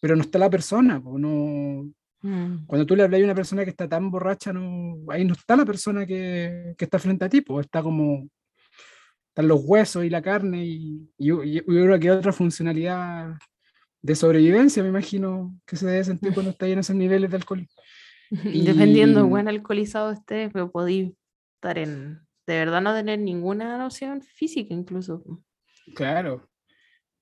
pero 0.00 0.16
no 0.16 0.22
está 0.22 0.38
la 0.38 0.48
persona. 0.48 0.98
No, 1.04 1.90
mm. 2.22 2.66
Cuando 2.66 2.86
tú 2.86 2.96
le 2.96 3.02
hablas 3.02 3.20
a 3.20 3.24
una 3.24 3.34
persona 3.34 3.64
que 3.64 3.70
está 3.70 3.88
tan 3.88 4.10
borracha, 4.10 4.52
no, 4.52 4.98
ahí 5.10 5.24
no 5.24 5.34
está 5.34 5.56
la 5.56 5.66
persona 5.66 6.06
que, 6.06 6.74
que 6.78 6.84
está 6.84 6.98
frente 6.98 7.26
a 7.26 7.28
ti, 7.28 7.42
pues 7.42 7.66
está 7.66 7.82
como, 7.82 8.28
están 9.28 9.48
los 9.48 9.60
huesos 9.64 10.04
y 10.04 10.10
la 10.10 10.22
carne 10.22 10.64
y, 10.64 11.10
y, 11.18 11.58
y, 11.58 11.60
creo 11.60 12.00
que 12.00 12.10
otra 12.10 12.32
funcionalidad 12.32 13.34
de 14.00 14.14
sobrevivencia, 14.14 14.82
me 14.82 14.88
imagino, 14.88 15.58
que 15.66 15.76
se 15.76 15.86
debe 15.86 16.04
sentir 16.04 16.32
cuando 16.32 16.52
está 16.52 16.66
en 16.66 16.78
esos 16.78 16.96
niveles 16.96 17.30
de 17.30 17.36
alcohol. 17.36 17.68
Y, 18.44 18.64
Dependiendo 18.64 19.20
de 19.20 19.26
buen 19.26 19.48
alcoholizado 19.48 20.12
esté, 20.12 20.50
pero 20.50 20.70
podéis 20.70 21.12
estar 21.56 21.78
en, 21.78 22.20
de 22.46 22.54
verdad 22.54 22.82
no 22.82 22.94
tener 22.94 23.18
ninguna 23.18 23.78
noción 23.78 24.22
física 24.22 24.74
incluso. 24.74 25.22
Claro. 25.94 26.48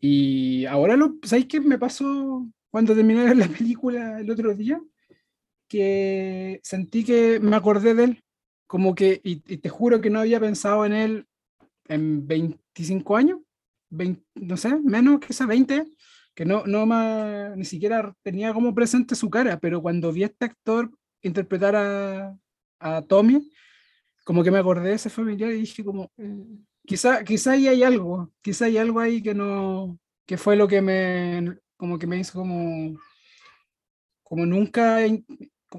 Y 0.01 0.67
ahora 0.67 0.97
lo, 0.97 1.17
¿sabéis 1.23 1.47
qué 1.47 1.61
me 1.61 1.79
pasó 1.79 2.47
cuando 2.71 2.95
terminé 2.95 3.35
la 3.35 3.49
película 3.49 4.21
el 4.21 4.31
otro 4.31 4.55
día? 4.55 4.81
Que 5.69 6.61
sentí 6.63 7.05
que 7.05 7.41
me 7.41 7.57
acordé 7.57 7.95
de 7.95 8.05
él, 8.05 8.25
como 8.67 8.95
que, 8.95 9.21
y, 9.25 9.37
te 9.41 9.69
juro 9.69 10.01
que 10.01 10.11
no 10.11 10.21
había 10.21 10.41
pensado 10.41 10.85
en 10.85 10.93
él 10.93 11.27
en 11.89 12.27
25 12.27 13.17
años, 13.17 13.41
no 14.35 14.57
sé, 14.57 14.77
menos 14.81 15.21
que 15.21 15.33
esa 15.33 15.47
20, 15.47 15.85
que 16.37 16.45
no, 16.45 16.65
no 16.67 16.85
más, 16.87 17.57
ni 17.57 17.65
siquiera 17.65 18.15
tenía 18.23 18.53
como 18.55 18.75
presente 18.75 19.15
su 19.17 19.29
cara, 19.31 19.59
pero 19.59 19.81
cuando 19.83 20.13
vi 20.13 20.23
a 20.23 20.27
este 20.27 20.45
actor 20.45 20.91
interpretar 21.23 21.75
a, 21.75 22.37
a 22.79 23.03
Tommy, 23.03 23.51
como 24.25 24.45
que 24.45 24.51
me 24.51 24.59
acordé 24.59 24.91
de 24.91 24.95
ese 24.97 25.09
familiar 25.11 25.51
y 25.51 25.61
dije 25.61 25.83
como, 25.85 26.11
Mm. 26.19 26.59
quizá, 26.87 27.25
quizá 27.25 27.53
ahí 27.53 27.67
hay 27.69 27.83
algo, 27.83 28.31
quizá 28.43 28.67
hay 28.67 28.77
algo 28.77 29.01
ahí 29.01 29.23
que 29.23 29.35
no, 29.35 29.99
que 30.27 30.37
fue 30.37 30.57
lo 30.57 30.69
que 30.69 30.83
me, 30.83 31.57
como 31.77 31.99
que 31.99 32.07
me 32.07 32.19
hizo 32.19 32.39
como, 32.39 32.99
como 34.23 34.45
nunca, 34.45 34.99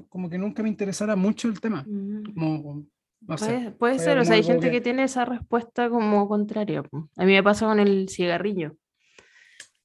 como 0.08 0.28
que 0.28 0.38
nunca 0.38 0.62
me 0.62 0.68
interesara 0.70 1.14
mucho 1.16 1.48
el 1.48 1.60
tema. 1.60 1.84
Mm. 1.86 2.34
Como, 2.34 2.84
no 3.20 3.38
sé. 3.38 3.46
Puede, 3.46 3.70
puede 3.72 3.98
ser, 3.98 4.18
o 4.18 4.24
sea, 4.24 4.34
hay 4.36 4.42
gente 4.42 4.66
que- 4.66 4.72
que 4.78 4.80
tiene 4.80 5.04
esa 5.04 5.24
respuesta 5.24 5.88
como 5.90 6.26
contraria. 6.28 6.80
A 7.16 7.24
mí 7.24 7.32
me 7.32 7.42
pasa 7.42 7.66
con 7.66 7.78
el 7.80 8.08
cigarrillo. 8.08 8.74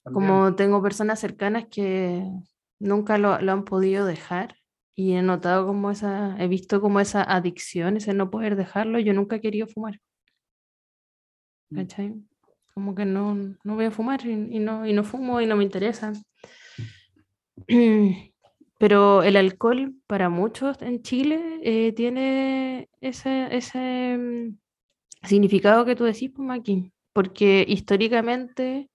También. 0.04 0.28
Como 0.28 0.56
tengo 0.56 0.82
personas 0.82 1.20
cercanas 1.20 1.66
que 1.70 2.24
nunca 2.80 3.18
lo, 3.18 3.39
lo 3.39 3.51
han 3.51 3.64
podido 3.64 4.06
dejar 4.06 4.58
y 4.95 5.14
he 5.14 5.22
notado 5.22 5.66
como 5.66 5.91
esa, 5.91 6.36
he 6.39 6.47
visto 6.47 6.82
como 6.82 6.99
esa 6.99 7.24
adicción, 7.24 7.97
ese 7.97 8.14
no 8.14 8.30
poder 8.30 8.56
dejarlo. 8.56 8.99
Yo 8.99 9.14
nunca 9.14 9.38
he 9.38 9.41
querido 9.41 9.68
fumar, 9.68 9.99
Mm. 11.74 11.76
¿cachai? 11.76 12.14
Como 12.74 12.95
que 12.95 13.06
no, 13.06 13.36
no 13.36 13.76
voy 13.76 13.86
a 13.86 13.91
fumar 13.91 14.26
y, 14.26 14.32
y 14.32 14.60
no, 14.60 14.86
y 14.88 14.93
no 14.93 15.04
fumo 15.04 15.41
y 15.41 15.45
no 15.45 15.56
me 15.56 15.64
interesa. 15.64 16.14
Pero 18.80 19.24
el 19.24 19.36
alcohol 19.38 19.93
para 20.08 20.30
muchos 20.30 20.82
en 20.82 21.01
Chile 21.04 21.60
eh, 21.64 21.93
tiene 21.93 22.89
ese, 22.99 23.56
ese 23.56 24.18
mm, 24.18 24.58
significado 25.26 25.86
que 25.86 25.95
tú 25.95 26.04
decís, 26.04 26.32
pues, 26.36 26.45
Maki, 26.45 26.91
porque 27.14 27.64
históricamente 27.68 28.89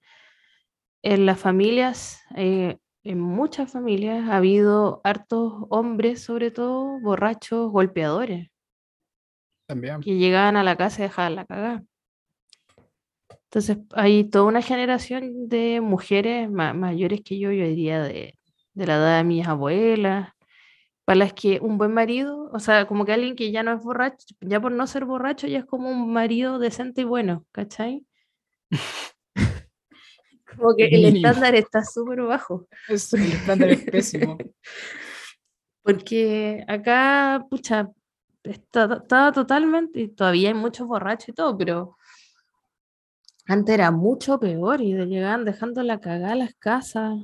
en 1.02 1.26
las 1.26 1.38
familias, 1.40 2.20
eh, 2.36 2.78
en 3.04 3.20
muchas 3.20 3.72
familias, 3.72 4.28
ha 4.28 4.36
habido 4.38 5.00
hartos 5.04 5.54
hombres, 5.70 6.22
sobre 6.22 6.50
todo 6.50 7.00
borrachos, 7.00 7.70
golpeadores, 7.70 8.50
También. 9.66 10.00
que 10.00 10.16
llegaban 10.16 10.56
a 10.56 10.64
la 10.64 10.76
casa 10.76 11.00
y 11.00 11.02
dejaban 11.04 11.36
la 11.36 11.44
cagada. 11.46 11.84
Entonces 13.44 13.78
hay 13.92 14.24
toda 14.24 14.44
una 14.44 14.62
generación 14.62 15.48
de 15.48 15.80
mujeres 15.80 16.50
ma- 16.50 16.74
mayores 16.74 17.20
que 17.24 17.38
yo, 17.38 17.50
yo 17.52 17.64
diría 17.66 18.02
de, 18.02 18.34
de 18.74 18.86
la 18.86 18.96
edad 18.96 19.18
de 19.18 19.24
mis 19.24 19.46
abuelas, 19.46 20.30
para 21.04 21.18
las 21.20 21.32
que 21.34 21.60
un 21.60 21.78
buen 21.78 21.92
marido, 21.94 22.50
o 22.52 22.60
sea, 22.60 22.86
como 22.86 23.04
que 23.06 23.12
alguien 23.14 23.36
que 23.36 23.50
ya 23.52 23.62
no 23.62 23.72
es 23.74 23.82
borracho, 23.82 24.26
ya 24.40 24.60
por 24.60 24.72
no 24.72 24.86
ser 24.86 25.04
borracho, 25.06 25.46
ya 25.46 25.60
es 25.60 25.66
como 25.66 25.90
un 25.90 26.12
marido 26.12 26.58
decente 26.58 27.02
y 27.02 27.04
bueno, 27.04 27.46
¿cachai? 27.52 28.06
Como 30.56 30.74
que 30.76 30.86
el 30.88 31.02
Mínimo. 31.12 31.28
estándar 31.28 31.54
está 31.54 31.84
súper 31.84 32.22
bajo. 32.22 32.66
Es, 32.88 33.12
el 33.12 33.32
estándar 33.32 33.70
es 33.70 33.82
pésimo. 33.84 34.38
Porque 35.82 36.64
acá, 36.68 37.46
pucha, 37.48 37.88
está- 38.42 38.98
estaba 39.02 39.32
totalmente, 39.32 40.00
y 40.00 40.08
todavía 40.08 40.48
hay 40.48 40.54
muchos 40.54 40.86
borrachos 40.86 41.30
y 41.30 41.32
todo, 41.32 41.56
pero 41.56 41.96
antes 43.46 43.74
era 43.74 43.90
mucho 43.90 44.38
peor 44.38 44.80
y 44.82 44.92
llegaban 45.06 45.44
dejando 45.46 45.82
la 45.82 46.00
cagada 46.00 46.32
a 46.32 46.36
las 46.36 46.54
casas. 46.54 47.16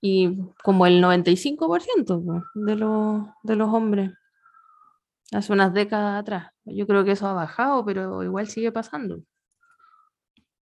Y 0.00 0.38
como 0.62 0.86
el 0.86 1.00
95% 1.02 2.22
po, 2.24 2.42
de 2.54 2.76
los, 2.76 3.24
de 3.42 3.56
los 3.56 3.68
hombres, 3.72 4.10
hace 5.32 5.52
unas 5.52 5.72
décadas 5.72 6.20
atrás. 6.20 6.52
Yo 6.66 6.86
creo 6.86 7.04
que 7.04 7.12
eso 7.12 7.26
ha 7.26 7.32
bajado, 7.32 7.84
pero 7.84 8.22
igual 8.22 8.46
sigue 8.46 8.70
pasando. 8.70 9.20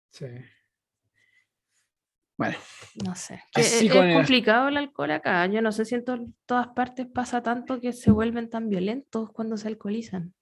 Sí. 0.09 0.26
Bueno, 2.38 2.55
No 3.03 3.15
sé. 3.15 3.41
es, 3.55 3.79
con 3.91 4.03
es 4.05 4.05
el- 4.09 4.13
complicado 4.13 4.67
el 4.67 4.77
alcohol 4.77 5.11
acá. 5.11 5.45
Yo 5.47 5.61
no 5.61 5.71
sé 5.71 5.85
si 5.85 5.95
en 5.95 6.05
to- 6.05 6.27
todas 6.45 6.67
partes 6.67 7.07
pasa 7.07 7.41
tanto 7.41 7.81
que 7.81 7.93
se 7.93 8.11
vuelven 8.11 8.49
tan 8.49 8.69
violentos 8.69 9.31
cuando 9.31 9.57
se 9.57 9.67
alcoholizan. 9.67 10.33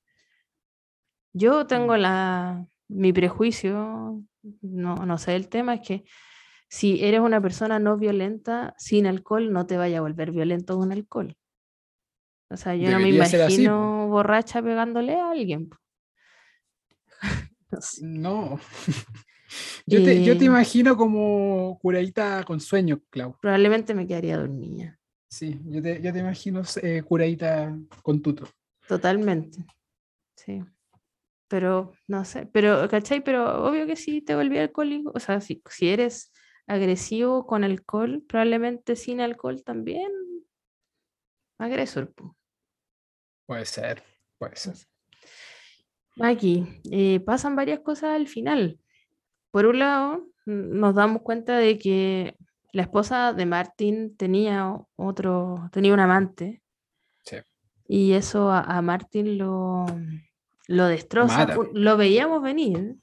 Yo 1.33 1.67
tengo 1.67 1.95
Mm. 1.95 1.99
la, 1.99 2.65
mi 2.89 3.13
prejuicio, 3.13 4.21
no, 4.61 4.95
no 5.05 5.17
sé 5.17 5.35
el 5.35 5.47
tema, 5.49 5.75
es 5.75 5.87
que 5.87 6.03
si 6.67 7.03
eres 7.03 7.21
una 7.21 7.39
persona 7.41 7.79
no 7.79 7.97
violenta 7.97 8.73
sin 8.77 9.07
alcohol, 9.07 9.51
no 9.53 9.65
te 9.65 9.77
vaya 9.77 9.99
a 9.99 10.01
volver 10.01 10.31
violento 10.31 10.77
con 10.77 10.91
alcohol. 10.91 11.35
O 12.49 12.57
sea, 12.57 12.75
yo 12.75 12.91
no 12.91 12.99
me 12.99 13.09
imagino 13.09 14.07
borracha 14.07 14.61
pegándole 14.61 15.15
a 15.19 15.31
alguien. 15.31 15.69
No 17.71 17.81
sé. 17.81 18.05
no. 18.05 18.59
Yo 19.85 20.03
te, 20.03 20.23
yo 20.23 20.37
te 20.37 20.45
Eh, 20.45 20.47
imagino 20.47 20.97
como 20.97 21.77
curadita 21.79 22.43
con 22.43 22.59
sueño, 22.59 23.01
Clau. 23.09 23.37
Probablemente 23.39 23.93
me 23.93 24.07
quedaría 24.07 24.37
dormida. 24.37 24.99
Sí, 25.29 25.59
yo 25.65 25.81
te, 25.81 26.01
yo 26.01 26.13
te 26.13 26.19
imagino 26.19 26.61
eh, 26.81 27.03
curadita 27.03 27.77
con 28.01 28.21
tuto. 28.21 28.47
Totalmente. 28.87 29.65
Sí. 30.35 30.63
Pero, 31.47 31.91
no 32.07 32.25
sé, 32.25 32.47
pero, 32.47 32.87
¿cachai? 32.89 33.23
Pero 33.23 33.65
obvio 33.65 33.85
que 33.85 33.95
si 33.95 34.21
te 34.21 34.35
volví 34.35 34.57
alcohólico, 34.57 35.11
o 35.13 35.19
sea, 35.19 35.41
si, 35.41 35.61
si 35.69 35.89
eres 35.89 36.31
agresivo 36.67 37.45
con 37.45 37.63
alcohol, 37.63 38.23
probablemente 38.27 38.95
sin 38.95 39.21
alcohol 39.21 39.63
también 39.63 40.11
agresor. 41.59 42.13
Puede 43.45 43.65
ser, 43.65 44.01
puede 44.39 44.55
ser. 44.55 44.75
Aquí, 46.19 46.65
eh, 46.91 47.19
pasan 47.19 47.55
varias 47.55 47.81
cosas 47.81 48.15
al 48.15 48.27
final. 48.27 48.79
Por 49.55 49.67
un 49.67 49.79
lado, 49.79 50.27
nos 50.45 50.95
damos 50.95 51.21
cuenta 51.21 51.57
de 51.57 51.79
que 51.79 52.35
la 52.73 52.81
esposa 52.81 53.31
de 53.31 53.45
Martin 53.45 54.17
tenía 54.17 54.75
otro, 54.97 55.69
tenía 55.71 55.93
un 55.93 56.01
amante. 56.01 56.61
Sí. 57.23 57.37
Y 57.87 58.11
eso 58.11 58.51
a, 58.51 58.59
a 58.59 58.81
Martin 58.81 59.37
lo, 59.37 59.85
lo 60.67 60.87
destroza. 60.87 61.47
mata. 61.47 61.57
Lo 61.71 61.95
veíamos 61.95 62.41
venir. 62.41 62.97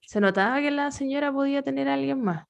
Se 0.00 0.22
notaba 0.22 0.58
que 0.62 0.70
la 0.70 0.90
señora 0.90 1.30
podía 1.30 1.60
tener 1.60 1.86
a 1.90 1.94
alguien 1.94 2.22
más. 2.22 2.46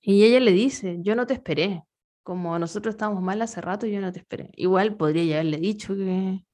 Y 0.00 0.24
ella 0.24 0.40
le 0.40 0.50
dice, 0.50 0.96
yo 0.98 1.14
no 1.14 1.28
te 1.28 1.34
esperé. 1.34 1.84
Como 2.24 2.58
nosotros 2.58 2.96
estábamos 2.96 3.22
mal 3.22 3.40
hace 3.40 3.60
rato, 3.60 3.86
yo 3.86 4.00
no 4.00 4.10
te 4.10 4.18
esperé. 4.18 4.50
Igual 4.56 4.96
podría 4.96 5.22
ya 5.22 5.34
haberle 5.36 5.58
dicho 5.58 5.94
que, 5.94 6.44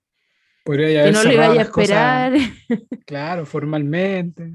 Podría 0.65 0.89
que 0.89 0.99
haber 1.01 1.12
no 1.12 1.23
le 1.25 1.39
a 1.39 1.55
las 1.55 1.69
cosas, 1.69 2.33
esperar. 2.33 2.33
claro, 3.07 3.47
formalmente. 3.47 4.55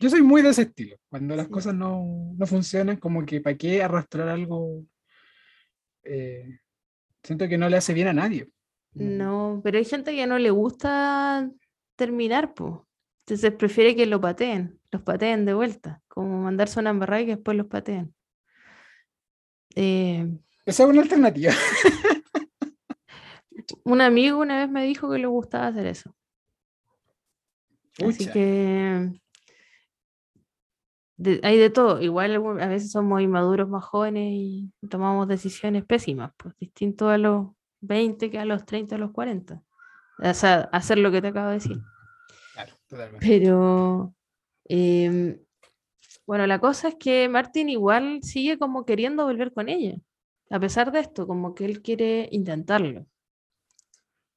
Yo 0.00 0.10
soy 0.10 0.22
muy 0.22 0.42
de 0.42 0.48
ese 0.50 0.62
estilo. 0.62 0.96
Cuando 1.08 1.36
las 1.36 1.46
Sí. 1.46 1.52
cosas 1.52 1.74
no, 1.74 2.32
no 2.36 2.46
funcionan, 2.46 2.96
como 2.96 3.24
que 3.24 3.40
para 3.40 3.56
qué 3.56 3.82
arrastrar 3.82 4.28
algo. 4.28 4.82
eh, 6.04 6.58
siento 7.22 7.48
que 7.48 7.58
no 7.58 7.68
le 7.68 7.76
hace 7.76 7.92
bien 7.94 8.08
a 8.08 8.12
nadie. 8.12 8.48
No, 8.94 9.60
pero 9.62 9.76
hay 9.78 9.84
gente 9.84 10.14
que 10.14 10.26
no 10.26 10.38
le 10.38 10.50
gusta 10.50 11.50
terminar, 11.96 12.54
pues. 12.54 12.74
Entonces 13.26 13.52
prefiere 13.52 13.94
que 13.96 14.06
lo 14.06 14.20
pateen, 14.20 14.78
los 14.92 15.02
pateen 15.02 15.44
de 15.44 15.52
vuelta, 15.54 16.00
como 16.08 16.42
mandarse 16.42 16.78
una 16.80 16.90
embarrada 16.90 17.22
y 17.22 17.26
que 17.26 17.34
después 17.36 17.56
los 17.56 17.66
pateen. 17.66 18.14
Eh, 19.74 20.26
Esa 20.64 20.84
es 20.84 20.88
una 20.88 21.02
alternativa. 21.02 21.52
un 23.84 24.00
amigo 24.00 24.38
una 24.38 24.58
vez 24.58 24.70
me 24.70 24.84
dijo 24.84 25.10
que 25.10 25.18
le 25.18 25.26
gustaba 25.26 25.68
hacer 25.68 25.86
eso. 25.86 26.14
Así 27.98 28.24
que 28.32 29.10
de- 31.16 31.40
hay 31.42 31.58
de 31.58 31.70
todo. 31.70 32.00
Igual 32.02 32.34
a 32.60 32.66
veces 32.68 32.90
somos 32.90 33.20
inmaduros 33.22 33.68
más 33.68 33.84
jóvenes 33.84 34.28
y 34.32 34.70
tomamos 34.90 35.28
decisiones 35.28 35.84
pésimas, 35.84 36.32
pues 36.36 36.54
distinto 36.58 37.08
a 37.08 37.18
los 37.18 37.48
20 37.80 38.30
que 38.30 38.38
a 38.38 38.44
los 38.44 38.64
30 38.66 38.96
a 38.96 38.98
los 38.98 39.12
40. 39.12 39.62
O 40.18 40.34
sea, 40.34 40.68
hacer 40.72 40.98
lo 40.98 41.10
que 41.10 41.20
te 41.22 41.28
acabo 41.28 41.48
de 41.48 41.54
decir. 41.54 41.78
Claro, 42.54 42.72
totalmente. 42.88 43.26
Pero 43.26 44.14
em, 44.64 45.38
bueno, 46.26 46.46
la 46.46 46.58
cosa 46.58 46.88
es 46.88 46.94
que 46.96 47.28
Martin 47.28 47.68
igual 47.68 48.20
sigue 48.22 48.58
como 48.58 48.84
queriendo 48.84 49.24
volver 49.24 49.52
con 49.52 49.68
ella, 49.68 49.96
a 50.50 50.58
pesar 50.60 50.90
de 50.92 51.00
esto, 51.00 51.26
como 51.26 51.54
que 51.54 51.64
él 51.66 51.82
quiere 51.82 52.28
intentarlo. 52.32 53.06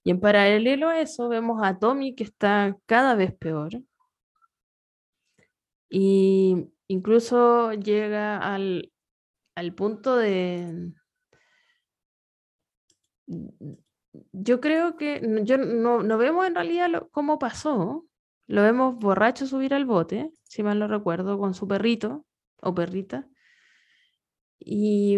Y 0.04 0.12
en 0.12 0.20
paralelo 0.20 0.90
a 0.90 1.00
eso 1.02 1.30
vemos 1.30 1.62
a 1.64 1.78
Tommy 1.80 2.16
que 2.16 2.24
está 2.24 2.78
cada 2.86 3.16
vez 3.16 3.34
peor. 3.36 3.72
Y 5.90 6.68
incluso 6.88 7.74
llega 7.74 8.38
al, 8.38 8.92
al 9.56 9.74
punto 9.74 10.16
de... 10.16 10.94
Yo 14.32 14.60
creo 14.60 14.98
que 14.98 15.22
yo 15.44 15.58
no, 15.58 16.02
no 16.04 16.18
vemos 16.18 16.48
en 16.48 16.56
realidad 16.56 16.90
lo- 16.90 17.10
cómo 17.10 17.38
pasó. 17.40 18.06
Lo 18.48 18.64
vemos 18.64 18.96
borracho 18.98 19.46
subir 19.46 19.74
al 19.76 19.86
bote, 19.86 20.32
si 20.44 20.64
mal 20.64 20.80
no 20.80 20.88
recuerdo, 20.88 21.38
con 21.38 21.54
su 21.54 21.68
perrito 21.68 22.26
o 22.62 22.74
perrita. 22.74 23.28
Y, 24.60 25.18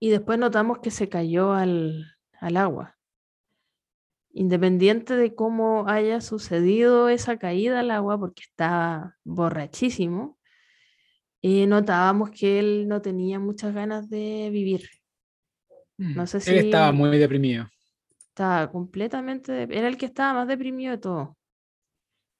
y 0.00 0.10
después 0.10 0.38
notamos 0.38 0.78
que 0.80 0.90
se 0.90 1.08
cayó 1.08 1.52
al, 1.52 2.11
al 2.42 2.56
agua. 2.56 2.96
Independiente 4.34 5.14
de 5.14 5.34
cómo 5.34 5.88
haya 5.88 6.20
sucedido 6.20 7.08
esa 7.08 7.38
caída 7.38 7.80
al 7.80 7.90
agua, 7.90 8.18
porque 8.18 8.42
estaba 8.42 9.16
borrachísimo, 9.24 10.38
eh, 11.42 11.66
notábamos 11.66 12.30
que 12.30 12.58
él 12.58 12.88
no 12.88 13.02
tenía 13.02 13.38
muchas 13.38 13.74
ganas 13.74 14.08
de 14.08 14.48
vivir. 14.50 14.88
Mm. 15.98 16.16
no 16.16 16.26
sé 16.26 16.38
Él 16.50 16.66
estaba 16.66 16.90
si- 16.90 16.96
muy 16.96 17.18
deprimido. 17.18 17.68
Estaba 18.18 18.70
completamente, 18.72 19.52
de- 19.52 19.78
era 19.78 19.88
el 19.88 19.96
que 19.98 20.06
estaba 20.06 20.32
más 20.32 20.48
deprimido 20.48 20.92
de 20.92 20.98
todo. 20.98 21.36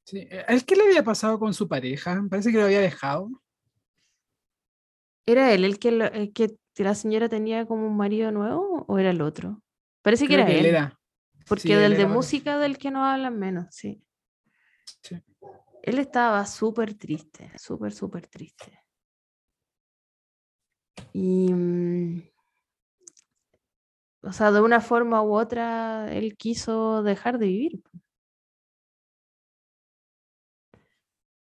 Sí. 0.07 0.19
eh, 0.31 0.45
¿El 0.49 0.65
qué 0.65 0.75
le 0.75 0.85
había 0.85 1.05
pasado 1.05 1.39
con 1.39 1.53
su 1.55 1.69
pareja? 1.69 2.25
Parece 2.31 2.51
que 2.51 2.57
lo 2.59 2.65
había 2.65 2.81
dejado. 2.81 3.29
¿Era 5.27 5.53
él 5.53 5.65
el 5.65 5.79
que, 5.79 5.93
lo- 5.93 6.07
el 6.07 6.33
que 6.33 6.57
la 6.79 6.95
señora 6.95 7.29
tenía 7.29 7.67
como 7.67 7.87
un 7.87 7.97
marido 7.97 8.33
nuevo 8.33 8.85
o 8.89 8.99
era 8.99 9.11
el 9.11 9.21
otro? 9.21 9.62
Parece 10.03 10.27
que 10.27 10.35
era 10.35 10.45
que 10.45 10.59
él 10.59 10.67
era. 10.67 10.99
porque 11.49 11.63
sí, 11.63 11.75
del 11.75 11.97
de 11.97 12.03
era 12.03 12.09
música 12.13 12.59
del 12.59 12.77
que 12.77 12.91
no 12.91 13.05
hablan 13.05 13.39
menos, 13.39 13.67
sí. 13.71 14.03
Sí. 15.01 15.23
Él 15.83 15.99
estaba 15.99 16.45
súper 16.45 16.95
triste, 16.95 17.51
súper, 17.57 17.93
súper 17.93 18.27
triste. 18.27 18.81
Y, 21.13 21.53
mm, 21.53 22.23
o 24.23 24.33
sea, 24.33 24.51
de 24.53 24.61
una 24.61 24.81
forma 24.81 25.23
u 25.23 25.35
otra, 25.35 26.13
él 26.13 26.37
quiso 26.37 27.03
dejar 27.03 27.39
de 27.39 27.47
vivir. 27.47 27.83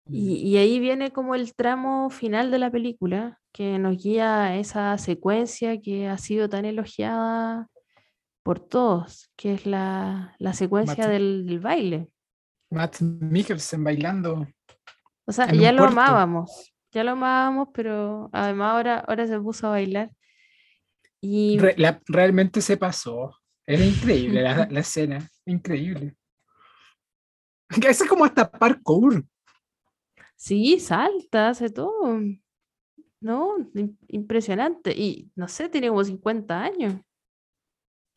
Y, 0.05 0.35
y 0.37 0.57
ahí 0.57 0.79
viene 0.79 1.11
como 1.11 1.35
el 1.35 1.53
tramo 1.53 2.09
final 2.09 2.49
de 2.51 2.59
la 2.59 2.71
película, 2.71 3.39
que 3.51 3.77
nos 3.77 3.97
guía 4.01 4.43
a 4.43 4.55
esa 4.57 4.97
secuencia 4.97 5.79
que 5.81 6.07
ha 6.07 6.17
sido 6.17 6.49
tan 6.49 6.65
elogiada 6.65 7.69
por 8.49 8.59
todos, 8.59 9.29
que 9.35 9.53
es 9.53 9.67
la, 9.67 10.35
la 10.39 10.53
secuencia 10.53 11.03
Matt- 11.03 11.11
del, 11.11 11.45
del 11.45 11.59
baile. 11.59 12.09
Matt 12.71 12.99
Mikkelsen 12.99 13.83
bailando. 13.83 14.47
O 15.27 15.31
sea, 15.31 15.51
ya 15.53 15.71
lo 15.71 15.83
puerto. 15.83 15.99
amábamos, 16.01 16.73
ya 16.91 17.03
lo 17.03 17.11
amábamos, 17.11 17.67
pero 17.71 18.27
además 18.33 18.71
ahora, 18.71 18.99
ahora 19.07 19.27
se 19.27 19.39
puso 19.39 19.67
a 19.67 19.69
bailar. 19.69 20.11
Y 21.21 21.59
Re- 21.59 21.75
la- 21.77 22.01
realmente 22.07 22.59
se 22.61 22.75
pasó. 22.75 23.35
Era 23.67 23.85
increíble 23.85 24.41
la, 24.41 24.67
la 24.71 24.79
escena. 24.79 25.29
Increíble. 25.45 26.15
Eso 27.87 28.03
es 28.03 28.09
como 28.09 28.25
hasta 28.25 28.49
parkour. 28.49 29.23
sí, 30.35 30.79
salta, 30.79 31.49
hace 31.49 31.69
todo. 31.69 32.19
No, 33.21 33.57
im- 33.75 33.95
impresionante. 34.07 34.91
Y 34.97 35.31
no 35.35 35.47
sé, 35.47 35.69
tiene 35.69 35.89
como 35.89 36.03
50 36.03 36.63
años. 36.63 36.99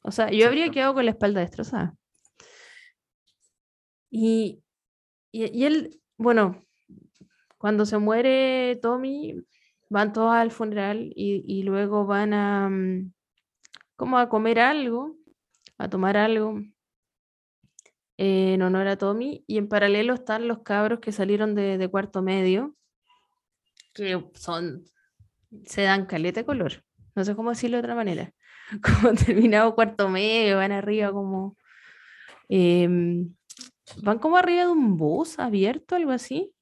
O 0.03 0.11
sea, 0.11 0.31
yo 0.31 0.47
habría 0.47 0.71
quedado 0.71 0.95
con 0.95 1.05
la 1.05 1.13
espalda 1.13 1.41
destrozada. 1.41 1.97
Y, 4.11 4.63
y, 5.31 5.47
y 5.59 5.65
él, 5.65 6.01
bueno, 6.19 6.67
cuando 7.59 7.87
se 7.87 7.99
muere 7.99 8.77
Tommy, 8.83 9.37
van 9.89 10.13
todos 10.13 10.33
al 10.33 10.51
funeral 10.51 11.13
y, 11.15 11.45
y 11.47 11.63
luego 11.63 12.07
van 12.07 12.35
a, 12.35 12.69
mm, 12.69 13.13
como 13.95 14.19
a 14.19 14.29
comer 14.29 14.59
algo, 14.59 15.17
a 15.79 15.89
tomar 15.89 16.17
algo 16.17 16.59
eh, 18.19 18.55
en 18.55 18.63
honor 18.63 18.89
a 18.89 18.97
Tommy. 18.97 19.45
Y 19.47 19.59
en 19.59 19.69
paralelo 19.69 20.15
están 20.15 20.49
los 20.49 20.63
cabros 20.63 21.01
que 21.01 21.13
salieron 21.13 21.55
de, 21.55 21.79
de 21.79 21.89
cuarto 21.89 22.23
medio, 22.23 22.75
que 23.95 24.23
son, 24.35 24.85
se 25.65 25.83
dan 25.83 26.07
caleta 26.07 26.41
de 26.41 26.47
color. 26.47 26.85
No 27.15 27.25
sé 27.25 27.37
cómo 27.37 27.51
decirlo 27.51 27.77
de 27.77 27.83
otra 27.83 27.95
manera. 27.95 28.33
Como 29.03 29.15
terminado 29.15 29.75
cuarto 29.75 30.09
medio, 30.09 30.57
van 30.57 30.73
arriba 30.73 31.13
como... 31.13 31.57
em, 32.49 33.35
van 34.03 34.19
como 34.19 34.37
arriba 34.37 34.63
de 34.63 34.69
un 34.69 34.97
bus 34.97 35.39
abierto, 35.39 35.95
algo 35.97 36.11
así. 36.13 36.53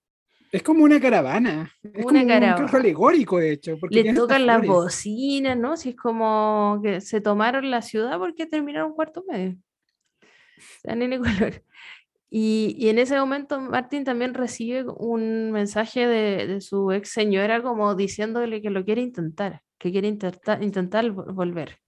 Es 0.53 0.65
como 0.65 0.83
una 0.83 1.01
caravana. 1.01 1.71
Es 1.83 1.91
Una 1.93 2.03
como 2.05 2.21
un 2.23 2.29
caravana. 2.29 2.67
carro 2.67 2.79
alegórico, 2.81 3.39
de 3.39 3.53
hecho. 3.53 3.79
estas 3.91 4.15
tocan 4.17 4.47
las 4.47 4.65
flores. 4.65 4.69
bocinas, 4.85 5.57
¿no? 5.57 5.77
Si 5.77 5.91
es 5.91 5.97
como 5.97 6.81
que 6.83 7.01
se 7.01 7.21
tomaron 7.21 7.71
la 7.71 7.83
ciudad 7.83 8.19
porque 8.19 8.47
terminaron 8.47 8.93
cuarto 8.95 9.23
medio. 9.29 9.57
O 10.23 10.63
sea, 10.83 10.95
nene 10.97 11.19
color. 11.19 11.63
Y, 12.33 12.75
y 12.79 12.89
en 12.91 12.99
ese 12.99 13.19
momento 13.19 13.61
Martín 13.61 14.05
también 14.05 14.35
recibe 14.35 14.85
un 14.89 15.51
mensaje 15.53 16.07
de, 16.07 16.47
de 16.47 16.61
su 16.61 16.91
ex 16.93 17.11
señora 17.11 17.63
como 17.63 17.95
diciéndole 17.95 18.61
que 18.63 18.71
lo 18.71 18.85
quiere 18.85 19.03
intentar, 19.03 19.63
que 19.79 19.91
quiere 19.93 20.07
intentar, 20.09 20.63
intentar 20.63 21.05
vo- 21.07 21.33
volver. 21.33 21.79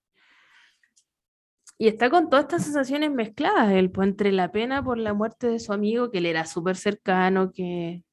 Y 1.83 1.89
está 1.89 2.11
con 2.11 2.31
todas 2.31 2.45
estas 2.45 2.63
sensaciones 2.63 3.11
mezcladas, 3.11 3.73
él, 3.73 3.91
pues, 3.91 4.07
entre 4.07 4.31
la 4.31 4.53
pena 4.53 4.85
por 4.85 4.99
la 4.99 5.15
muerte 5.15 5.49
de 5.49 5.59
su 5.59 5.73
amigo, 5.73 6.13
que 6.13 6.21
le 6.21 6.31
era 6.31 6.47
súper 6.47 6.77
cercano, 6.77 7.51
que 7.51 8.05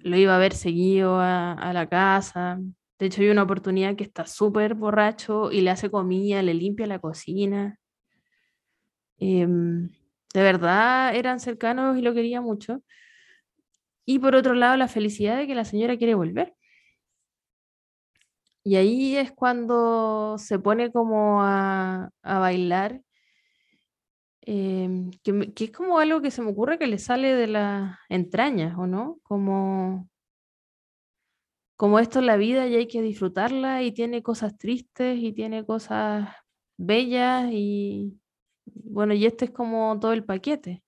lo 0.00 0.16
iba 0.16 0.34
a 0.34 0.40
ver 0.40 0.54
seguido 0.54 1.20
a, 1.20 1.70
la 1.72 1.88
casa. 1.88 2.58
De 2.98 3.06
hecho, 3.06 3.22
hay 3.22 3.28
una 3.28 3.44
oportunidad 3.44 3.94
que 3.94 4.02
está 4.02 4.26
súper 4.26 4.74
borracho 4.74 5.52
y 5.52 5.60
le 5.60 5.70
hace 5.70 5.88
comida, 5.88 6.42
le 6.42 6.52
limpia 6.54 6.88
la 6.88 6.98
cocina. 6.98 7.78
Em, 9.18 9.88
de 10.34 10.42
verdad 10.42 11.14
eran 11.14 11.38
cercanos 11.38 11.96
y 11.96 12.02
lo 12.02 12.14
quería 12.14 12.40
mucho. 12.40 12.82
Y 14.04 14.18
por 14.18 14.34
otro 14.34 14.54
lado, 14.54 14.76
la 14.76 14.88
felicidad 14.88 15.36
de 15.36 15.46
que 15.46 15.54
la 15.54 15.64
señora 15.64 15.96
quiere 15.96 16.14
volver. 16.16 16.56
Y 18.64 18.76
ahí 18.76 19.16
es 19.16 19.32
cuando 19.32 20.36
se 20.38 20.58
pone 20.58 20.90
como 20.92 21.42
a, 21.42 22.10
a 22.22 22.38
bailar, 22.38 23.00
em, 24.42 25.10
que, 25.22 25.52
que 25.54 25.64
es 25.64 25.70
como 25.72 25.98
algo 25.98 26.20
que 26.20 26.30
se 26.30 26.42
me 26.42 26.50
ocurre 26.50 26.78
que 26.78 26.86
le 26.86 26.98
sale 26.98 27.34
de 27.34 27.46
las 27.48 27.98
entrañas, 28.08 28.76
¿o 28.78 28.86
no? 28.86 29.18
Como, 29.22 30.08
como 31.76 31.98
esto 31.98 32.20
es 32.20 32.24
la 32.26 32.36
vida 32.36 32.66
y 32.66 32.76
hay 32.76 32.86
que 32.86 33.02
disfrutarla 33.02 33.82
y 33.82 33.92
tiene 33.92 34.22
cosas 34.22 34.56
tristes 34.58 35.18
y 35.18 35.32
tiene 35.32 35.64
cosas 35.64 36.28
bellas 36.76 37.48
y 37.52 38.18
bueno, 38.64 39.14
y 39.14 39.26
este 39.26 39.46
es 39.46 39.50
como 39.50 39.98
todo 40.00 40.12
el 40.12 40.24
paquete. 40.24 40.82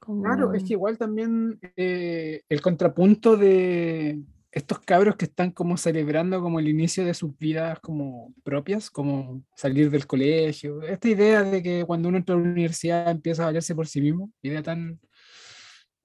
Claro, 0.00 0.52
es 0.52 0.62
como- 0.62 0.66
que 0.66 0.72
igual 0.74 0.98
también 0.98 1.58
eh, 1.76 2.42
el 2.48 2.60
contrapunto 2.60 3.36
de 3.36 4.22
estos 4.54 4.78
cabros 4.80 5.16
que 5.16 5.24
están 5.24 5.50
como 5.50 5.76
celebrando 5.76 6.40
como 6.40 6.60
el 6.60 6.68
inicio 6.68 7.04
de 7.04 7.12
sus 7.12 7.36
vidas 7.38 7.80
como 7.80 8.32
propias, 8.44 8.88
como 8.90 9.42
salir 9.56 9.90
del 9.90 10.06
colegio, 10.06 10.80
esta 10.82 11.08
idea 11.08 11.42
de 11.42 11.60
que 11.62 11.84
cuando 11.84 12.08
uno 12.08 12.18
entra 12.18 12.36
a 12.36 12.38
la 12.38 12.44
universidad 12.44 13.10
empieza 13.10 13.42
a 13.42 13.46
valerse 13.46 13.74
por 13.74 13.88
sí 13.88 14.00
mismo, 14.00 14.30
idea 14.42 14.62
tan, 14.62 15.00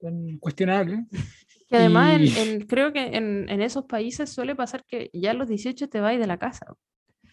tan 0.00 0.38
cuestionable. 0.38 1.04
Que 1.68 1.76
además 1.76 2.16
en- 2.16 2.22
Y- 2.24 2.38
en- 2.38 2.60
creo 2.66 2.92
que 2.92 3.04
en, 3.16 3.48
en 3.48 3.60
esos 3.62 3.84
países 3.84 4.30
suele 4.30 4.56
pasar 4.56 4.84
que 4.84 5.10
ya 5.12 5.30
a 5.30 5.34
los 5.34 5.48
18 5.48 5.88
te 5.88 6.00
vas 6.00 6.18
de 6.18 6.26
la 6.26 6.36
casa. 6.38 6.66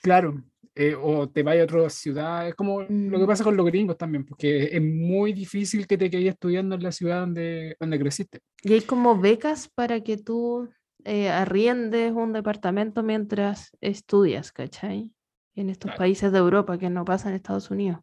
Claro, 0.03 0.43
eh, 0.75 0.93
o 0.93 1.27
te 1.27 1.41
vas 1.41 1.57
a 1.57 1.63
otra 1.63 1.89
ciudad, 1.89 2.47
es 2.47 2.53
como 2.53 2.81
lo 2.81 2.87
que 2.87 3.23
Mm. 3.23 3.25
pasa 3.27 3.43
con 3.43 3.57
los 3.57 3.65
gringos 3.65 3.97
también, 3.97 4.23
porque 4.23 4.65
es 4.71 4.81
muy 4.81 5.33
difícil 5.33 5.87
que 5.87 5.97
te 5.97 6.11
quedes 6.11 6.27
estudiando 6.33 6.75
en 6.75 6.83
la 6.83 6.91
ciudad 6.91 7.21
donde, 7.21 7.75
donde 7.79 7.97
creciste. 7.97 8.41
Y 8.61 8.73
hay 8.73 8.81
como 8.81 9.19
becas 9.19 9.67
para 9.73 10.01
que 10.01 10.17
tú 10.17 10.69
eh, 11.05 11.29
arriendes 11.29 12.11
un 12.11 12.33
departamento 12.33 13.03
mientras 13.03 13.71
estudias, 13.81 14.51
¿cachai? 14.51 15.11
En 15.55 15.69
estos 15.69 15.89
Claro. 15.89 15.97
países 15.97 16.31
de 16.31 16.37
Europa 16.37 16.77
que 16.77 16.89
no 16.89 17.05
pasa 17.05 17.29
en 17.29 17.35
Estados 17.35 17.71
Unidos. 17.71 17.99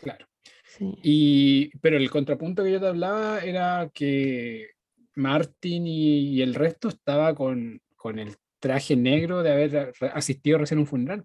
Claro. 0.00 0.26
Sí. 0.64 0.94
Y, 1.02 1.78
pero 1.78 1.96
el 1.96 2.10
contrapunto 2.10 2.64
que 2.64 2.72
yo 2.72 2.80
te 2.80 2.88
hablaba 2.88 3.40
era 3.40 3.90
que 3.94 4.70
Martin 5.14 5.86
y, 5.86 6.30
y 6.30 6.42
el 6.42 6.54
resto 6.54 6.88
estaba 6.88 7.34
con, 7.34 7.80
con 7.94 8.18
el 8.18 8.34
traje 8.58 8.96
negro 8.96 9.42
de 9.42 9.52
haber 9.52 9.92
asistido 10.12 10.58
recién 10.58 10.78
a 10.78 10.80
un 10.80 10.86
funeral. 10.86 11.24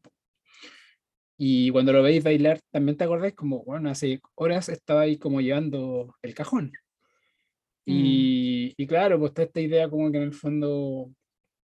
Y 1.38 1.70
cuando 1.72 1.94
lo 1.94 2.04
veis 2.04 2.24
bailar, 2.24 2.60
también 2.70 2.98
te 2.98 3.06
acordáis 3.06 3.34
como, 3.34 3.64
bueno, 3.64 3.90
hace 3.90 4.20
horas 4.36 4.68
estaba 4.68 5.02
ahí 5.02 5.18
como 5.18 5.40
llevando 5.40 6.14
el 6.22 6.36
cajón. 6.36 6.74
Y, 7.92 8.74
y 8.78 8.88
claro, 8.88 9.18
pues 9.20 9.30
está 9.32 9.44
esta 9.44 9.62
idea 9.62 9.90
como 9.90 10.12
que 10.12 10.18
en 10.18 10.24
el 10.24 10.34
fondo 10.34 11.10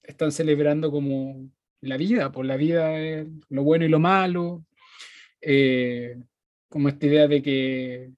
están 0.02 0.32
celebrando 0.32 0.90
como 0.90 1.48
la 1.82 1.96
vida, 1.96 2.30
pues 2.32 2.46
la 2.48 2.56
vida 2.56 2.98
es 3.00 3.26
lo 3.48 3.62
bueno 3.62 3.84
y 3.84 3.88
lo 3.88 3.98
malo, 4.00 4.64
eh, 5.40 6.16
como 6.68 6.88
esta 6.88 7.06
idea 7.06 7.26
de 7.28 7.42
que, 7.42 8.12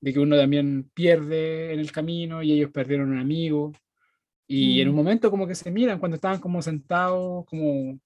de 0.00 0.12
que 0.12 0.18
uno 0.20 0.36
también 0.36 0.90
pierde 0.94 1.72
en 1.72 1.80
el 1.80 1.90
camino 1.92 2.42
y 2.42 2.52
ellos 2.52 2.70
perdieron 2.70 3.10
un 3.12 3.18
amigo. 3.18 3.72
Y 4.46 4.80
en 4.80 4.88
un 4.88 4.94
Mm. 4.94 4.96
momento 4.96 5.30
como 5.30 5.46
que 5.46 5.54
se 5.54 5.70
miran 5.70 5.98
cuando 5.98 6.16
estaban 6.16 6.38
como 6.40 6.60
sentados, 6.62 7.44
como 7.46 7.98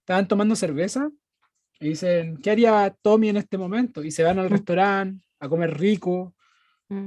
estaban 0.00 0.26
tomando 0.26 0.56
cerveza 0.56 1.10
y 1.78 1.88
dicen, 1.90 2.38
¿qué 2.38 2.50
haría 2.50 2.96
Tommy 3.02 3.28
en 3.28 3.36
este 3.36 3.58
momento? 3.58 4.02
Y 4.02 4.10
se 4.10 4.22
van 4.22 4.38
al 4.38 4.46
Mm. 4.46 4.52
restaurante 4.52 5.24
a 5.40 5.48
comer 5.48 5.78
rico, 5.78 6.34
Mm. 6.36 6.41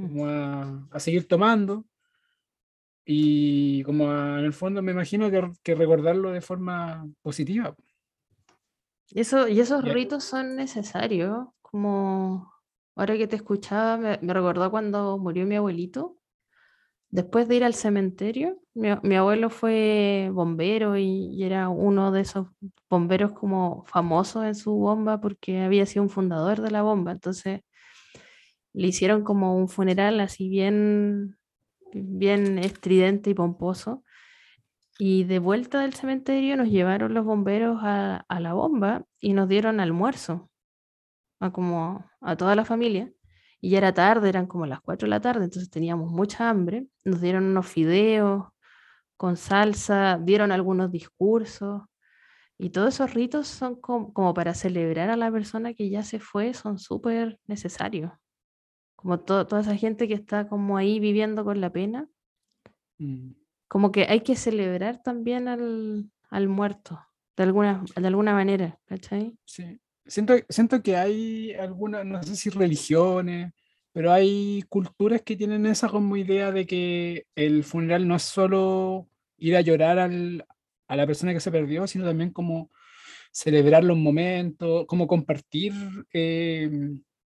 Como 0.00 0.26
a, 0.26 0.88
a 0.90 1.00
seguir 1.00 1.26
tomando. 1.28 1.84
Y 3.04 3.82
como 3.84 4.10
a- 4.10 4.38
en 4.40 4.44
el 4.46 4.52
fondo 4.52 4.82
me 4.82 4.92
imagino 4.92 5.30
que, 5.30 5.50
que 5.62 5.74
recordarlo 5.74 6.32
de 6.32 6.40
forma 6.40 7.06
positiva. 7.22 7.74
Y 9.10 9.20
Eso, 9.20 9.48
y 9.48 9.60
esos 9.60 9.84
ritos 9.84 10.24
son 10.24 10.56
necesarios, 10.56 11.46
como 11.62 12.52
ahora 12.96 13.16
que 13.16 13.26
te 13.28 13.36
escuchaba, 13.36 13.96
me, 13.96 14.18
me 14.22 14.34
recordó 14.34 14.70
cuando 14.70 15.18
murió 15.18 15.46
mi 15.46 15.56
abuelito. 15.56 16.18
después 17.10 17.48
de 17.48 17.56
ir 17.56 17.64
al 17.64 17.74
cementerio, 17.74 18.60
mi, 18.74 18.90
abuelo 19.16 19.50
fue 19.50 20.30
bombero 20.32 20.96
y, 20.96 21.04
y 21.34 21.44
era 21.44 21.68
uno 21.68 22.12
de 22.12 22.22
esos 22.22 22.48
bomberos 22.90 23.32
como 23.32 23.84
famosos 23.86 24.44
en 24.44 24.54
su 24.54 24.72
bomba 24.74 25.20
porque 25.20 25.60
había 25.62 25.86
sido 25.86 26.02
un 26.04 26.10
fundador 26.10 26.60
de 26.60 26.70
la 26.70 26.82
bomba. 26.82 27.12
Entonces 27.12 27.62
le 28.76 28.88
hicieron 28.88 29.24
como 29.24 29.56
un 29.56 29.68
funeral 29.68 30.20
así 30.20 30.48
bien, 30.50 31.38
bien 31.94 32.58
estridente 32.58 33.30
y 33.30 33.34
pomposo. 33.34 34.04
Y 34.98 35.24
de 35.24 35.38
vuelta 35.38 35.80
del 35.80 35.94
cementerio 35.94 36.56
nos 36.56 36.68
llevaron 36.68 37.14
los 37.14 37.24
bomberos 37.24 37.78
a, 37.82 38.24
a 38.28 38.40
la 38.40 38.52
bomba 38.54 39.04
y 39.20 39.32
nos 39.32 39.48
dieron 39.48 39.80
almuerzo 39.80 40.50
a 41.40 41.52
como 41.52 42.04
a 42.20 42.36
toda 42.36 42.54
la 42.56 42.64
familia. 42.66 43.12
Y 43.60 43.70
ya 43.70 43.78
era 43.78 43.94
tarde, 43.94 44.28
eran 44.28 44.46
como 44.46 44.66
las 44.66 44.80
4 44.82 45.06
de 45.06 45.10
la 45.10 45.20
tarde, 45.20 45.44
entonces 45.44 45.70
teníamos 45.70 46.10
mucha 46.12 46.48
hambre. 46.50 46.86
Nos 47.04 47.20
dieron 47.22 47.44
unos 47.44 47.66
fideos 47.66 48.46
con 49.16 49.36
salsa, 49.38 50.18
dieron 50.22 50.52
algunos 50.52 50.92
discursos. 50.92 51.82
Y 52.58 52.70
todos 52.70 52.94
esos 52.94 53.14
ritos 53.14 53.48
son 53.48 53.80
com- 53.80 54.12
como 54.12 54.34
para 54.34 54.54
celebrar 54.54 55.10
a 55.10 55.16
la 55.16 55.30
persona 55.32 55.74
que 55.74 55.90
ya 55.90 56.02
se 56.02 56.20
fue, 56.20 56.54
son 56.54 56.78
súper 56.78 57.38
necesarios. 57.46 58.12
Como 58.96 59.20
to- 59.20 59.46
toda 59.46 59.60
esa 59.62 59.76
gente 59.76 60.08
que 60.08 60.14
está 60.14 60.48
como 60.48 60.76
ahí 60.76 60.98
viviendo 61.00 61.44
con 61.44 61.60
la 61.60 61.70
pena, 61.70 62.08
Mm. 62.98 63.32
como 63.68 63.92
que 63.92 64.06
hay 64.08 64.20
que 64.20 64.36
celebrar 64.36 65.02
también 65.02 65.48
al, 65.48 66.10
al 66.30 66.48
muerto, 66.48 66.98
de 67.36 67.42
alguna, 67.44 67.84
de 67.94 68.06
alguna 68.06 68.32
manera, 68.32 68.78
¿cachai? 68.86 69.36
Sí. 69.44 69.78
Siento, 70.06 70.34
siento 70.48 70.82
que 70.82 70.96
hay 70.96 71.52
algunas, 71.54 72.06
no 72.06 72.22
sé 72.22 72.36
si 72.36 72.48
religiones, 72.48 73.52
pero 73.92 74.12
hay 74.12 74.62
culturas 74.68 75.20
que 75.22 75.36
tienen 75.36 75.66
esa 75.66 75.88
como 75.88 76.16
idea 76.16 76.52
de 76.52 76.66
que 76.66 77.26
el 77.34 77.64
funeral 77.64 78.06
no 78.06 78.14
es 78.16 78.22
solo 78.22 79.08
ir 79.36 79.56
a 79.56 79.60
llorar 79.62 79.98
al- 79.98 80.46
a 80.88 80.96
la 80.96 81.06
persona 81.06 81.32
que 81.34 81.40
se 81.40 81.50
perdió, 81.50 81.86
sino 81.86 82.04
también 82.04 82.30
como 82.30 82.70
celebrar 83.32 83.84
los 83.84 83.96
momentos, 83.98 84.86
como 84.86 85.06
compartir 85.06 85.72
eh, 86.12 86.70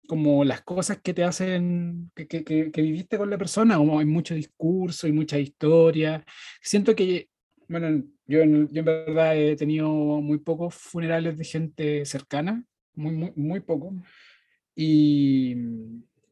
como 0.10 0.44
las 0.44 0.62
cosas 0.64 1.00
que 1.04 1.14
te 1.14 1.24
hacen, 1.24 2.12
que, 2.16 2.28
que- 2.28 2.44
que- 2.44 2.72
que 2.72 2.82
viviste 2.82 3.18
con 3.20 3.30
la 3.30 3.38
persona, 3.38 3.78
como 3.78 4.00
hay 4.00 4.06
mucho 4.08 4.34
discurso 4.34 5.08
y 5.08 5.12
mucha 5.12 5.38
historia. 5.38 6.26
Siento 6.62 6.96
que, 6.96 7.30
bueno, 7.68 8.04
yo 8.26 8.40
en, 8.42 8.68
yo 8.74 8.80
en 8.80 8.86
verdad 8.86 9.38
he 9.38 9.56
tenido 9.56 9.88
muy 9.90 10.40
pocos 10.40 10.74
funerales 10.74 11.38
de 11.38 11.46
gente 11.46 12.06
cercana, 12.06 12.66
muy, 12.96 13.14
muy, 13.14 13.32
muy 13.36 13.60
poco. 13.60 13.94
Y 14.76 15.56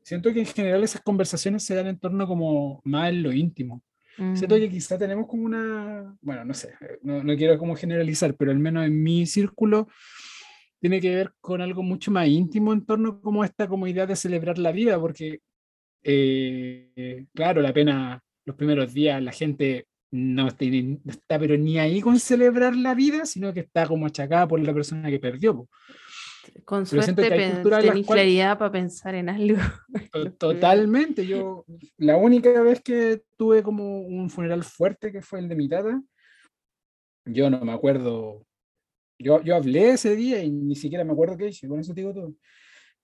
siento 0.01 0.34
que 0.34 0.39
en 0.39 0.45
general 0.47 0.84
esas 0.84 1.01
conversaciones 1.01 1.63
se 1.63 1.75
dan 1.75 1.88
en 1.88 1.99
torno 1.99 2.28
como 2.28 2.82
más 2.86 3.09
en 3.09 3.23
lo 3.23 3.32
íntimo. 3.32 3.84
Siento 4.34 4.55
Mm, 4.55 4.59
que 4.59 4.69
quizá 4.69 4.97
tenemos 4.97 5.28
como 5.28 5.43
una, 5.45 6.17
bueno, 6.21 6.43
no 6.45 6.53
sé, 6.55 6.73
no, 7.03 7.23
no 7.23 7.36
quiero 7.36 7.57
como 7.59 7.75
generalizar, 7.75 8.36
pero 8.36 8.49
al 8.51 8.57
menos 8.59 8.86
en 8.88 9.03
mi 9.03 9.28
círculo 9.28 9.88
tiene 10.80 11.01
que 11.01 11.15
ver 11.15 11.34
con 11.41 11.61
algo 11.61 11.84
mucho 11.84 12.11
más 12.11 12.28
íntimo 12.28 12.73
en 12.73 12.86
torno 12.86 13.21
como 13.21 13.43
esta 13.43 13.67
como 13.67 13.88
idea 13.88 14.05
de 14.05 14.15
celebrar 14.15 14.57
la 14.57 14.71
vida, 14.71 14.99
porque 14.99 15.39
eh, 16.03 17.25
claro, 17.34 17.61
la 17.61 17.73
pena, 17.73 18.21
los 18.45 18.55
primeros 18.55 18.93
días 18.93 19.21
la 19.21 19.32
gente 19.32 19.88
no, 20.11 20.49
tiene- 20.51 20.99
no 21.03 21.11
está 21.11 21.38
pero 21.39 21.57
ni 21.57 21.80
ahí 21.80 21.99
con 22.01 22.19
celebrar 22.19 22.75
la 22.75 22.95
vida, 22.95 23.25
sino 23.25 23.53
que 23.53 23.61
está 23.61 23.88
como 23.88 24.05
achacada 24.05 24.47
por 24.47 24.59
la 24.59 24.73
persona 24.73 25.09
que 25.09 25.19
perdió. 25.19 25.55
po. 25.55 25.69
Con 26.63 26.86
Pero 26.86 27.01
suerte 27.01 27.30
tenés 27.30 28.05
claridad 28.05 28.57
para 28.57 28.71
pensar 28.71 29.15
en 29.15 29.30
algo. 29.30 29.57
Totalmente, 30.39 31.25
yo 31.28 31.65
la 31.97 32.15
única 32.15 32.61
vez 32.61 32.82
que 32.82 33.21
tuve 33.36 33.61
como 33.61 33.99
un 34.01 34.30
funeral 34.30 34.63
fuerte, 34.63 35.11
que 35.11 35.21
fue 35.21 35.39
el 35.39 35.49
de 35.49 35.55
mi 35.55 35.67
tata, 35.67 36.01
yo 37.25 37.49
no 37.49 37.59
me 37.65 37.73
acuerdo, 37.73 38.47
yo, 39.20 39.41
yo 39.41 39.55
hablé 39.55 39.91
ese 39.91 40.15
día 40.15 40.43
y 40.43 40.51
ni 40.51 40.76
siquiera 40.76 41.03
me 41.03 41.13
acuerdo 41.13 41.38
qué 41.38 41.47
hice, 41.47 41.68
con 41.68 41.80
eso 41.80 41.93
te 41.93 42.01
digo 42.01 42.13
todo. 42.13 42.34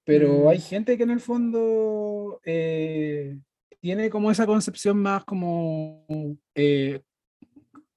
Pero 0.05 0.49
hay 0.49 0.57
Mm. 0.57 0.61
gente 0.61 0.97
que 0.97 1.03
en 1.03 1.11
el 1.11 1.20
fondo 1.20 2.39
eh, 2.45 3.38
tiene 3.80 4.09
como 4.09 4.32
esa 4.32 4.45
concepción 4.45 4.97
más 4.97 5.24
como 5.26 6.05
eh, 6.55 7.01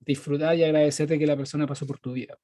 disfrutar 0.01 0.57
y 0.57 0.65
agradecer 0.65 1.09
de 1.09 1.19
que 1.19 1.27
la 1.27 1.37
persona 1.37 1.67
pasó 1.67 1.87
por 1.87 1.99
tu 1.99 2.13
vida. 2.13 2.39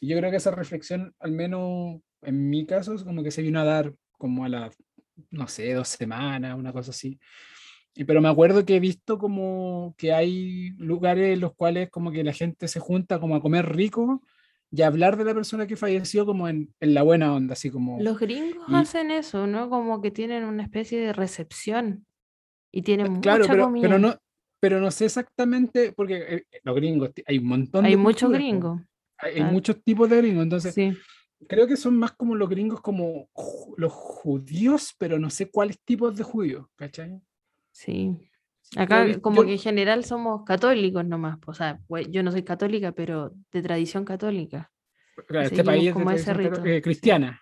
Y 0.00 0.08
yo 0.08 0.18
creo 0.18 0.30
que 0.30 0.36
esa 0.36 0.50
reflexión, 0.50 1.14
al 1.18 1.32
menos 1.32 2.00
en 2.22 2.48
mi 2.50 2.66
caso, 2.66 2.94
es 2.94 3.02
como 3.02 3.22
que 3.22 3.30
se 3.30 3.42
vino 3.42 3.60
a 3.60 3.64
dar 3.64 3.94
como 4.18 4.44
a 4.44 4.48
las, 4.48 4.76
no 5.30 5.48
sé, 5.48 5.72
dos 5.72 5.88
semanas, 5.88 6.56
una 6.56 6.72
cosa 6.72 6.90
así. 6.90 7.18
Pero 8.06 8.20
me 8.20 8.28
acuerdo 8.28 8.64
que 8.64 8.76
he 8.76 8.80
visto 8.80 9.18
como 9.18 9.94
que 9.98 10.12
hay 10.12 10.70
lugares 10.78 11.34
en 11.34 11.40
los 11.40 11.54
cuales 11.54 11.90
como 11.90 12.12
que 12.12 12.22
la 12.24 12.32
gente 12.32 12.68
se 12.68 12.78
junta 12.80 13.18
como 13.20 13.34
a 13.36 13.40
comer 13.42 13.74
rico 13.74 14.22
y 14.74 14.82
hablar 14.82 15.16
de 15.18 15.24
la 15.24 15.34
persona 15.34 15.66
que 15.66 15.76
falleció 15.76 16.24
como 16.24 16.48
en, 16.48 16.72
en 16.80 16.94
la 16.94 17.02
buena 17.02 17.34
onda, 17.34 17.52
así 17.52 17.70
como... 17.70 18.00
Los 18.00 18.18
gringos 18.18 18.64
Y- 18.68 18.74
hacen 18.74 19.10
eso, 19.10 19.46
¿no? 19.46 19.68
Como 19.68 20.00
que 20.00 20.10
tienen 20.10 20.44
una 20.44 20.62
especie 20.62 20.98
de 20.98 21.12
recepción 21.12 22.06
y 22.72 22.80
tienen 22.82 23.20
Claro, 23.20 23.40
mucha 23.40 23.52
pero, 23.52 23.64
comida. 23.64 23.82
pero, 23.86 23.98
no, 23.98 24.14
pero 24.60 24.80
no 24.80 24.90
sé 24.90 25.04
exactamente, 25.04 25.92
porque 25.92 26.16
eh, 26.28 26.44
los 26.62 26.74
gringos, 26.74 27.10
hay 27.26 27.38
un 27.38 27.44
montón 27.46 27.84
Hay 27.84 27.92
de 27.92 27.96
muchos 27.98 28.30
gringos. 28.32 28.80
Hay, 29.18 29.32
hay 29.32 29.36
claro. 29.36 29.52
muchos 29.52 29.82
tipos 29.84 30.08
de 30.08 30.16
gringos, 30.16 30.42
entonces 30.42 30.72
Sí. 30.74 30.96
creo 31.46 31.66
que 31.66 31.76
son 31.76 31.96
más 31.98 32.12
como 32.12 32.34
los 32.34 32.48
gringos 32.48 32.80
como 32.80 33.28
los 33.76 33.92
judíos, 33.92 34.94
pero 34.96 35.18
no 35.18 35.28
sé 35.28 35.50
cuáles 35.50 35.78
tipos 35.84 36.16
de 36.16 36.22
judíos, 36.24 36.66
¿cachai? 36.76 37.20
Sí. 37.72 38.16
Acá 38.76 39.20
como 39.20 39.42
yo- 39.42 39.46
que 39.46 39.52
en 39.52 39.58
general 39.58 40.04
somos 40.04 40.44
católicos 40.44 41.04
nomás. 41.04 41.38
O 41.46 41.54
sea, 41.54 41.78
pues, 41.88 42.08
yo 42.10 42.22
no 42.22 42.32
soy 42.32 42.42
católica, 42.42 42.92
pero 42.92 43.32
de 43.52 43.62
tradición 43.62 44.04
católica. 44.04 44.70
claro, 45.26 45.46
este 45.46 45.62
país 45.64 45.80
es 45.80 45.86
de 45.88 45.92
como 45.92 46.10
ese 46.10 46.34
rito, 46.34 46.64
eh, 46.64 46.80
cristiana. 46.82 47.40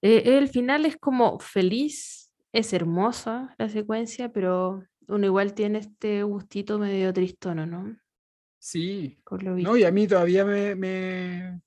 Eh, 0.00 0.38
el 0.38 0.48
final 0.48 0.86
es 0.86 0.96
como 0.96 1.38
feliz, 1.40 2.30
es 2.52 2.72
hermosa 2.72 3.54
la 3.58 3.68
secuencia, 3.68 4.30
pero 4.32 4.84
uno 5.08 5.26
igual 5.26 5.54
tiene 5.54 5.78
este 5.78 6.22
gustito 6.22 6.78
medio 6.78 7.12
tristono, 7.12 7.66
¿no? 7.66 7.96
Sí, 8.60 9.20
Por 9.24 9.42
lo 9.42 9.56
no, 9.56 9.76
y 9.76 9.84
a 9.84 9.90
mí 9.90 10.06
todavía 10.06 10.44
me, 10.44 10.74
me- 10.74 11.60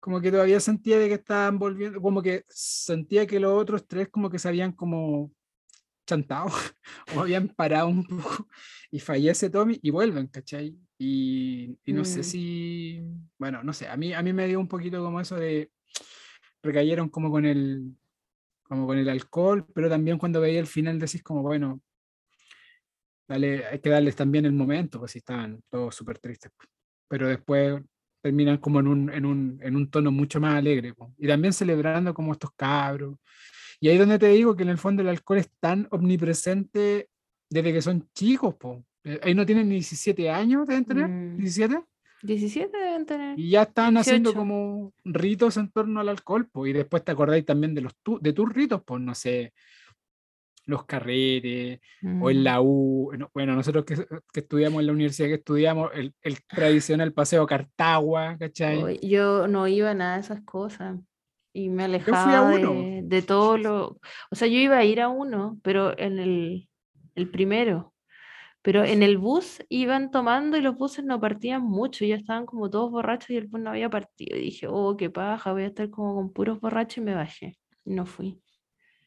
como 0.00 0.20
que 0.20 0.30
todavía 0.30 0.60
sentía 0.60 0.98
de 0.98 1.08
que 1.08 1.14
estaban 1.14 1.58
volviendo, 1.58 2.00
como 2.00 2.22
que 2.22 2.44
sentía 2.48 3.26
que 3.26 3.40
los 3.40 3.52
otros 3.52 3.86
tres 3.86 4.08
como 4.08 4.30
que 4.30 4.38
se 4.38 4.48
habían 4.48 4.72
como 4.72 5.32
chantado 6.08 6.48
o 7.14 7.20
habían 7.20 7.48
parado 7.48 7.88
un 7.88 8.04
poco 8.06 8.48
y 8.90 8.98
fallece 8.98 9.50
Tommy 9.50 9.78
y 9.82 9.90
vuelven, 9.90 10.26
¿cachai? 10.28 10.74
Y, 10.98 11.78
y 11.84 11.92
no 11.92 12.04
sé 12.04 12.20
Mm. 12.20 12.24
si, 12.24 13.00
bueno, 13.38 13.62
no 13.62 13.72
sé, 13.72 13.86
a 13.88 13.96
mí, 13.96 14.12
a 14.14 14.22
mí 14.22 14.32
me 14.32 14.46
dio 14.48 14.58
un 14.58 14.68
poquito 14.68 15.02
como 15.04 15.20
eso 15.20 15.36
de, 15.36 15.70
recayeron 16.62 17.08
como 17.10 17.30
con 17.30 17.44
el, 17.44 17.94
como 18.62 18.86
con 18.86 18.98
el 18.98 19.08
alcohol, 19.08 19.66
pero 19.74 19.88
también 19.88 20.18
cuando 20.18 20.40
veía 20.40 20.60
el 20.60 20.66
final 20.66 20.98
decís 20.98 21.22
como, 21.22 21.42
bueno, 21.42 21.80
dale, 23.28 23.64
hay 23.66 23.78
que 23.80 23.90
darles 23.90 24.16
también 24.16 24.46
el 24.46 24.52
momento, 24.52 24.98
pues 24.98 25.12
si 25.12 25.18
estaban 25.18 25.60
todos 25.70 25.94
súper 25.94 26.18
tristes. 26.18 26.50
pues. 26.56 26.68
Pero 27.08 27.28
después 27.28 27.80
terminan 28.22 28.58
como 28.58 28.80
en 28.80 28.88
un, 28.88 29.10
en 29.10 29.24
un, 29.24 29.58
en 29.62 29.76
un 29.76 29.90
tono 29.90 30.10
mucho 30.10 30.40
más 30.40 30.54
alegre. 30.56 30.94
pues. 30.94 31.10
Y 31.18 31.26
también 31.28 31.52
celebrando 31.52 32.12
como 32.14 32.32
estos 32.32 32.50
cabros. 32.56 33.16
Y 33.80 33.88
ahí 33.88 33.94
es 33.94 34.00
donde 34.00 34.18
te 34.18 34.28
digo 34.28 34.56
que 34.56 34.62
en 34.64 34.70
el 34.70 34.78
fondo 34.78 35.02
el 35.02 35.08
alcohol 35.08 35.38
es 35.38 35.50
tan 35.60 35.86
omnipresente 35.90 37.08
desde 37.50 37.72
que 37.72 37.82
son 37.82 38.08
chicos. 38.14 38.54
po. 38.56 38.84
Eh, 39.04 39.20
Ahí 39.22 39.34
no 39.34 39.46
tienen 39.46 39.68
ni 39.68 39.76
17 39.76 40.30
años, 40.30 40.66
deben 40.66 40.84
tener, 40.84 41.08
Mm. 41.08 41.36
17. 41.38 41.82
17 42.22 42.76
deben 42.76 43.06
tener. 43.06 43.38
Y 43.38 43.50
ya 43.50 43.62
están 43.62 43.96
haciendo 43.96 44.30
18. 44.30 44.38
como 44.38 44.92
ritos 45.04 45.56
en 45.56 45.70
torno 45.70 46.00
al 46.00 46.08
alcohol, 46.08 46.48
pues, 46.50 46.70
y 46.70 46.72
después 46.72 47.04
te 47.04 47.12
acordáis 47.12 47.44
también 47.44 47.74
de 47.74 47.82
los 47.82 47.94
tu- 48.02 48.18
de 48.20 48.32
tus 48.32 48.52
ritos, 48.52 48.82
pues 48.84 49.00
no 49.00 49.14
sé, 49.14 49.52
los 50.66 50.84
carretes, 50.84 51.80
o 52.20 52.28
en 52.30 52.40
Mm. 52.40 52.42
la 52.42 52.60
U, 52.60 53.12
no, 53.16 53.30
bueno, 53.32 53.54
nosotros 53.54 53.84
que, 53.86 53.94
que 54.32 54.40
estudiamos 54.40 54.80
en 54.80 54.86
la 54.88 54.92
universidad 54.92 55.28
que 55.28 55.34
estudiamos, 55.34 55.90
el, 55.94 56.12
el 56.20 56.42
tradicional 56.44 57.12
paseo 57.14 57.46
Cartagua, 57.46 58.36
¿cachai? 58.38 58.98
Yo 59.00 59.46
no 59.48 59.66
iba 59.68 59.92
a 59.92 59.94
nada 59.94 60.16
de 60.16 60.20
esas 60.20 60.42
cosas 60.42 60.98
y 61.52 61.68
me 61.70 61.84
alejaba 61.84 62.50
de, 62.50 63.00
de 63.04 63.22
todo 63.22 63.58
lo... 63.58 63.98
O 64.30 64.34
sea, 64.36 64.48
yo 64.48 64.58
iba 64.58 64.76
a 64.78 64.84
ir 64.84 65.00
a 65.00 65.08
uno, 65.08 65.58
pero 65.62 65.98
en 65.98 66.18
el, 66.18 66.68
el 67.14 67.30
primero. 67.30 67.94
Pero 68.62 68.84
en 68.84 69.02
el 69.02 69.18
bus 69.18 69.62
iban 69.68 70.10
tomando 70.10 70.56
y 70.56 70.60
los 70.60 70.76
buses 70.76 71.04
no 71.04 71.20
partían 71.20 71.62
mucho, 71.62 72.04
ya 72.04 72.16
estaban 72.16 72.44
como 72.44 72.68
todos 72.68 72.90
borrachos 72.90 73.30
y 73.30 73.36
el 73.36 73.46
bus 73.46 73.60
no 73.60 73.70
había 73.70 73.88
partido. 73.88 74.36
Y 74.36 74.40
dije, 74.42 74.66
oh, 74.68 74.96
qué 74.96 75.10
paja, 75.10 75.52
voy 75.52 75.62
a 75.62 75.66
estar 75.68 75.88
como 75.90 76.14
con 76.16 76.32
puros 76.32 76.60
borrachos 76.60 76.98
y 76.98 77.00
me 77.02 77.14
bajé. 77.14 77.56
Y 77.84 77.94
no 77.94 78.04
fui. 78.04 78.42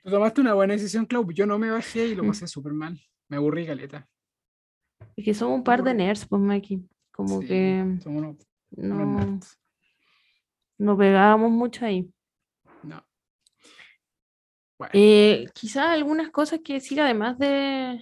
Tú 0.04 0.10
tomaste 0.10 0.42
una 0.42 0.54
buena 0.56 0.74
decisión, 0.74 1.06
Clau, 1.06 1.30
yo 1.32 1.46
no 1.46 1.60
me 1.60 1.70
bajé 1.70 2.08
y 2.08 2.16
lo 2.16 2.24
Mm. 2.24 2.28
pasé 2.28 2.48
súper 2.48 2.74
mal, 2.74 3.00
me 3.28 3.38
aburrí 3.38 3.66
caleta. 3.68 4.08
Es 5.16 5.26
que 5.26 5.34
somos 5.34 5.58
un 5.58 5.64
par 5.64 5.84
de 5.84 5.94
nerds, 5.94 6.26
pues, 6.28 6.42
Maki. 6.42 6.82
Como 7.12 7.42
Sí, 7.42 7.48
que 7.48 7.98
somos 8.02 8.22
unos- 8.24 8.48
unos 8.72 8.98
no, 9.08 9.20
nerds. 9.20 9.60
no 10.80 10.98
pegábamos 10.98 11.52
mucho 11.52 11.86
ahí. 11.86 12.10
No. 14.82 14.88
Bueno, 14.88 14.91
Eh, 14.93 15.45
quizás 15.53 15.88
algunas 15.88 16.29
cosas 16.29 16.59
que 16.63 16.73
decir 16.73 17.01
además 17.01 17.38
de, 17.38 18.01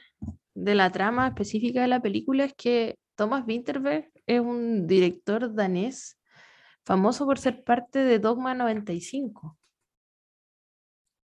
de 0.53 0.75
la 0.75 0.91
trama 0.91 1.27
específica 1.27 1.81
de 1.81 1.87
la 1.87 2.01
película 2.01 2.45
es 2.45 2.53
que 2.53 2.97
Thomas 3.15 3.43
Winterberg 3.47 4.11
es 4.25 4.39
un 4.39 4.87
director 4.87 5.53
danés 5.53 6.17
famoso 6.85 7.25
por 7.25 7.37
ser 7.37 7.63
parte 7.63 7.99
de 7.99 8.19
Dogma 8.19 8.53
95. 8.53 9.57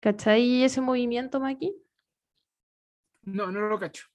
¿Cachai 0.01 0.63
ese 0.63 0.81
movimiento, 0.81 1.41
Maki? 1.41 1.75
no, 3.23 3.51
no 3.51 3.61
lo 3.69 3.79
cacho. 3.79 4.07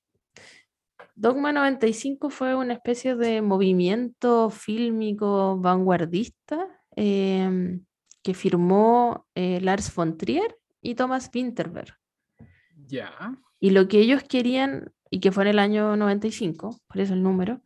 Dogma 1.16 1.52
95 1.52 2.30
fue 2.30 2.56
una 2.56 2.74
especie 2.74 3.16
de 3.16 3.42
movimiento 3.42 4.50
fílmico 4.50 5.58
vanguardista 5.60 6.68
em, 6.96 7.86
que 8.24 8.34
firmó 8.34 9.28
eh, 9.36 9.60
Lars 9.62 9.94
von 9.94 10.18
Trier 10.18 10.58
y 10.84 10.96
Thomas 10.96 11.32
Winterberg. 11.34 11.98
Ya. 12.86 13.36
Y 13.60 13.72
lo 13.72 13.88
que 13.88 14.00
ellos 14.00 14.24
querían, 14.24 14.94
y 15.10 15.20
que 15.20 15.32
fue 15.32 15.44
en 15.44 15.50
el 15.52 15.60
año 15.60 15.96
95, 15.96 16.80
por 16.88 17.02
eso 17.02 17.14
el 17.14 17.24
número, 17.24 17.62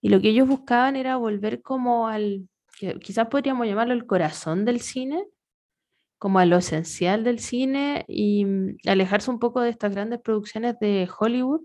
y 0.00 0.10
lo 0.10 0.20
que 0.20 0.30
ellos 0.30 0.48
buscaban 0.48 0.96
era 0.96 1.16
volver 1.16 1.62
como 1.62 2.08
al, 2.08 2.48
quizás 3.00 3.28
podríamos 3.28 3.66
llamarlo 3.66 3.94
el 3.94 4.06
corazón 4.06 4.64
del 4.64 4.80
cine, 4.80 5.24
como 6.18 6.40
a 6.40 6.46
lo 6.46 6.56
esencial 6.56 7.24
del 7.24 7.38
cine 7.38 8.04
y 8.08 8.44
mm, 8.44 8.76
alejarse 8.86 9.30
un 9.30 9.38
poco 9.38 9.60
de 9.60 9.70
estas 9.70 9.92
grandes 9.92 10.20
producciones 10.20 10.78
de 10.80 11.08
Hollywood, 11.18 11.62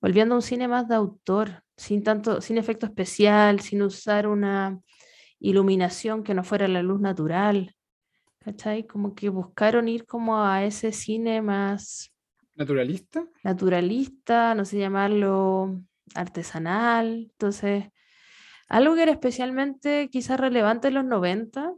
volviendo 0.00 0.34
a 0.34 0.38
un 0.38 0.42
cine 0.42 0.66
más 0.68 0.88
de 0.88 0.96
autor, 0.96 1.62
sin 1.76 2.02
tanto, 2.02 2.40
sin 2.40 2.58
efecto 2.58 2.86
especial, 2.86 3.60
sin 3.60 3.82
usar 3.82 4.26
una 4.26 4.80
iluminación 5.38 6.22
que 6.24 6.34
no 6.34 6.44
fuera 6.44 6.68
la 6.68 6.82
luz 6.82 7.00
natural. 7.00 7.74
¿Cachai? 8.44 8.86
Como 8.86 9.14
que 9.14 9.28
buscaron 9.28 9.88
ir 9.88 10.04
como 10.04 10.42
a 10.42 10.64
ese 10.64 10.92
cine 10.92 11.42
más 11.42 12.12
¿Naturalista? 12.54 13.26
naturalista, 13.42 14.54
no 14.54 14.64
sé 14.64 14.78
llamarlo 14.78 15.80
artesanal. 16.14 17.28
Entonces, 17.30 17.86
algo 18.68 18.94
que 18.94 19.02
era 19.02 19.12
especialmente 19.12 20.08
quizás 20.10 20.38
relevante 20.40 20.88
en 20.88 20.94
los 20.94 21.04
90, 21.04 21.72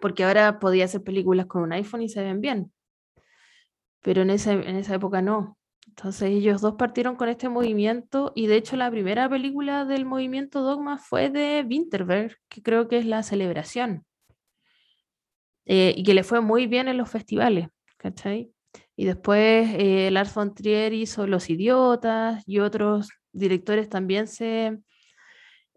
porque 0.00 0.24
ahora 0.24 0.58
podía 0.58 0.86
hacer 0.86 1.02
películas 1.02 1.46
con 1.46 1.62
un 1.62 1.72
iPhone 1.72 2.02
y 2.02 2.08
se 2.08 2.22
ven 2.22 2.40
bien, 2.40 2.72
pero 4.02 4.22
en, 4.22 4.30
ese, 4.30 4.52
en 4.52 4.76
esa 4.76 4.94
época 4.94 5.22
no. 5.22 5.58
Entonces 5.86 6.30
ellos 6.30 6.60
dos 6.60 6.74
partieron 6.74 7.14
con 7.16 7.28
este 7.28 7.48
movimiento 7.48 8.32
y 8.34 8.46
de 8.46 8.56
hecho 8.56 8.76
la 8.76 8.90
primera 8.90 9.28
película 9.28 9.84
del 9.84 10.04
movimiento 10.06 10.62
Dogma 10.62 10.98
fue 10.98 11.30
de 11.30 11.64
Winterberg, 11.68 12.36
que 12.48 12.62
creo 12.62 12.88
que 12.88 12.98
es 12.98 13.06
La 13.06 13.22
Celebración, 13.22 14.04
eh, 15.66 15.94
y 15.96 16.02
que 16.02 16.14
le 16.14 16.24
fue 16.24 16.40
muy 16.40 16.66
bien 16.66 16.88
en 16.88 16.98
los 16.98 17.10
festivales, 17.10 17.68
¿cachai? 17.96 18.52
Y 18.96 19.06
después 19.06 19.68
eh, 19.78 20.10
Lars 20.10 20.34
von 20.34 20.54
Trier 20.54 20.92
hizo 20.92 21.26
Los 21.26 21.50
Idiotas 21.50 22.42
y 22.46 22.60
otros 22.60 23.10
directores 23.32 23.88
también 23.88 24.28
se 24.28 24.78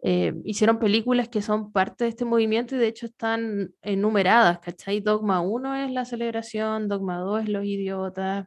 eh, 0.03 0.33
hicieron 0.45 0.79
películas 0.79 1.27
que 1.29 1.41
son 1.41 1.71
parte 1.71 2.03
de 2.03 2.11
este 2.11 2.25
movimiento 2.25 2.75
y 2.75 2.79
de 2.79 2.87
hecho 2.87 3.07
están 3.07 3.73
enumeradas, 3.81 4.59
¿cachai? 4.59 5.01
Dogma 5.01 5.41
1 5.41 5.75
es 5.85 5.91
La 5.91 6.05
Celebración, 6.05 6.87
Dogma 6.87 7.17
2 7.19 7.43
es 7.43 7.49
Los 7.49 7.65
Idiotas. 7.65 8.45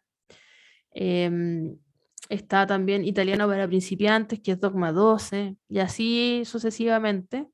em, 0.92 1.76
está 2.28 2.66
también 2.66 3.04
Italiano 3.04 3.46
para 3.48 3.66
principiantes, 3.68 4.40
que 4.40 4.52
es 4.52 4.60
Dogma 4.60 4.92
12, 4.92 5.56
y 5.68 5.78
así 5.80 6.42
sucesivamente. 6.44 7.48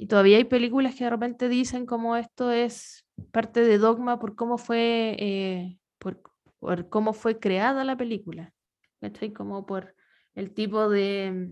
Y 0.00 0.06
todavía 0.06 0.36
hay 0.36 0.44
películas 0.44 0.94
que 0.94 1.02
de 1.02 1.10
repente 1.10 1.48
dicen 1.48 1.84
como 1.84 2.14
esto 2.14 2.52
es 2.52 3.04
parte 3.32 3.62
de 3.62 3.78
Dogma 3.78 4.20
por 4.20 4.36
cómo 4.36 4.56
fue, 4.56 5.16
eh, 5.18 5.78
por, 5.98 6.88
cómo 6.88 7.12
fue 7.12 7.40
creada 7.40 7.82
la 7.82 7.96
película. 7.96 8.54
¿cachai? 9.00 9.32
Como 9.32 9.66
por 9.66 9.96
el 10.36 10.54
tipo 10.54 10.88
de, 10.88 11.50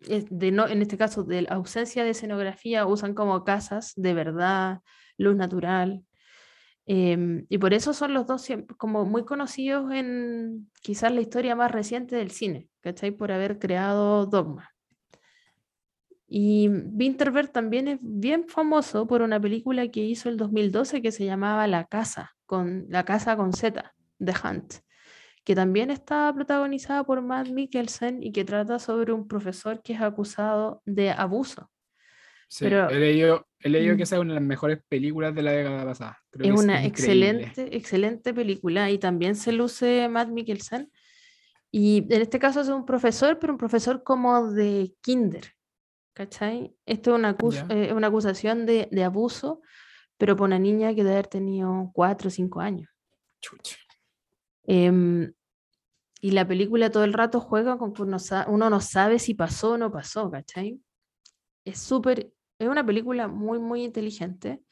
de 0.00 0.50
no, 0.52 0.68
en 0.68 0.80
este 0.80 0.96
caso, 0.96 1.22
de 1.22 1.42
la 1.42 1.50
ausencia 1.50 2.02
de 2.02 2.10
escenografía, 2.10 2.86
usan 2.86 3.12
como 3.12 3.44
casas 3.44 3.92
de 3.96 4.14
verdad, 4.14 4.80
luz 5.18 5.36
natural. 5.36 6.02
em, 6.86 7.44
y 7.50 7.58
por 7.58 7.74
eso 7.74 7.92
son 7.92 8.14
los 8.14 8.26
dos 8.26 8.48
como 8.78 9.04
muy 9.04 9.24
conocidos 9.26 9.92
en 9.92 10.70
quizás 10.80 11.12
la 11.12 11.20
historia 11.20 11.54
más 11.56 11.70
reciente 11.70 12.16
del 12.16 12.30
cine, 12.30 12.68
¿cachai? 12.80 13.10
Por 13.12 13.32
haber 13.32 13.58
creado 13.58 14.24
Dogma. 14.26 14.71
Y 16.34 16.66
Winterberg 16.68 17.52
también 17.52 17.88
es 17.88 17.98
bien 18.00 18.46
famoso 18.48 19.06
por 19.06 19.20
una 19.20 19.38
película 19.38 19.86
que 19.88 20.00
hizo 20.00 20.30
el 20.30 20.38
2012 20.38 21.02
que 21.02 21.12
se 21.12 21.26
llamaba 21.26 21.66
La 21.66 21.84
Casa, 21.84 22.32
con 22.46 22.86
La 22.88 23.04
Casa 23.04 23.36
con 23.36 23.52
Z, 23.52 23.92
The 24.18 24.32
Hunt, 24.42 24.74
que 25.44 25.54
también 25.54 25.90
está 25.90 26.32
protagonizada 26.34 27.04
por 27.04 27.20
Matt 27.20 27.48
Mikkelsen 27.48 28.22
y 28.22 28.32
que 28.32 28.46
trata 28.46 28.78
sobre 28.78 29.12
un 29.12 29.28
profesor 29.28 29.82
que 29.82 29.92
es 29.92 30.00
acusado 30.00 30.80
de 30.86 31.10
abuso. 31.10 31.70
Sí, 32.48 32.64
Pero- 32.64 32.88
he 32.88 32.98
leído, 32.98 33.46
he 33.60 33.68
leído 33.68 33.92
Mm. 33.92 33.96
que 33.98 34.02
esa 34.04 34.16
es 34.16 34.22
una 34.22 34.32
de 34.32 34.40
las 34.40 34.48
mejores 34.48 34.78
películas 34.88 35.34
de 35.34 35.42
la 35.42 35.52
década 35.52 35.84
pasada. 35.84 36.18
Creo 36.30 36.46
Es 36.54 36.58
que 36.60 36.64
una 36.64 36.82
increíble. 36.82 37.28
excelente, 37.28 37.76
excelente 37.76 38.32
película 38.32 38.90
y 38.90 38.96
también 38.96 39.34
se 39.36 39.52
luce 39.52 40.08
Matt 40.08 40.30
Mikkelsen. 40.30 40.90
Y 41.70 42.06
en 42.08 42.22
este 42.22 42.38
caso 42.38 42.62
es 42.62 42.68
un 42.68 42.86
profesor, 42.86 43.38
pero 43.38 43.52
un 43.52 43.58
profesor 43.58 44.02
como 44.02 44.50
de 44.50 44.94
kinder, 45.02 45.52
¿cachai? 46.12 46.76
Esto 46.86 47.12
es 47.12 47.18
una, 47.18 47.36
acus- 47.36 47.64
eh, 47.70 47.92
una 47.92 48.08
acusación 48.08 48.66
de, 48.66 48.88
de 48.90 49.04
abuso, 49.04 49.60
pero 50.18 50.36
por 50.36 50.46
una 50.46 50.58
niña 50.58 50.90
que 50.94 51.02
debe 51.02 51.12
haber 51.14 51.26
tenido 51.26 51.90
cuatro 51.94 52.28
o 52.28 52.30
cinco 52.30 52.60
años. 52.60 52.88
Chucha. 53.40 53.76
Em, 54.64 55.32
y 56.20 56.30
la 56.30 56.46
película 56.46 56.90
todo 56.90 57.04
el 57.04 57.12
rato 57.12 57.40
juega 57.40 57.76
con 57.78 57.92
que 57.92 58.02
uno, 58.02 58.18
uno 58.48 58.70
no 58.70 58.80
sabe 58.80 59.18
si 59.18 59.34
pasó 59.34 59.72
o 59.72 59.78
no 59.78 59.90
pasó, 59.90 60.30
¿cachai? 60.30 60.80
Es 61.64 61.78
súper, 61.78 62.32
es 62.58 62.68
una 62.68 62.84
película 62.86 63.26
muy, 63.26 63.58
muy 63.58 63.82
inteligente, 63.82 64.62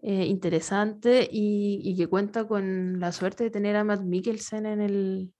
eh, 0.00 0.26
interesante 0.26 1.28
y, 1.30 1.80
y 1.82 1.96
que 1.96 2.06
cuenta 2.06 2.46
con 2.46 3.00
la 3.00 3.10
suerte 3.10 3.42
de 3.44 3.50
tener 3.50 3.74
a 3.74 3.82
Matt 3.82 4.02
Mikkelsen 4.02 4.66
en 4.66 4.80
el, 4.80 5.32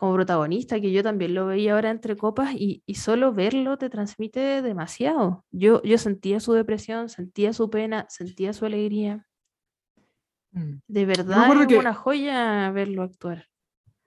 como 0.00 0.14
protagonista, 0.14 0.80
que 0.80 0.92
yo 0.92 1.02
también 1.02 1.34
lo 1.34 1.44
veía 1.44 1.74
ahora 1.74 1.90
entre 1.90 2.16
copas 2.16 2.54
y, 2.54 2.82
y 2.86 2.94
solo 2.94 3.34
verlo 3.34 3.76
te 3.76 3.90
transmite 3.90 4.62
demasiado. 4.62 5.44
Yo, 5.50 5.82
yo 5.82 5.98
sentía 5.98 6.40
su 6.40 6.54
depresión, 6.54 7.10
sentía 7.10 7.52
su 7.52 7.68
pena, 7.68 8.06
sentía 8.08 8.54
su 8.54 8.64
alegría. 8.64 9.26
Mm. 10.52 10.76
De 10.88 11.04
verdad 11.04 11.60
es 11.60 11.66
que- 11.66 11.76
una 11.76 11.92
joya 11.92 12.70
verlo 12.70 13.02
actuar. 13.02 13.44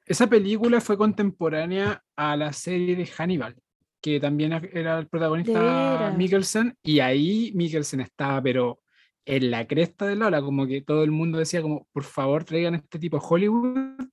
Esa 0.04 0.26
película 0.26 0.82
fue 0.82 0.98
contemporánea 0.98 2.04
a 2.16 2.36
la 2.38 2.54
serie 2.54 2.96
de 2.96 3.06
Hannibal, 3.06 3.56
que 4.02 4.20
también 4.20 4.52
era 4.74 4.98
el 4.98 5.08
protagonista. 5.08 6.12
Mikkelsen, 6.18 6.76
y 6.82 7.02
ahí 7.02 7.52
Mikkelsen 7.54 8.02
estaba, 8.02 8.42
pero 8.42 8.82
en 9.26 9.52
la 9.52 9.68
cresta 9.68 10.08
de 10.08 10.16
la 10.16 10.26
ola, 10.26 10.42
como 10.42 10.66
que 10.66 10.82
todo 10.82 11.04
el 11.04 11.12
mundo 11.12 11.38
decía 11.38 11.62
como, 11.62 11.88
por 11.94 12.04
favor, 12.04 12.46
traigan 12.46 12.74
a 12.74 12.78
este 12.78 12.98
tipo 12.98 13.18
a 13.18 13.22
Hollywood. 13.22 14.08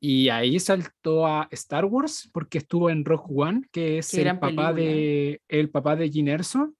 Y 0.00 0.30
ahí 0.30 0.58
saltó 0.58 1.26
a 1.26 1.46
Star 1.50 1.84
Wars 1.84 2.28
porque 2.32 2.58
estuvo 2.58 2.88
en 2.88 3.04
Rock 3.04 3.26
One, 3.30 3.62
que 3.70 3.98
es 3.98 4.12
el 4.14 4.24
papá, 4.38 4.46
película. 4.46 4.72
de, 4.72 5.42
el 5.48 5.68
papá 5.70 5.96
de 5.96 6.10
Gene 6.10 6.32
Erso, 6.32 6.72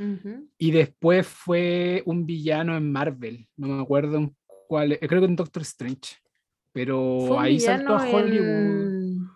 Ujú. 0.00 0.48
y 0.58 0.70
después 0.72 1.24
fue 1.26 2.02
un 2.04 2.26
villano 2.26 2.76
en 2.76 2.90
Marvel, 2.90 3.46
no 3.56 3.68
me 3.68 3.82
acuerdo 3.82 4.16
en 4.16 4.36
cuál, 4.66 4.92
eh, 4.92 4.98
creo 5.00 5.20
que 5.20 5.26
en 5.26 5.36
Doctor 5.36 5.62
Strange. 5.62 6.16
Pero 6.72 7.38
ahí 7.38 7.60
saltó 7.60 7.94
a 7.94 8.08
Hollywood. 8.08 8.44
en- 8.44 9.28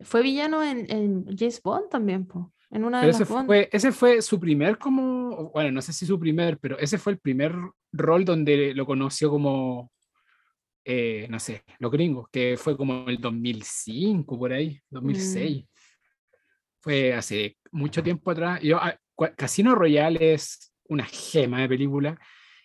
Fue 0.00 0.22
villano 0.22 0.62
en, 0.62 0.90
en 0.90 1.26
James 1.36 1.60
Bond 1.62 1.90
también, 1.90 2.26
po, 2.26 2.52
en 2.70 2.84
una 2.84 2.98
de 3.00 3.02
Pero 3.06 3.12
las 3.18 3.20
ese 3.20 3.32
Bond. 3.34 3.46
fue, 3.46 3.68
ese 3.70 3.92
fue 3.92 4.22
su 4.22 4.40
primer 4.40 4.78
como, 4.78 5.50
bueno, 5.52 5.70
no 5.72 5.82
sé 5.82 5.92
si 5.92 6.06
su 6.06 6.18
primer, 6.18 6.58
pero 6.58 6.78
ese 6.78 6.96
fue 6.96 7.12
el 7.12 7.18
primer 7.18 7.54
rol 7.92 8.24
donde 8.24 8.72
lo 8.74 8.86
conoció 8.86 9.28
como, 9.28 9.92
eh, 10.84 11.26
no 11.30 11.38
sé, 11.38 11.64
los 11.78 11.90
gringos, 11.92 12.28
que 12.30 12.56
fue 12.56 12.76
como 12.76 13.08
el 13.08 13.18
2005, 13.20 14.38
por 14.38 14.52
ahí, 14.52 14.80
Mm. 14.90 14.94
2006. 14.94 15.64
Fue 16.80 17.14
hace 17.14 17.56
mucho 17.70 18.02
tiempo 18.02 18.30
atrás. 18.32 18.60
Yo, 18.62 18.78
ah, 18.78 18.96
Casino 19.36 19.74
Royale 19.74 20.34
es 20.34 20.72
una 20.88 21.04
gema 21.04 21.60
de 21.60 21.68
película 21.68 22.18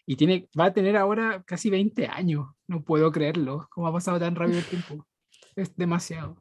y 0.06 0.16
tiene, 0.16 0.50
va 0.60 0.66
a 0.66 0.74
tener 0.74 0.98
ahora 0.98 1.44
casi 1.46 1.70
20 1.70 2.08
años. 2.08 2.48
No 2.68 2.84
puedo 2.84 3.12
creerlo. 3.12 3.68
¿Cómo 3.70 3.88
ha 3.88 3.94
pasado 3.94 4.20
tan 4.20 4.36
rápido 4.36 4.58
el 4.60 4.66
tiempo? 4.96 5.06
Es 5.56 5.76
demasiado. 5.76 6.38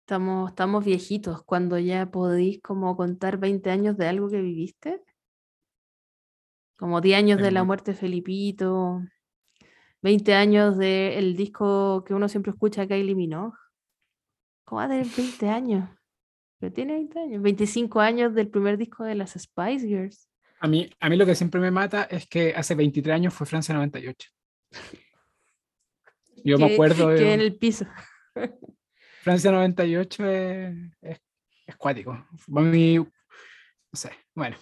Estamos, 0.00 0.50
estamos 0.50 0.84
viejitos 0.84 1.42
cuando 1.44 1.78
ya 1.78 2.10
podéis 2.10 2.60
como 2.62 2.96
contar 2.96 3.38
20 3.38 3.70
años 3.70 3.96
de 3.96 4.08
algo 4.08 4.28
que 4.28 4.40
viviste. 4.40 5.00
Como 6.78 7.00
10 7.00 7.18
años 7.18 7.38
de 7.40 7.50
la 7.50 7.60
muy- 7.62 7.68
muerte 7.68 7.92
de 7.92 7.96
Felipito, 7.98 9.02
20 10.02 10.34
años 10.34 10.76
del 10.78 11.36
disco 11.36 12.04
que 12.04 12.14
uno 12.14 12.28
siempre 12.28 12.50
escucha, 12.52 12.86
Kylie 12.86 13.14
Minogue. 13.14 13.56
¿Cómo 14.64 14.80
va 14.80 14.84
a 14.84 14.88
tener 14.88 15.06
20 15.06 15.48
años? 15.48 15.88
Pero 16.60 16.72
tiene 16.72 16.94
20 16.94 17.18
años. 17.20 17.42
25 17.42 18.00
años 18.00 18.34
del 18.34 18.48
primer 18.48 18.76
disco 18.78 19.04
de 19.04 19.14
las 19.14 19.32
Spice 19.32 19.86
Girls. 19.86 20.28
A 20.60 20.66
mí, 20.68 20.90
a 21.00 21.08
mí 21.08 21.16
lo 21.16 21.24
que 21.26 21.34
siempre 21.34 21.60
me 21.60 21.70
mata 21.70 22.04
es 22.04 22.26
que 22.28 22.52
hace 22.54 22.74
23 22.74 23.14
años 23.14 23.34
fue 23.34 23.46
Francia 23.46 23.74
98. 23.74 24.28
Yo 26.44 26.58
me 26.58 26.72
acuerdo 26.74 27.08
Que 27.08 27.14
de 27.14 27.34
en 27.34 27.40
el 27.40 27.56
piso. 27.56 27.86
Francia 29.22 29.50
98 29.52 30.26
es, 30.26 30.74
es, 31.02 31.20
es 31.66 31.76
cuático. 31.76 32.26
Mi- 32.48 32.96
no 32.98 33.06
sé, 33.94 34.10
bueno. 34.34 34.56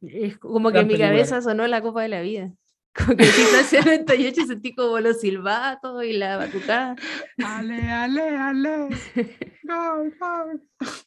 Es 0.00 0.38
como 0.38 0.68
que 0.70 0.74
Gran 0.74 0.82
en 0.84 0.88
mi 0.88 0.94
película. 0.94 1.08
cabeza 1.08 1.42
sonó 1.42 1.66
la 1.66 1.82
Copa 1.82 2.02
de 2.02 2.08
la 2.08 2.20
Vida. 2.22 2.52
Como 2.92 3.16
que 3.16 3.24
Francia 3.24 3.82
98 3.84 4.46
sentí 4.46 4.74
como 4.74 4.98
los 4.98 5.20
silbatos 5.20 6.04
y 6.04 6.12
la 6.14 6.36
batucada. 6.36 6.96
Ale, 7.44 7.82
ale, 7.90 8.36
ale. 8.36 8.88
Gol, 9.62 10.12
gol. 10.18 10.62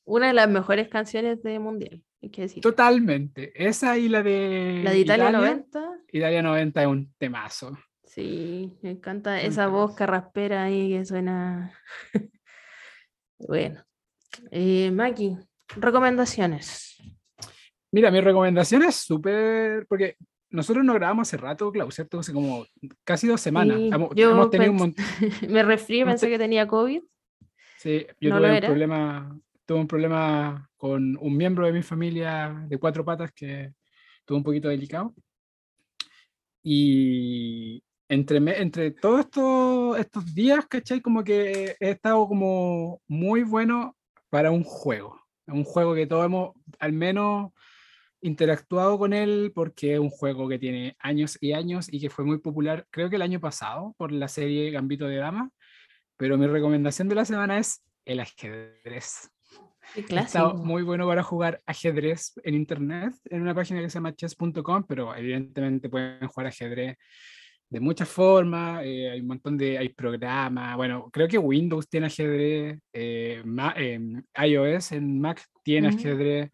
Una 0.06 0.28
de 0.28 0.34
las 0.34 0.50
mejores 0.50 0.88
canciones 0.88 1.44
de 1.44 1.60
Mundial, 1.60 2.02
hay 2.22 2.30
que 2.30 2.44
decir. 2.44 2.64
Totalmente. 2.64 3.52
Esa 3.56 3.98
y 3.98 4.08
la 4.08 4.24
de 4.24 4.80
La 4.84 4.92
de 4.92 5.00
Italia 5.00 5.32
90, 5.32 5.92
Italia 6.14 6.42
90 6.42 6.82
es 6.82 6.88
un 6.88 7.14
temazo. 7.18 7.78
sí, 8.06 8.72
me 8.82 8.92
encanta 8.92 9.32
Un 9.32 9.38
esa 9.40 9.68
voz 9.68 9.88
temazo. 9.88 9.96
carraspera 9.98 10.64
ahí 10.64 10.90
que 10.92 11.06
suena. 11.06 11.74
Bueno, 13.46 13.84
eh, 14.52 14.90
Maki, 14.92 15.38
recomendaciones. 15.76 16.96
Mira, 17.92 18.10
mi 18.10 18.22
recomendación 18.22 18.84
es 18.84 18.96
súper. 18.96 19.86
Porque 19.88 20.16
nosotros 20.54 20.86
no 20.86 20.94
grabamos 20.94 21.28
hace 21.28 21.38
rato, 21.38 21.72
Clau, 21.72 21.92
¿cierto? 21.92 22.20
Hace 22.20 22.32
como 22.32 22.66
casi 23.04 23.28
dos 23.28 23.42
semanas. 23.42 23.76
Sí, 23.78 23.90
hemos, 23.92 24.10
yo 24.16 24.32
hemos 24.32 24.52
tenido 24.52 24.72
un. 24.72 24.96
Me 25.50 25.64
resfrié, 25.64 26.06
pensé 26.06 26.30
que 26.30 26.38
tenía 26.38 26.68
COVID. 26.68 27.02
Sí, 27.80 28.06
yo 28.22 28.30
¿No 28.30 28.38
tuve 28.38 28.50
un 28.50 28.56
era? 28.56 28.68
problema. 28.68 29.40
Tuve 29.66 29.80
un 29.80 29.88
problema 29.88 30.70
con 30.78 31.18
un 31.20 31.38
miembro 31.38 31.66
de 31.66 31.74
mi 31.74 31.82
familia 31.82 32.66
de 32.68 32.78
cuatro 32.78 33.04
patas 33.04 33.32
que 33.32 33.74
tuvo 34.26 34.38
un 34.38 34.44
poquito 34.44 34.70
delicado. 34.70 35.16
Y 36.62 37.84
entre, 38.08 38.38
entre 38.62 38.92
todos 38.92 39.22
estos, 39.22 39.98
estos 39.98 40.36
días, 40.36 40.68
¿cachai? 40.68 41.02
Como 41.02 41.24
que 41.24 41.76
he 41.80 41.90
estado 41.90 42.28
como 42.28 43.02
muy 43.08 43.44
bueno 43.44 43.98
para 44.30 44.52
un 44.52 44.64
juego. 44.64 45.20
Un 45.48 45.64
juego 45.64 45.96
que 45.96 46.06
todos 46.06 46.26
hemos 46.26 46.52
al 46.80 46.94
menos 46.94 47.52
interactuado 48.24 48.98
con 48.98 49.14
él 49.14 49.52
porque 49.54 49.94
es 49.94 50.00
un 50.00 50.10
juego 50.10 50.48
que 50.50 50.58
tiene 50.58 50.96
años 51.00 51.38
y 51.40 51.54
años 51.54 51.88
y 51.92 52.00
que 52.00 52.10
fue 52.10 52.26
muy 52.26 52.40
popular, 52.40 52.88
creo 52.90 53.10
que 53.10 53.18
el 53.18 53.22
año 53.22 53.40
pasado, 53.40 53.94
por 53.98 54.12
la 54.12 54.28
serie 54.28 54.72
Gambito 54.72 55.08
de 55.08 55.18
Dama. 55.18 55.52
Pero 56.18 56.38
mi 56.38 56.48
recomendación 56.48 57.10
de 57.10 57.16
la 57.16 57.26
semana 57.26 57.60
es 57.60 57.84
el 58.06 58.20
ajedrez. 58.20 59.30
Está 60.24 60.54
muy 60.54 60.84
bueno 60.84 61.06
para 61.06 61.22
jugar 61.24 61.62
ajedrez 61.66 62.34
en 62.44 62.56
internet, 62.56 63.14
en 63.30 63.42
una 63.42 63.54
página 63.54 63.82
que 63.82 63.90
se 63.90 63.96
llama 63.96 64.16
chess.com, 64.16 64.86
pero 64.88 65.16
evidentemente 65.16 65.90
pueden 65.90 66.28
jugar 66.28 66.48
ajedrez 66.48 66.98
de 67.70 67.80
muchas 67.80 68.08
formas, 68.08 68.84
eh, 68.86 69.10
hay 69.10 69.22
un 69.22 69.28
montón 69.28 69.58
de, 69.58 69.80
hay 69.80 69.90
programas, 69.90 70.78
bueno, 70.78 71.10
creo 71.12 71.28
que 71.28 71.40
Windows 71.40 71.90
tiene 71.90 72.06
ajedrez, 72.06 72.80
eh, 72.94 73.42
Ma- 73.46 73.74
em, 73.76 74.22
iOS 74.46 74.92
en 74.92 75.20
Mac 75.20 75.44
tiene 75.64 75.88
ajedrez, 75.88 76.52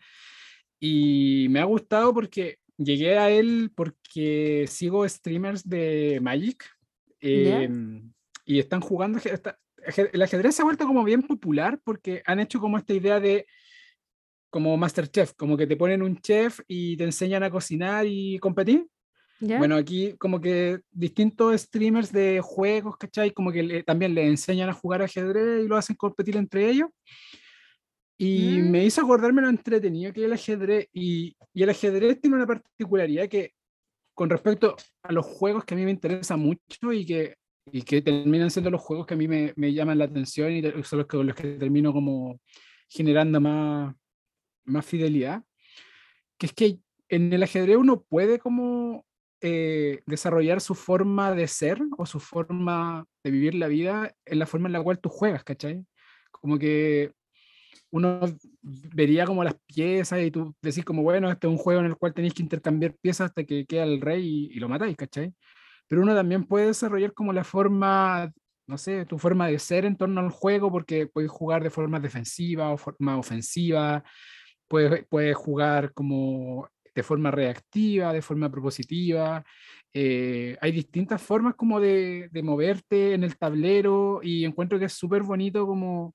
y 0.79 1.47
me 1.49 1.59
ha 1.59 1.65
gustado 1.65 2.13
porque 2.13 2.57
llegué 2.77 3.17
a 3.17 3.29
él 3.29 3.71
porque 3.75 4.65
sigo 4.67 5.07
streamers 5.07 5.67
de 5.67 6.19
Magic, 6.21 6.63
Ya. 7.21 7.61
em, 7.63 8.11
y 8.45 8.59
están 8.59 8.81
jugando, 8.81 9.19
está- 9.19 9.59
el 10.13 10.21
ajedrez 10.21 10.55
se 10.55 10.61
ha 10.61 10.65
vuelto 10.65 10.85
como 10.85 11.03
bien 11.03 11.21
popular 11.23 11.79
porque 11.83 12.21
han 12.25 12.39
hecho 12.39 12.59
como 12.59 12.77
esta 12.77 12.93
idea 12.93 13.19
de 13.19 13.45
como 14.49 14.75
Masterchef, 14.77 15.33
como 15.33 15.55
que 15.57 15.67
te 15.67 15.75
ponen 15.77 16.01
un 16.01 16.19
chef 16.21 16.59
y 16.67 16.97
te 16.97 17.03
enseñan 17.03 17.43
a 17.43 17.51
cocinar 17.51 18.05
y 18.07 18.39
competir. 18.39 18.87
¿Ya? 19.41 19.57
Bueno, 19.57 19.75
aquí 19.75 20.15
como 20.17 20.41
que 20.41 20.79
distintos 20.91 21.61
streamers 21.61 22.11
de 22.11 22.41
juegos, 22.41 22.97
¿cachai? 22.97 23.31
Como 23.31 23.51
que 23.51 23.63
le- 23.63 23.83
también 23.83 24.13
le 24.15 24.25
enseñan 24.27 24.69
a 24.69 24.73
jugar 24.73 25.01
ajedrez 25.01 25.63
y 25.63 25.67
lo 25.67 25.77
hacen 25.77 25.95
competir 25.95 26.35
entre 26.35 26.67
ellos. 26.69 26.89
Y 28.21 28.59
Mm. 28.59 28.71
me 28.71 28.83
hizo 28.85 29.01
acordarme 29.01 29.41
lo 29.41 29.47
entretenido 29.49 30.11
que 30.11 30.19
es 30.19 30.25
el 30.25 30.33
ajedrez. 30.33 30.89
Y, 30.93 31.35
y 31.53 31.63
el 31.63 31.69
ajedrez 31.69 32.19
tiene 32.19 32.35
una 32.35 32.45
particularidad 32.45 33.29
que 33.29 33.53
con 34.13 34.29
respecto 34.29 34.75
a 35.03 35.13
los 35.13 35.25
juegos 35.25 35.63
que 35.63 35.73
a 35.73 35.77
mí 35.77 35.85
me 35.85 35.91
interesan 35.91 36.41
mucho 36.41 36.91
y 36.91 37.05
que, 37.05 37.37
y 37.71 37.81
que 37.83 38.01
terminan 38.01 38.51
siendo 38.51 38.69
los 38.69 38.81
juegos 38.81 39.07
que 39.07 39.13
a 39.13 39.17
mí 39.17 39.29
me, 39.29 39.53
me 39.55 39.71
llaman 39.73 39.97
la 39.97 40.05
atención 40.05 40.51
y 40.51 40.61
son 40.83 40.99
los 40.99 41.07
que, 41.07 41.23
los 41.23 41.35
que 41.35 41.53
termino 41.53 41.93
como 41.93 42.41
generando 42.89 43.39
más, 43.39 43.95
más 44.65 44.85
fidelidad, 44.85 45.41
que 46.37 46.47
es 46.47 46.53
que 46.53 46.79
en 47.07 47.31
el 47.31 47.43
ajedrez 47.43 47.77
uno 47.77 48.01
puede 48.01 48.39
como 48.39 49.05
eh, 49.41 50.01
desarrollar 50.05 50.59
su 50.59 50.75
forma 50.75 51.33
de 51.33 51.47
ser 51.47 51.79
o 51.97 52.05
su 52.05 52.19
forma 52.19 53.05
de 53.23 53.31
vivir 53.31 53.55
la 53.55 53.67
vida 53.67 54.13
en 54.25 54.39
la 54.39 54.45
forma 54.45 54.67
en 54.67 54.73
la 54.73 54.83
cual 54.83 54.99
tú 54.99 55.07
juegas, 55.07 55.45
¿cachai? 55.45 55.85
Como 56.31 56.59
que 56.59 57.13
uno 57.91 58.19
vería 58.61 59.25
como 59.25 59.43
las 59.43 59.55
piezas 59.65 60.21
y 60.21 60.31
tú 60.31 60.55
decís 60.61 60.85
como, 60.85 61.03
bueno, 61.03 61.29
este 61.31 61.47
es 61.47 61.51
un 61.51 61.57
juego 61.57 61.79
en 61.81 61.87
el 61.87 61.95
cual 61.97 62.13
tenéis 62.13 62.33
que 62.33 62.43
intercambiar 62.43 62.95
piezas 62.95 63.29
hasta 63.29 63.43
que 63.43 63.65
queda 63.65 63.83
el 63.83 64.01
rey 64.01 64.49
y, 64.51 64.59
lo 64.59 64.69
matáis, 64.69 64.95
¿cachai? 64.95 65.33
Pero 65.87 66.01
uno 66.03 66.15
también 66.15 66.45
puede 66.45 66.67
desarrollar 66.67 67.13
como 67.13 67.33
la 67.33 67.43
forma, 67.43 68.31
no 68.67 68.77
sé, 68.77 69.05
tu 69.05 69.17
forma 69.17 69.47
de 69.47 69.59
ser 69.59 69.85
en 69.85 69.97
torno 69.97 70.21
al 70.21 70.29
juego 70.29 70.71
porque 70.71 71.07
puedes 71.07 71.31
jugar 71.31 71.63
de 71.63 71.69
forma 71.71 71.99
defensiva 71.99 72.71
o 72.71 72.77
forma 72.77 73.17
ofensiva, 73.17 74.03
puedes, 74.67 75.05
puedes 75.09 75.35
jugar 75.35 75.93
como 75.93 76.69
de 76.93 77.03
forma 77.03 77.31
reactiva, 77.31 78.13
de 78.13 78.21
forma 78.21 78.51
propositiva. 78.51 79.43
eh, 79.93 80.57
hay 80.61 80.71
distintas 80.71 81.21
formas 81.21 81.55
como 81.55 81.79
de, 81.79 82.29
de 82.31 82.43
moverte 82.43 83.13
en 83.13 83.23
el 83.23 83.37
tablero 83.37 84.21
y 84.23 84.45
encuentro 84.45 84.77
que 84.79 84.85
es 84.85 84.93
súper 84.93 85.23
bonito 85.23 85.65
como 85.65 86.13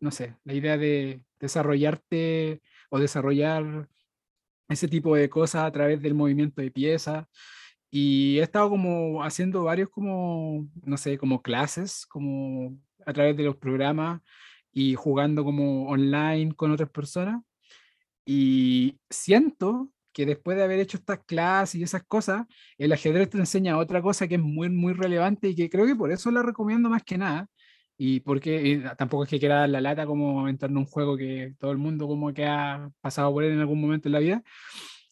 no 0.00 0.10
sé, 0.10 0.36
la 0.44 0.54
idea 0.54 0.76
de 0.78 1.22
desarrollarte 1.38 2.62
o 2.90 2.98
desarrollar 2.98 3.88
ese 4.68 4.88
tipo 4.88 5.16
de 5.16 5.28
cosas 5.30 5.64
a 5.64 5.72
través 5.72 6.00
del 6.02 6.14
movimiento 6.14 6.62
de 6.62 6.70
piezas. 6.70 7.26
Y 7.90 8.38
he 8.38 8.42
estado 8.42 8.70
como 8.70 9.22
haciendo 9.24 9.64
varios 9.64 9.90
como, 9.90 10.68
no 10.84 10.96
sé, 10.96 11.18
como 11.18 11.42
clases, 11.42 12.06
como 12.06 12.78
a 13.06 13.12
través 13.12 13.36
de 13.36 13.44
los 13.44 13.56
programas 13.56 14.20
y 14.72 14.94
jugando 14.94 15.44
como 15.44 15.88
online 15.88 16.54
con 16.54 16.70
otras 16.70 16.90
personas. 16.90 17.42
Y 18.24 19.00
siento 19.10 19.90
que 20.12 20.26
después 20.26 20.56
de 20.56 20.64
haber 20.64 20.80
hecho 20.80 20.98
estas 20.98 21.20
clases 21.24 21.80
y 21.80 21.82
esas 21.82 22.04
cosas, 22.04 22.46
el 22.78 22.92
ajedrez 22.92 23.30
te 23.30 23.38
enseña 23.38 23.78
otra 23.78 24.02
cosa 24.02 24.28
que 24.28 24.36
es 24.36 24.40
muy, 24.40 24.68
muy 24.68 24.92
relevante 24.92 25.48
y 25.48 25.56
que 25.56 25.70
creo 25.70 25.86
que 25.86 25.96
por 25.96 26.12
eso 26.12 26.30
la 26.30 26.42
recomiendo 26.42 26.88
más 26.88 27.02
que 27.02 27.18
nada. 27.18 27.48
Y 28.02 28.20
porque 28.20 28.82
tampoco 28.96 29.24
es 29.24 29.28
que 29.28 29.38
quiera 29.38 29.56
dar 29.56 29.68
la 29.68 29.82
lata 29.82 30.06
como 30.06 30.48
en 30.48 30.58
un 30.74 30.86
juego 30.86 31.18
que 31.18 31.52
todo 31.58 31.70
el 31.70 31.76
mundo 31.76 32.08
como 32.08 32.32
que 32.32 32.46
ha 32.46 32.88
pasado 33.02 33.30
por 33.30 33.44
él 33.44 33.52
en 33.52 33.60
algún 33.60 33.78
momento 33.78 34.08
en 34.08 34.12
la 34.12 34.20
vida, 34.20 34.42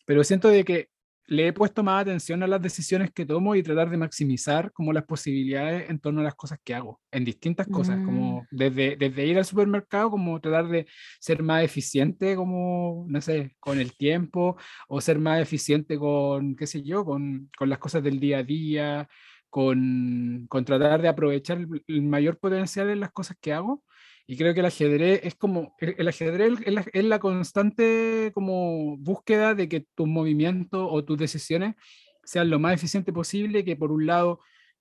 pero 0.07 0.25
siento 0.25 0.49
de 0.49 0.65
que 0.65 0.89
le 1.27 1.49
he 1.49 1.53
puesto 1.53 1.83
más 1.83 2.01
atención 2.01 2.43
a 2.43 2.47
las 2.47 2.63
decisiones 2.63 3.11
que 3.13 3.27
tomo 3.27 3.55
y 3.55 3.63
tratar 3.63 3.91
de 3.91 3.99
maximizar 3.99 4.73
como 4.73 4.95
las 4.95 5.05
posibilidades 5.05 5.91
en 5.91 5.99
torno 5.99 6.23
a 6.23 6.25
las 6.25 6.35
cosas 6.35 6.59
que 6.65 6.75
hago, 6.75 7.03
en 7.11 7.27
distintas 7.27 7.67
cosas, 7.67 7.99
Mm. 7.99 8.05
como 8.07 8.47
desde, 8.51 8.97
desde 8.97 9.27
ir 9.27 9.37
al 9.37 9.45
supermercado, 9.45 10.11
como 10.11 10.41
tratar 10.41 10.69
de 10.69 10.87
ser 11.21 11.43
más 11.43 11.63
eficiente, 11.63 12.37
como, 12.37 13.05
no 13.07 13.21
sé, 13.21 13.55
con 13.61 13.79
el 13.79 13.95
tiempo, 13.99 14.57
o 14.89 15.03
ser 15.03 15.19
más 15.19 15.43
eficiente 15.43 15.99
con, 15.99 16.57
qué 16.57 16.67
sé 16.67 16.83
yo, 16.83 17.05
con, 17.05 17.51
con 17.59 17.69
las 17.69 17.79
cosas 17.79 18.03
del 18.03 18.19
día 18.19 18.39
a 18.39 18.43
día, 18.45 19.09
con, 19.51 20.47
con 20.49 20.65
tratar 20.65 21.03
de 21.03 21.09
aprovechar 21.09 21.59
el, 21.59 21.85
el 21.87 22.03
mayor 22.03 22.39
potencial 22.39 22.91
en 22.91 23.01
las 23.01 23.13
cosas 23.13 23.37
que 23.41 23.53
hago. 23.53 23.85
Y 24.27 24.37
creo 24.37 24.53
que 24.53 24.61
el 24.61 24.67
ajedrez 24.67 25.21
es 25.25 25.35
como, 25.37 25.75
el, 25.79 25.95
el 25.99 26.09
ajedrez 26.09 26.59
es 26.65 26.73
la, 26.73 26.85
es 26.93 27.05
la 27.05 27.19
constante 27.19 28.31
como 28.35 28.97
búsqueda 28.99 29.55
de 29.55 29.69
que 29.69 29.87
tus 29.95 30.07
movimientos 30.07 30.87
o 30.91 31.03
tus 31.05 31.17
decisiones 31.17 31.77
sean 32.25 32.51
lo 32.51 32.59
más 32.59 32.75
eficiente 32.75 33.13
posible, 33.13 33.65
que 33.65 33.77
por 33.77 33.91
un 33.91 34.07
lado 34.07 34.41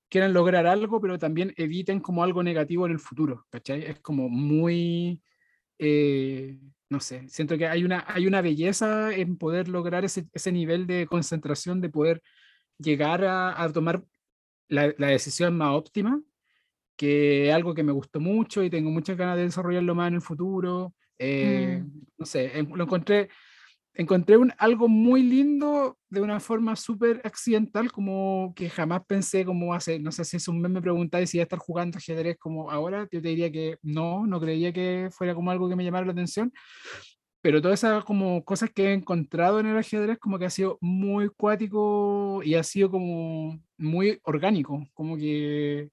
quieran 0.10 0.34
lograr 0.34 0.68
algo, 0.68 1.00
pero 1.00 1.18
también 1.18 1.54
eviten 1.58 2.02
como 2.02 2.24
algo 2.24 2.44
negativo 2.44 2.86
en 2.86 2.92
el 2.94 3.00
futuro, 3.00 3.46
¿cachai? 3.50 3.84
Es 3.86 4.00
como 4.02 4.28
muy, 4.30 5.22
eh, 5.80 6.60
no 6.90 7.00
sé, 7.00 7.28
siento 7.30 7.58
que 7.58 7.68
hay 7.68 7.84
una, 7.84 8.06
hay 8.08 8.28
una 8.28 8.42
belleza 8.42 9.14
en 9.14 9.38
poder 9.38 9.70
lograr 9.70 10.06
ese, 10.06 10.28
ese 10.34 10.52
nivel 10.52 10.88
de 10.88 11.08
concentración, 11.08 11.80
de 11.82 11.90
poder 11.90 12.22
llegar 12.78 13.24
a, 13.26 13.62
a 13.62 13.72
tomar 13.72 14.04
la, 14.68 14.94
la 14.98 15.08
decisión 15.08 15.58
más 15.58 15.74
óptima 15.74 16.22
que 16.98 17.48
es 17.50 17.54
algo 17.54 17.74
que 17.74 17.84
me 17.84 17.92
gustó 17.92 18.20
mucho 18.20 18.64
y 18.64 18.70
tengo 18.70 18.90
muchas 18.90 19.16
ganas 19.16 19.38
de 19.38 19.44
desarrollarlo 19.44 19.96
más 19.96 20.10
en 20.10 20.16
el 20.16 20.22
futuro. 20.22 20.94
Eh, 21.20 21.84
Mm. 21.84 22.02
No 22.18 22.26
sé, 22.26 22.52
lo 22.64 22.84
encontré, 22.84 23.30
encontré 23.94 24.38
un, 24.38 24.52
algo 24.58 24.88
muy 24.88 25.22
lindo 25.22 26.00
de 26.10 26.22
una 26.22 26.40
forma 26.40 26.76
súper 26.76 27.22
accidental, 27.24 27.92
como 27.92 28.54
que 28.56 28.70
jamás 28.70 29.02
pensé 29.06 29.46
como 29.46 29.74
hace, 29.74 30.00
no 30.00 30.12
sé 30.12 30.26
si 30.26 30.38
es 30.38 30.48
un 30.48 30.60
mes 30.60 30.72
me 30.72 30.82
preguntáis 30.82 31.30
si 31.30 31.38
iba 31.38 31.44
a 31.44 31.46
estar 31.46 31.60
jugando 31.60 32.00
ajedrez 32.00 32.38
como 32.40 32.72
ahora, 32.72 33.08
yo 33.12 33.22
te 33.22 33.30
diría 33.30 33.52
que 33.52 33.78
no, 33.84 34.26
no 34.26 34.40
creía 34.40 34.74
que 34.74 35.10
fuera 35.12 35.36
como 35.36 35.52
algo 35.52 35.70
que 35.70 35.76
me 35.76 35.84
llamara 35.84 36.08
la 36.08 36.12
atención, 36.14 36.52
pero 37.48 37.62
todas 37.62 37.80
esas 37.82 38.04
como 38.04 38.44
cosas 38.44 38.72
que 38.72 38.88
he 38.88 38.94
encontrado 38.94 39.62
en 39.62 39.68
el 39.68 39.78
ajedrez 39.78 40.20
como 40.20 40.38
que 40.38 40.44
ha 40.44 40.50
sido 40.50 40.78
muy 40.82 41.30
cuático 41.30 42.42
y 42.44 42.56
ha 42.56 42.64
sido 42.64 42.92
como 42.92 43.58
muy 43.78 44.20
orgánico, 44.24 44.86
como 44.94 45.16
que 45.16 45.90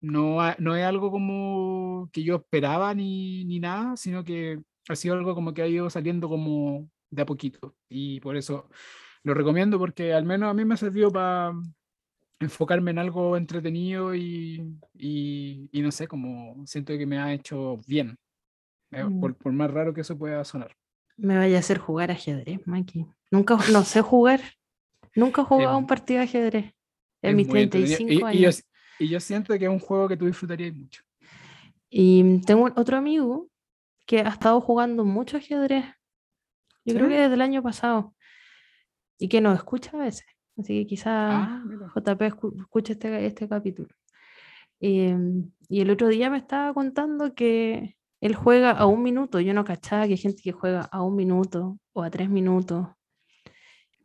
no, 0.00 0.38
no 0.58 0.74
es 0.74 0.84
algo 0.84 1.12
como 1.12 2.10
que 2.12 2.24
yo 2.24 2.34
esperaba 2.38 2.92
ni, 2.94 3.44
ni 3.44 3.60
nada, 3.60 3.96
sino 3.96 4.24
que 4.24 4.60
ha 4.88 4.96
sido 4.96 5.14
algo 5.14 5.36
como 5.36 5.54
que 5.54 5.62
ha 5.62 5.68
ido 5.68 5.88
saliendo 5.88 6.28
como 6.28 6.90
de 7.10 7.22
a 7.22 7.26
poquito. 7.26 7.76
Y 7.88 8.18
por 8.18 8.36
eso 8.36 8.68
lo 9.22 9.34
recomiendo 9.34 9.78
porque 9.78 10.12
al 10.14 10.24
menos 10.24 10.50
a 10.50 10.54
mí 10.54 10.64
me 10.64 10.74
ha 10.74 10.78
servido 10.78 11.12
para 11.12 11.52
enfocarme 12.40 12.90
en 12.90 12.98
algo 12.98 13.36
entretenido 13.36 14.16
y, 14.16 14.80
y, 14.94 15.70
no 15.74 15.92
sé, 15.92 16.08
como 16.08 16.66
siento 16.66 16.98
que 16.98 17.06
me 17.06 17.18
ha 17.18 17.32
hecho 17.32 17.78
bien, 17.86 18.18
eh, 18.96 19.04
mm. 19.04 19.20
por, 19.20 19.34
por, 19.36 19.52
más 19.52 19.70
raro 19.70 19.92
que 19.92 20.00
eso 20.00 20.16
pueda 20.16 20.44
sonar. 20.44 20.74
Me 21.16 21.36
vaya 21.36 21.56
a 21.56 21.60
hacer 21.60 21.78
jugar 21.78 22.10
ajedrez, 22.10 22.60
Mikey. 22.66 23.06
Nunca, 23.30 23.58
no 23.72 23.84
sé 23.84 24.02
jugar. 24.02 24.40
Nunca 25.14 25.42
he 25.42 25.44
jugado 25.44 25.78
un 25.78 25.86
partido 25.86 26.18
de 26.18 26.24
ajedrez 26.24 26.74
en 27.22 27.36
mis 27.36 27.48
35 27.48 28.26
años. 28.26 28.62
Y 28.98 29.08
yo 29.08 29.20
siento 29.20 29.58
que 29.58 29.64
es 29.64 29.70
un 29.70 29.78
juego 29.78 30.08
que 30.08 30.16
tú 30.16 30.26
disfrutarías 30.26 30.74
mucho. 30.74 31.02
Y 31.88 32.40
tengo 32.42 32.68
otro 32.76 32.96
amigo 32.96 33.48
que 34.06 34.20
ha 34.20 34.28
estado 34.28 34.60
jugando 34.60 35.04
mucho 35.04 35.36
ajedrez. 35.36 35.84
Yo 36.84 36.94
creo 36.94 37.08
que 37.08 37.18
desde 37.18 37.34
el 37.34 37.40
año 37.40 37.62
pasado. 37.62 38.14
Y 39.18 39.28
que 39.28 39.40
nos 39.40 39.56
escucha 39.56 39.90
a 39.94 40.00
veces. 40.00 40.26
Así 40.58 40.80
que 40.80 40.86
quizás 40.86 41.32
ah, 41.32 41.64
JP 41.94 42.22
escuche 42.22 42.92
este, 42.92 43.26
este 43.26 43.48
capítulo. 43.48 43.88
Em, 44.80 45.50
y 45.68 45.80
el 45.80 45.90
otro 45.90 46.08
día 46.08 46.30
me 46.30 46.38
estaba 46.38 46.72
contando 46.74 47.34
que 47.34 47.96
él 48.20 48.34
juega 48.34 48.70
a 48.70 48.86
un 48.86 49.02
minuto. 49.02 49.40
Yo 49.40 49.54
no 49.54 49.64
cachaba 49.64 50.06
que 50.06 50.12
hay 50.12 50.18
gente 50.18 50.42
que 50.42 50.52
juega 50.52 50.82
a 50.82 51.02
un 51.02 51.16
minuto 51.16 51.78
o 51.92 52.02
a 52.02 52.10
tres 52.10 52.28
minutos. 52.28 52.88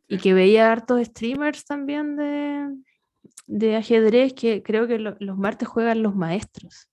Y 0.07 0.17
que 0.17 0.33
veía 0.33 0.71
hartos 0.71 1.05
streamers 1.05 1.63
también 1.63 2.17
de, 2.17 2.67
de 3.47 3.75
ajedrez 3.75 4.33
que 4.33 4.63
creo 4.63 4.87
que 4.87 4.99
los 4.99 5.37
martes 5.37 5.67
juegan 5.67 6.03
los 6.03 6.15
maestros, 6.15 6.89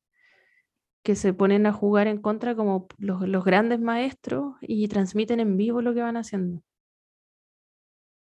que 1.02 1.14
se 1.14 1.32
ponen 1.32 1.66
a 1.66 1.72
jugar 1.72 2.06
en 2.06 2.20
contra 2.20 2.54
como 2.54 2.88
los, 2.98 3.44
grandes 3.44 3.80
maestros 3.80 4.56
y 4.60 4.88
transmiten 4.88 5.40
en 5.40 5.56
vivo 5.56 5.82
lo 5.82 5.94
que 5.94 6.02
van 6.02 6.16
haciendo. 6.16 6.62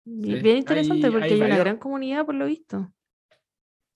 Bien 0.06 0.58
interesante 0.58 1.12
porque 1.12 1.34
hay, 1.34 1.42
una 1.42 1.58
gran 1.58 1.78
comunidad 1.78 2.26
por 2.26 2.36
lo 2.36 2.46
visto. 2.46 2.92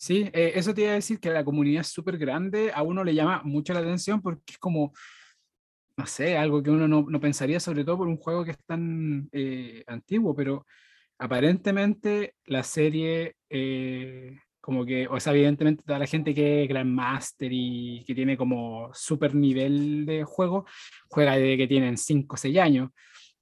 Sí, 0.04 0.30
eh, 0.34 0.52
eso 0.56 0.74
te 0.74 0.82
iba 0.82 0.92
a 0.92 0.96
decir 0.96 1.18
que 1.18 1.30
la 1.30 1.46
comunidad 1.46 1.80
es 1.80 1.88
súper 1.88 2.18
grande, 2.18 2.74
a 2.76 2.84
uno 2.84 3.06
le 3.06 3.16
llama 3.16 3.42
mucho 3.46 3.74
la 3.74 3.80
atención 3.80 4.22
porque 4.22 4.52
es 4.52 4.58
como, 4.58 4.92
no 5.96 6.06
sé, 6.06 6.36
algo 6.38 6.62
que 6.62 6.72
uno 6.72 6.90
no, 6.90 7.20
pensaría, 7.22 7.58
sobre 7.62 7.86
todo 7.86 8.00
por 8.00 8.08
un 8.10 8.18
juego 8.18 8.44
que 8.44 8.52
es 8.52 8.58
tan 8.66 9.30
eh, 9.32 9.82
antiguo, 9.88 10.36
pero 10.36 10.66
aparentemente 11.20 12.36
la 12.48 12.64
serie, 12.64 13.38
eh, 13.50 14.38
como 14.60 14.86
que, 14.86 15.08
o 15.08 15.18
sea, 15.22 15.32
evidentemente 15.32 15.84
toda 15.86 16.00
la 16.00 16.08
gente 16.08 16.34
que 16.34 16.64
es 16.64 16.68
Grandmaster 16.68 17.50
y 17.54 18.04
que 18.06 18.14
tiene 18.14 18.36
como 18.36 18.90
super 18.94 19.34
nivel 19.34 20.06
de 20.06 20.26
juego, 20.26 20.66
juega 21.08 21.38
desde 21.38 21.56
que 21.56 21.68
tienen 21.68 21.96
5 21.98 22.36
o 22.36 22.38
6 22.38 22.58
años, 22.58 22.90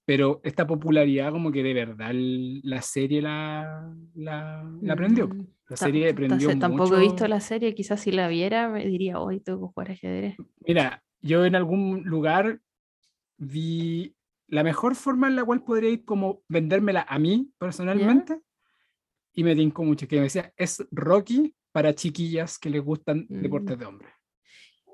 pero 0.05 0.41
esta 0.43 0.65
popularidad 0.65 1.31
como 1.31 1.51
que 1.51 1.63
de 1.63 1.73
verdad 1.73 2.11
la 2.13 2.81
serie 2.81 3.21
la, 3.21 3.93
la, 4.15 4.69
la 4.81 4.93
aprendió. 4.93 5.27
Mm, 5.27 5.47
la 5.69 5.77
serie 5.77 6.09
aprendió 6.09 6.57
Tampoco 6.59 6.97
he 6.97 7.01
visto 7.01 7.27
la 7.27 7.39
serie, 7.39 7.73
quizás 7.73 8.01
si 8.01 8.11
la 8.11 8.27
viera 8.27 8.67
me 8.67 8.85
diría, 8.85 9.19
hoy 9.19 9.39
tengo 9.39 9.67
que 9.67 9.73
jugar 9.73 9.91
ajedrez. 9.91 10.35
Mira, 10.65 11.03
yo 11.21 11.45
en 11.45 11.55
algún 11.55 12.03
lugar 12.03 12.59
vi 13.37 14.15
la 14.47 14.63
mejor 14.63 14.95
forma 14.95 15.27
en 15.27 15.35
la 15.35 15.45
cual 15.45 15.63
podría 15.63 15.89
ir 15.89 16.03
como 16.03 16.43
vendérmela 16.49 17.05
a 17.07 17.17
mí 17.19 17.51
personalmente, 17.57 18.41
y 19.33 19.43
me 19.43 19.55
tinco 19.55 19.83
mucho, 19.83 20.07
que 20.07 20.17
me 20.17 20.23
decía, 20.23 20.53
es 20.57 20.85
Rocky 20.91 21.55
para 21.71 21.95
chiquillas 21.95 22.59
que 22.59 22.69
les 22.69 22.83
gustan 22.83 23.27
mm. 23.29 23.41
deportes 23.41 23.79
de 23.79 23.85
hombre. 23.85 24.09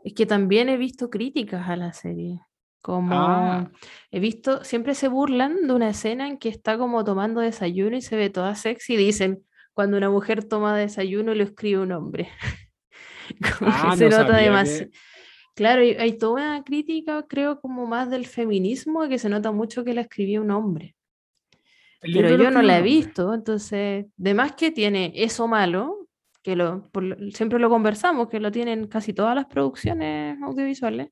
Es 0.03 0.13
que 0.13 0.25
también 0.25 0.69
he 0.69 0.77
visto 0.77 1.09
críticas 1.09 1.67
a 1.67 1.75
la 1.75 1.91
serie. 1.91 2.39
Como 2.87 3.13
ah. 3.13 3.69
he 4.11 4.21
visto, 4.21 4.63
siempre 4.63 4.95
se 4.95 5.09
burlan 5.09 5.67
de 5.67 5.73
una 5.73 5.89
escena 5.89 6.25
en 6.25 6.37
que 6.37 6.47
está 6.47 6.77
como 6.77 7.03
tomando 7.03 7.41
desayuno 7.41 7.97
y 7.97 8.01
se 8.01 8.15
ve 8.15 8.29
toda 8.29 8.55
sexy 8.55 8.93
y 8.93 8.95
dicen, 8.95 9.43
cuando 9.73 9.97
una 9.97 10.09
mujer 10.09 10.45
toma 10.45 10.77
desayuno 10.77 11.35
lo 11.35 11.43
escribe 11.43 11.81
un 11.81 11.91
hombre. 11.91 12.29
como 13.59 13.71
ah, 13.73 13.93
se 13.97 14.07
nota 14.07 14.37
demasiado. 14.37 14.89
Claro, 15.53 15.81
hay, 15.81 16.17
toda 16.17 16.33
una 16.35 16.63
crítica, 16.63 17.25
creo, 17.27 17.59
como 17.59 17.85
más 17.87 18.09
del 18.09 18.25
feminismo, 18.25 19.05
que 19.09 19.19
se 19.19 19.27
nota 19.27 19.51
mucho 19.51 19.83
que 19.83 19.93
la 19.93 19.99
escribió 19.99 20.41
un 20.41 20.51
hombre. 20.51 20.95
Pero 21.99 22.41
yo 22.41 22.49
no 22.49 22.61
la 22.61 22.79
he 22.79 22.81
visto, 22.81 23.33
entonces, 23.33 24.05
de 24.15 24.33
más 24.33 24.53
que 24.53 24.71
tiene 24.71 25.11
eso 25.13 25.45
malo, 25.49 26.07
que 26.41 26.55
lo, 26.55 26.89
siempre 27.33 27.59
lo 27.59 27.69
conversamos, 27.69 28.29
que 28.29 28.39
lo 28.39 28.49
tienen 28.49 28.87
casi 28.87 29.11
todas 29.11 29.35
las 29.35 29.47
producciones 29.47 30.41
audiovisuales, 30.41 31.09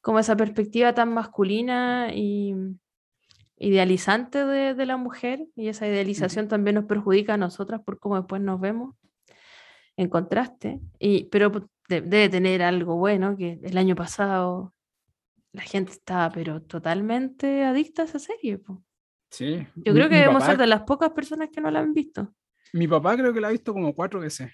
como 0.00 0.18
esa 0.18 0.36
perspectiva 0.36 0.94
tan 0.94 1.12
masculina 1.12 2.10
y 2.14 2.54
idealizante 3.56 4.44
de, 4.44 4.86
la 4.86 4.96
mujer, 4.96 5.46
y 5.56 5.68
esa 5.68 5.86
idealización 5.86 6.48
también 6.48 6.76
nos 6.76 6.84
perjudica 6.84 7.34
a 7.34 7.38
nosotras 7.38 7.80
por 7.84 7.98
cómo 7.98 8.16
después 8.16 8.40
nos 8.40 8.60
vemos 8.60 8.94
en 9.96 10.08
contraste, 10.08 10.80
y, 10.98 11.24
pero 11.24 11.68
debe 11.88 12.28
tener 12.28 12.62
algo 12.62 12.96
bueno, 12.96 13.36
que 13.36 13.58
el 13.62 13.76
año 13.76 13.96
pasado 13.96 14.74
la 15.52 15.62
gente 15.62 15.92
estaba 15.92 16.30
pero 16.30 16.62
totalmente 16.62 17.64
adicta 17.64 18.02
a 18.02 18.04
esa 18.04 18.18
serie. 18.18 18.60
Sí. 19.30 19.66
Yo 19.74 19.92
creo 19.92 20.08
que 20.08 20.16
debemos 20.16 20.44
ser 20.44 20.56
de 20.56 20.66
las 20.66 20.82
pocas 20.82 21.10
personas 21.10 21.48
que 21.52 21.60
no 21.60 21.70
la 21.70 21.80
han 21.80 21.92
visto. 21.92 22.32
Mi 22.72 22.86
papá 22.86 23.16
creo 23.16 23.32
que 23.32 23.40
la 23.40 23.48
ha 23.48 23.52
visto 23.52 23.72
como 23.72 23.94
cuatro 23.94 24.20
veces. 24.20 24.52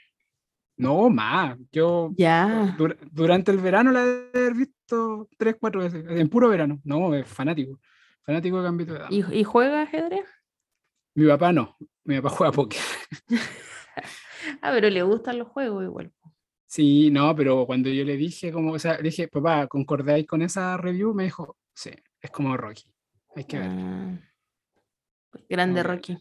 No, 0.76 1.08
más. 1.08 1.58
Yo 1.72 2.10
ya. 2.16 2.76
durante 3.12 3.52
el 3.52 3.58
verano 3.58 3.92
la 3.92 4.04
he 4.32 4.52
visto 4.52 5.28
tres, 5.38 5.56
cuatro 5.60 5.82
veces. 5.82 6.04
En 6.08 6.28
puro 6.28 6.48
verano. 6.48 6.80
No, 6.84 7.14
es 7.14 7.26
fanático. 7.26 7.78
Fanático 8.22 8.58
de 8.58 8.62
Gambito 8.64 8.92
de 8.94 8.98
Dama. 9.00 9.14
¿Y, 9.14 9.40
¿Y, 9.40 9.44
juega 9.44 9.82
ajedrez? 9.82 10.26
Mi 11.14 11.26
papá 11.28 11.52
no. 11.52 11.76
Mi 12.04 12.16
papá 12.20 12.30
juega 12.30 12.52
póker. 12.52 12.80
ah, 14.62 14.70
pero 14.72 14.90
le 14.90 15.02
gustan 15.02 15.38
los 15.38 15.48
juegos 15.48 15.84
igual. 15.84 16.12
Sí, 16.66 17.10
no, 17.10 17.36
pero 17.36 17.66
cuando 17.66 17.88
yo 17.88 18.04
le 18.04 18.16
dije, 18.16 18.50
como, 18.50 18.72
o 18.72 18.78
sea, 18.78 18.96
le 18.96 19.04
dije, 19.04 19.28
papá, 19.28 19.68
¿concordáis 19.68 20.26
con 20.26 20.42
esa 20.42 20.76
review? 20.76 21.14
Me 21.14 21.24
dijo, 21.24 21.56
sí, 21.72 21.90
es 22.20 22.30
como 22.30 22.56
Rocky. 22.56 22.84
Hay 23.36 23.44
que 23.44 23.58
ver. 23.60 23.68
Ah, 23.70 24.18
grande 25.48 25.82
Rocky. 25.84 26.18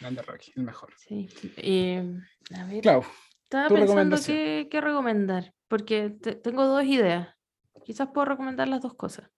Grande 0.00 0.22
Rocky, 0.22 0.52
el 0.56 0.62
mejor. 0.64 0.92
Sí. 0.98 1.28
Eh, 1.56 2.04
a 2.54 2.64
ver, 2.64 3.02
estaba 3.48 3.68
pensando 3.68 4.16
qué, 4.24 4.68
qué, 4.70 4.80
recomendar, 4.80 5.54
porque 5.68 6.10
tengo 6.42 6.66
dos 6.66 6.84
ideas. 6.84 7.28
Quizás 7.84 8.08
puedo 8.12 8.26
recomendar 8.26 8.68
las 8.68 8.82
dos 8.82 8.94
cosas. 8.94 9.30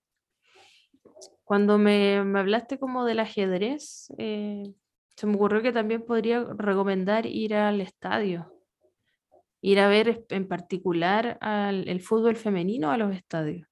Cuando 1.44 1.78
me, 1.78 2.24
me 2.24 2.40
hablaste 2.40 2.78
como 2.78 3.04
del 3.04 3.20
ajedrez, 3.20 4.12
eh, 4.18 4.72
se 5.16 5.26
me 5.26 5.36
ocurrió 5.36 5.62
que 5.62 5.72
también 5.72 6.04
podría 6.04 6.44
recomendar 6.56 7.26
ir 7.26 7.54
al 7.54 7.80
estadio 7.80 8.52
ir 9.62 9.80
a 9.80 9.88
ver 9.88 10.24
en 10.30 10.48
particular 10.48 11.38
al, 11.40 11.88
el 11.88 12.00
fútbol 12.00 12.36
femenino 12.36 12.90
a 12.90 12.96
los 12.96 13.14
estadios. 13.14 13.66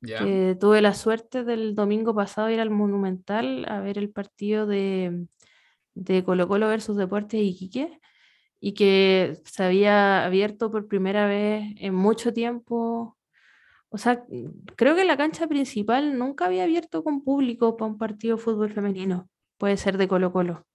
tuve 0.00 0.82
la 0.82 0.94
suerte 0.94 1.44
del 1.44 1.74
domingo 1.74 2.14
pasado 2.14 2.50
ir 2.50 2.60
al 2.60 2.70
Monumental 2.70 3.64
a 3.68 3.80
ver 3.80 3.98
el 3.98 4.10
partido 4.10 4.66
de, 4.66 5.26
de 5.94 6.24
Colo 6.24 6.48
Colo 6.48 6.68
versus 6.68 6.96
Deportes 6.96 7.40
Iquique 7.40 8.00
y 8.60 8.74
que 8.74 9.38
se 9.44 9.64
había 9.64 10.24
abierto 10.24 10.70
por 10.70 10.88
primera 10.88 11.26
vez 11.26 11.74
en 11.78 11.94
mucho 11.94 12.32
tiempo. 12.32 13.16
O 13.88 13.98
sea, 13.98 14.24
creo 14.76 14.96
que 14.96 15.04
la 15.04 15.16
cancha 15.16 15.46
principal 15.46 16.18
nunca 16.18 16.46
había 16.46 16.64
abierto 16.64 17.04
con 17.04 17.22
público 17.22 17.76
para 17.76 17.90
un 17.90 17.98
partido 17.98 18.36
de 18.36 18.42
fútbol 18.42 18.72
femenino. 18.72 19.28
Puede 19.58 19.76
ser 19.76 19.98
de 19.98 20.08
Colo 20.08 20.32
Colo. 20.32 20.66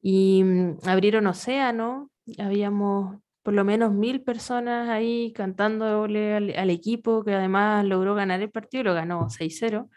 Y 0.00 0.42
mm, 0.44 0.78
abrieron 0.86 1.26
Océano, 1.26 2.10
habíamos 2.38 3.16
por 3.46 3.54
lo 3.54 3.64
menos 3.64 3.92
mil 3.92 4.22
personas 4.22 4.88
ahí 4.88 5.32
cantándole 5.32 6.34
al, 6.34 6.70
equipo 6.70 7.22
que 7.24 7.32
además 7.32 7.84
logró 7.84 8.16
ganar 8.16 8.42
el 8.42 8.50
partido, 8.50 8.82
lo 8.82 8.94
ganó 8.94 9.28
6-0. 9.30 9.88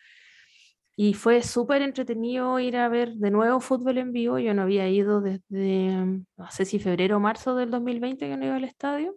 Y 1.02 1.14
fue 1.14 1.42
súper 1.44 1.82
entretenido 1.82 2.60
ir 2.60 2.76
a 2.76 2.90
ver 2.90 3.14
de 3.14 3.32
nuevo 3.32 3.62
fútbol 3.62 4.00
en 4.00 4.12
vivo. 4.12 4.38
Yo 4.38 4.54
no 4.54 4.64
había 4.64 4.90
ido 4.90 5.22
desde, 5.22 5.96
no 6.36 6.52
sé 6.52 6.66
si 6.66 6.78
febrero 6.78 7.16
o 7.16 7.20
marzo 7.22 7.56
del 7.56 7.72
2020 7.72 8.28
que 8.28 8.36
no 8.36 8.46
iba 8.46 8.58
al 8.58 8.66
estadio. 8.66 9.16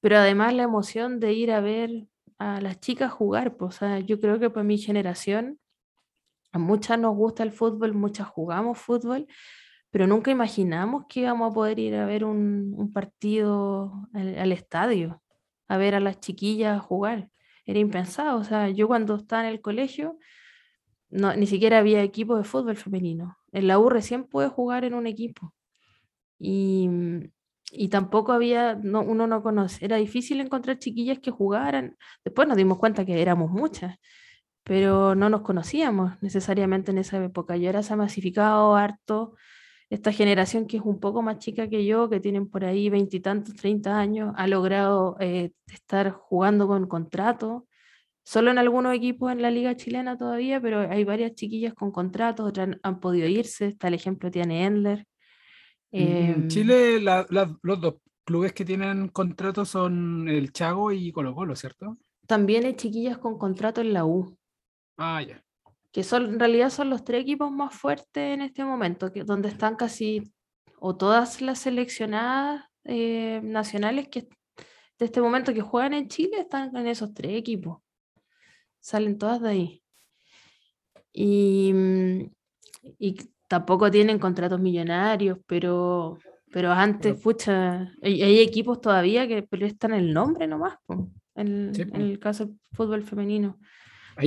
Pero 0.00 0.16
además 0.16 0.54
la 0.54 0.62
emoción 0.62 1.20
de 1.20 1.34
ir 1.34 1.52
a 1.52 1.60
ver 1.60 2.06
a 2.38 2.62
las 2.62 2.80
chicas 2.80 3.12
jugar. 3.12 3.58
Pues, 3.58 3.76
o 3.76 3.78
sea, 3.80 3.98
yo 4.00 4.18
creo 4.18 4.40
que 4.40 4.48
para 4.48 4.64
mi 4.64 4.78
generación, 4.78 5.60
a 6.52 6.58
muchas 6.58 6.98
nos 6.98 7.14
gusta 7.14 7.42
el 7.42 7.52
fútbol, 7.52 7.92
muchas 7.92 8.26
jugamos 8.26 8.78
fútbol 8.78 9.26
pero 9.90 10.06
nunca 10.06 10.30
imaginamos 10.30 11.04
que 11.08 11.20
íbamos 11.20 11.50
a 11.50 11.54
poder 11.54 11.78
ir 11.78 11.94
a 11.96 12.06
ver 12.06 12.24
un, 12.24 12.90
partido 12.94 14.08
al, 14.14 14.52
estadio, 14.52 15.22
a 15.68 15.76
ver 15.76 15.94
a 15.94 16.00
las 16.00 16.20
chiquillas 16.20 16.80
jugar. 16.80 17.30
era 17.66 17.78
impensado. 17.78 18.38
O 18.38 18.44
sea, 18.44 18.70
yo 18.70 18.86
cuando 18.86 19.16
estaba 19.16 19.42
en 19.46 19.50
el 19.50 19.60
colegio, 19.60 20.18
ni 21.10 21.46
siquiera 21.46 21.78
había 21.78 22.02
equipo 22.02 22.36
de 22.36 22.44
fútbol 22.44 22.76
femenino. 22.76 23.38
En 23.52 23.66
la 23.66 23.78
U 23.78 23.88
recién 23.88 24.24
pude 24.24 24.48
jugar 24.48 24.84
en 24.84 24.94
un 24.94 25.06
equipo. 25.06 25.54
Y, 26.38 26.88
y 27.72 27.88
tampoco 27.88 28.32
había, 28.32 28.74
no, 28.74 29.02
uno 29.02 29.26
no 29.26 29.42
conoce, 29.42 29.84
era 29.84 29.96
difícil 29.96 30.40
encontrar 30.40 30.78
chiquillas 30.78 31.18
que 31.18 31.30
jugaran. 31.30 31.96
Después 32.24 32.48
nos 32.48 32.56
dimos 32.56 32.78
cuenta 32.78 33.04
que 33.04 33.20
éramos 33.20 33.50
muchas, 33.50 33.96
pero 34.64 35.14
no 35.14 35.30
nos 35.30 35.42
conocíamos 35.42 36.12
necesariamente 36.20 36.90
en 36.90 36.98
esa 36.98 37.22
época. 37.24 37.56
Y 37.56 37.66
ahora 37.66 37.82
se 37.82 37.96
masificado 37.96 38.76
harto 38.76 39.34
esta 39.90 40.12
generación 40.12 40.66
que 40.66 40.76
es 40.76 40.82
un 40.82 41.00
poco 41.00 41.22
más 41.22 41.38
chica 41.38 41.68
que 41.68 41.86
yo, 41.86 42.10
que 42.10 42.20
tienen 42.20 42.50
por 42.50 42.64
ahí 42.64 42.90
veintitantos, 42.90 43.54
treinta 43.54 43.98
años, 43.98 44.34
ha 44.36 44.46
logrado 44.46 45.16
eh, 45.20 45.52
estar 45.66 46.10
jugando 46.10 46.66
con 46.66 46.86
contrato. 46.86 47.66
Solo 48.28 48.50
en 48.50 48.58
algunos 48.58 48.94
equipos 48.94 49.32
en 49.32 49.40
la 49.40 49.50
liga 49.50 49.74
chilena 49.74 50.18
todavía, 50.18 50.60
pero 50.60 50.80
hay 50.80 51.02
varias 51.02 51.32
chiquillas 51.34 51.72
con 51.72 51.90
contratos, 51.90 52.46
otras 52.46 52.76
han, 52.82 53.00
podido 53.00 53.26
irse. 53.26 53.68
Está 53.68 53.88
el 53.88 53.94
ejemplo 53.94 54.26
de 54.26 54.32
Tiane 54.32 54.66
Endler. 54.66 55.06
En 55.90 56.42
em, 56.42 56.48
Chile 56.48 57.00
los 57.00 57.80
dos 57.80 57.94
clubes 58.24 58.52
que 58.52 58.66
tienen 58.66 59.08
contrato 59.08 59.64
son 59.64 60.28
el 60.28 60.52
Chago 60.52 60.92
y 60.92 61.10
Colo 61.10 61.34
Colo, 61.34 61.56
¿cierto? 61.56 61.96
También 62.26 62.66
hay 62.66 62.74
chiquillas 62.74 63.16
con 63.16 63.38
contrato 63.38 63.80
en 63.80 63.94
la 63.94 64.04
U. 64.04 64.36
Ah, 64.98 65.22
ya 65.22 65.42
que 65.90 66.04
son, 66.04 66.26
en 66.26 66.38
realidad 66.38 66.68
son 66.68 66.90
los 66.90 67.02
tres 67.02 67.22
equipos 67.22 67.50
más 67.50 67.74
fuertes 67.74 68.34
en 68.34 68.42
este 68.42 68.62
momento, 68.62 69.10
que, 69.10 69.24
donde 69.24 69.48
están 69.48 69.74
casi 69.74 70.30
o 70.80 70.94
todas 70.94 71.40
las 71.40 71.60
seleccionadas 71.60 72.66
eh, 72.84 73.40
nacionales 73.42 74.08
que 74.08 74.28
de 74.98 75.06
este 75.06 75.22
momento 75.22 75.54
que 75.54 75.62
juegan 75.62 75.94
en 75.94 76.08
Chile 76.08 76.40
están 76.40 76.76
en 76.76 76.86
esos 76.88 77.14
tres 77.14 77.32
equipos. 77.32 77.78
Salen 78.80 79.18
todas 79.18 79.40
de 79.40 79.48
ahí. 79.48 79.82
Y, 81.12 81.72
mm, 81.72 82.30
y 82.98 83.16
tampoco 83.48 83.90
tienen 83.90 84.18
contratos 84.18 84.60
millonarios, 84.60 85.38
pero, 85.46 86.18
pero 86.52 86.70
antes, 86.72 87.20
pucha, 87.20 87.92
hay, 88.02 88.40
equipos 88.40 88.80
todavía 88.80 89.26
que 89.26 89.42
prestan 89.42 89.94
el 89.94 90.12
nombre 90.12 90.46
nomás, 90.46 90.76
en, 91.34 91.72
el 91.94 92.18
caso 92.18 92.46
del 92.46 92.58
fútbol 92.72 93.02
femenino. 93.02 93.58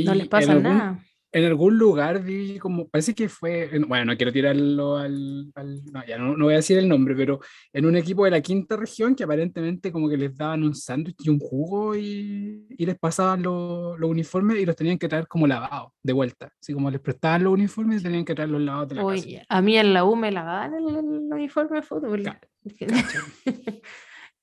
no 0.05 0.15
les 0.15 0.27
pasa 0.27 0.55
nada 0.55 0.99
en 1.33 1.45
algún 1.45 1.77
lugar 1.77 2.21
vi 2.21 2.59
como, 2.59 2.87
parece 2.89 3.15
que 3.15 3.29
fue, 3.29 3.69
bueno, 3.87 4.05
no 4.05 4.17
quiero 4.17 4.33
tirarlo 4.33 4.97
al, 4.97 5.51
no, 5.91 6.05
ya 6.05 6.17
no, 6.17 6.35
voy 6.37 6.53
a 6.53 6.57
decir 6.57 6.77
el 6.77 6.89
nombre, 6.89 7.15
pero 7.15 7.39
en 7.71 7.85
un 7.85 7.95
equipo 7.95 8.25
de 8.25 8.31
la 8.31 8.41
quinta 8.41 8.75
región 8.75 9.15
que 9.15 9.23
aparentemente 9.23 9.91
como 9.91 10.09
que 10.09 10.17
les 10.17 10.35
daban 10.35 10.63
un 10.63 10.75
sándwich 10.75 11.15
y 11.19 11.29
un 11.29 11.39
jugo 11.39 11.95
y, 11.95 12.65
y 12.69 12.85
les 12.85 12.99
pasaban 12.99 13.43
los 13.43 13.97
uniformes 14.01 14.59
y 14.59 14.65
los 14.65 14.75
tenían 14.75 14.97
que 14.97 15.07
traer 15.07 15.27
como 15.27 15.47
lavados, 15.47 15.93
de 16.03 16.11
vuelta, 16.13 16.51
así 16.59 16.73
como 16.73 16.91
les 16.91 16.99
prestaban 16.99 17.45
los 17.45 17.53
uniformes 17.53 18.01
y 18.01 18.03
tenían 18.03 18.25
que 18.25 18.35
traerlos 18.35 18.61
lavados 18.61 18.89
de 18.89 18.95
la 18.95 19.05
casa. 19.05 19.27
A 19.47 19.61
mí 19.61 19.77
en 19.77 19.93
la 19.93 20.03
U 20.03 20.15
me 20.17 20.31
lavaban 20.31 20.73
el, 20.73 20.83
uniforme 20.83 21.77
de 21.77 21.83
fútbol. 21.83 22.23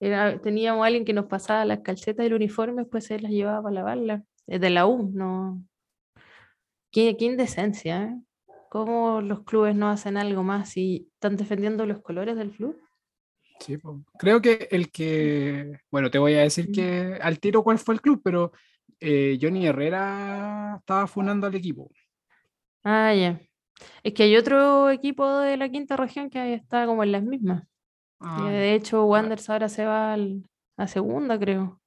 teníamos 0.43 0.82
a 0.82 0.86
alguien 0.86 1.05
que 1.05 1.12
nos 1.12 1.27
pasaba 1.27 1.66
las 1.66 1.81
calcetas 1.81 2.24
del 2.24 2.35
uniforme, 2.35 2.82
después 2.82 3.05
se 3.05 3.20
las 3.20 3.31
llevaba 3.31 3.62
para 3.62 3.74
lavarlas. 3.74 4.23
De 4.47 4.70
la 4.70 4.86
U, 4.86 5.10
no, 5.12 5.62
Qué, 6.90 7.16
indecencia, 7.19 8.05
¿eh? 8.05 8.20
¿Cómo 8.70 9.20
los 9.20 9.44
clubes 9.44 9.74
no 9.74 9.89
hacen 9.89 10.16
algo 10.16 10.43
más 10.43 10.77
y 10.77 11.09
están 11.15 11.36
defendiendo 11.36 11.86
los 11.86 12.01
colores 12.02 12.36
del 12.36 12.51
club? 12.51 12.78
Sí, 13.60 13.78
creo 14.19 14.40
que 14.40 14.69
el 14.70 14.90
que, 14.90 15.81
bueno, 15.90 16.10
te 16.10 16.19
voy 16.19 16.35
a 16.35 16.40
decir 16.40 16.70
que 16.70 17.19
al 17.20 17.40
tiro 17.40 17.65
cuál 17.65 17.78
fue 17.78 17.94
el 17.94 18.01
club, 18.01 18.20
pero 18.23 18.52
eh, 19.01 19.39
Johnny 19.40 19.66
Herrera 19.66 20.77
estaba 20.78 21.06
funando 21.06 21.47
al 21.47 21.55
equipo. 21.55 21.90
Ah, 22.85 23.15
ya. 23.15 23.40
Es 24.02 24.12
que 24.12 24.24
hay 24.24 24.36
otro 24.36 24.90
equipo 24.90 25.27
de 25.39 25.56
la 25.56 25.69
quinta 25.69 25.97
región 25.97 26.31
que 26.31 26.55
está 26.55 26.86
como 26.86 27.02
en 27.02 27.12
las 27.12 27.23
mismas. 27.23 27.65
Ah, 28.20 28.48
de 28.51 28.74
hecho, 28.74 29.05
Wanders 29.06 29.48
ahora 29.51 29.69
se 29.69 29.85
va 29.85 30.16
a 30.77 30.89
segunda, 30.89 31.39
creo 31.39 31.81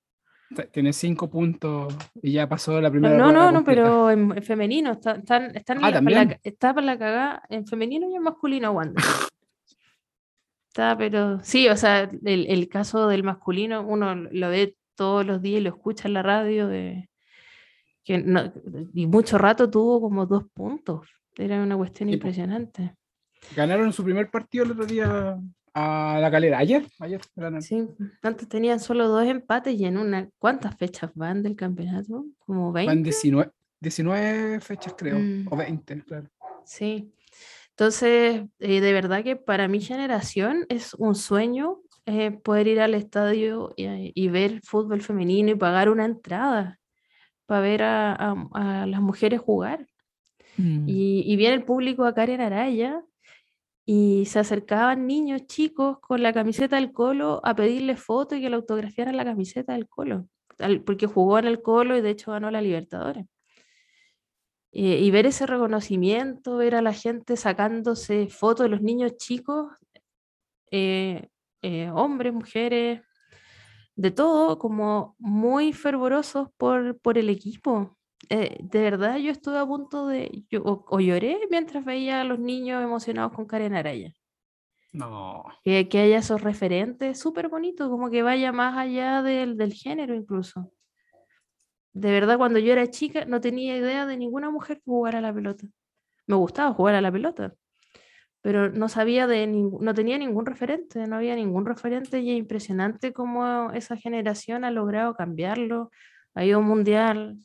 tiene 0.72 0.94
cinco 0.94 1.30
puntos 1.30 1.95
y 2.22 2.34
ya 2.34 2.48
pasó 2.48 2.80
la 2.82 2.91
primera. 2.91 3.18
No, 3.18 3.32
no, 3.32 3.52
no, 3.52 3.64
pero 3.64 4.10
en, 4.11 4.41
femenino. 4.44 4.91
Está, 4.91 5.14
están, 5.14 5.56
están 5.56 5.84
ah, 5.84 5.91
la, 6.02 6.40
está 6.44 6.73
para 6.73 6.86
la 6.86 6.98
cagada 6.98 7.44
en 7.49 7.65
femenino 7.65 8.10
y 8.10 8.15
en 8.15 8.23
masculino, 8.23 8.72
Wanda. 8.72 9.02
está, 10.68 10.98
pero 10.98 11.40
sí, 11.44 11.68
o 11.69 11.76
sea, 11.78 12.10
el, 12.26 12.48
el, 12.48 12.69
caso 12.69 13.07
del 13.07 13.23
masculino, 13.23 13.82
uno 13.82 14.15
lo 14.15 14.49
ve 14.49 14.76
todos 14.95 15.26
los 15.26 15.41
días 15.41 15.61
y 15.61 15.64
lo 15.64 15.69
escucha 15.69 16.07
en 16.07 16.14
la 16.14 16.23
radio 16.23 16.68
de 16.68 17.10
que 18.03 18.18
no, 18.18 18.52
y 18.94 19.06
mucho 19.07 19.38
rato 19.38 19.69
tuvo 19.69 20.02
como 20.02 20.26
dos 20.26 20.45
puntos. 20.53 21.07
Era 21.36 21.61
una 21.61 21.78
cuestión 21.78 22.10
impresionante. 22.10 22.95
Ganaron 23.56 23.94
su 23.94 24.03
primer 24.03 24.30
partido 24.30 24.65
el 24.65 24.72
otro 24.72 24.86
día 24.86 25.38
a 25.73 26.19
la 26.19 26.31
calera. 26.31 26.57
Ayer, 26.60 26.85
ayer. 26.99 27.22
Sí, 27.60 27.88
antes 28.22 28.48
tenían 28.48 28.80
solo 28.80 29.07
dos 29.07 29.26
empates 29.26 29.80
y 29.80 29.85
en 29.85 29.98
una. 29.98 30.30
¿Cuántas 30.38 30.76
fechas 30.76 31.11
van 31.15 31.43
del 31.43 31.56
campeonato? 31.56 32.26
¿Como 32.39 32.72
20? 32.72 32.89
Van 32.89 33.03
19, 33.03 33.52
19 33.80 34.60
fechas, 34.60 34.93
creo, 34.98 35.18
mm. 35.19 35.48
o 35.49 35.56
20, 35.56 36.03
claro. 36.03 36.27
Sí. 36.65 37.14
Entonces, 37.69 38.43
eh, 38.60 38.81
de 38.81 38.93
verdad 38.93 39.23
que 39.23 39.35
para 39.35 39.68
mi 39.68 39.80
generación 39.80 40.65
es 40.69 40.93
un 40.95 41.15
sueño 41.15 41.80
eh, 42.06 42.31
poder 42.31 42.68
ir 42.68 42.81
al 42.81 42.93
estadio 42.93 43.73
y, 43.76 44.27
ver 44.27 44.61
fútbol 44.64 45.02
femenino 45.02 45.52
y 45.52 45.56
pagar 45.56 45.89
una 45.89 46.06
entrada 46.06 46.80
para 47.45 47.61
ver 47.61 47.84
a, 47.84 48.14
a, 48.53 48.85
las 48.85 49.02
mujeres 49.02 49.39
jugar. 49.39 49.88
Mm. 50.57 50.88
Y, 50.88 51.23
y 51.26 51.35
viene 51.38 51.56
el 51.56 51.64
público 51.64 52.06
a 52.06 52.14
Karen 52.14 52.41
Araya 52.41 53.03
y 53.86 54.26
se 54.26 54.40
acercaban 54.40 55.08
niños 55.08 55.48
chicos 55.48 55.99
con 55.99 56.22
la 56.22 56.34
camiseta 56.34 56.76
del 56.76 56.91
Colo 56.94 57.41
a 57.44 57.56
pedirle 57.56 57.95
fotos 57.95 58.38
y 58.38 58.41
que 58.41 58.49
le 58.49 58.56
autografiaran 58.56 59.18
la 59.18 59.26
camiseta 59.26 59.74
del 59.74 59.88
Colo, 59.88 60.28
porque 60.86 61.08
jugó 61.08 61.40
en 61.40 61.48
el 61.48 61.62
Colo 61.62 61.98
y 61.98 62.02
de 62.02 62.12
hecho 62.12 62.32
ganó 62.32 62.52
la 62.52 62.62
Libertadores. 62.62 63.26
Eh, 64.74 64.99
y 65.02 65.12
ver 65.12 65.26
ese 65.26 65.45
reconocimiento, 65.45 66.56
ver 66.58 66.76
a 66.76 66.82
la 66.82 66.94
gente 66.94 67.36
sacándose 67.36 68.28
fotos 68.30 68.66
de 68.66 68.70
los 68.70 68.82
niños 68.82 69.18
chicos, 69.18 69.74
eh, 70.72 71.28
eh, 71.62 71.90
hombres, 71.94 72.34
mujeres, 72.34 73.02
de 73.95 74.12
todo, 74.12 74.58
como 74.58 75.16
muy 75.20 75.74
fervorosos 75.74 76.48
por, 76.58 76.98
por 76.99 77.18
el 77.18 77.30
equipo. 77.30 77.98
Eh, 78.30 78.57
de 78.61 78.81
verdad 78.81 79.18
yo 79.18 79.31
estuve 79.31 79.57
a 79.57 79.65
punto 79.65 80.07
de, 80.07 80.43
yo, 80.49 80.61
o, 80.64 80.99
lloré 80.99 81.39
mientras 81.49 81.84
veía 81.84 82.22
a 82.22 82.23
los 82.23 82.39
niños 82.39 82.84
emocionados 82.84 83.34
con 83.34 83.45
Karen 83.45 83.76
Araya. 83.76 84.14
No. 84.93 85.45
Que, 85.64 85.88
que 85.89 85.99
haya 85.99 86.19
esos 86.19 86.41
referentes, 86.41 87.19
súper 87.19 87.49
bonito, 87.49 87.89
como 87.89 88.10
que 88.10 88.23
vaya 88.23 88.52
más 88.52 88.77
allá 88.77 89.22
del, 89.22 89.57
del 89.57 89.73
género 89.73 90.14
incluso. 90.15 90.72
De 91.93 92.11
verdad, 92.11 92.38
cuando 92.38 92.60
yo 92.60 92.72
era 92.72 92.89
chica 92.89 93.26
no 93.26 93.41
tenía 93.41 93.76
idea 93.77 94.06
de 94.06 94.18
ninguna 94.18 94.49
mujer 94.49 94.77
que 94.77 94.85
jugara 94.85 95.19
a 95.19 95.22
la 95.22 95.34
pelota. 95.34 95.68
Me 96.27 96.35
gustaba 96.35 96.73
jugar 96.73 96.95
a 96.95 97.02
la 97.02 97.11
pelota, 97.11 97.53
pero 98.41 98.69
no 98.69 98.88
sabía 98.89 99.27
de 99.27 99.48
no 99.48 99.93
tenía 99.93 100.18
ningún 100.18 100.45
referente, 100.45 101.06
no 101.07 101.18
había 101.18 101.35
ningún 101.35 101.65
referente 101.65 102.19
y 102.22 102.31
es 102.31 102.38
impresionante 102.38 103.14
cómo 103.14 103.72
esa 103.72 103.98
generación 103.98 104.64
ha 104.64 104.72
logrado 104.72 105.15
cambiarlo. 105.15 105.91
Ha 106.34 106.45
ido 106.45 106.61
mundial, 106.61 107.38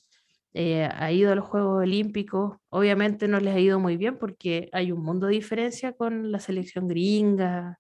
eh, 0.59 0.89
ha 0.91 1.12
ido 1.12 1.33
a 1.33 1.35
los 1.35 1.45
Juegos 1.45 1.83
Olímpicos. 1.83 2.57
Obviamente 2.70 3.28
no 3.28 3.39
les 3.41 3.55
ha 3.55 3.61
ido 3.61 3.78
muy 3.78 3.99
bien 3.99 4.16
porque 4.16 4.70
hay 4.73 4.91
un 4.91 5.03
mundo 5.03 5.27
de 5.27 5.35
diferencia 5.35 5.93
con 5.93 6.33
la 6.33 6.41
selección 6.41 6.89
gringa, 6.89 7.78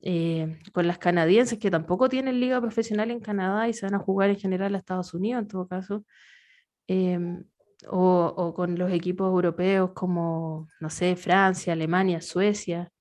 eh, 0.00 0.60
con 0.72 0.86
las 0.86 0.98
canadienses 0.98 1.58
que 1.58 1.68
tampoco 1.68 2.08
tienen 2.08 2.38
liga 2.38 2.60
profesional 2.60 3.10
en 3.10 3.18
Canadá 3.18 3.68
y 3.68 3.72
se 3.72 3.86
van 3.86 3.96
a 3.96 3.98
jugar 3.98 4.30
en 4.30 4.38
general 4.38 4.76
a 4.76 4.78
Estados 4.78 5.14
Unidos 5.14 5.42
en 5.42 5.48
todo 5.48 5.66
caso. 5.66 6.04
Em, 6.86 7.42
o, 7.88 8.32
o, 8.36 8.54
con 8.54 8.78
los 8.78 8.92
equipos 8.92 9.26
europeos 9.26 9.90
como, 9.92 10.68
no 10.78 10.90
sé, 10.90 11.16
Francia, 11.16 11.72
Alemania, 11.72 12.20
Suecia. 12.20 12.92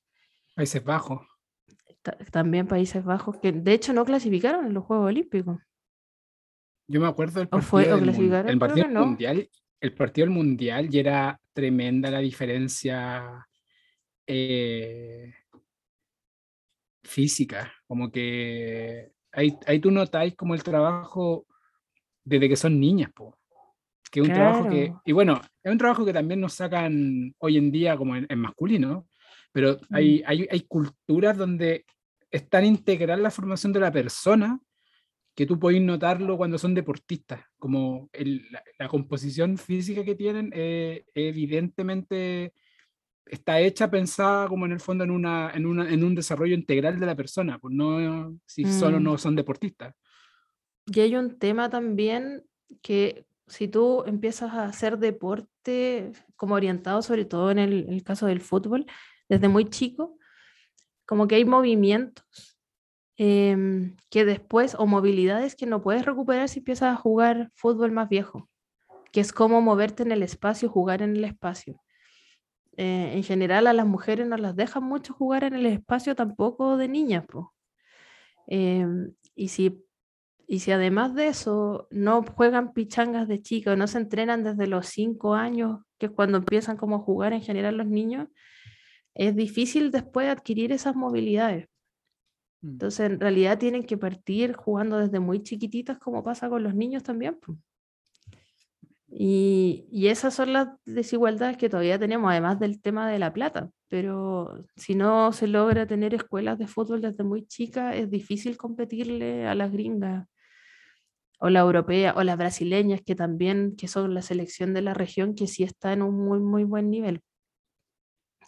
Países 0.56 0.84
Bajos. 0.84 1.22
También 2.32 2.66
Países 2.68 3.06
Bajos, 3.06 3.38
que 3.38 3.52
de 3.52 3.74
hecho 3.74 3.94
no 3.94 4.04
clasificaron 4.04 4.66
en 4.66 4.74
los 4.74 4.84
Juegos 4.84 5.10
Olímpicos. 5.10 5.60
Yo 6.88 7.02
me 7.02 7.08
acuerdo 7.08 7.40
del 7.40 7.50
partido, 7.50 7.98
del, 7.98 8.50
el 8.50 8.60
partido 8.60 8.88
mundial, 8.88 9.50
el 9.82 9.94
partido 9.94 10.28
del 10.28 10.36
mundial 10.36 10.88
y 10.94 11.00
era 11.00 11.40
tremenda 11.54 12.12
la 12.12 12.20
diferencia 12.20 13.48
eh, 14.28 15.34
física, 17.04 17.74
como 17.88 18.12
que 18.12 19.12
ahí, 19.32 19.58
ahí 19.66 19.80
tú 19.80 19.92
notáis 19.92 20.36
como 20.36 20.54
el 20.54 20.64
trabajo 20.64 21.48
desde 22.24 22.50
que 22.50 22.56
son 22.56 22.80
niñas, 22.80 23.12
po. 23.14 23.38
que 24.12 24.20
es 24.20 24.28
un 24.28 24.34
trabajo 24.34 24.70
que, 24.70 24.94
y 25.06 25.12
bueno, 25.12 25.42
es 25.64 25.72
un 25.72 25.78
trabajo 25.78 26.06
que 26.06 26.14
también 26.14 26.40
nos 26.40 26.54
sacan 26.54 27.34
hoy 27.40 27.58
en 27.58 27.72
día 27.72 27.98
como 27.98 28.16
en, 28.16 28.28
masculino, 28.40 29.08
pero 29.52 29.80
hay, 29.92 30.20
mm. 30.20 30.24
hay, 30.28 30.48
hay 30.52 30.62
culturas 30.62 31.38
donde 31.38 31.86
es 32.30 32.50
tan 32.50 32.66
integral 32.66 33.24
la 33.24 33.32
formación 33.32 33.72
de 33.74 33.80
la 33.80 33.92
persona 33.92 34.60
que 35.36 35.46
tú 35.46 35.60
podés 35.60 35.82
notarlo 35.82 36.38
cuando 36.38 36.58
son 36.58 36.74
deportistas, 36.74 37.42
como 37.60 38.10
el, 38.14 38.50
la, 38.52 38.64
la, 38.80 38.88
composición 38.88 39.58
física 39.58 40.04
que 40.06 40.16
tienen, 40.16 40.50
eh, 40.56 41.06
evidentemente 41.14 42.54
está 43.26 43.60
hecha 43.60 43.92
pensada 43.92 44.48
como 44.48 44.66
en 44.66 44.72
el 44.72 44.80
fondo 44.80 45.04
en, 45.04 45.12
una, 45.12 45.52
en, 45.54 45.66
una, 45.66 45.92
en 45.92 46.04
un 46.04 46.16
desarrollo 46.16 46.56
integral 46.56 47.00
de 47.00 47.06
la 47.06 47.16
persona, 47.16 47.60
pues 47.60 47.74
no 47.74 48.38
si 48.46 48.64
solo 48.66 49.00
Mm. 49.00 49.04
no 49.04 49.18
son 49.18 49.36
deportistas. 49.36 49.94
Y 50.86 51.00
hay 51.02 51.16
un 51.16 51.38
tema 51.38 51.70
también 51.70 52.44
que 52.82 53.26
si 53.48 53.68
tú 53.68 54.04
empiezas 54.06 54.54
a 54.54 54.66
hacer 54.66 54.98
deporte 54.98 56.14
como 56.36 56.56
orientado 56.56 57.02
sobre 57.02 57.26
todo 57.26 57.52
en 57.52 57.60
el, 57.60 57.88
el 57.90 58.04
caso 58.04 58.28
del 58.28 58.40
fútbol, 58.40 58.86
desde 59.28 59.50
muy 59.50 59.66
chico, 59.66 60.18
como 61.06 61.28
que 61.28 61.36
hay 61.36 61.46
movimientos 61.46 62.55
em, 63.18 63.96
que 64.10 64.26
después, 64.26 64.76
o 64.78 64.88
movilidades 64.88 65.56
que 65.56 65.66
no 65.66 65.82
puedes 65.82 66.06
recuperar 66.06 66.50
si 66.50 66.60
empiezas 66.60 66.94
a 66.94 66.96
jugar 66.98 67.52
fútbol 67.54 67.92
más 67.92 68.10
viejo, 68.10 68.50
que 69.12 69.22
es 69.22 69.34
como 69.34 69.62
moverte 69.62 70.04
en 70.04 70.12
el 70.12 70.24
espacio, 70.24 70.70
jugar 70.70 71.02
en 71.02 71.16
el 71.16 71.24
espacio. 71.26 71.82
Eh, 72.78 73.14
en 73.16 73.24
general 73.24 73.68
a 73.68 73.74
las 73.74 73.88
mujeres 73.88 74.28
no 74.28 74.38
las 74.38 74.56
dejan 74.56 74.84
mucho 74.84 75.14
jugar 75.14 75.46
en 75.46 75.54
el 75.54 75.66
espacio 75.66 76.16
tampoco 76.16 76.78
de 76.78 76.90
niñas. 76.90 77.26
Em, 78.48 79.14
y 79.36 79.48
si 79.50 79.86
y 80.48 80.60
si 80.60 80.72
además 80.72 81.16
de 81.16 81.28
eso 81.28 81.88
no 81.92 82.24
juegan 82.24 82.74
pichangas 82.74 83.28
de 83.28 83.42
chicos, 83.42 83.78
no 83.78 83.88
se 83.88 83.98
entrenan 83.98 84.44
desde 84.44 84.68
los 84.68 84.88
cinco 84.88 85.34
años, 85.34 85.82
que 85.98 86.08
es 86.08 86.12
cuando 86.12 86.38
empiezan 86.38 86.78
como 86.78 86.98
a 86.98 87.00
jugar 87.00 87.34
en 87.34 87.42
general 87.42 87.78
los 87.78 87.88
niños, 87.88 88.28
es 89.16 89.36
difícil 89.36 89.92
después 89.92 90.30
adquirir 90.30 90.72
esas 90.72 90.96
movilidades. 90.96 91.68
Mm. 92.66 92.70
Entonces, 92.72 93.12
en 93.12 93.20
realidad 93.20 93.60
tienen 93.60 93.84
que 93.84 93.98
partir 93.98 94.56
jugando 94.56 94.98
desde 94.98 95.20
muy 95.20 95.44
chiquititas, 95.44 96.00
como 96.00 96.24
pasa 96.24 96.50
con 96.50 96.64
los 96.64 96.74
niños 96.74 97.04
también. 97.04 97.38
Y, 99.08 99.88
y 99.92 100.08
esas 100.08 100.34
son 100.34 100.52
las 100.52 100.70
desigualdades 100.86 101.58
que 101.58 101.70
todavía 101.70 102.00
tenemos, 102.00 102.30
además 102.32 102.60
del 102.60 102.82
tema 102.82 103.10
de 103.10 103.20
la 103.20 103.32
plata. 103.32 103.70
Pero 103.88 104.66
si 104.76 104.96
no 104.96 105.32
se 105.32 105.48
logra 105.48 105.86
tener 105.86 106.14
escuelas 106.16 106.58
de 106.58 106.68
fútbol 106.68 107.02
desde 107.02 107.24
muy 107.24 107.46
chicas, 107.46 107.96
es 107.96 108.10
difícil 108.10 108.58
competirle 108.58 109.48
a 109.48 109.56
las 109.56 109.72
gringas 109.72 110.28
o 111.40 111.50
la 111.50 111.60
europea 111.60 112.14
o 112.18 112.24
las 112.24 112.38
brasileñas 112.38 113.02
que 113.06 113.14
también, 113.14 113.76
que 113.78 113.88
son 113.88 114.14
la 114.14 114.22
selección 114.22 114.74
de 114.74 114.82
la 114.82 114.94
región, 114.94 115.36
que 115.36 115.48
sí 115.48 115.64
está 115.64 115.94
en 115.94 116.02
un 116.02 116.16
muy, 116.18 116.40
muy 116.40 116.64
buen 116.64 116.90
nivel, 116.90 117.22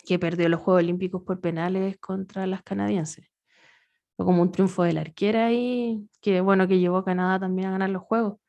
que 0.05 0.17
perdió 0.17 0.49
los 0.49 0.61
Juegos 0.61 0.83
Olímpicos 0.83 1.21
por 1.23 1.39
penales 1.39 1.97
contra 1.99 2.47
las 2.47 2.63
canadienses. 2.63 3.29
Como 4.17 4.41
un 4.41 4.51
triunfo 4.51 4.83
de 4.83 4.93
la 4.93 5.01
arquera 5.01 5.47
ahí, 5.47 6.07
que 6.21 6.41
bueno, 6.41 6.67
que 6.67 6.79
llevó 6.79 6.97
a 6.97 7.05
Canadá 7.05 7.39
también 7.39 7.67
a 7.69 7.71
ganar 7.71 7.89
los 7.91 8.03
Juegos. 8.03 8.39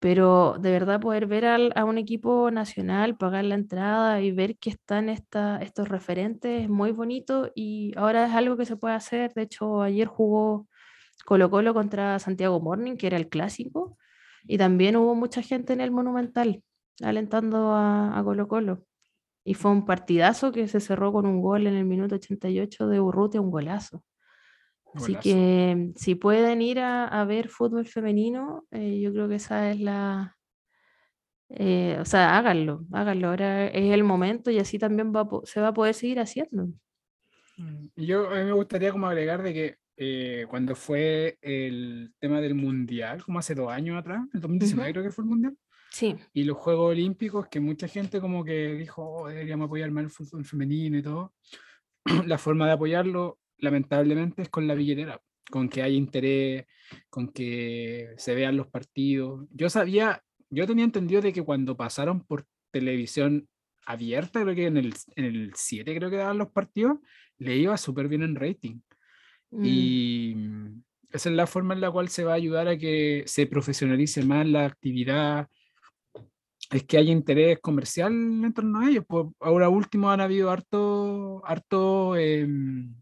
Pero 0.00 0.56
de 0.60 0.70
verdad 0.72 1.00
poder 1.00 1.26
ver 1.26 1.44
al- 1.46 1.72
a 1.76 1.84
un 1.84 1.98
equipo 1.98 2.50
nacional, 2.52 3.16
pagar 3.16 3.44
la 3.44 3.56
entrada 3.56 4.20
y 4.20 4.30
ver 4.32 4.56
que 4.58 4.70
están 4.70 5.08
estos 5.08 5.88
referentes 5.88 6.64
es 6.64 6.68
muy 6.70 6.92
bonito 6.92 7.50
y 7.54 7.92
ahora 7.96 8.26
es 8.26 8.32
algo 8.34 8.56
que 8.56 8.66
se 8.66 8.76
puede 8.76 8.94
hacer. 8.94 9.32
De 9.34 9.42
hecho, 9.42 9.82
ayer 9.82 10.06
jugó 10.06 10.68
Colo 11.26 11.50
Colo 11.50 11.74
contra 11.74 12.18
Santiago 12.20 12.60
Morning, 12.60 12.96
que 12.96 13.08
era 13.08 13.16
el 13.18 13.28
clásico, 13.28 13.98
y 14.44 14.58
también 14.58 14.96
hubo 14.96 15.14
mucha 15.16 15.42
gente 15.42 15.72
en 15.74 15.80
el 15.82 15.90
Monumental 15.92 16.62
alentando 17.02 17.72
a, 17.74 18.18
a 18.18 18.24
Colo 18.24 18.48
Colo. 18.48 18.84
Y 19.44 19.54
fue 19.54 19.70
un 19.72 19.86
partidazo 19.86 20.52
que 20.52 20.68
se 20.68 20.80
cerró 20.80 21.12
con 21.12 21.26
un 21.26 21.42
gol 21.42 21.66
en 21.66 21.74
el 21.74 21.84
minuto 21.86 22.16
88 22.16 22.88
de 22.88 23.00
Urrutia, 23.00 23.40
un 23.40 23.50
golazo. 23.50 24.02
Así 24.98 25.14
que 25.16 25.92
si 25.96 26.14
pueden 26.14 26.60
ir 26.62 26.80
a, 26.80 27.06
a 27.06 27.24
ver 27.24 27.48
fútbol 27.48 27.86
femenino, 27.86 28.66
eh, 28.70 29.00
yo 29.00 29.12
creo 29.12 29.28
que 29.28 29.36
esa 29.36 29.70
es 29.70 29.80
la... 29.80 30.36
eh, 31.50 31.96
o 32.00 32.04
sea, 32.04 32.36
háganlo, 32.36 32.84
háganlo. 32.92 33.28
Ahora 33.28 33.66
es 33.68 33.92
el 33.92 34.04
momento 34.04 34.50
y 34.50 34.58
así 34.58 34.78
también 34.78 35.12
va 35.14 35.26
se 35.44 35.60
va 35.60 35.68
a 35.68 35.74
poder 35.74 35.94
seguir 35.94 36.20
haciendo. 36.20 36.68
Mm, 37.56 37.86
yo 37.96 38.30
a 38.30 38.36
mí 38.38 38.44
me 38.44 38.52
gustaría 38.52 38.92
como 38.92 39.06
agregar 39.06 39.42
de 39.42 39.52
que 39.54 39.76
eh, 39.96 40.46
cuando 40.48 40.74
fue 40.76 41.38
el 41.42 42.12
tema 42.20 42.40
del 42.40 42.54
mundial, 42.54 43.24
como 43.24 43.38
hace 43.40 43.54
dos 43.54 43.70
años 43.70 43.98
atrás, 43.98 44.20
el 44.32 44.40
2019 44.40 44.90
Ujú. 44.90 44.92
creo 44.94 45.04
que 45.04 45.10
fue 45.14 45.24
el 45.24 45.30
mundial, 45.30 45.56
Sí, 45.90 46.16
y 46.34 46.44
los 46.44 46.56
Juegos 46.58 46.90
Olímpicos, 46.92 47.48
que 47.48 47.60
mucha 47.60 47.88
gente 47.88 48.20
como 48.20 48.44
que 48.44 48.74
dijo, 48.74 49.02
"Oh, 49.04 49.28
deberíamos 49.28 49.66
apoyar 49.66 49.90
más 49.90 50.04
el 50.04 50.10
fútbol 50.10 50.44
femenino 50.44 50.98
y 50.98 51.02
todo. 51.02 51.32
La 52.28 52.38
forma 52.38 52.66
de 52.66 52.72
apoyarlo, 52.72 53.38
lamentablemente, 53.58 54.42
es 54.42 54.48
con 54.48 54.66
la 54.66 54.74
billetera, 54.74 55.20
con 55.50 55.68
que 55.68 55.82
haya 55.82 55.96
interés, 55.96 56.66
con 57.10 57.28
que 57.28 58.14
se 58.16 58.34
vean 58.34 58.56
los 58.56 58.68
partidos. 58.68 59.46
Yo 59.50 59.70
sabía, 59.70 60.22
yo 60.50 60.66
tenía 60.66 60.84
entendido 60.84 61.20
de 61.20 61.32
que 61.32 61.42
cuando 61.42 61.76
pasaron 61.76 62.24
por 62.24 62.46
televisión 62.70 63.48
abierta, 63.86 64.42
creo 64.42 64.54
que 64.54 64.66
en 64.66 64.76
el, 64.76 64.94
en 65.16 65.24
el 65.24 65.52
7 65.54 65.94
creo 65.96 66.10
que 66.10 66.16
daban 66.16 66.38
los 66.38 66.50
partidos, 66.50 66.98
le 67.38 67.56
iba 67.56 67.76
súper 67.76 68.08
bien 68.08 68.22
en 68.22 68.36
rating. 68.36 68.80
mm, 69.50 69.64
Y 69.64 70.34
mm, 70.36 70.82
esa 71.10 71.30
es 71.30 71.34
la 71.34 71.46
forma 71.46 71.74
en 71.74 71.80
la 71.80 71.90
cual 71.90 72.08
se 72.08 72.24
va 72.24 72.32
a 72.32 72.36
ayudar 72.36 72.68
a 72.68 72.78
que 72.78 73.22
se 73.26 73.46
profesionalice 73.46 74.22
más 74.24 74.46
la 74.46 74.66
actividad, 74.66 75.48
es 76.70 76.84
que 76.84 76.98
haya 76.98 77.12
interés 77.12 77.58
comercial 77.60 78.12
en 78.12 78.52
torno 78.52 78.80
a 78.80 78.90
ellos. 78.90 79.04
Pues 79.06 79.26
ahora 79.40 79.68
último 79.68 80.10
han 80.10 80.20
habido 80.20 80.50
harto, 80.50 81.42
harto, 81.46 82.16
em, 82.16 82.94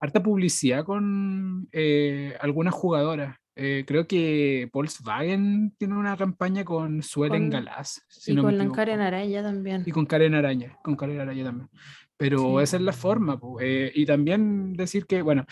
harta 0.00 0.22
publicidad 0.22 0.84
con 0.84 1.68
eh, 1.72 2.36
algunas 2.40 2.74
jugadoras. 2.74 3.36
Eh, 3.60 3.84
creo 3.84 4.06
que 4.06 4.70
Volkswagen 4.72 5.74
tiene 5.78 5.96
una 5.96 6.16
campaña 6.16 6.64
con 6.64 7.02
Suelen 7.02 7.50
Galás, 7.50 8.00
si 8.08 8.30
y 8.30 8.34
no 8.36 8.42
con 8.44 8.56
la. 8.56 8.70
Karen 8.70 9.00
Araya 9.00 9.42
también. 9.42 9.82
Y 9.84 9.90
con 9.90 10.06
Karen 10.06 10.34
Araña, 10.34 10.78
con 10.84 10.94
Karen 10.94 11.18
Araña 11.20 11.44
también. 11.44 11.68
Pero 12.16 12.38
Sí. 12.58 12.62
esa 12.62 12.76
es 12.76 12.82
la 12.82 12.92
forma. 12.92 13.40
eh, 13.60 13.90
y 13.92 14.06
también 14.06 14.74
decir 14.74 15.06
que, 15.06 15.22
bueno, 15.22 15.44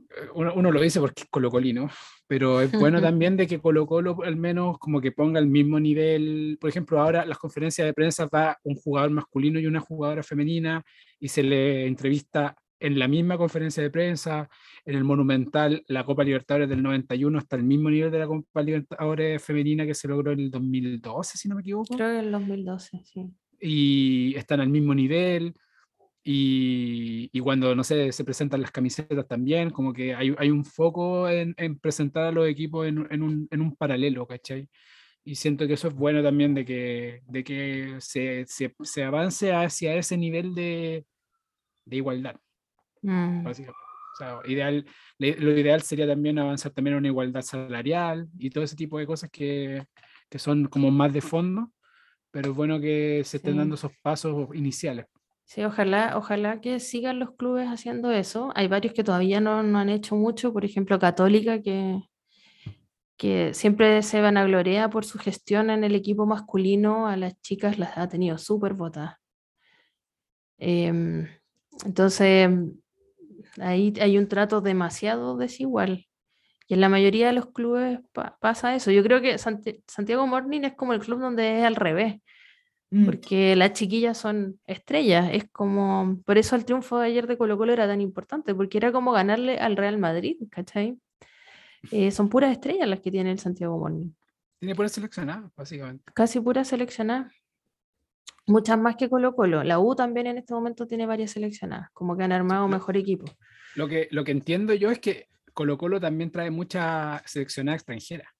eh, 0.00 0.28
uno, 0.34 0.52
uno 0.54 0.70
lo 0.70 0.80
dice 0.82 1.00
porque 1.00 1.22
es 1.22 1.28
colocolino, 1.30 1.88
pero 2.26 2.60
es 2.60 2.70
bueno 2.72 3.00
también 3.14 3.38
de 3.38 3.46
que 3.46 3.58
Colo 3.58 3.86
Colo 3.86 4.18
al 4.22 4.36
menos 4.36 4.78
como 4.78 5.00
que 5.00 5.12
ponga 5.12 5.40
el 5.40 5.46
mismo 5.46 5.80
nivel. 5.80 6.58
Por 6.60 6.68
ejemplo, 6.68 7.00
ahora 7.00 7.24
las 7.24 7.38
conferencias 7.38 7.86
de 7.86 7.94
prensa 7.94 8.26
va 8.26 8.58
un 8.64 8.74
jugador 8.74 9.10
masculino 9.10 9.58
y 9.58 9.66
una 9.66 9.80
jugadora 9.80 10.22
femenina 10.22 10.82
y 11.18 11.28
se 11.28 11.42
le 11.42 11.86
entrevista 11.86 12.54
en 12.80 12.98
la 12.98 13.08
misma 13.08 13.38
conferencia 13.38 13.82
de 13.82 13.90
prensa, 13.90 14.48
en 14.84 14.96
el 14.96 15.04
Monumental, 15.04 15.84
la 15.88 16.04
Copa 16.04 16.24
Libertadores 16.24 16.68
del 16.68 16.82
91 16.82 17.38
hasta 17.38 17.56
el 17.56 17.62
mismo 17.62 17.90
nivel 17.90 18.10
de 18.10 18.18
la 18.18 18.26
Copa 18.26 18.62
Libertadores 18.62 19.42
femenina 19.42 19.86
que 19.86 19.94
se 19.94 20.08
logró 20.08 20.32
en 20.32 20.40
el 20.40 20.50
2012, 20.50 21.38
si 21.38 21.48
no 21.48 21.56
me 21.56 21.62
equivoco 21.62 21.96
Creo 21.96 22.12
que 22.12 22.18
en 22.18 22.24
el 22.26 22.32
2012, 22.32 23.00
sí. 23.04 23.30
y 23.60 24.34
están 24.36 24.60
al 24.60 24.68
mismo 24.68 24.94
nivel. 24.94 25.54
Y, 26.28 27.30
y 27.32 27.38
cuando, 27.38 27.72
no 27.76 27.84
sé, 27.84 28.10
se 28.10 28.24
presentan 28.24 28.60
las 28.60 28.72
camisetas 28.72 29.28
también, 29.28 29.70
como 29.70 29.92
que 29.92 30.12
hay, 30.12 30.34
hay 30.38 30.50
un 30.50 30.64
foco 30.64 31.28
en, 31.28 31.54
en 31.56 31.78
presentar 31.78 32.24
a 32.24 32.32
los 32.32 32.48
equipos 32.48 32.84
en, 32.84 33.06
en 33.10 33.22
un, 33.22 33.46
en 33.48 33.60
un 33.60 33.76
paralelo, 33.76 34.26
¿cachai? 34.26 34.68
Y 35.24 35.36
siento 35.36 35.68
que 35.68 35.74
eso 35.74 35.86
es 35.86 35.94
bueno 35.94 36.24
también 36.24 36.52
de 36.52 36.64
que, 36.64 37.22
de 37.28 37.44
que 37.44 37.96
se, 38.00 38.44
se, 38.48 38.74
se 38.82 39.04
avance 39.04 39.52
hacia 39.52 39.94
ese 39.94 40.16
nivel 40.16 40.52
de, 40.56 41.06
de 41.84 41.96
igualdad, 41.96 42.36
Mm, 43.06 43.44
básicamente. 43.44 43.80
O 44.12 44.16
sea, 44.16 44.38
ideal, 44.46 44.84
lo 45.18 45.58
ideal 45.58 45.82
sería 45.82 46.06
también 46.06 46.38
avanzar 46.38 46.72
también 46.72 46.94
a 46.94 46.98
una 46.98 47.08
igualdad 47.08 47.42
salarial 47.42 48.28
y 48.38 48.48
todo 48.50 48.64
ese 48.64 48.74
tipo 48.74 48.98
de 48.98 49.06
cosas 49.06 49.30
que, 49.30 49.84
que 50.30 50.38
son 50.38 50.66
como 50.68 50.90
más 50.90 51.12
de 51.12 51.20
fondo, 51.20 51.70
pero 52.30 52.50
es 52.50 52.56
bueno 52.56 52.80
que 52.80 53.22
se 53.24 53.36
estén 53.36 53.52
Sí. 53.52 53.58
dando 53.58 53.74
esos 53.74 53.92
pasos 54.02 54.48
iniciales. 54.54 55.06
Sí, 55.44 55.62
ojalá, 55.62 56.16
ojalá 56.16 56.60
que 56.60 56.80
sigan 56.80 57.18
los 57.20 57.36
clubes 57.36 57.68
haciendo 57.68 58.10
eso. 58.10 58.52
Hay 58.56 58.68
varios 58.68 58.94
que 58.94 59.04
todavía 59.04 59.40
no, 59.40 59.62
no 59.62 59.78
han 59.78 59.90
hecho 59.90 60.16
mucho, 60.16 60.52
por 60.52 60.64
ejemplo, 60.64 60.98
Católica, 60.98 61.60
que, 61.62 62.00
que 63.18 63.52
siempre 63.54 64.02
se 64.02 64.20
vanagloria 64.22 64.88
por 64.90 65.04
su 65.04 65.18
gestión 65.18 65.68
en 65.70 65.84
el 65.84 65.94
equipo 65.94 66.24
masculino, 66.26 67.06
a 67.06 67.16
las 67.16 67.40
chicas 67.42 67.78
las 67.78 67.96
ha 67.98 68.08
tenido 68.08 68.38
súper 68.38 68.72
votadas. 68.74 69.16
Em, 70.58 71.28
entonces, 71.84 72.48
ahí 73.60 73.92
hay 74.00 74.18
un 74.18 74.28
trato 74.28 74.60
demasiado 74.60 75.36
desigual. 75.36 76.06
Y 76.68 76.74
en 76.74 76.80
la 76.80 76.88
mayoría 76.88 77.28
de 77.28 77.32
los 77.32 77.46
clubes 77.52 78.00
pa- 78.12 78.36
pasa 78.40 78.74
eso. 78.74 78.90
Yo 78.90 79.02
creo 79.02 79.20
que 79.20 79.38
Santi- 79.38 79.82
Santiago 79.86 80.26
Morning 80.26 80.62
es 80.62 80.74
como 80.74 80.92
el 80.94 81.00
club 81.00 81.20
donde 81.20 81.58
es 81.60 81.64
al 81.64 81.76
revés 81.76 82.16
porque 83.04 83.56
las 83.56 83.72
chiquillas 83.74 84.16
son 84.16 84.58
estrellas. 84.66 85.28
Es 85.32 85.44
como, 85.50 86.20
por 86.24 86.38
eso 86.38 86.56
el 86.56 86.64
triunfo 86.64 86.98
de 86.98 87.06
ayer 87.06 87.26
de 87.26 87.36
Colo 87.36 87.58
Colo 87.58 87.72
era 87.72 87.86
tan 87.86 88.00
importante, 88.00 88.54
porque 88.54 88.78
era 88.78 88.90
como 88.92 89.12
ganarle 89.12 89.58
al 89.58 89.76
Real 89.76 89.98
Madrid, 89.98 90.36
¿cachai? 90.50 90.96
Eh, 91.90 92.10
son 92.10 92.28
puras 92.28 92.52
estrellas 92.52 92.88
las 92.88 93.00
que 93.00 93.10
tiene 93.10 93.30
el 93.32 93.38
Santiago 93.38 93.78
Morning, 93.78 94.10
Tiene 94.60 94.74
por 94.74 94.88
seleccionado, 94.88 95.52
básicamente. 95.56 96.04
casi 96.14 96.40
puras 96.40 96.68
seleccionadas. 96.68 97.32
Muchas 98.46 98.78
más 98.78 98.96
que 98.96 99.08
Colo 99.08 99.34
Colo. 99.34 99.64
La 99.64 99.78
U 99.80 99.94
también 99.94 100.28
en 100.28 100.38
este 100.38 100.54
momento 100.54 100.86
tiene 100.86 101.06
varias 101.06 101.32
seleccionadas, 101.32 101.90
como 101.92 102.16
que 102.16 102.24
han 102.24 102.32
armado 102.32 102.68
mejor 102.68 102.96
equipo. 102.96 103.26
Lo 103.74 103.88
que, 103.88 104.08
lo 104.10 104.24
que 104.24 104.32
entiendo 104.32 104.72
yo 104.74 104.90
es 104.90 105.00
que 105.00 105.28
Colo 105.52 105.76
Colo 105.76 106.00
también 106.00 106.30
trae 106.30 106.50
mucha 106.50 107.22
seleccionada 107.26 107.76
extranjera. 107.76 108.32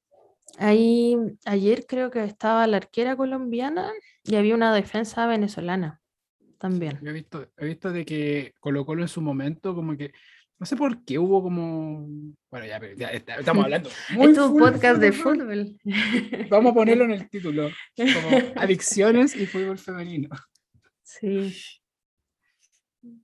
Ahí, 0.59 1.17
ayer 1.45 1.87
creo 1.87 2.11
que 2.11 2.23
estaba 2.25 2.67
la 2.67 2.77
arquera 2.77 3.17
colombiana 3.17 3.93
y 4.25 4.37
había 4.37 4.55
una 4.55 4.75
defensa 4.75 5.27
venezolana 5.27 6.01
también. 6.59 6.99
Yo 7.03 7.11
he 7.11 7.13
visto, 7.13 7.49
he 7.57 7.67
visto 7.67 7.93
de 7.93 8.05
que 8.05 8.55
Colo 8.61 8.87
Colo 8.87 9.03
en 9.03 9.09
su 9.09 9.21
momento 9.21 9.75
como 9.75 9.97
que, 9.97 10.13
no 10.59 10.67
sé 10.67 10.77
por 10.77 11.05
qué 11.05 11.19
hubo 11.19 11.43
como, 11.43 12.07
bueno 12.51 12.67
ya, 12.67 12.81
pero 12.81 12.97
ya 12.97 13.09
está- 13.09 13.37
estamos 13.37 13.65
hablando. 13.67 13.91
muy 14.15 14.33
es 14.33 14.39
un 14.39 14.59
podcast 14.59 15.01
de 15.01 15.13
fútbol. 15.13 15.77
Vamos 16.51 16.73
a 16.73 16.75
ponerlo 16.75 17.05
en 17.05 17.11
el 17.13 17.29
título, 17.31 17.69
como 17.97 18.39
adicciones 18.57 19.37
y 19.37 19.47
fútbol 19.47 19.79
femenino. 19.79 20.29
Sí. 21.03 21.55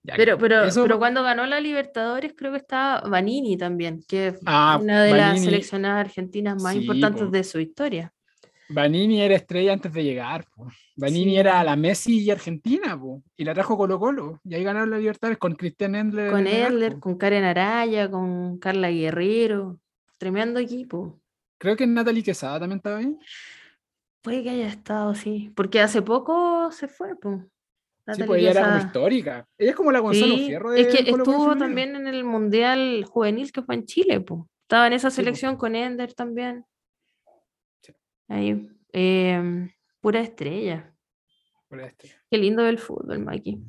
Ya, 0.04 0.14
Pero, 0.16 0.38
pero, 0.38 0.64
eso- 0.64 0.82
pero 0.82 0.98
cuando 0.98 1.22
ganó 1.24 1.44
la 1.46 1.58
Libertadores 1.60 2.34
creo 2.36 2.52
que 2.52 2.58
estaba 2.58 3.00
Vanini 3.08 3.56
también, 3.56 4.04
que 4.06 4.28
es 4.28 4.40
Ah, 4.46 4.78
una 4.80 5.02
de 5.02 5.10
las 5.12 5.42
seleccionadas 5.42 6.06
argentinas 6.06 6.62
más 6.62 6.74
Sí, 6.74 6.80
importantes 6.82 7.24
po. 7.24 7.30
de 7.30 7.42
su 7.44 7.58
historia. 7.58 8.12
Vanini 8.68 9.20
era 9.20 9.34
estrella 9.34 9.72
antes 9.72 9.92
de 9.92 10.04
llegar. 10.04 10.44
po. 10.54 10.68
Vanini 10.96 11.32
Sí. 11.32 11.36
era 11.38 11.62
la 11.64 11.76
Messi 11.76 12.20
y 12.20 12.30
Argentina, 12.30 12.98
po, 12.98 13.22
y 13.36 13.44
la 13.44 13.54
trajo 13.54 13.76
Colo 13.76 13.98
Colo. 13.98 14.40
Y 14.44 14.54
ahí 14.54 14.64
ganaron 14.64 14.90
la 14.90 14.98
Libertadores 14.98 15.38
con 15.38 15.54
Cristian 15.54 15.94
Endler. 15.94 16.30
Con 16.30 16.40
en 16.40 16.46
el 16.46 16.72
Edler, 16.74 16.92
arco. 16.92 17.00
con 17.00 17.16
Karen 17.18 17.44
Araya, 17.44 18.10
con 18.10 18.58
Carla 18.58 18.90
Guerrero. 18.90 19.78
Tremendo 20.18 20.60
equipo. 20.60 21.20
Creo 21.58 21.76
que 21.76 21.86
Natalie 21.86 22.22
Quesada 22.22 22.60
también 22.60 22.78
estaba 22.78 22.98
ahí. 22.98 23.16
Puede 24.22 24.42
que 24.42 24.50
haya 24.50 24.68
estado, 24.68 25.14
sí. 25.14 25.50
Porque 25.54 25.80
hace 25.80 26.00
poco 26.02 26.70
se 26.72 26.88
fue, 26.88 27.16
pues. 27.16 27.40
Sí, 28.14 28.22
pues 28.24 28.40
ella 28.40 28.50
era 28.50 28.64
como 28.64 28.78
histórica. 28.84 29.46
Ella 29.58 29.70
es 29.70 29.76
como 29.76 29.92
la 29.92 30.00
Gonzalo 30.00 30.34
Sí, 30.34 30.46
Fierro 30.46 30.70
de 30.72 30.80
es 30.80 30.86
que 30.88 31.10
Colo 31.10 31.22
estuvo 31.22 31.56
también 31.56 31.94
en 31.94 32.06
el 32.08 32.24
Mundial 32.24 33.04
Juvenil 33.08 33.52
que 33.52 33.62
fue 33.62 33.76
en 33.76 33.84
Chile, 33.86 34.20
pues. 34.20 34.42
Estaba 34.62 34.86
en 34.88 34.92
esa 34.94 35.10
Sí, 35.10 35.16
selección 35.16 35.56
con 35.56 35.76
Ender 35.76 36.12
también. 36.14 36.64
Ahí. 38.28 38.68
em, 38.92 39.70
pura 40.00 40.20
estrella. 40.20 40.94
Por 41.68 41.80
este. 41.80 42.10
Qué 42.30 42.38
lindo 42.38 42.66
el 42.66 42.78
fútbol, 42.78 43.18
Maki. 43.20 43.62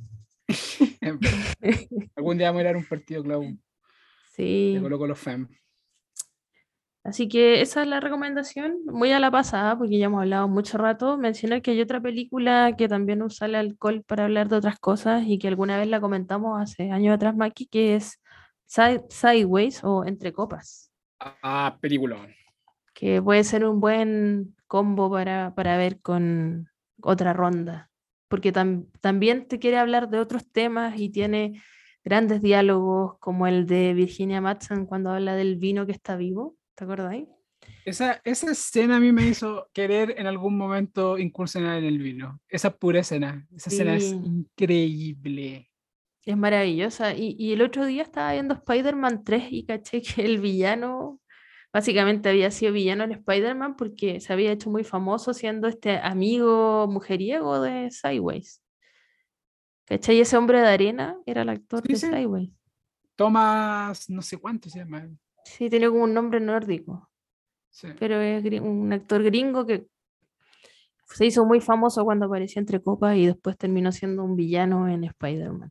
Algún 2.16 2.38
día 2.38 2.48
vamos 2.52 2.60
a 2.66 2.70
ir 2.70 2.76
a 2.76 2.78
un 2.78 2.86
partido, 2.86 3.24
Clau, 3.24 3.58
Sí. 4.32 4.74
de 4.76 4.82
Colo 4.82 4.98
Colo 4.98 5.16
Fem. 5.16 5.48
Así 7.06 7.28
que 7.28 7.62
esa 7.62 7.82
es 7.82 7.88
la 7.90 8.00
recomendación, 8.00 8.78
muy 8.86 9.12
a 9.12 9.20
la 9.20 9.30
pasada, 9.30 9.78
porque 9.78 9.98
ya 10.00 10.06
hemos 10.06 10.22
hablado 10.22 10.48
mucho 10.48 10.78
rato. 10.78 11.18
Mencionar 11.18 11.62
que 11.62 11.72
hay 11.72 11.82
otra 11.82 12.02
película 12.02 12.76
que 12.78 12.88
también 12.88 13.22
usa 13.22 13.46
el 13.48 13.56
alcohol 13.56 14.04
para 14.08 14.24
hablar 14.24 14.48
de 14.48 14.56
otras 14.56 14.80
cosas 14.80 15.24
y 15.28 15.38
que 15.38 15.50
alguna 15.50 15.78
vez 15.78 15.88
la 15.90 16.00
comentamos 16.00 16.62
hace 16.62 16.92
años 16.92 17.14
atrás, 17.14 17.36
Maki, 17.36 17.66
que 17.68 17.96
es 17.96 18.22
Si- 18.66 19.00
Sideways 19.10 19.84
o 19.84 20.06
Entre 20.06 20.32
Copas, 20.32 20.92
Ah, 21.20 21.78
peliculón. 21.82 22.34
Que 22.94 23.22
puede 23.22 23.44
ser 23.44 23.66
un 23.66 23.80
buen 23.80 24.56
combo 24.68 25.10
para, 25.12 25.54
para 25.56 25.78
ver 25.78 26.02
con 26.02 26.70
otra 27.02 27.34
ronda, 27.34 27.92
porque 28.28 28.54
tam- 28.54 28.88
también 29.02 29.48
te 29.48 29.60
quiere 29.60 29.78
hablar 29.78 30.10
de 30.10 30.20
otros 30.20 30.50
temas 30.52 31.00
y 31.00 31.10
tiene 31.10 31.62
grandes 32.04 32.42
diálogos 32.42 33.18
como 33.20 33.48
el 33.48 33.66
de 33.66 33.94
Virginia 33.94 34.42
Madsen 34.42 34.86
cuando 34.86 35.12
habla 35.12 35.36
del 35.36 35.58
vino 35.58 35.86
que 35.86 35.92
está 35.94 36.16
vivo, 36.18 36.58
¿te 36.76 36.84
acordáis? 36.84 37.28
Esa, 37.86 38.22
esa 38.24 38.52
escena 38.52 38.98
a 38.98 39.00
mí 39.00 39.12
me 39.12 39.26
hizo 39.28 39.70
querer 39.74 40.16
en 40.18 40.26
algún 40.28 40.58
momento 40.58 41.18
incursionar 41.18 41.78
en 41.80 41.86
el 41.86 41.98
vino. 42.00 42.40
Esa 42.48 42.72
pura 42.78 43.02
escena. 43.02 43.46
Esa 43.56 43.70
escena 43.70 43.96
es 43.96 44.14
Sí. 44.14 44.20
increíble. 44.24 45.70
Es 46.26 46.38
maravillosa. 46.38 47.14
Y, 47.14 47.36
y 47.38 47.52
el 47.54 47.62
otro 47.62 47.86
día 47.86 48.04
estaba 48.04 48.32
viendo 48.34 48.54
Spider-Man 48.54 49.24
3 49.24 49.46
y 49.52 49.66
caché 49.66 50.02
que 50.02 50.24
el 50.26 50.40
villano 50.40 51.20
básicamente 51.74 52.30
había 52.30 52.52
sido 52.52 52.72
villano 52.72 53.04
en 53.04 53.12
Spider-Man 53.14 53.76
porque 53.76 54.20
se 54.22 54.32
había 54.32 54.52
hecho 54.52 54.70
muy 54.70 54.84
famoso 54.84 55.34
siendo 55.34 55.68
este 55.68 55.98
amigo 55.98 56.88
mujeriego 56.88 57.60
de 57.62 57.90
Sideways. 57.92 58.62
¿Cachai? 59.86 60.20
Ese 60.22 60.38
hombre 60.38 60.62
de 60.62 60.68
arena 60.68 61.18
era 61.26 61.42
el 61.42 61.50
actor 61.50 61.82
Sí, 61.86 61.94
de 61.94 62.00
sí. 62.00 62.08
Sideways. 62.08 62.52
Tomás, 63.16 64.10
no 64.10 64.22
sé 64.22 64.38
cuánto 64.38 64.70
se 64.70 64.80
llama. 64.80 65.10
Sí, 65.44 65.70
tiene 65.70 65.90
como 65.90 66.04
un 66.04 66.14
nombre 66.14 66.40
nórdico, 66.40 67.10
Sí. 67.70 67.90
pero 68.00 68.22
es 68.22 68.44
un 68.62 68.94
actor 68.94 69.22
gringo 69.24 69.66
que 69.66 69.86
se 71.08 71.26
hizo 71.26 71.46
muy 71.46 71.60
famoso 71.60 72.04
cuando 72.06 72.26
apareció 72.28 72.60
entre 72.60 72.82
copas 72.82 73.18
y 73.18 73.26
después 73.28 73.58
terminó 73.58 73.92
siendo 73.92 74.24
un 74.24 74.36
villano 74.36 74.88
en 74.88 75.04
Spider-Man. 75.04 75.70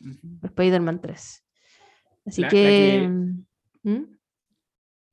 Ujú. 0.00 0.38
Spider-Man 0.42 1.00
3. 1.00 1.44
Así 2.26 2.40
La- 2.42 2.46
la 2.48 2.50
que... 2.50 3.08
que- 3.82 3.90
¿Mm? 3.90 4.15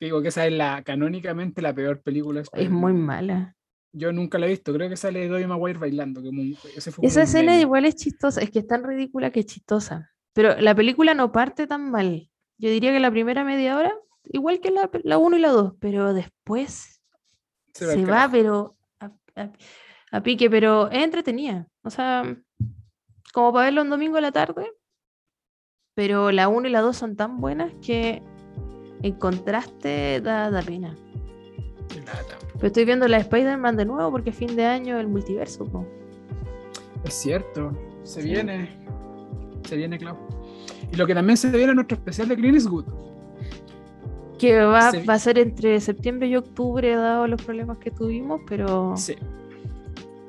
Digo 0.03 0.21
que 0.21 0.27
esa 0.30 0.45
es 0.45 0.53
la 0.53 0.84
canónicamente 0.84 1.61
la 1.61 1.73
peor 1.73 2.01
película. 2.01 2.41
de 2.41 2.47
Es 2.63 2.69
muy 2.69 2.93
mala. 2.93 3.55
Yo 3.93 4.11
nunca 4.11 4.38
la 4.38 4.47
he 4.47 4.49
visto. 4.49 4.73
Creo 4.73 4.89
que 4.89 4.97
sale 4.97 5.27
Tobey 5.27 5.45
Maguire 5.47 5.80
bailando. 5.80 6.19
Un- 6.21 6.57
ese 6.75 6.91
fue 6.91 7.07
Esa 7.07 7.23
escena 7.23 7.57
igual 7.59 7.85
es 7.85 7.95
chistosa, 7.95 8.41
es 8.41 8.49
que 8.51 8.59
es 8.59 8.67
tan 8.67 8.84
ridícula 8.84 9.31
que 9.31 9.41
es 9.41 9.45
chistosa. 9.45 10.11
Pero 10.34 10.59
la 10.59 10.73
película 10.75 11.13
no 11.13 11.31
parte 11.31 11.67
tan 11.67 11.89
mal. 11.91 12.30
Yo 12.57 12.69
diría 12.69 12.91
que 12.91 12.99
la 12.99 13.11
primera 13.11 13.43
media 13.43 13.77
hora, 13.77 13.93
igual 14.25 14.59
que 14.59 14.71
la, 14.71 14.89
la 15.03 15.17
1 15.17 15.38
y 15.38 15.39
la 15.39 15.49
2, 15.49 15.75
pero 15.80 16.13
después 16.13 17.01
Se 17.73 18.03
va 18.05 18.27
pero 18.31 18.75
a, 18.99 19.11
a- 19.35 19.51
a 20.11 20.21
pique, 20.23 20.49
pero 20.49 20.89
es 20.91 21.03
entretenida. 21.03 21.67
O 21.84 21.89
sea, 21.89 22.35
como 23.34 23.53
para 23.53 23.65
verlo 23.65 23.84
un 23.84 23.89
domingo 23.89 24.17
a 24.17 24.21
la 24.21 24.31
tarde, 24.31 24.69
pero 25.95 26.31
la 26.31 26.47
1 26.47 26.67
y 26.67 26.71
la 26.71 26.81
2 26.81 26.97
son 26.97 27.15
tan 27.15 27.39
buenas 27.39 27.71
que 27.85 28.21
en 29.03 29.13
contraste 29.13 30.19
da, 30.21 30.49
da 30.49 30.61
pena. 30.63 30.95
Lata. 32.05 32.38
Pero 32.55 32.67
estoy 32.67 32.85
viendo 32.85 33.07
la 33.07 33.17
de 33.17 33.23
Spider-Man 33.23 33.77
de 33.77 33.85
nuevo 33.85 34.09
porque 34.11 34.31
fin 34.31 34.55
de 34.55 34.65
año 34.65 34.99
el 34.99 35.07
multiverso. 35.07 35.65
po. 35.65 35.85
Es 37.03 37.13
cierto. 37.13 37.71
Se 38.03 38.21
Sí. 38.21 38.30
viene. 38.30 38.69
Se 39.67 39.75
viene, 39.77 39.97
Clau. 39.99 40.17
Y 40.91 40.95
lo 40.95 41.05
que 41.05 41.13
también 41.13 41.38
se 41.38 41.49
viene 41.51 41.69
es 41.69 41.75
nuestro 41.75 41.95
especial 41.97 42.27
de 42.30 42.35
Clint 42.35 42.55
Eastwood. 42.55 42.85
Que 44.39 44.59
va, 44.63 44.91
Se 44.91 44.99
vi- 44.99 45.05
va 45.05 45.13
a 45.13 45.19
ser 45.19 45.38
entre 45.39 45.80
septiembre 45.80 46.27
y 46.27 46.35
octubre, 46.35 46.95
dado 46.95 47.27
los 47.27 47.41
problemas 47.41 47.77
que 47.77 47.91
tuvimos, 47.91 48.41
pero, 48.47 48.95
Sí. 48.97 49.15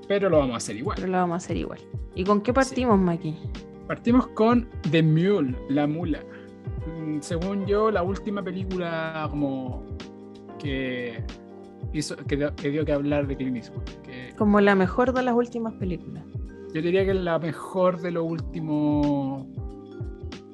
Pero 0.06 0.28
lo 0.28 0.38
vamos 0.38 0.54
a 0.54 0.56
hacer 0.58 0.76
igual. 0.76 0.96
pero 0.96 1.08
lo 1.10 1.18
vamos 1.18 1.34
a 1.34 1.36
hacer 1.38 1.56
igual. 1.56 1.80
¿Y 2.14 2.24
con 2.24 2.40
qué 2.42 2.52
partimos, 2.52 2.98
Maki? 2.98 3.34
Partimos 3.88 4.26
con 4.28 4.68
The 4.90 5.02
Mule, 5.02 5.56
La 5.68 5.86
Mula. 5.86 6.20
Mm, 6.86 7.20
Según 7.20 7.66
yo, 7.66 7.90
la 7.90 8.02
última 8.02 8.42
película 8.42 9.26
como 9.30 9.84
que 10.58 11.22
hizo, 11.92 12.16
que, 12.16 12.36
dio, 12.36 12.54
que 12.56 12.70
dio 12.70 12.84
que 12.84 12.92
hablar 12.92 13.26
de 13.26 13.36
Clint 13.36 13.56
Eastwood. 13.56 13.82
Que 14.02 14.34
Como 14.36 14.60
la 14.60 14.74
mejor 14.74 15.12
de 15.12 15.22
las 15.22 15.34
últimas 15.34 15.74
películas. 15.74 16.24
yo 16.74 16.82
diría 16.82 17.04
que 17.04 17.10
es 17.12 17.16
la 17.16 17.38
mejor 17.38 18.00
de 18.00 18.10
los 18.10 18.24
últimos. 18.24 19.46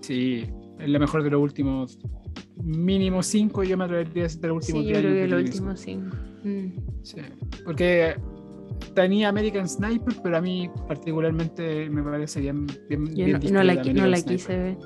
Sí, 0.01 0.47
es 0.79 0.89
la 0.89 0.99
mejor 0.99 1.23
de 1.23 1.31
los 1.31 1.41
últimos 1.41 1.99
mínimo 2.63 3.23
cinco. 3.23 3.63
Yo 3.63 3.77
me 3.77 3.85
atrevería 3.85 4.23
a 4.23 4.25
decir 4.25 4.41
de 4.41 4.49
los 4.49 4.57
últimos 4.59 4.83
Sí, 4.83 4.89
yo 4.89 4.99
10 5.01 5.01
creo 5.01 5.11
años 5.11 5.15
que 5.17 5.21
de 5.23 5.29
los 5.29 5.43
últimos 5.43 5.81
cinco. 5.81 6.17
Mm. 6.45 7.03
Sí, 7.03 7.17
porque 7.65 8.17
tenía 8.95 9.29
American 9.29 9.69
Sniper, 9.69 10.15
pero 10.23 10.37
a 10.39 10.41
mí 10.41 10.71
particularmente 10.89 11.89
me 11.91 12.03
parece 12.03 12.41
bien. 12.41 12.67
bien, 12.89 13.07
Yo 13.09 13.15
bien 13.25 13.41
no, 13.45 13.51
no 13.51 13.63
la, 13.65 13.75
no 13.75 14.25
quise 14.25 14.57
ver. 14.59 14.79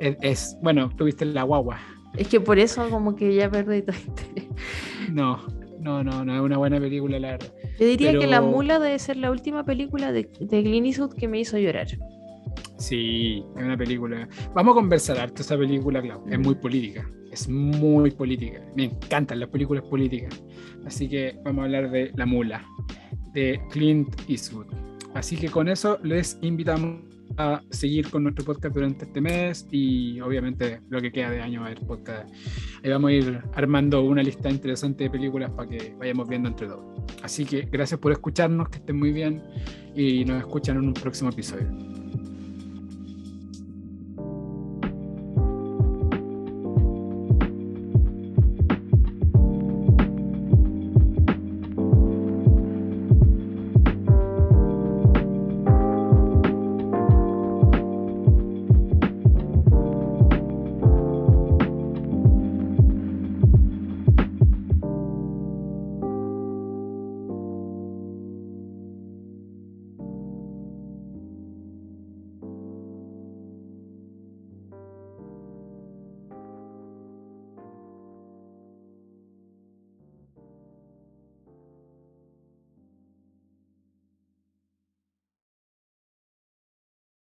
Es, 0.00 0.16
es- 0.22 0.58
bueno, 0.62 0.90
tuviste 0.96 1.24
la 1.24 1.42
guagua. 1.44 1.78
Es 2.16 2.26
que 2.28 2.40
por 2.40 2.58
eso 2.58 2.88
como 2.90 3.14
que 3.14 3.34
ya 3.34 3.48
perdí 3.50 3.82
todo 3.82 3.96
interés. 4.06 4.48
No, 5.12 5.40
no, 5.80 6.02
no, 6.02 6.24
no 6.24 6.34
es 6.34 6.40
una 6.40 6.58
buena 6.58 6.78
película, 6.80 7.18
la 7.18 7.30
verdad. 7.32 7.52
Yo 7.78 7.86
diría 7.86 8.18
que 8.18 8.26
La 8.26 8.40
Mula 8.40 8.78
debe 8.78 8.98
ser 8.98 9.16
la 9.16 9.30
última 9.30 9.64
película 9.64 10.10
de, 10.12 10.28
de 10.40 10.62
Clint 10.62 10.86
Eastwood 10.86 11.14
que 11.14 11.28
me 11.28 11.38
hizo 11.40 11.56
llorar. 11.58 11.86
Sí, 12.78 13.44
es 13.56 13.62
una 13.62 13.76
película. 13.76 14.28
Vamos 14.54 14.72
a 14.72 14.74
conversar 14.74 15.18
harto 15.18 15.42
esa 15.42 15.56
película, 15.56 16.00
Clau. 16.02 16.24
Es 16.28 16.38
muy 16.38 16.54
política. 16.54 17.08
Es 17.30 17.48
muy 17.48 18.10
política. 18.10 18.60
Me 18.74 18.84
encantan 18.84 19.38
las 19.40 19.48
películas 19.50 19.84
políticas. 19.84 20.42
Así 20.86 21.08
que 21.08 21.38
vamos 21.44 21.62
a 21.62 21.64
hablar 21.66 21.90
de 21.90 22.10
La 22.16 22.26
Mula, 22.26 22.64
de 23.34 23.60
Clint 23.70 24.08
Eastwood. 24.28 24.66
Así 25.14 25.36
que 25.36 25.48
con 25.48 25.68
eso 25.68 25.98
les 26.02 26.38
invitamos 26.42 27.00
a 27.36 27.62
seguir 27.70 28.10
con 28.10 28.22
nuestro 28.22 28.44
podcast 28.44 28.74
durante 28.74 29.04
este 29.04 29.20
mes 29.20 29.66
y 29.70 30.20
obviamente 30.20 30.80
lo 30.88 31.00
que 31.00 31.12
queda 31.12 31.30
de 31.30 31.40
año 31.40 31.64
haber 31.64 31.80
podcast. 31.80 32.32
Ahí 32.82 32.90
vamos 32.90 33.10
a 33.10 33.12
ir 33.12 33.42
armando 33.54 34.02
una 34.02 34.22
lista 34.22 34.50
interesante 34.50 35.04
de 35.04 35.10
películas 35.10 35.50
para 35.50 35.68
que 35.68 35.94
vayamos 35.98 36.28
viendo 36.28 36.48
entre 36.48 36.66
todos. 36.66 36.84
Así 37.22 37.44
que 37.44 37.62
gracias 37.70 38.00
por 38.00 38.12
escucharnos, 38.12 38.68
que 38.68 38.78
estén 38.78 38.98
muy 38.98 39.12
bien 39.12 39.42
y 39.94 40.24
nos 40.24 40.38
escuchan 40.38 40.76
en 40.78 40.88
un 40.88 40.94
próximo 40.94 41.30
episodio. 41.30 41.99